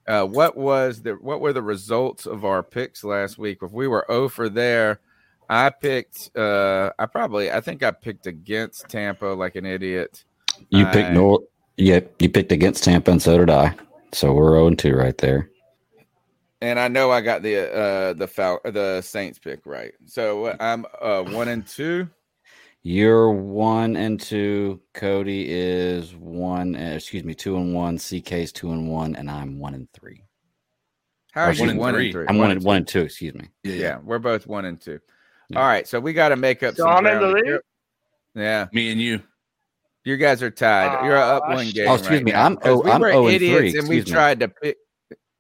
[0.07, 3.59] uh, what was the what were the results of our picks last week?
[3.63, 5.01] If we were over there,
[5.49, 6.37] I picked.
[6.37, 10.25] Uh, I probably I think I picked against Tampa like an idiot.
[10.71, 11.43] You picked North.
[11.77, 13.75] Yep, you picked against Tampa, and so did I.
[14.13, 15.49] So we're 0 2 right there.
[16.61, 19.93] and I know I got the uh the Fal- the Saints pick right.
[20.07, 22.09] So uh, I'm uh one and two.
[22.85, 24.81] You're one and two.
[24.93, 26.75] Cody is one.
[26.75, 27.97] uh, excuse me, two and one.
[27.97, 30.25] CK's two and one, and I'm one and three.
[31.33, 32.27] How are you me, one and three?
[32.29, 33.03] I'm one and one and two.
[33.03, 33.49] Excuse me.
[33.63, 34.99] Yeah, we're both one and two.
[35.55, 36.75] All right, so we got to make up.
[36.75, 37.61] So some I'm in the ground lead?
[38.35, 39.23] Yeah, me and you.
[40.05, 41.05] You guys are tied.
[41.05, 41.89] You're up one game.
[41.89, 42.33] Oh, excuse right me.
[42.33, 43.79] now, I'm oh, we I'm were 0 and idiots, three.
[43.79, 44.13] and we excuse me.
[44.13, 44.77] tried to pick.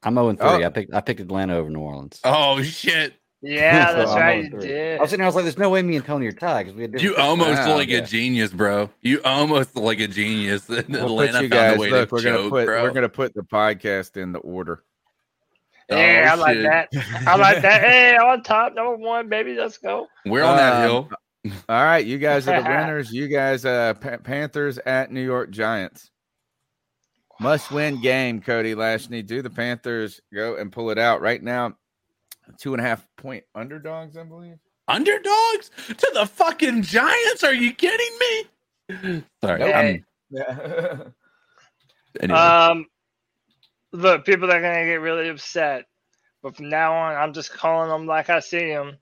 [0.05, 0.49] I'm 0 and three.
[0.49, 0.63] Oh.
[0.65, 2.21] I picked I picked Atlanta over New Orleans.
[2.23, 3.15] Oh shit!
[3.43, 4.45] Yeah, So that's I'm right.
[4.51, 4.99] 0 You did.
[4.99, 5.27] I was sitting there.
[5.27, 7.17] I was like, "There's no way me and Tony are tied because we had You
[7.17, 7.75] almost Wow.
[7.77, 8.89] like a genius, bro.
[9.01, 10.69] You almost like a genius.
[10.69, 11.79] We'll Atlanta put you guys.
[11.79, 12.83] way Look, to we're gonna put bro.
[12.83, 14.85] we're gonna put the podcast in the order.
[15.91, 16.63] Yeah, I Oh, like shit.
[16.63, 16.89] that.
[17.27, 17.81] I like that.
[17.83, 19.55] Hey, on top, number one, baby.
[19.55, 20.07] Let's go.
[20.25, 21.11] We're on that Um, hill.
[21.69, 23.13] All right, you guys are the winners.
[23.13, 26.11] You guys, uh, Pa- Panthers at New York Giants.
[27.41, 29.27] Must win game, Cody Lashney.
[29.27, 31.75] Do the Panthers go and pull it out right now?
[32.59, 34.57] Two and a half point underdogs, I believe.
[34.89, 37.45] Underdogs to the fucking Giants?
[37.45, 39.25] Are you kidding me?
[39.43, 39.61] Sorry.
[39.63, 40.05] Hey.
[40.37, 41.15] I'm-
[42.21, 42.39] Anyway.
[42.39, 42.87] Um,
[43.93, 45.87] look, people are gonna get really upset,
[46.43, 48.99] but from now on, I'm just calling them like I see them.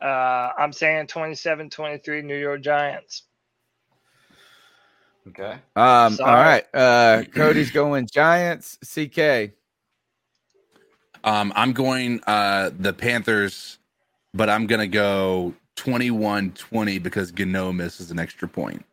[0.00, 3.24] Uh, I'm saying 27-23 New York Giants.
[5.28, 5.52] Okay.
[5.52, 6.40] Um, all Sorry.
[6.42, 6.64] right.
[6.72, 8.78] Uh, Cody's going Giants.
[8.82, 9.50] CK.
[11.24, 13.78] Um, I'm going uh the Panthers,
[14.34, 18.84] but I'm gonna go 21-20 because Gano misses an extra point.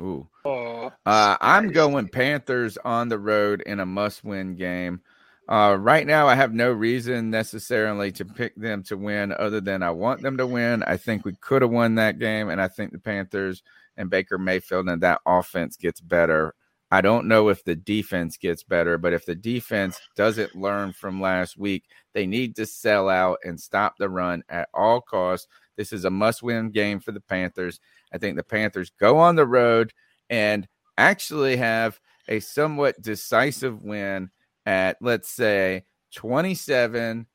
[0.00, 0.26] Ooh.
[0.44, 5.00] Oh, Uh, I'm going Panthers on the road in a must-win game.
[5.48, 9.82] Uh, right now, I have no reason necessarily to pick them to win, other than
[9.82, 10.82] I want them to win.
[10.84, 13.62] I think we could have won that game, and I think the Panthers
[13.96, 16.54] and Baker Mayfield and that offense gets better.
[16.94, 21.20] I don't know if the defense gets better, but if the defense doesn't learn from
[21.20, 25.48] last week, they need to sell out and stop the run at all costs.
[25.76, 27.80] This is a must-win game for the Panthers.
[28.12, 29.92] I think the Panthers go on the road
[30.30, 31.98] and actually have
[32.28, 34.30] a somewhat decisive win
[34.64, 37.26] at, let's say, 27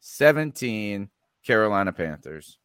[0.00, 1.08] 17
[1.46, 2.58] Carolina Panthers.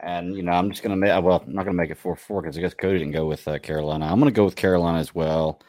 [0.00, 1.10] And you know, I'm just gonna make.
[1.22, 3.46] Well, I'm not gonna make it four four because I guess Cody didn't go with
[3.48, 4.06] uh, Carolina.
[4.06, 5.60] I'm gonna go with Carolina as well.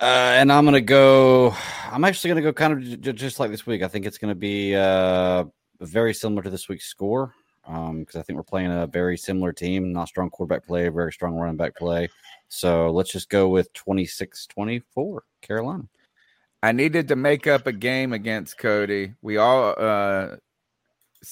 [0.00, 1.54] Uh, and I'm gonna go.
[1.90, 3.82] I'm actually gonna go kind of j- just like this week.
[3.82, 5.44] I think it's gonna be uh,
[5.80, 7.32] very similar to this week's score
[7.64, 9.92] because I think we're playing a very similar team.
[9.92, 12.08] Not strong quarterback play, very strong running back play.
[12.48, 15.84] So let's just go with 26-24 Carolina.
[16.62, 19.14] I needed to make up a game against Cody.
[19.22, 20.36] We all uh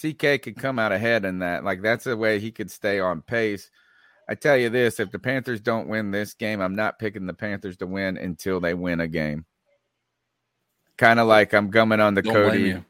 [0.01, 1.65] CK could come out ahead in that.
[1.65, 3.71] Like that's the way he could stay on pace.
[4.29, 7.35] I tell you this, if the Panthers don't win this game, I'm not picking the
[7.35, 9.45] Panthers to win until they win a game.
[10.97, 12.83] Kind of like I'm gumming on the Don't Cody.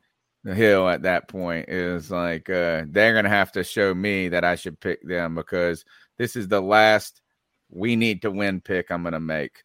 [0.47, 4.57] Hill at that point is like uh they're gonna have to show me that I
[4.57, 5.87] should pick them because
[6.19, 7.23] this is the last
[7.71, 9.63] we need to win pick I'm gonna make.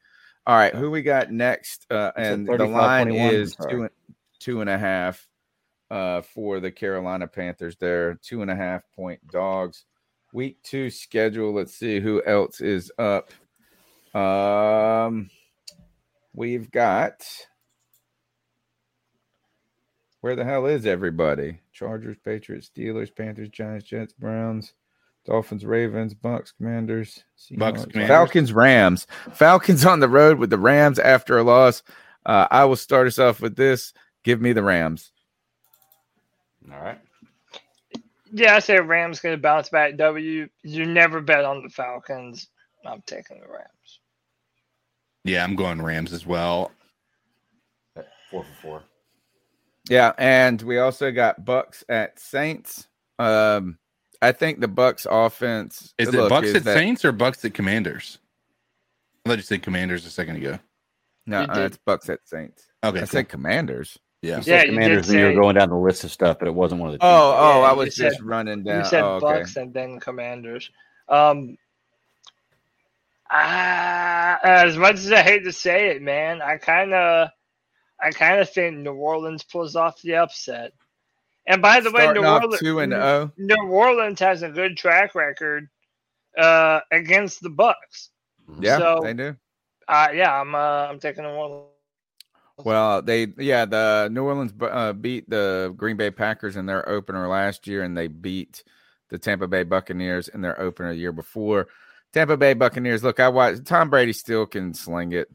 [0.48, 1.86] All right, who we got next?
[1.92, 3.34] Uh, and the line 35-21?
[3.34, 3.90] is two,
[4.40, 5.29] two and a half
[5.92, 7.76] uh, for the Carolina Panthers.
[7.78, 9.86] They're two and a half point dogs.
[10.34, 11.54] Week two schedule.
[11.54, 13.32] Let's see who else is up.
[14.16, 15.30] Um,
[16.34, 17.26] we've got.
[20.22, 21.62] Where the hell is everybody?
[21.72, 24.74] Chargers, Patriots, Steelers, Panthers, Giants, Jets, Browns,
[25.26, 28.08] Dolphins, Ravens, Bucks, Commanders, Bucks, Commanders.
[28.08, 29.08] Falcons, Rams.
[29.32, 31.84] Falcons on the road with the Rams after a loss.
[32.26, 33.94] Uh, I will start us off with this.
[34.26, 35.14] Give me the Rams.
[36.72, 37.00] All right.
[38.32, 39.98] Yeah, I say Rams gonna bounce back.
[39.98, 40.48] W.
[40.64, 42.48] You never bet on the Falcons.
[42.86, 44.00] I'm taking the Rams.
[45.24, 46.72] Yeah, I'm going Rams as well.
[48.30, 48.84] Four for four.
[49.90, 52.88] Yeah, and we also got Bucks at Saints.
[53.18, 53.80] Um,
[54.22, 57.44] I think the Bucks offense Is look, it Bucks is at that- Saints or Bucks
[57.44, 58.20] at Commanders?
[59.26, 60.60] I thought you said Commanders a second ago.
[61.26, 62.68] No, uh, it's Bucks at Saints.
[62.84, 63.98] Okay, I said Commanders.
[64.22, 64.38] Yeah.
[64.38, 66.38] You said Yeah, you Commanders did when you were going down the list of stuff,
[66.40, 67.06] but it wasn't one of the.
[67.06, 68.80] Oh, oh, Yeah, I you was said- just running down.
[68.80, 69.40] You said oh, okay.
[69.40, 70.70] Bucks and then Commanders.
[71.08, 71.58] Um,
[73.32, 77.30] I as much as I hate to say it, man, I kind of,
[78.02, 80.74] I kind of think New Orleans pulls off the upset.
[81.46, 83.32] And by the Starting way, New Orleans, 2 and oh.
[83.38, 85.68] New Orleans has a good track record
[86.38, 88.10] uh, against the Bucks.
[88.60, 89.36] Yeah, so, they do.
[89.88, 91.70] Uh, yeah, I'm, uh, I'm taking New Orleans.
[92.66, 97.28] Well, they yeah, the New Orleans uh, beat the Green Bay Packers in their opener
[97.28, 98.64] last year, and they beat
[99.10, 101.68] the Tampa Bay Buccaneers in their opener the year before.
[102.12, 103.04] Tampa Bay Buccaneers.
[103.04, 105.30] Look, I watched Tom Brady still can sling it.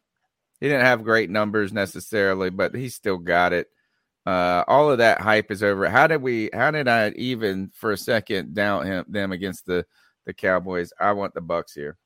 [0.61, 3.69] He didn't have great numbers necessarily, but he still got it.
[4.27, 5.89] Uh, all of that hype is over.
[5.89, 6.51] How did we?
[6.53, 9.87] How did I even for a second doubt him them against the
[10.27, 10.93] the Cowboys?
[11.01, 11.97] I want the Bucks here.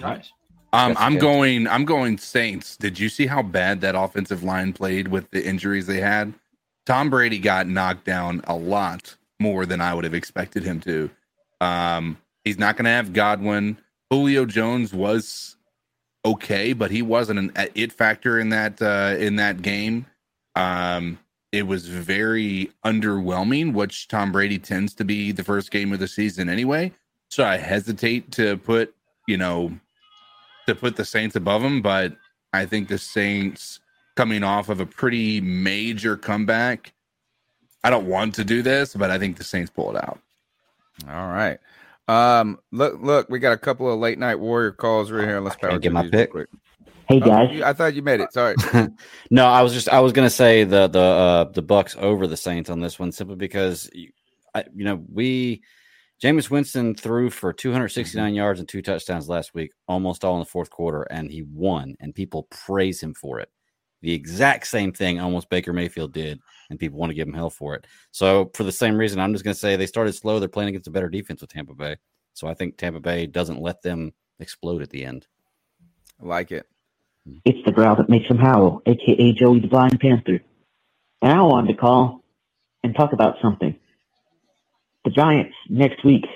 [0.00, 0.30] Nice.
[0.72, 1.20] Um, I'm good.
[1.20, 1.68] going.
[1.68, 2.76] I'm going Saints.
[2.76, 6.34] Did you see how bad that offensive line played with the injuries they had?
[6.84, 11.10] Tom Brady got knocked down a lot more than I would have expected him to.
[11.60, 13.78] Um, he's not going to have Godwin.
[14.10, 15.56] Julio Jones was
[16.24, 20.06] okay, but he wasn't an it factor in that uh, in that game.
[20.54, 21.18] Um,
[21.52, 26.08] it was very underwhelming, which Tom Brady tends to be the first game of the
[26.08, 26.92] season anyway.
[27.30, 28.94] So I hesitate to put
[29.26, 29.72] you know
[30.66, 32.16] to put the Saints above him, but
[32.52, 33.80] I think the Saints
[34.16, 36.92] coming off of a pretty major comeback.
[37.84, 40.18] I don't want to do this, but I think the Saints pull it out.
[41.08, 41.58] All right.
[42.08, 45.40] Um, look, look, we got a couple of late night warrior calls right here.
[45.40, 46.30] Let's power get my pick?
[46.30, 46.48] quick.
[47.08, 47.52] Hey, Oh, guys.
[47.52, 48.32] you- I thought you made it.
[48.32, 48.56] Sorry.
[49.30, 52.36] no, I was just I was gonna say the the uh, the Bucks over the
[52.36, 54.10] Saints on this one simply because you,
[54.54, 55.62] I, you know we
[56.22, 58.36] Jameis Winston threw for 269 mm-hmm.
[58.36, 61.94] yards and two touchdowns last week, almost all in the fourth quarter, and he won,
[62.00, 63.50] and people praise him for it.
[64.02, 67.50] The exact same thing almost Baker Mayfield did, and people want to give him hell
[67.50, 67.86] for it.
[68.12, 70.38] So for the same reason, I'm just gonna say they started slow.
[70.38, 71.96] They're playing against a better defense with Tampa Bay,
[72.32, 75.26] so I think Tampa Bay doesn't let them explode at the end.
[76.20, 76.66] like it.
[77.44, 80.40] It's the growl that makes him howl, aka Joey the Blind Panther.
[81.22, 82.22] And I wanted to call
[82.82, 83.74] and talk about something.
[85.06, 86.26] The Giants next week.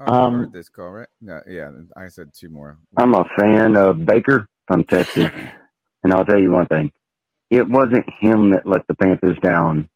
[0.00, 1.08] Oh, Um, heard this call, right?
[1.22, 2.78] No, yeah, I said two more.
[2.98, 5.30] I'm a fan of Baker from Texas,
[6.04, 6.92] and I'll tell you one thing:
[7.50, 9.88] it wasn't him that let the Panthers down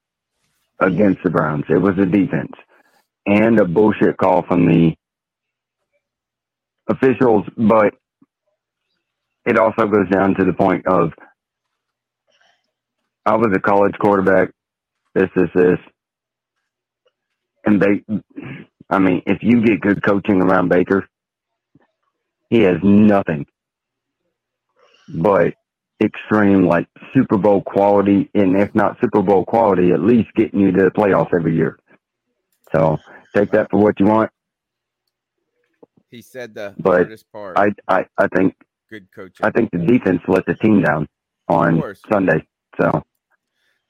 [0.81, 1.65] against the Browns.
[1.70, 2.52] It was the defense
[3.26, 4.94] and a bullshit call from the
[6.91, 7.44] officials.
[7.57, 7.94] But
[9.47, 11.12] it also goes down to the point of
[13.26, 14.51] I was a college quarterback.
[15.15, 15.78] This, this, this,
[17.67, 18.05] and they.
[18.91, 21.09] I mean, if you get good coaching around Baker,
[22.51, 23.47] he has nothing
[25.09, 25.55] but
[26.02, 30.73] extreme like Super Bowl quality, and if not Super Bowl quality, at least getting you
[30.73, 31.78] to the playoffs every year.
[32.75, 32.99] So
[33.34, 34.31] take that for what you want.
[36.10, 37.59] He said the But hardest part.
[37.59, 38.55] I, I, I think
[38.89, 39.44] Good coaching.
[39.47, 41.09] I think the defense let the team down
[41.49, 41.83] on.
[42.10, 42.47] Sunday.
[42.81, 43.02] So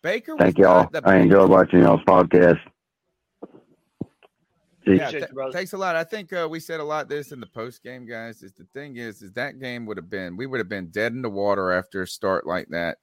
[0.02, 0.36] Baker.
[0.38, 0.88] thank y'all.
[1.04, 2.60] I enjoy watching y'all's podcast.
[4.86, 5.96] Yeah, th- thanks a lot.
[5.96, 8.42] I think uh, we said a lot this in the post game, guys.
[8.42, 11.12] Is the thing is, is that game would have been we would have been dead
[11.12, 12.98] in the water after a start like that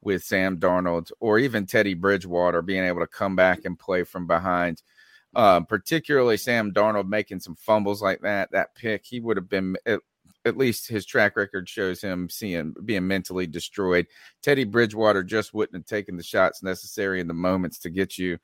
[0.00, 4.26] with Sam Darnold or even Teddy Bridgewater being able to come back and play from
[4.26, 4.82] behind.
[5.34, 9.76] Um, particularly Sam Darnold making some fumbles like that, that pick, he would have been
[9.84, 10.00] at,
[10.46, 14.06] at least his track record shows him seeing being mentally destroyed.
[14.42, 18.38] Teddy Bridgewater just wouldn't have taken the shots necessary in the moments to get you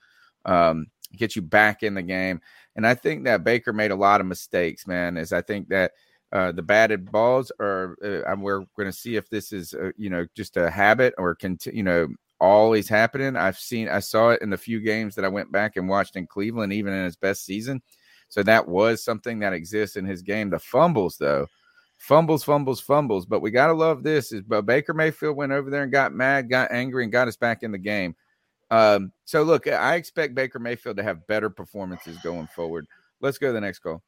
[0.45, 2.41] um, get you back in the game.
[2.77, 5.17] And I think that Baker made a lot of mistakes, man.
[5.17, 5.93] Is I think that
[6.33, 10.11] uh, the batted balls are, uh, we're going to see if this is, uh, you
[10.11, 12.09] know, just a habit or continue, you know,
[12.41, 13.37] always happening.
[13.37, 16.17] I've seen, I saw it in the few games that I went back and watched
[16.17, 17.81] in Cleveland, even in his best season.
[18.29, 20.51] So that was something that exists in his game.
[20.51, 21.47] The fumbles, though,
[21.99, 23.27] fumbles, fumbles, fumbles.
[23.27, 26.13] But we got to love this is, but Baker Mayfield went over there and got
[26.13, 28.17] mad, got angry, and got us back in the game.
[28.75, 32.87] Um, so look, I expect Baker Mayfield to have better performances going forward.
[33.21, 34.03] Let's go to the next call.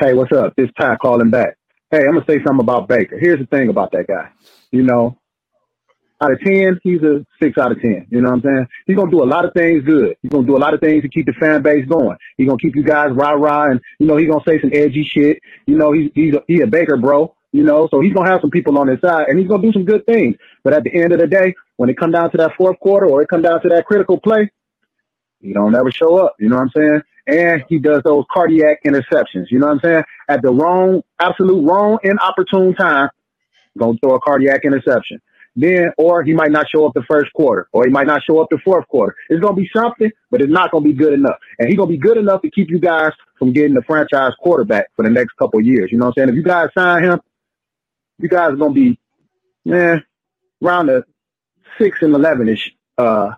[0.00, 0.54] Hey, what's up?
[0.56, 1.58] It's Ty calling back.
[1.90, 3.18] Hey, I'm gonna say something about Baker.
[3.18, 4.30] Here's the thing about that guy.
[4.70, 5.18] You know,
[6.22, 8.06] out of ten, he's a six out of ten.
[8.08, 8.66] You know what I'm saying?
[8.86, 10.16] He's gonna do a lot of things good.
[10.22, 12.16] He's gonna do a lot of things to keep the fan base going.
[12.38, 15.04] He's gonna keep you guys rah rah, and you know he's gonna say some edgy
[15.04, 15.40] shit.
[15.66, 17.34] You know he's he's a, he a Baker bro.
[17.54, 19.72] You know, so he's gonna have some people on his side, and he's gonna do
[19.72, 20.34] some good things.
[20.64, 23.06] But at the end of the day, when it come down to that fourth quarter
[23.06, 24.50] or it come down to that critical play,
[25.40, 26.34] he don't never show up.
[26.40, 27.02] You know what I'm saying?
[27.28, 29.52] And he does those cardiac interceptions.
[29.52, 30.04] You know what I'm saying?
[30.28, 33.08] At the wrong, absolute wrong, inopportune time,
[33.78, 35.20] gonna throw a cardiac interception.
[35.56, 38.40] then, or he might not show up the first quarter, or he might not show
[38.40, 39.14] up the fourth quarter.
[39.28, 41.36] It's to be something, but it's not to be good enough.
[41.58, 44.88] And he's to be good enough to keep you guys from getting the franchise quarterback
[44.96, 45.92] for the next couple years.
[45.92, 46.28] You know what I'm saying?
[46.30, 47.20] If you guys sign him,
[48.24, 48.98] you guys are going to be,
[49.66, 50.02] man,
[50.62, 51.04] around the
[51.78, 53.32] six and eleven ish uh,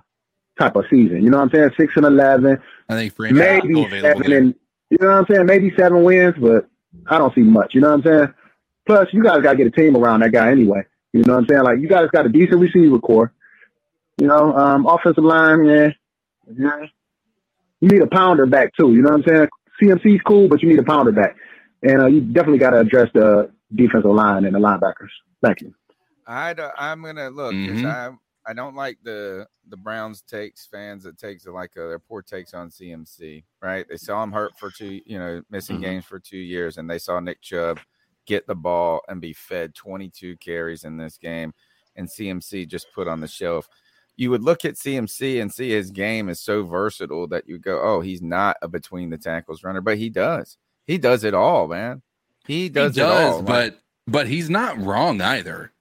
[0.59, 1.25] type of season.
[1.25, 1.71] You know what I'm saying?
[1.77, 2.63] Six and eleven.
[2.89, 4.55] I think maybe seven and
[4.91, 5.47] you know what I'm saying?
[5.47, 6.69] Maybe seven wins, but
[7.09, 7.75] I don't see much.
[7.75, 8.35] You know what I'm saying?
[8.87, 10.85] Plus, you guys got to get a team around that guy anyway.
[11.13, 11.65] You know what I'm saying?
[11.65, 13.33] Like you guys got a decent receiver corps.
[14.19, 15.89] You know, um, offensive line, yeah,
[16.57, 16.87] yeah.
[17.81, 18.95] You need a pounder back too.
[18.95, 19.49] You know what I'm saying?
[19.83, 21.37] CMC's cool, but you need a pounder back,
[21.83, 25.11] and uh, you definitely got to address the defensive line and the linebackers.
[25.43, 25.75] Thank you.
[26.27, 27.53] I I'm gonna look.
[27.53, 27.85] 'cause Mhm.
[27.87, 28.11] I
[28.49, 32.55] I don't like the the Browns takes fans that takes like uh, their poor takes
[32.55, 33.45] on CMC.
[33.61, 33.87] Right?
[33.89, 35.83] They saw him hurt for two, you know, missing Mhm.
[35.83, 37.81] games for two years, and they saw Nick Chubb
[38.25, 41.53] get the ball and be fed 22 carries in this game,
[41.97, 43.69] and CMC just put on the shelf.
[44.17, 47.81] You would look at CMC and see his game is so versatile that you go,
[47.83, 50.57] oh, he's not a between the tackles runner, but he does.
[50.87, 52.03] He does it all, man.
[52.47, 53.43] He does, he does, all.
[53.43, 55.73] but but he's not wrong either,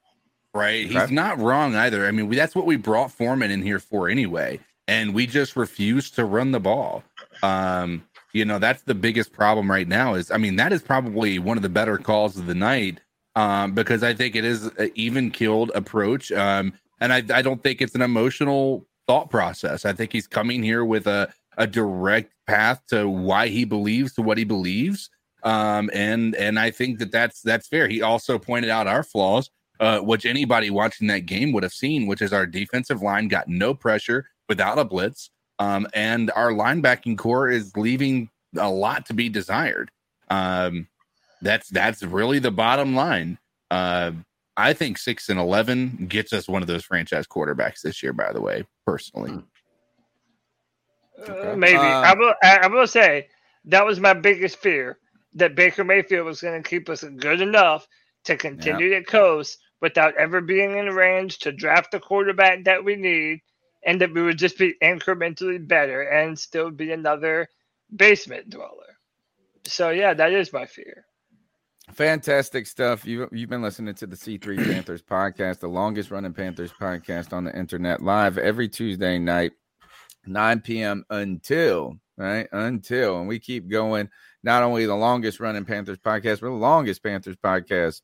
[0.53, 0.85] right?
[0.85, 2.07] He's not wrong either.
[2.07, 5.55] I mean, we, that's what we brought Foreman in here for anyway, and we just
[5.55, 7.03] refuse to run the ball.
[7.43, 8.03] Um,
[8.33, 10.15] you know, that's the biggest problem right now.
[10.15, 12.99] Is I mean, that is probably one of the better calls of the night
[13.35, 17.61] um, because I think it is an even killed approach, um, and I, I don't
[17.61, 19.85] think it's an emotional thought process.
[19.85, 24.21] I think he's coming here with a a direct path to why he believes to
[24.21, 25.09] what he believes
[25.45, 27.87] um, and and I think that that's that's fair.
[27.87, 29.49] He also pointed out our flaws,
[29.79, 33.47] uh, which anybody watching that game would have seen, which is our defensive line got
[33.47, 39.13] no pressure without a blitz, um, and our linebacking corps is leaving a lot to
[39.13, 39.91] be desired.
[40.29, 40.87] Um,
[41.41, 43.37] that's that's really the bottom line.
[43.69, 44.11] Uh,
[44.57, 48.13] I think six and eleven gets us one of those franchise quarterbacks this year.
[48.13, 49.43] By the way, personally.
[51.27, 52.33] Uh, maybe Uh, I will.
[52.41, 53.27] I, I will say
[53.65, 54.97] that was my biggest fear
[55.35, 57.87] that Baker Mayfield was going to keep us good enough
[58.25, 62.95] to continue to coast without ever being in range to draft the quarterback that we
[62.95, 63.41] need,
[63.85, 67.47] and that we would just be incrementally better and still be another
[67.95, 68.97] basement dweller.
[69.65, 71.05] So yeah, that is my fear.
[71.93, 73.05] Fantastic stuff.
[73.05, 77.43] You you've been listening to the C3 Panthers podcast, the longest running Panthers podcast on
[77.43, 79.51] the internet, live every Tuesday night,
[80.25, 81.05] 9 p.m.
[81.11, 84.09] until right until, and we keep going.
[84.43, 88.01] Not only the longest running Panthers podcast, but the longest Panthers podcast.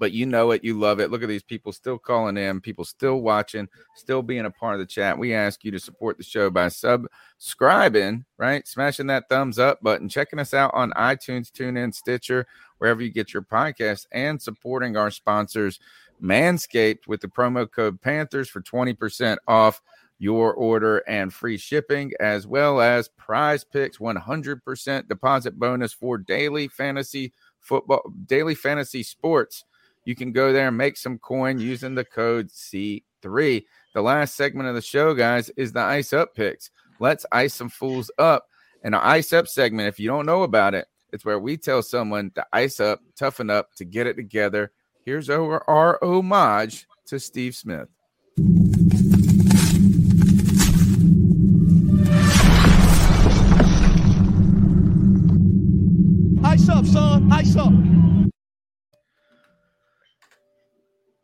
[0.00, 1.10] But you know it, you love it.
[1.10, 4.80] Look at these people still calling in, people still watching, still being a part of
[4.80, 5.18] the chat.
[5.18, 8.66] We ask you to support the show by subscribing, right?
[8.66, 12.46] Smashing that thumbs up button, checking us out on iTunes, TuneIn, Stitcher,
[12.78, 15.80] wherever you get your podcast, and supporting our sponsors,
[16.22, 19.82] Manscaped, with the promo code Panthers for 20% off
[20.18, 26.68] your order and free shipping, as well as prize picks 100% deposit bonus for daily
[26.68, 29.64] fantasy football, daily fantasy sports.
[30.04, 33.64] You can go there and make some coin using the code C3.
[33.94, 36.70] The last segment of the show, guys, is the ice up picks.
[36.98, 38.46] Let's ice some fools up.
[38.82, 41.82] And our ice up segment, if you don't know about it, it's where we tell
[41.82, 44.72] someone to ice up, toughen up, to get it together.
[45.04, 47.88] Here's our, our homage to Steve Smith.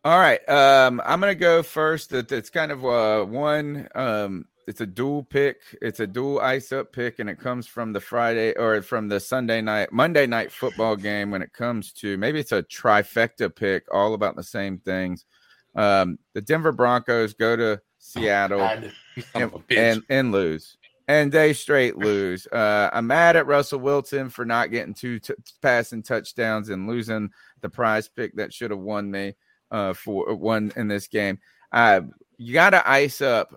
[0.04, 0.46] All right.
[0.48, 2.12] Um, I'm gonna go first.
[2.12, 6.72] It- It's kind of uh one um it's a dual pick, it's a dual ice
[6.72, 10.50] up pick, and it comes from the Friday or from the Sunday night, Monday night
[10.50, 14.78] football game when it comes to maybe it's a trifecta pick, all about the same
[14.78, 15.26] things.
[15.74, 18.92] Um, the Denver Broncos go to Seattle son
[19.34, 19.76] and, of a bitch.
[19.78, 20.76] and and lose.
[21.08, 22.46] And they straight lose.
[22.46, 27.28] Uh, I'm mad at Russell Wilson for not getting two t- passing touchdowns and losing
[27.60, 29.34] the prize pick that should have won me
[29.74, 31.38] uh, for one in this game.
[31.72, 32.02] Uh,
[32.38, 33.52] you got to ice up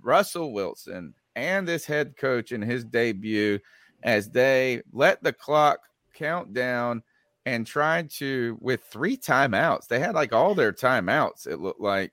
[0.00, 3.58] Russell Wilson and this head coach in his debut
[4.04, 5.80] as they let the clock
[6.14, 7.02] count down
[7.46, 9.88] and tried to with three timeouts.
[9.88, 11.48] They had like all their timeouts.
[11.48, 12.12] It looked like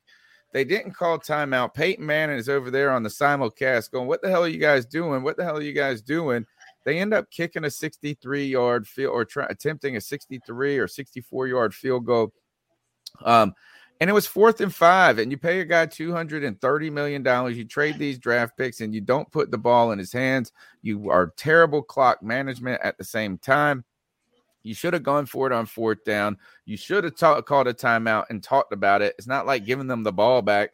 [0.52, 1.76] they didn't call timeout.
[1.76, 4.86] Peyton Manning is over there on the simulcast going, What the hell are you guys
[4.88, 5.22] doing?
[5.22, 6.46] What the hell are you guys doing?
[6.86, 11.48] They end up kicking a 63 yard field or try, attempting a 63 or 64
[11.48, 12.34] yard field goal.
[13.22, 13.54] Um,
[14.00, 17.56] and it was fourth and five, and you pay a guy $230 million.
[17.56, 20.52] You trade these draft picks and you don't put the ball in his hands.
[20.82, 23.86] You are terrible clock management at the same time.
[24.64, 26.38] You should have gone for it on fourth down.
[26.66, 29.16] You should have ta- called a timeout and talked about it.
[29.18, 30.72] It's not like giving them the ball back,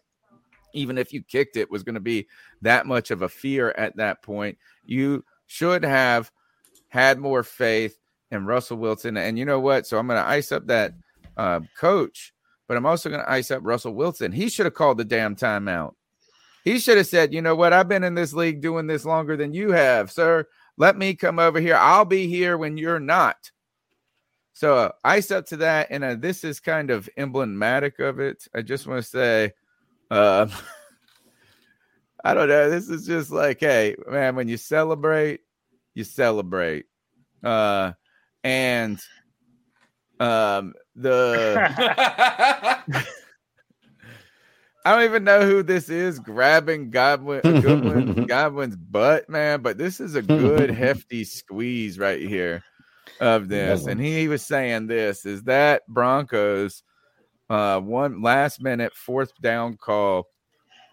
[0.73, 2.27] even if you kicked it, was going to be
[2.61, 4.57] that much of a fear at that point.
[4.85, 6.31] You should have
[6.87, 7.99] had more faith
[8.31, 9.17] in Russell Wilson.
[9.17, 9.87] And you know what?
[9.87, 10.93] So I'm going to ice up that
[11.39, 12.33] uh, coach,
[12.67, 14.33] but I'm also going to ice up Russell Wilson.
[14.33, 15.93] He should have called the damn timeout.
[16.65, 17.71] He should have said, you know what?
[17.71, 20.45] I've been in this league doing this longer than you have, sir.
[20.75, 21.77] Let me come over here.
[21.77, 23.51] I'll be here when you're not.
[24.51, 28.45] So uh, ice up to that, and uh, this is kind of emblematic of it.
[28.53, 29.53] I just want to say,
[30.11, 30.47] uh,
[32.25, 32.69] I don't know.
[32.69, 35.39] This is just like, hey, man, when you celebrate,
[35.93, 36.87] you celebrate,
[37.41, 37.93] uh,
[38.43, 38.99] and
[40.19, 41.71] um, the
[44.85, 49.61] I don't even know who this is grabbing Godwin, Goodwin, Godwin's butt, man.
[49.61, 52.63] But this is a good hefty squeeze right here
[53.19, 53.85] of this.
[53.87, 56.83] And he was saying this is that Broncos
[57.49, 60.27] uh one last minute fourth down call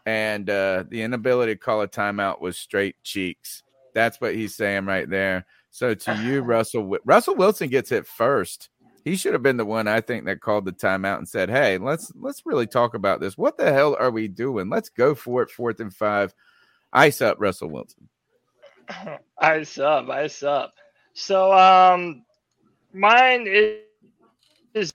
[0.04, 3.62] and uh the inability to call a timeout was straight cheeks.
[3.94, 5.46] That's what he's saying right there.
[5.70, 8.68] So to you, Russell Russell Wilson gets it first.
[9.06, 11.78] He should have been the one I think that called the timeout and said, "Hey,
[11.78, 13.38] let's let's really talk about this.
[13.38, 14.68] What the hell are we doing?
[14.68, 15.50] Let's go for it.
[15.50, 16.34] Fourth and five.
[16.92, 18.08] Ice up, Russell Wilson.
[19.38, 20.74] Ice up, ice up.
[21.14, 22.24] So um,
[22.92, 23.78] mine is,
[24.74, 24.92] is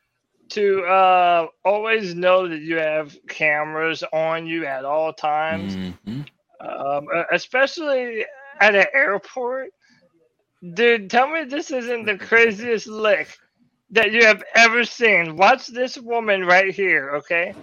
[0.50, 6.22] to uh, always know that you have cameras on you at all times, Mm-hmm.
[6.68, 8.26] um, especially
[8.60, 9.70] at an airport.
[10.74, 13.38] Dude, tell me this isn't the craziest lick
[13.92, 15.36] that you have ever seen.
[15.36, 17.54] Watch this woman right here, okay?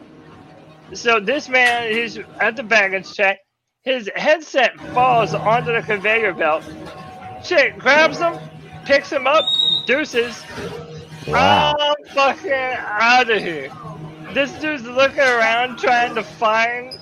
[0.92, 3.38] So this man, he's at the baggage check.
[3.82, 6.64] His headset falls onto the conveyor belt.
[7.44, 8.38] Chick grabs him,
[8.84, 9.44] picks him up,
[9.86, 10.42] deuces.
[11.26, 11.74] Wow.
[11.78, 13.70] I'm fucking out of here.
[14.34, 16.97] This dude's looking around trying to find.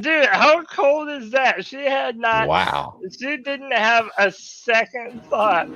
[0.00, 1.64] Dude, how cold is that?
[1.66, 2.48] She had not.
[2.48, 3.00] Wow.
[3.18, 5.68] She didn't have a second thought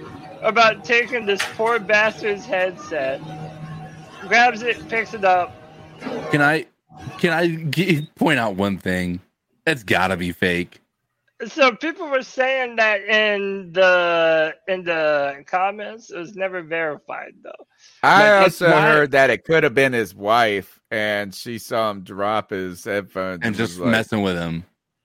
[0.43, 3.21] about taking this poor bastard's headset.
[4.27, 5.53] Grabs it, picks it up.
[6.31, 6.67] Can I
[7.19, 9.21] can I g- point out one thing?
[9.67, 10.81] It's got to be fake.
[11.47, 16.11] So people were saying that in the in the comments.
[16.11, 17.67] It was never verified though.
[18.03, 21.91] I Like, also not- heard that it could have been his wife, and she saw
[21.91, 24.65] him drop his headphones And just like- messing with him.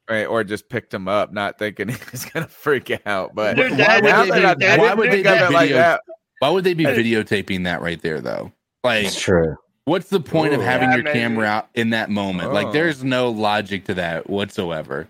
[0.10, 3.34] right, or just picked him up, not thinking he was gonna freak out.
[3.34, 5.52] But Dude, Why would now they that be, I didn't why would they be of
[5.52, 6.02] like video, that,
[6.40, 8.52] Why would they be videotaping that right there though?
[8.84, 9.56] Like It's true.
[9.86, 11.20] What's the point of having Yeah, your maybe.
[11.20, 12.54] camera out in that moment?
[12.54, 12.72] Like Oh.
[12.72, 15.08] there's no logic to that whatsoever.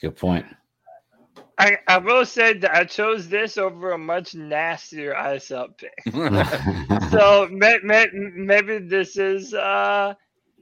[0.00, 0.46] Good point.
[1.60, 5.92] I, I will say that I chose this over a much nastier ice up pick.
[7.10, 10.14] so may, may, maybe this is uh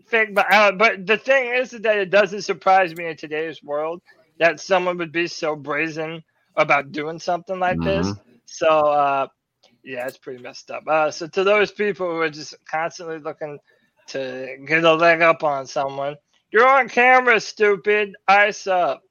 [0.07, 4.03] fake, but uh, but the thing is that it doesn't surprise me in today's world
[4.41, 6.23] that someone would be so brazen
[6.57, 8.13] about doing something like this.
[8.47, 9.29] So uh,
[9.85, 10.83] yeah, it's pretty messed up.
[10.89, 13.59] Uh, so to those people who are just constantly looking
[14.09, 16.17] to get a leg up on someone,
[16.51, 18.17] you're on camera, stupid.
[18.27, 19.03] Ice up.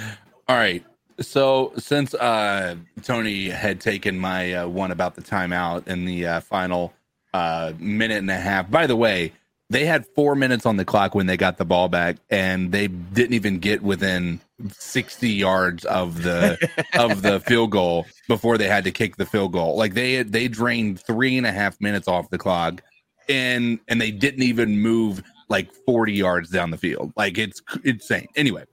[0.00, 0.82] All right.
[1.20, 6.40] So since uh, Tony had taken my uh, one about the timeout in the uh,
[6.40, 6.94] final
[7.34, 9.32] uh, minute and a half, by the way,
[9.68, 12.88] they had four minutes on the clock when they got the ball back, and they
[12.88, 14.40] didn't even get within
[14.72, 16.58] sixty yards of the
[16.98, 19.76] of the field goal before they had to kick the field goal.
[19.76, 22.82] Like they they drained three and a half minutes off the clock,
[23.28, 27.12] and and they didn't even move like forty yards down the field.
[27.16, 28.26] Like it's insane.
[28.34, 28.64] Anyway,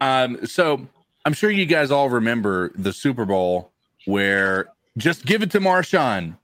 [0.00, 0.86] um, so
[1.24, 3.70] I'm sure you guys all remember the Super Bowl
[4.06, 4.66] where
[4.98, 6.36] just give it to Marshawn,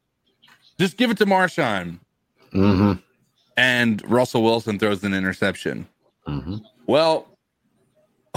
[0.79, 1.99] just give it to Marshawn,
[2.55, 2.99] Mm-hmm.
[3.57, 5.87] and Russell Wilson throws an interception.
[6.27, 6.57] Mm-hmm.
[6.87, 7.29] Well,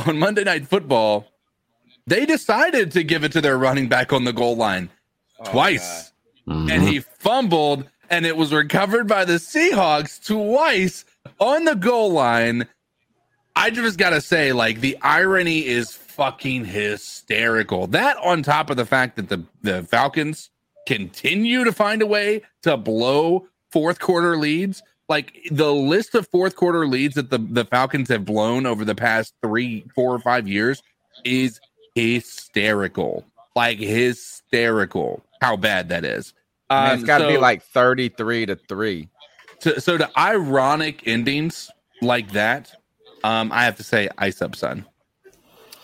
[0.06, 1.26] on Monday Night Football,
[2.06, 4.90] they decided to give it to their running back on the goal line
[5.46, 6.12] twice,
[6.48, 6.70] Mm-hmm.
[6.72, 11.06] and he fumbled, and it was recovered by the Seahawks twice
[11.40, 12.68] on the goal line.
[13.56, 17.88] I just gotta say, like the irony is fucking hysterical.
[17.88, 20.50] That on top of the fact that the the Falcons
[20.88, 24.82] continue to find a way to blow fourth quarter leads.
[25.10, 28.96] Like the list of fourth quarter leads that the, the Falcons have blown over the
[28.96, 30.82] past three, four, or five years
[31.26, 31.60] is
[31.96, 33.26] hysterical.
[33.56, 35.24] Like hysterical.
[35.42, 36.34] How bad that is.
[36.70, 39.10] Man, Um, it's got to be like thirty-three to three.
[39.60, 41.70] so, so the ironic endings
[42.02, 42.72] like that,
[43.24, 44.86] um, I have to say, ice up, son.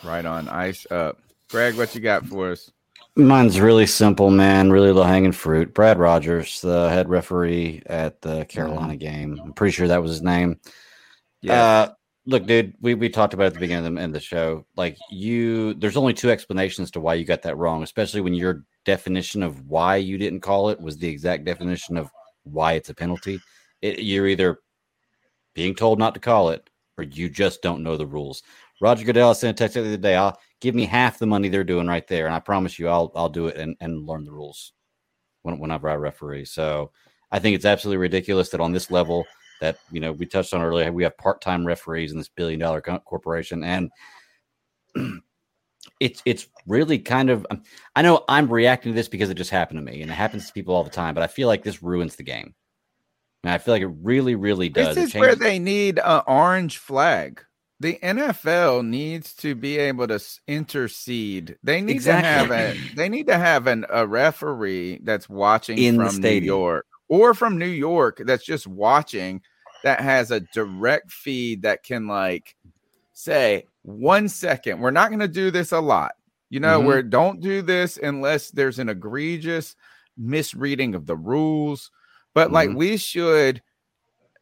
[0.03, 1.19] Right on ice up.
[1.49, 2.71] Greg, what you got for us?
[3.15, 4.71] Mine's really simple, man.
[4.71, 5.73] Really low hanging fruit.
[5.73, 9.39] Brad Rogers, the head referee at the Carolina game.
[9.43, 10.59] I'm pretty sure that was his name.
[11.41, 11.63] Yeah.
[11.63, 11.93] Uh,
[12.25, 14.25] look, dude, we, we talked about it at the beginning of the, end of the
[14.25, 14.65] show.
[14.77, 18.63] Like you, there's only two explanations to why you got that wrong, especially when your
[18.85, 22.09] definition of why you didn't call it was the exact definition of
[22.43, 23.39] why it's a penalty.
[23.81, 24.59] It, you're either
[25.55, 28.43] being told not to call it or you just don't know the rules.
[28.81, 30.15] Roger Goodell sent a text the other day.
[30.15, 33.11] I'll give me half the money they're doing right there, and I promise you, I'll
[33.15, 34.73] I'll do it and, and learn the rules
[35.41, 36.45] when, whenever I referee.
[36.45, 36.91] So
[37.31, 39.25] I think it's absolutely ridiculous that on this level
[39.61, 42.59] that you know we touched on earlier, we have part time referees in this billion
[42.59, 43.89] dollar corporation, and
[45.99, 47.45] it's it's really kind of.
[47.51, 47.63] um,
[47.95, 50.47] I know I'm reacting to this because it just happened to me, and it happens
[50.47, 51.13] to people all the time.
[51.13, 52.55] But I feel like this ruins the game.
[53.43, 54.95] And I feel like it really, really does.
[54.95, 57.41] This is where they need an orange flag.
[57.81, 61.57] The NFL needs to be able to intercede.
[61.63, 62.77] They need to have a.
[62.95, 66.29] They need to have an a referee that's watching In from New.
[66.29, 69.41] York or from New York that's just watching
[69.83, 72.55] that has a direct feed that can like
[73.13, 74.79] say one second.
[74.81, 76.11] We're not going to do this a lot.
[76.49, 76.85] You know, Mhm.
[76.85, 79.75] where don't do this unless there's an egregious
[80.17, 81.91] misreading of the rules.
[82.33, 82.75] But like Mhm.
[82.75, 83.61] we should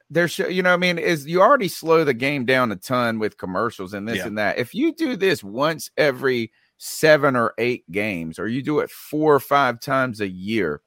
[0.10, 2.76] there should you know what I mean is you already slow the game down a
[2.76, 4.28] ton with commercials and this Yeah.
[4.28, 4.58] and that.
[4.58, 9.34] If you do this once every seven or eight games, or you do it four
[9.34, 10.82] or five times a year,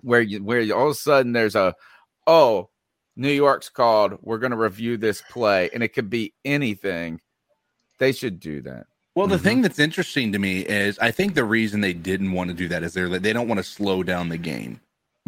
[0.00, 1.74] where you where you, all of a sudden there's a
[2.26, 2.70] oh
[3.16, 7.20] New York's called, we're going to review this play, and it could be anything.
[7.98, 8.86] They should do that.
[9.16, 9.62] Well, the thing mm-hmm.
[9.62, 12.84] that's interesting to me is I think the reason they didn't want to do that
[12.84, 14.80] is they're they don't want to slow down the game.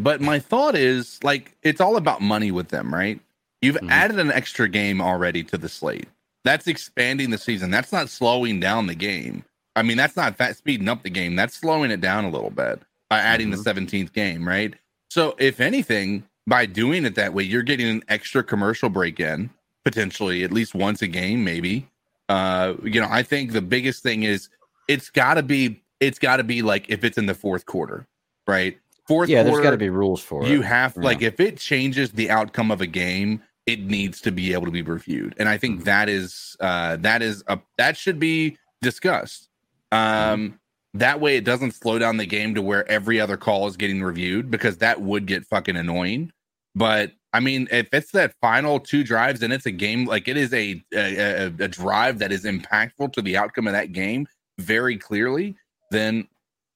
[0.02, 3.20] But my thought is like it's all about money with them, right?
[3.62, 6.08] You've added an extra game already to the slate.
[6.44, 7.70] That's expanding the season.
[7.70, 9.44] That's not slowing down the game.
[9.76, 11.36] I mean, that's not fast speeding up the game.
[11.36, 12.80] That's slowing it down a little bit
[13.10, 14.74] by adding the 17th game, right?
[15.10, 19.50] So, if anything, by doing it that way, you're getting an extra commercial break in
[19.84, 21.86] potentially at least once a game, maybe.
[22.28, 24.48] Uh, you know, I think the biggest thing is
[24.88, 28.06] it's got to be it's got to be like if it's in the fourth quarter,
[28.46, 28.78] right?
[29.06, 30.48] Fourth yeah, there's got to be rules for it.
[30.48, 30.66] you it.
[30.66, 31.02] have Yeah.
[31.04, 34.70] like if it changes the outcome of a game, it needs to be able to
[34.72, 35.60] be reviewed, and I Mm-hmm.
[35.60, 39.48] think that is uh, that is a that should be discussed.
[39.92, 40.32] Mm-hmm.
[40.34, 40.60] Um,
[40.94, 44.02] that way, it doesn't slow down the game to where every other call is getting
[44.02, 46.32] reviewed because that would get fucking annoying.
[46.74, 50.36] But I mean, if it's that final two drives and it's a game like it
[50.36, 54.26] is a, a, a drive that is impactful to the outcome of that game
[54.58, 55.54] very clearly,
[55.92, 56.26] then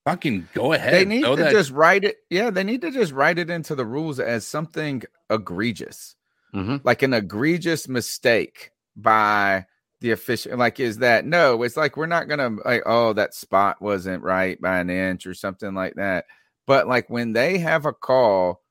[0.05, 0.92] fucking go ahead.
[0.94, 2.16] They need to that- just write it.
[2.31, 6.16] Yeah, they need to just write it into the rules as something egregious,
[6.55, 6.76] Mm-hmm.
[6.84, 9.66] like an egregious mistake by
[10.00, 10.57] the official.
[10.57, 11.62] Like, is that no?
[11.62, 15.34] It's like we're not gonna like, oh, that spot wasn't right by an inch or
[15.34, 16.26] something like that.
[16.66, 18.62] But like when they have a call,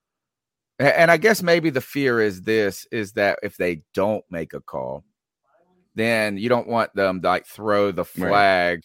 [0.79, 4.61] and I guess maybe the fear is this is that if they don't make a
[4.61, 5.03] call,
[5.95, 8.29] then you don't want them to like throw the Right.
[8.29, 8.83] flag.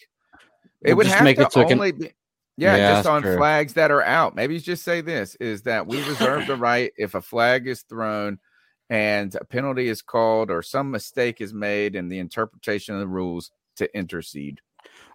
[0.81, 2.11] It Well, would just have make to it so it can- only be.
[2.59, 3.37] Yeah, Yeah, just on true.
[3.37, 4.35] flags that are out.
[4.35, 8.37] Maybe just say this is that we reserve the right if a flag is thrown
[8.89, 13.07] and a penalty is called or some mistake is made in the interpretation of the
[13.07, 14.59] rules to intercede.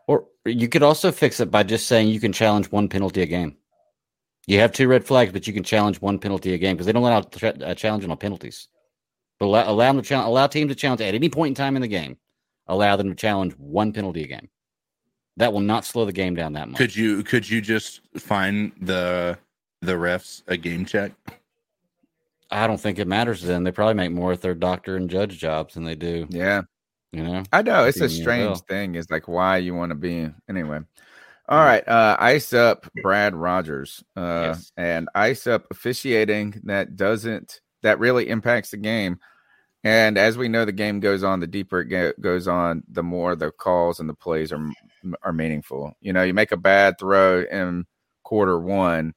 [0.06, 3.26] Or you could also fix it by just saying you can challenge one penalty a
[3.26, 3.58] game.
[4.46, 6.92] You have two red flags, but you can challenge one penalty a game because they
[6.92, 8.68] don't allow tra- uh, challenging on penalties.
[9.38, 11.76] But allow, allow them to challenge, allow teams to challenge at any point in time
[11.76, 12.16] in the game.
[12.66, 14.48] Allow them to challenge one penalty a game.
[15.36, 16.78] That will not slow the game down that much.
[16.78, 19.36] Could you could you just find the
[19.82, 21.12] the refs a game check?
[22.50, 23.64] I don't think it matters to them.
[23.64, 26.26] They probably make more at their doctor and judge jobs than they do.
[26.30, 26.62] Yeah.
[27.12, 28.66] You know, I know it's a strange NFL.
[28.68, 28.94] thing.
[28.96, 30.80] It's like why you want to be anyway.
[31.48, 34.72] All right, uh, ice up Brad Rogers, uh, Yes.
[34.76, 39.18] and ice up officiating that doesn't that really impacts the game.
[39.84, 41.40] And as we know, the game goes on.
[41.40, 44.72] The deeper it go- goes on, the more the calls and the plays are
[45.22, 45.92] are meaningful.
[46.00, 47.84] You know, you make a bad throw in
[48.22, 49.12] quarter one,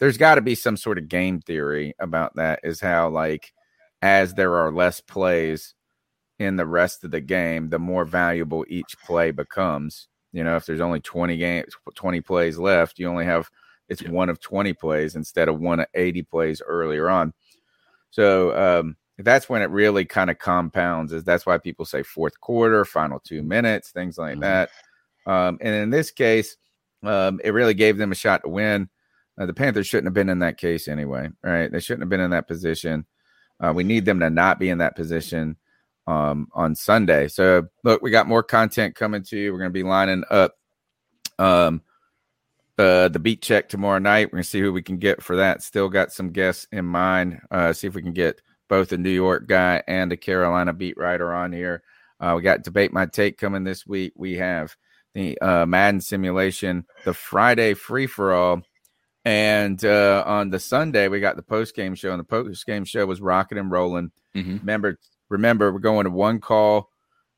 [0.00, 2.58] there's got to be some sort of game theory about that.
[2.64, 3.52] Is how like
[4.02, 5.74] as there are less plays
[6.40, 10.08] in the rest of the game, the more valuable each play becomes.
[10.32, 13.48] You know, if there's only 20 games, 20 plays left, you only have
[13.88, 17.32] it's one of 20 plays instead of one of 80 plays earlier on.
[18.10, 21.12] So um, that's when it really kind of compounds.
[21.12, 24.70] Is that's why people say fourth quarter, final two minutes, things like that.
[25.26, 26.56] Um, and in this case,
[27.04, 28.88] um, it really gave them a shot to win.
[29.38, 31.70] Uh, the Panthers shouldn't have been in that case anyway, right?
[31.70, 33.06] They shouldn't have been in that position.
[33.60, 35.56] Uh, we need them to not be in that position
[36.06, 37.28] um, on Sunday.
[37.28, 39.52] So, look, we got more content coming to you.
[39.52, 40.56] We're going to be lining up
[41.38, 41.82] um,
[42.78, 44.28] uh, the beat check tomorrow night.
[44.28, 45.62] We're gonna see who we can get for that.
[45.62, 47.40] Still got some guests in mind.
[47.50, 48.40] Uh, see if we can get
[48.72, 51.82] both a New York guy and a Carolina beat writer on here.
[52.18, 54.14] Uh, we got debate my take coming this week.
[54.16, 54.74] We have
[55.12, 58.62] the uh, Madden simulation, the Friday free for all,
[59.26, 62.12] and uh, on the Sunday we got the post game show.
[62.12, 64.10] And the post game show was rocking and rolling.
[64.34, 64.60] Mm-hmm.
[64.60, 66.88] Remember, remember, we're going to one call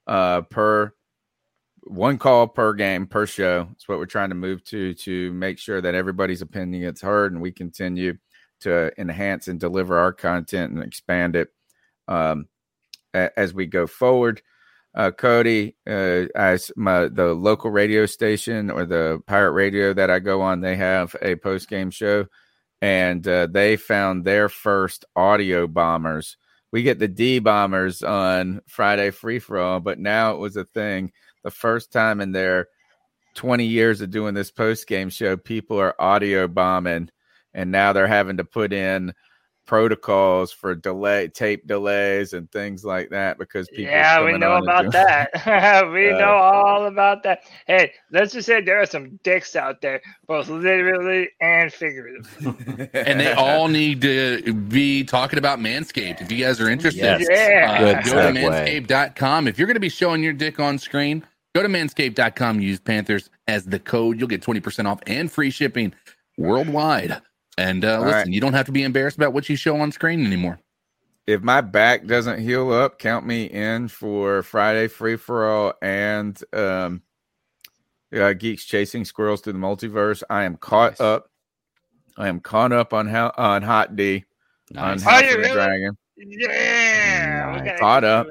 [0.06, 0.92] uh, per
[1.82, 3.64] one call per game per show.
[3.64, 7.32] That's what we're trying to move to to make sure that everybody's opinion gets heard
[7.32, 8.18] and we continue
[8.64, 11.48] to enhance and deliver our content and expand it
[12.08, 12.48] um,
[13.14, 14.42] a- as we go forward.
[14.94, 20.20] Uh, Cody, uh, as my the local radio station or the pirate radio that I
[20.20, 22.26] go on, they have a post game show,
[22.80, 26.36] and uh, they found their first audio bombers.
[26.70, 30.64] We get the D bombers on Friday free for all, but now it was a
[30.64, 31.12] thing.
[31.42, 32.68] The first time in their
[33.34, 37.10] 20 years of doing this post game show, people are audio bombing,
[37.54, 39.12] and now they're having to put in
[39.66, 44.92] protocols for delay tape delays and things like that because people yeah we know about
[44.92, 45.30] that
[45.90, 49.80] we Uh, know all about that hey let's just say there are some dicks out
[49.80, 56.20] there both literally and figuratively and they all need to be talking about Manscaped.
[56.20, 57.26] If you guys are interested, Yes.
[57.30, 58.00] Yeah.
[58.00, 58.86] uh, go to segue.
[58.86, 59.48] manscaped.com.
[59.48, 61.24] If you're going to be showing your dick on screen,
[61.54, 62.60] go to manscaped.com.
[62.60, 64.18] Use Panthers as the code.
[64.18, 65.94] You'll get 20% off and free shipping
[66.36, 67.20] worldwide.
[67.56, 68.26] And uh, listen, right.
[68.26, 70.58] you don't have to be embarrassed about what you show on screen anymore.
[71.26, 76.42] if my back doesn't heal up, count me in for Friday free for all and
[76.52, 77.02] um,
[78.14, 80.22] uh, geeks chasing squirrels through the multiverse.
[80.28, 81.30] I am caught up.
[82.16, 84.24] I am caught up on how on Hot D
[84.76, 85.02] on Nice.
[85.02, 85.48] House Are you of the?
[85.50, 85.96] Dragon.
[86.16, 88.26] yeah we Caught up.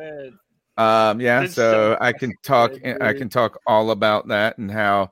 [0.76, 2.74] Um, yeah, There's so I can talk.
[2.84, 5.12] I can talk all about that and how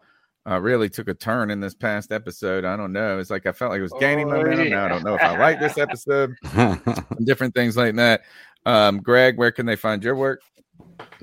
[0.50, 2.66] uh, really took a turn in this past episode.
[2.66, 3.20] I don't know.
[3.20, 4.70] It's like I felt like it was gaining Oh, momentum.
[4.70, 6.36] Now I don't know if I like this episode.
[7.24, 8.22] different things like that.
[8.66, 10.42] Um, Greg, where can they find your work?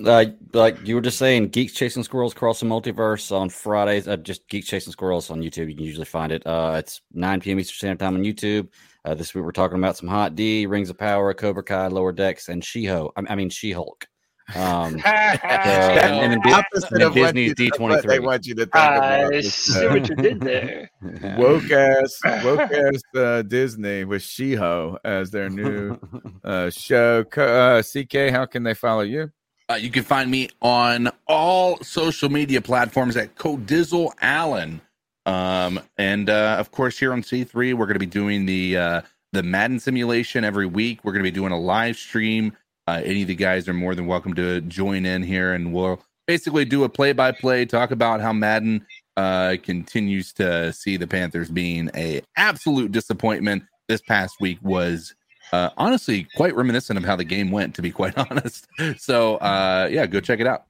[0.05, 4.07] Uh, like you were just saying, Geeks Chasing Squirrels Cross the Multiverse on Fridays.
[4.07, 5.69] Uh, just Geeks Chasing Squirrels on YouTube.
[5.69, 6.47] You can usually find it.
[6.47, 7.59] Uh, it's 9 p.m.
[7.59, 8.69] Eastern Standard Time on YouTube.
[9.05, 12.13] Uh, this week we're talking about some Hot D, Rings of Power, Cobra Kai, Lower
[12.13, 13.13] Decks, and She-Ho.
[13.17, 14.07] I, I mean She-Hulk.
[14.55, 18.07] Um, so- and, and then, Opposite and then of what Disney's you- D what twenty
[18.09, 19.31] They want you to think I about.
[19.33, 20.91] this, see uh, what you did there.
[21.36, 25.99] woke ass, woke ass uh, Disney with She-Ho as their new
[26.44, 27.25] uh, show.
[27.36, 29.31] Uh, CK, how can they follow you?
[29.70, 34.81] Uh, you can find me on all social media platforms at Codizzle Allen.
[35.27, 39.01] Um, and uh, of course, here on C3, we're going to be doing the uh,
[39.33, 41.01] the Madden simulation every week.
[41.05, 42.57] We're going to be doing a live stream.
[42.89, 46.00] Uh, any of the guys are more than welcome to join in here, and we'll
[46.26, 48.86] basically do a play by play, talk about how Madden
[49.18, 53.62] uh, continues to see the Panthers being a absolute disappointment.
[53.89, 55.15] This past week was
[55.52, 58.67] uh, honestly quite reminiscent of how the game went, to be quite honest.
[58.97, 60.65] So, uh, yeah, go check it out.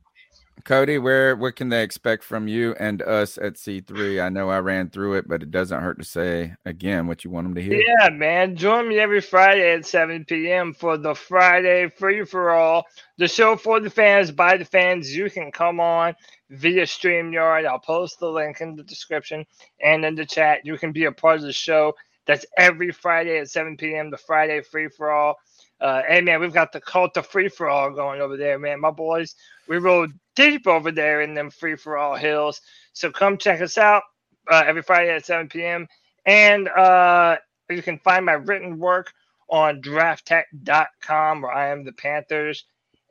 [0.65, 4.23] Cody, where what can they expect from you and us at C3?
[4.23, 7.31] I know I ran through it, but it doesn't hurt to say again what you
[7.31, 7.81] want them to hear.
[7.81, 8.57] Yeah, man.
[8.57, 10.73] Join me every Friday at 7 p.m.
[10.75, 12.85] for the Friday Free for All,
[13.19, 15.15] the show for the fans, by the fans.
[15.15, 16.15] You can come on
[16.51, 17.67] via StreamYard.
[17.67, 19.45] I'll post the link in the description
[19.83, 20.65] and in the chat.
[20.65, 21.95] You can be a part of the show.
[22.27, 25.37] That's every Friday at 7 p.m., the Friday Free for All.
[25.81, 28.81] Uh, hey, man, we've got the cult of free for all going over there, man.
[28.81, 29.37] My boys,
[29.69, 32.63] we roll deep over there in them free for all hills.
[32.95, 34.05] So come check us out
[34.51, 35.89] uh, every Friday at 7 p.m.
[36.27, 39.13] And uh, you can find my written work
[39.51, 42.65] on drafttek.com, where I am the Panthers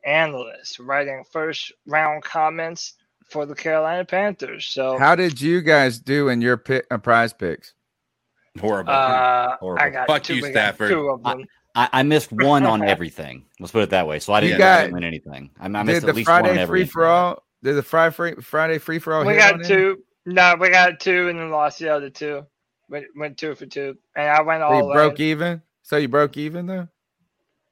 [0.06, 2.94] analyst, writing first round comments
[3.30, 4.66] for the Carolina Panthers.
[4.68, 7.74] So How did you guys do in your pick, uh, prize picks?
[8.60, 8.94] Horrible.
[8.94, 9.84] uh, Horrible.
[9.84, 10.90] I got Fuck two, you, Stafford.
[10.90, 11.46] two of them.
[11.78, 13.46] I, I missed one on everything.
[13.60, 14.20] Let's put it that way.
[14.20, 15.52] So I didn't, got- I didn't win anything.
[15.60, 17.44] I, I missed at the least one on Friday free for all?
[17.64, 19.26] Did the Friday free, Friday free for all?
[19.26, 19.66] we hit got on you?
[19.66, 19.98] two.
[20.26, 22.46] No, we got two and then lost the other two.
[22.90, 23.98] Went, went two for two.
[24.16, 25.26] And I went So all you broke in.
[25.28, 25.62] even.
[25.84, 26.88] So you broke even though.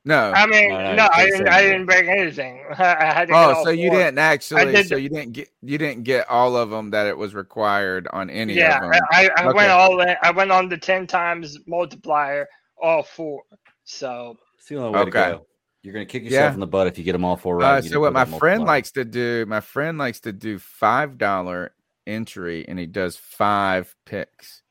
[0.06, 0.32] No.
[0.36, 1.48] I mean, No, no, no, I didn't.
[1.50, 2.64] I didn't break anything.
[2.78, 4.00] I had to Oh, all so you four.
[4.00, 4.72] didn't actually.
[4.72, 8.08] did So you didn't get you didn't get all of them that it was required
[8.14, 8.92] on any Yeah, of them.
[9.12, 9.56] I, I Okay.
[9.56, 10.16] went all in.
[10.22, 12.48] I went on the ten times multiplier,
[12.82, 13.42] all four.
[13.86, 15.06] So It's the only way Okay.
[15.06, 15.48] to go.
[15.84, 16.54] You're going to kick yourself Yeah.
[16.56, 17.78] in the butt if you get them all four right.
[17.78, 18.66] Uh, so what my friend multiplier.
[18.66, 21.74] likes to do, my friend likes to do five dollar
[22.08, 24.64] entry, and he does five picks,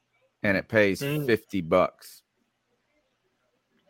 [0.43, 1.27] and it pays Mm.
[1.27, 2.23] fifty bucks.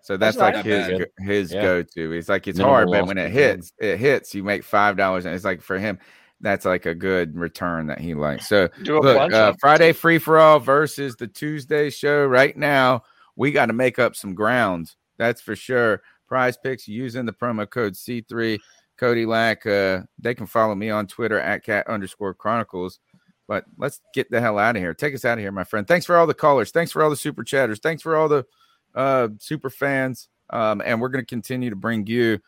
[0.03, 1.09] So that's, That's like his go- bad.
[1.27, 1.63] his Yeah.
[1.63, 2.13] go to.
[2.13, 3.57] It's like it's Minimal hard, but when it per game.
[3.57, 4.35] hits, it hits.
[4.35, 5.99] You make five dollars, and it's like for him.
[6.41, 8.47] that's like a good return that he likes.
[8.49, 12.27] So Do a look, bunch uh, of- Friday free for all versus the Tuesday show.
[12.27, 13.05] Right now,
[13.35, 14.95] we got to make up some ground.
[15.19, 16.03] That's for sure.
[16.27, 18.59] Prize picks using the promo code C3
[18.97, 19.67] Cody Lack.
[19.67, 23.01] Uh, they can follow me on Twitter at cat underscore chronicles.
[23.47, 24.95] But let's get the hell out of here.
[24.95, 25.87] Take us out of here, my friend.
[25.87, 26.71] Thanks for all the callers.
[26.71, 27.79] Thanks for all the super chatters.
[27.79, 28.47] Thanks for all the
[28.95, 30.29] uh, super fans.
[30.51, 32.39] Um, and we're going to continue to bring you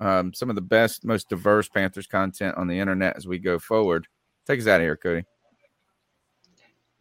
[0.00, 3.58] um, some of the best, most diverse Panthers content on the internet as we go
[3.58, 4.06] forward.
[4.46, 5.24] Take us out of here, Cody.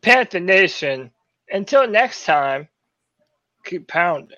[0.02, 1.12] Panther Nation.
[1.52, 2.68] Until next time,
[3.64, 4.38] keep pounding.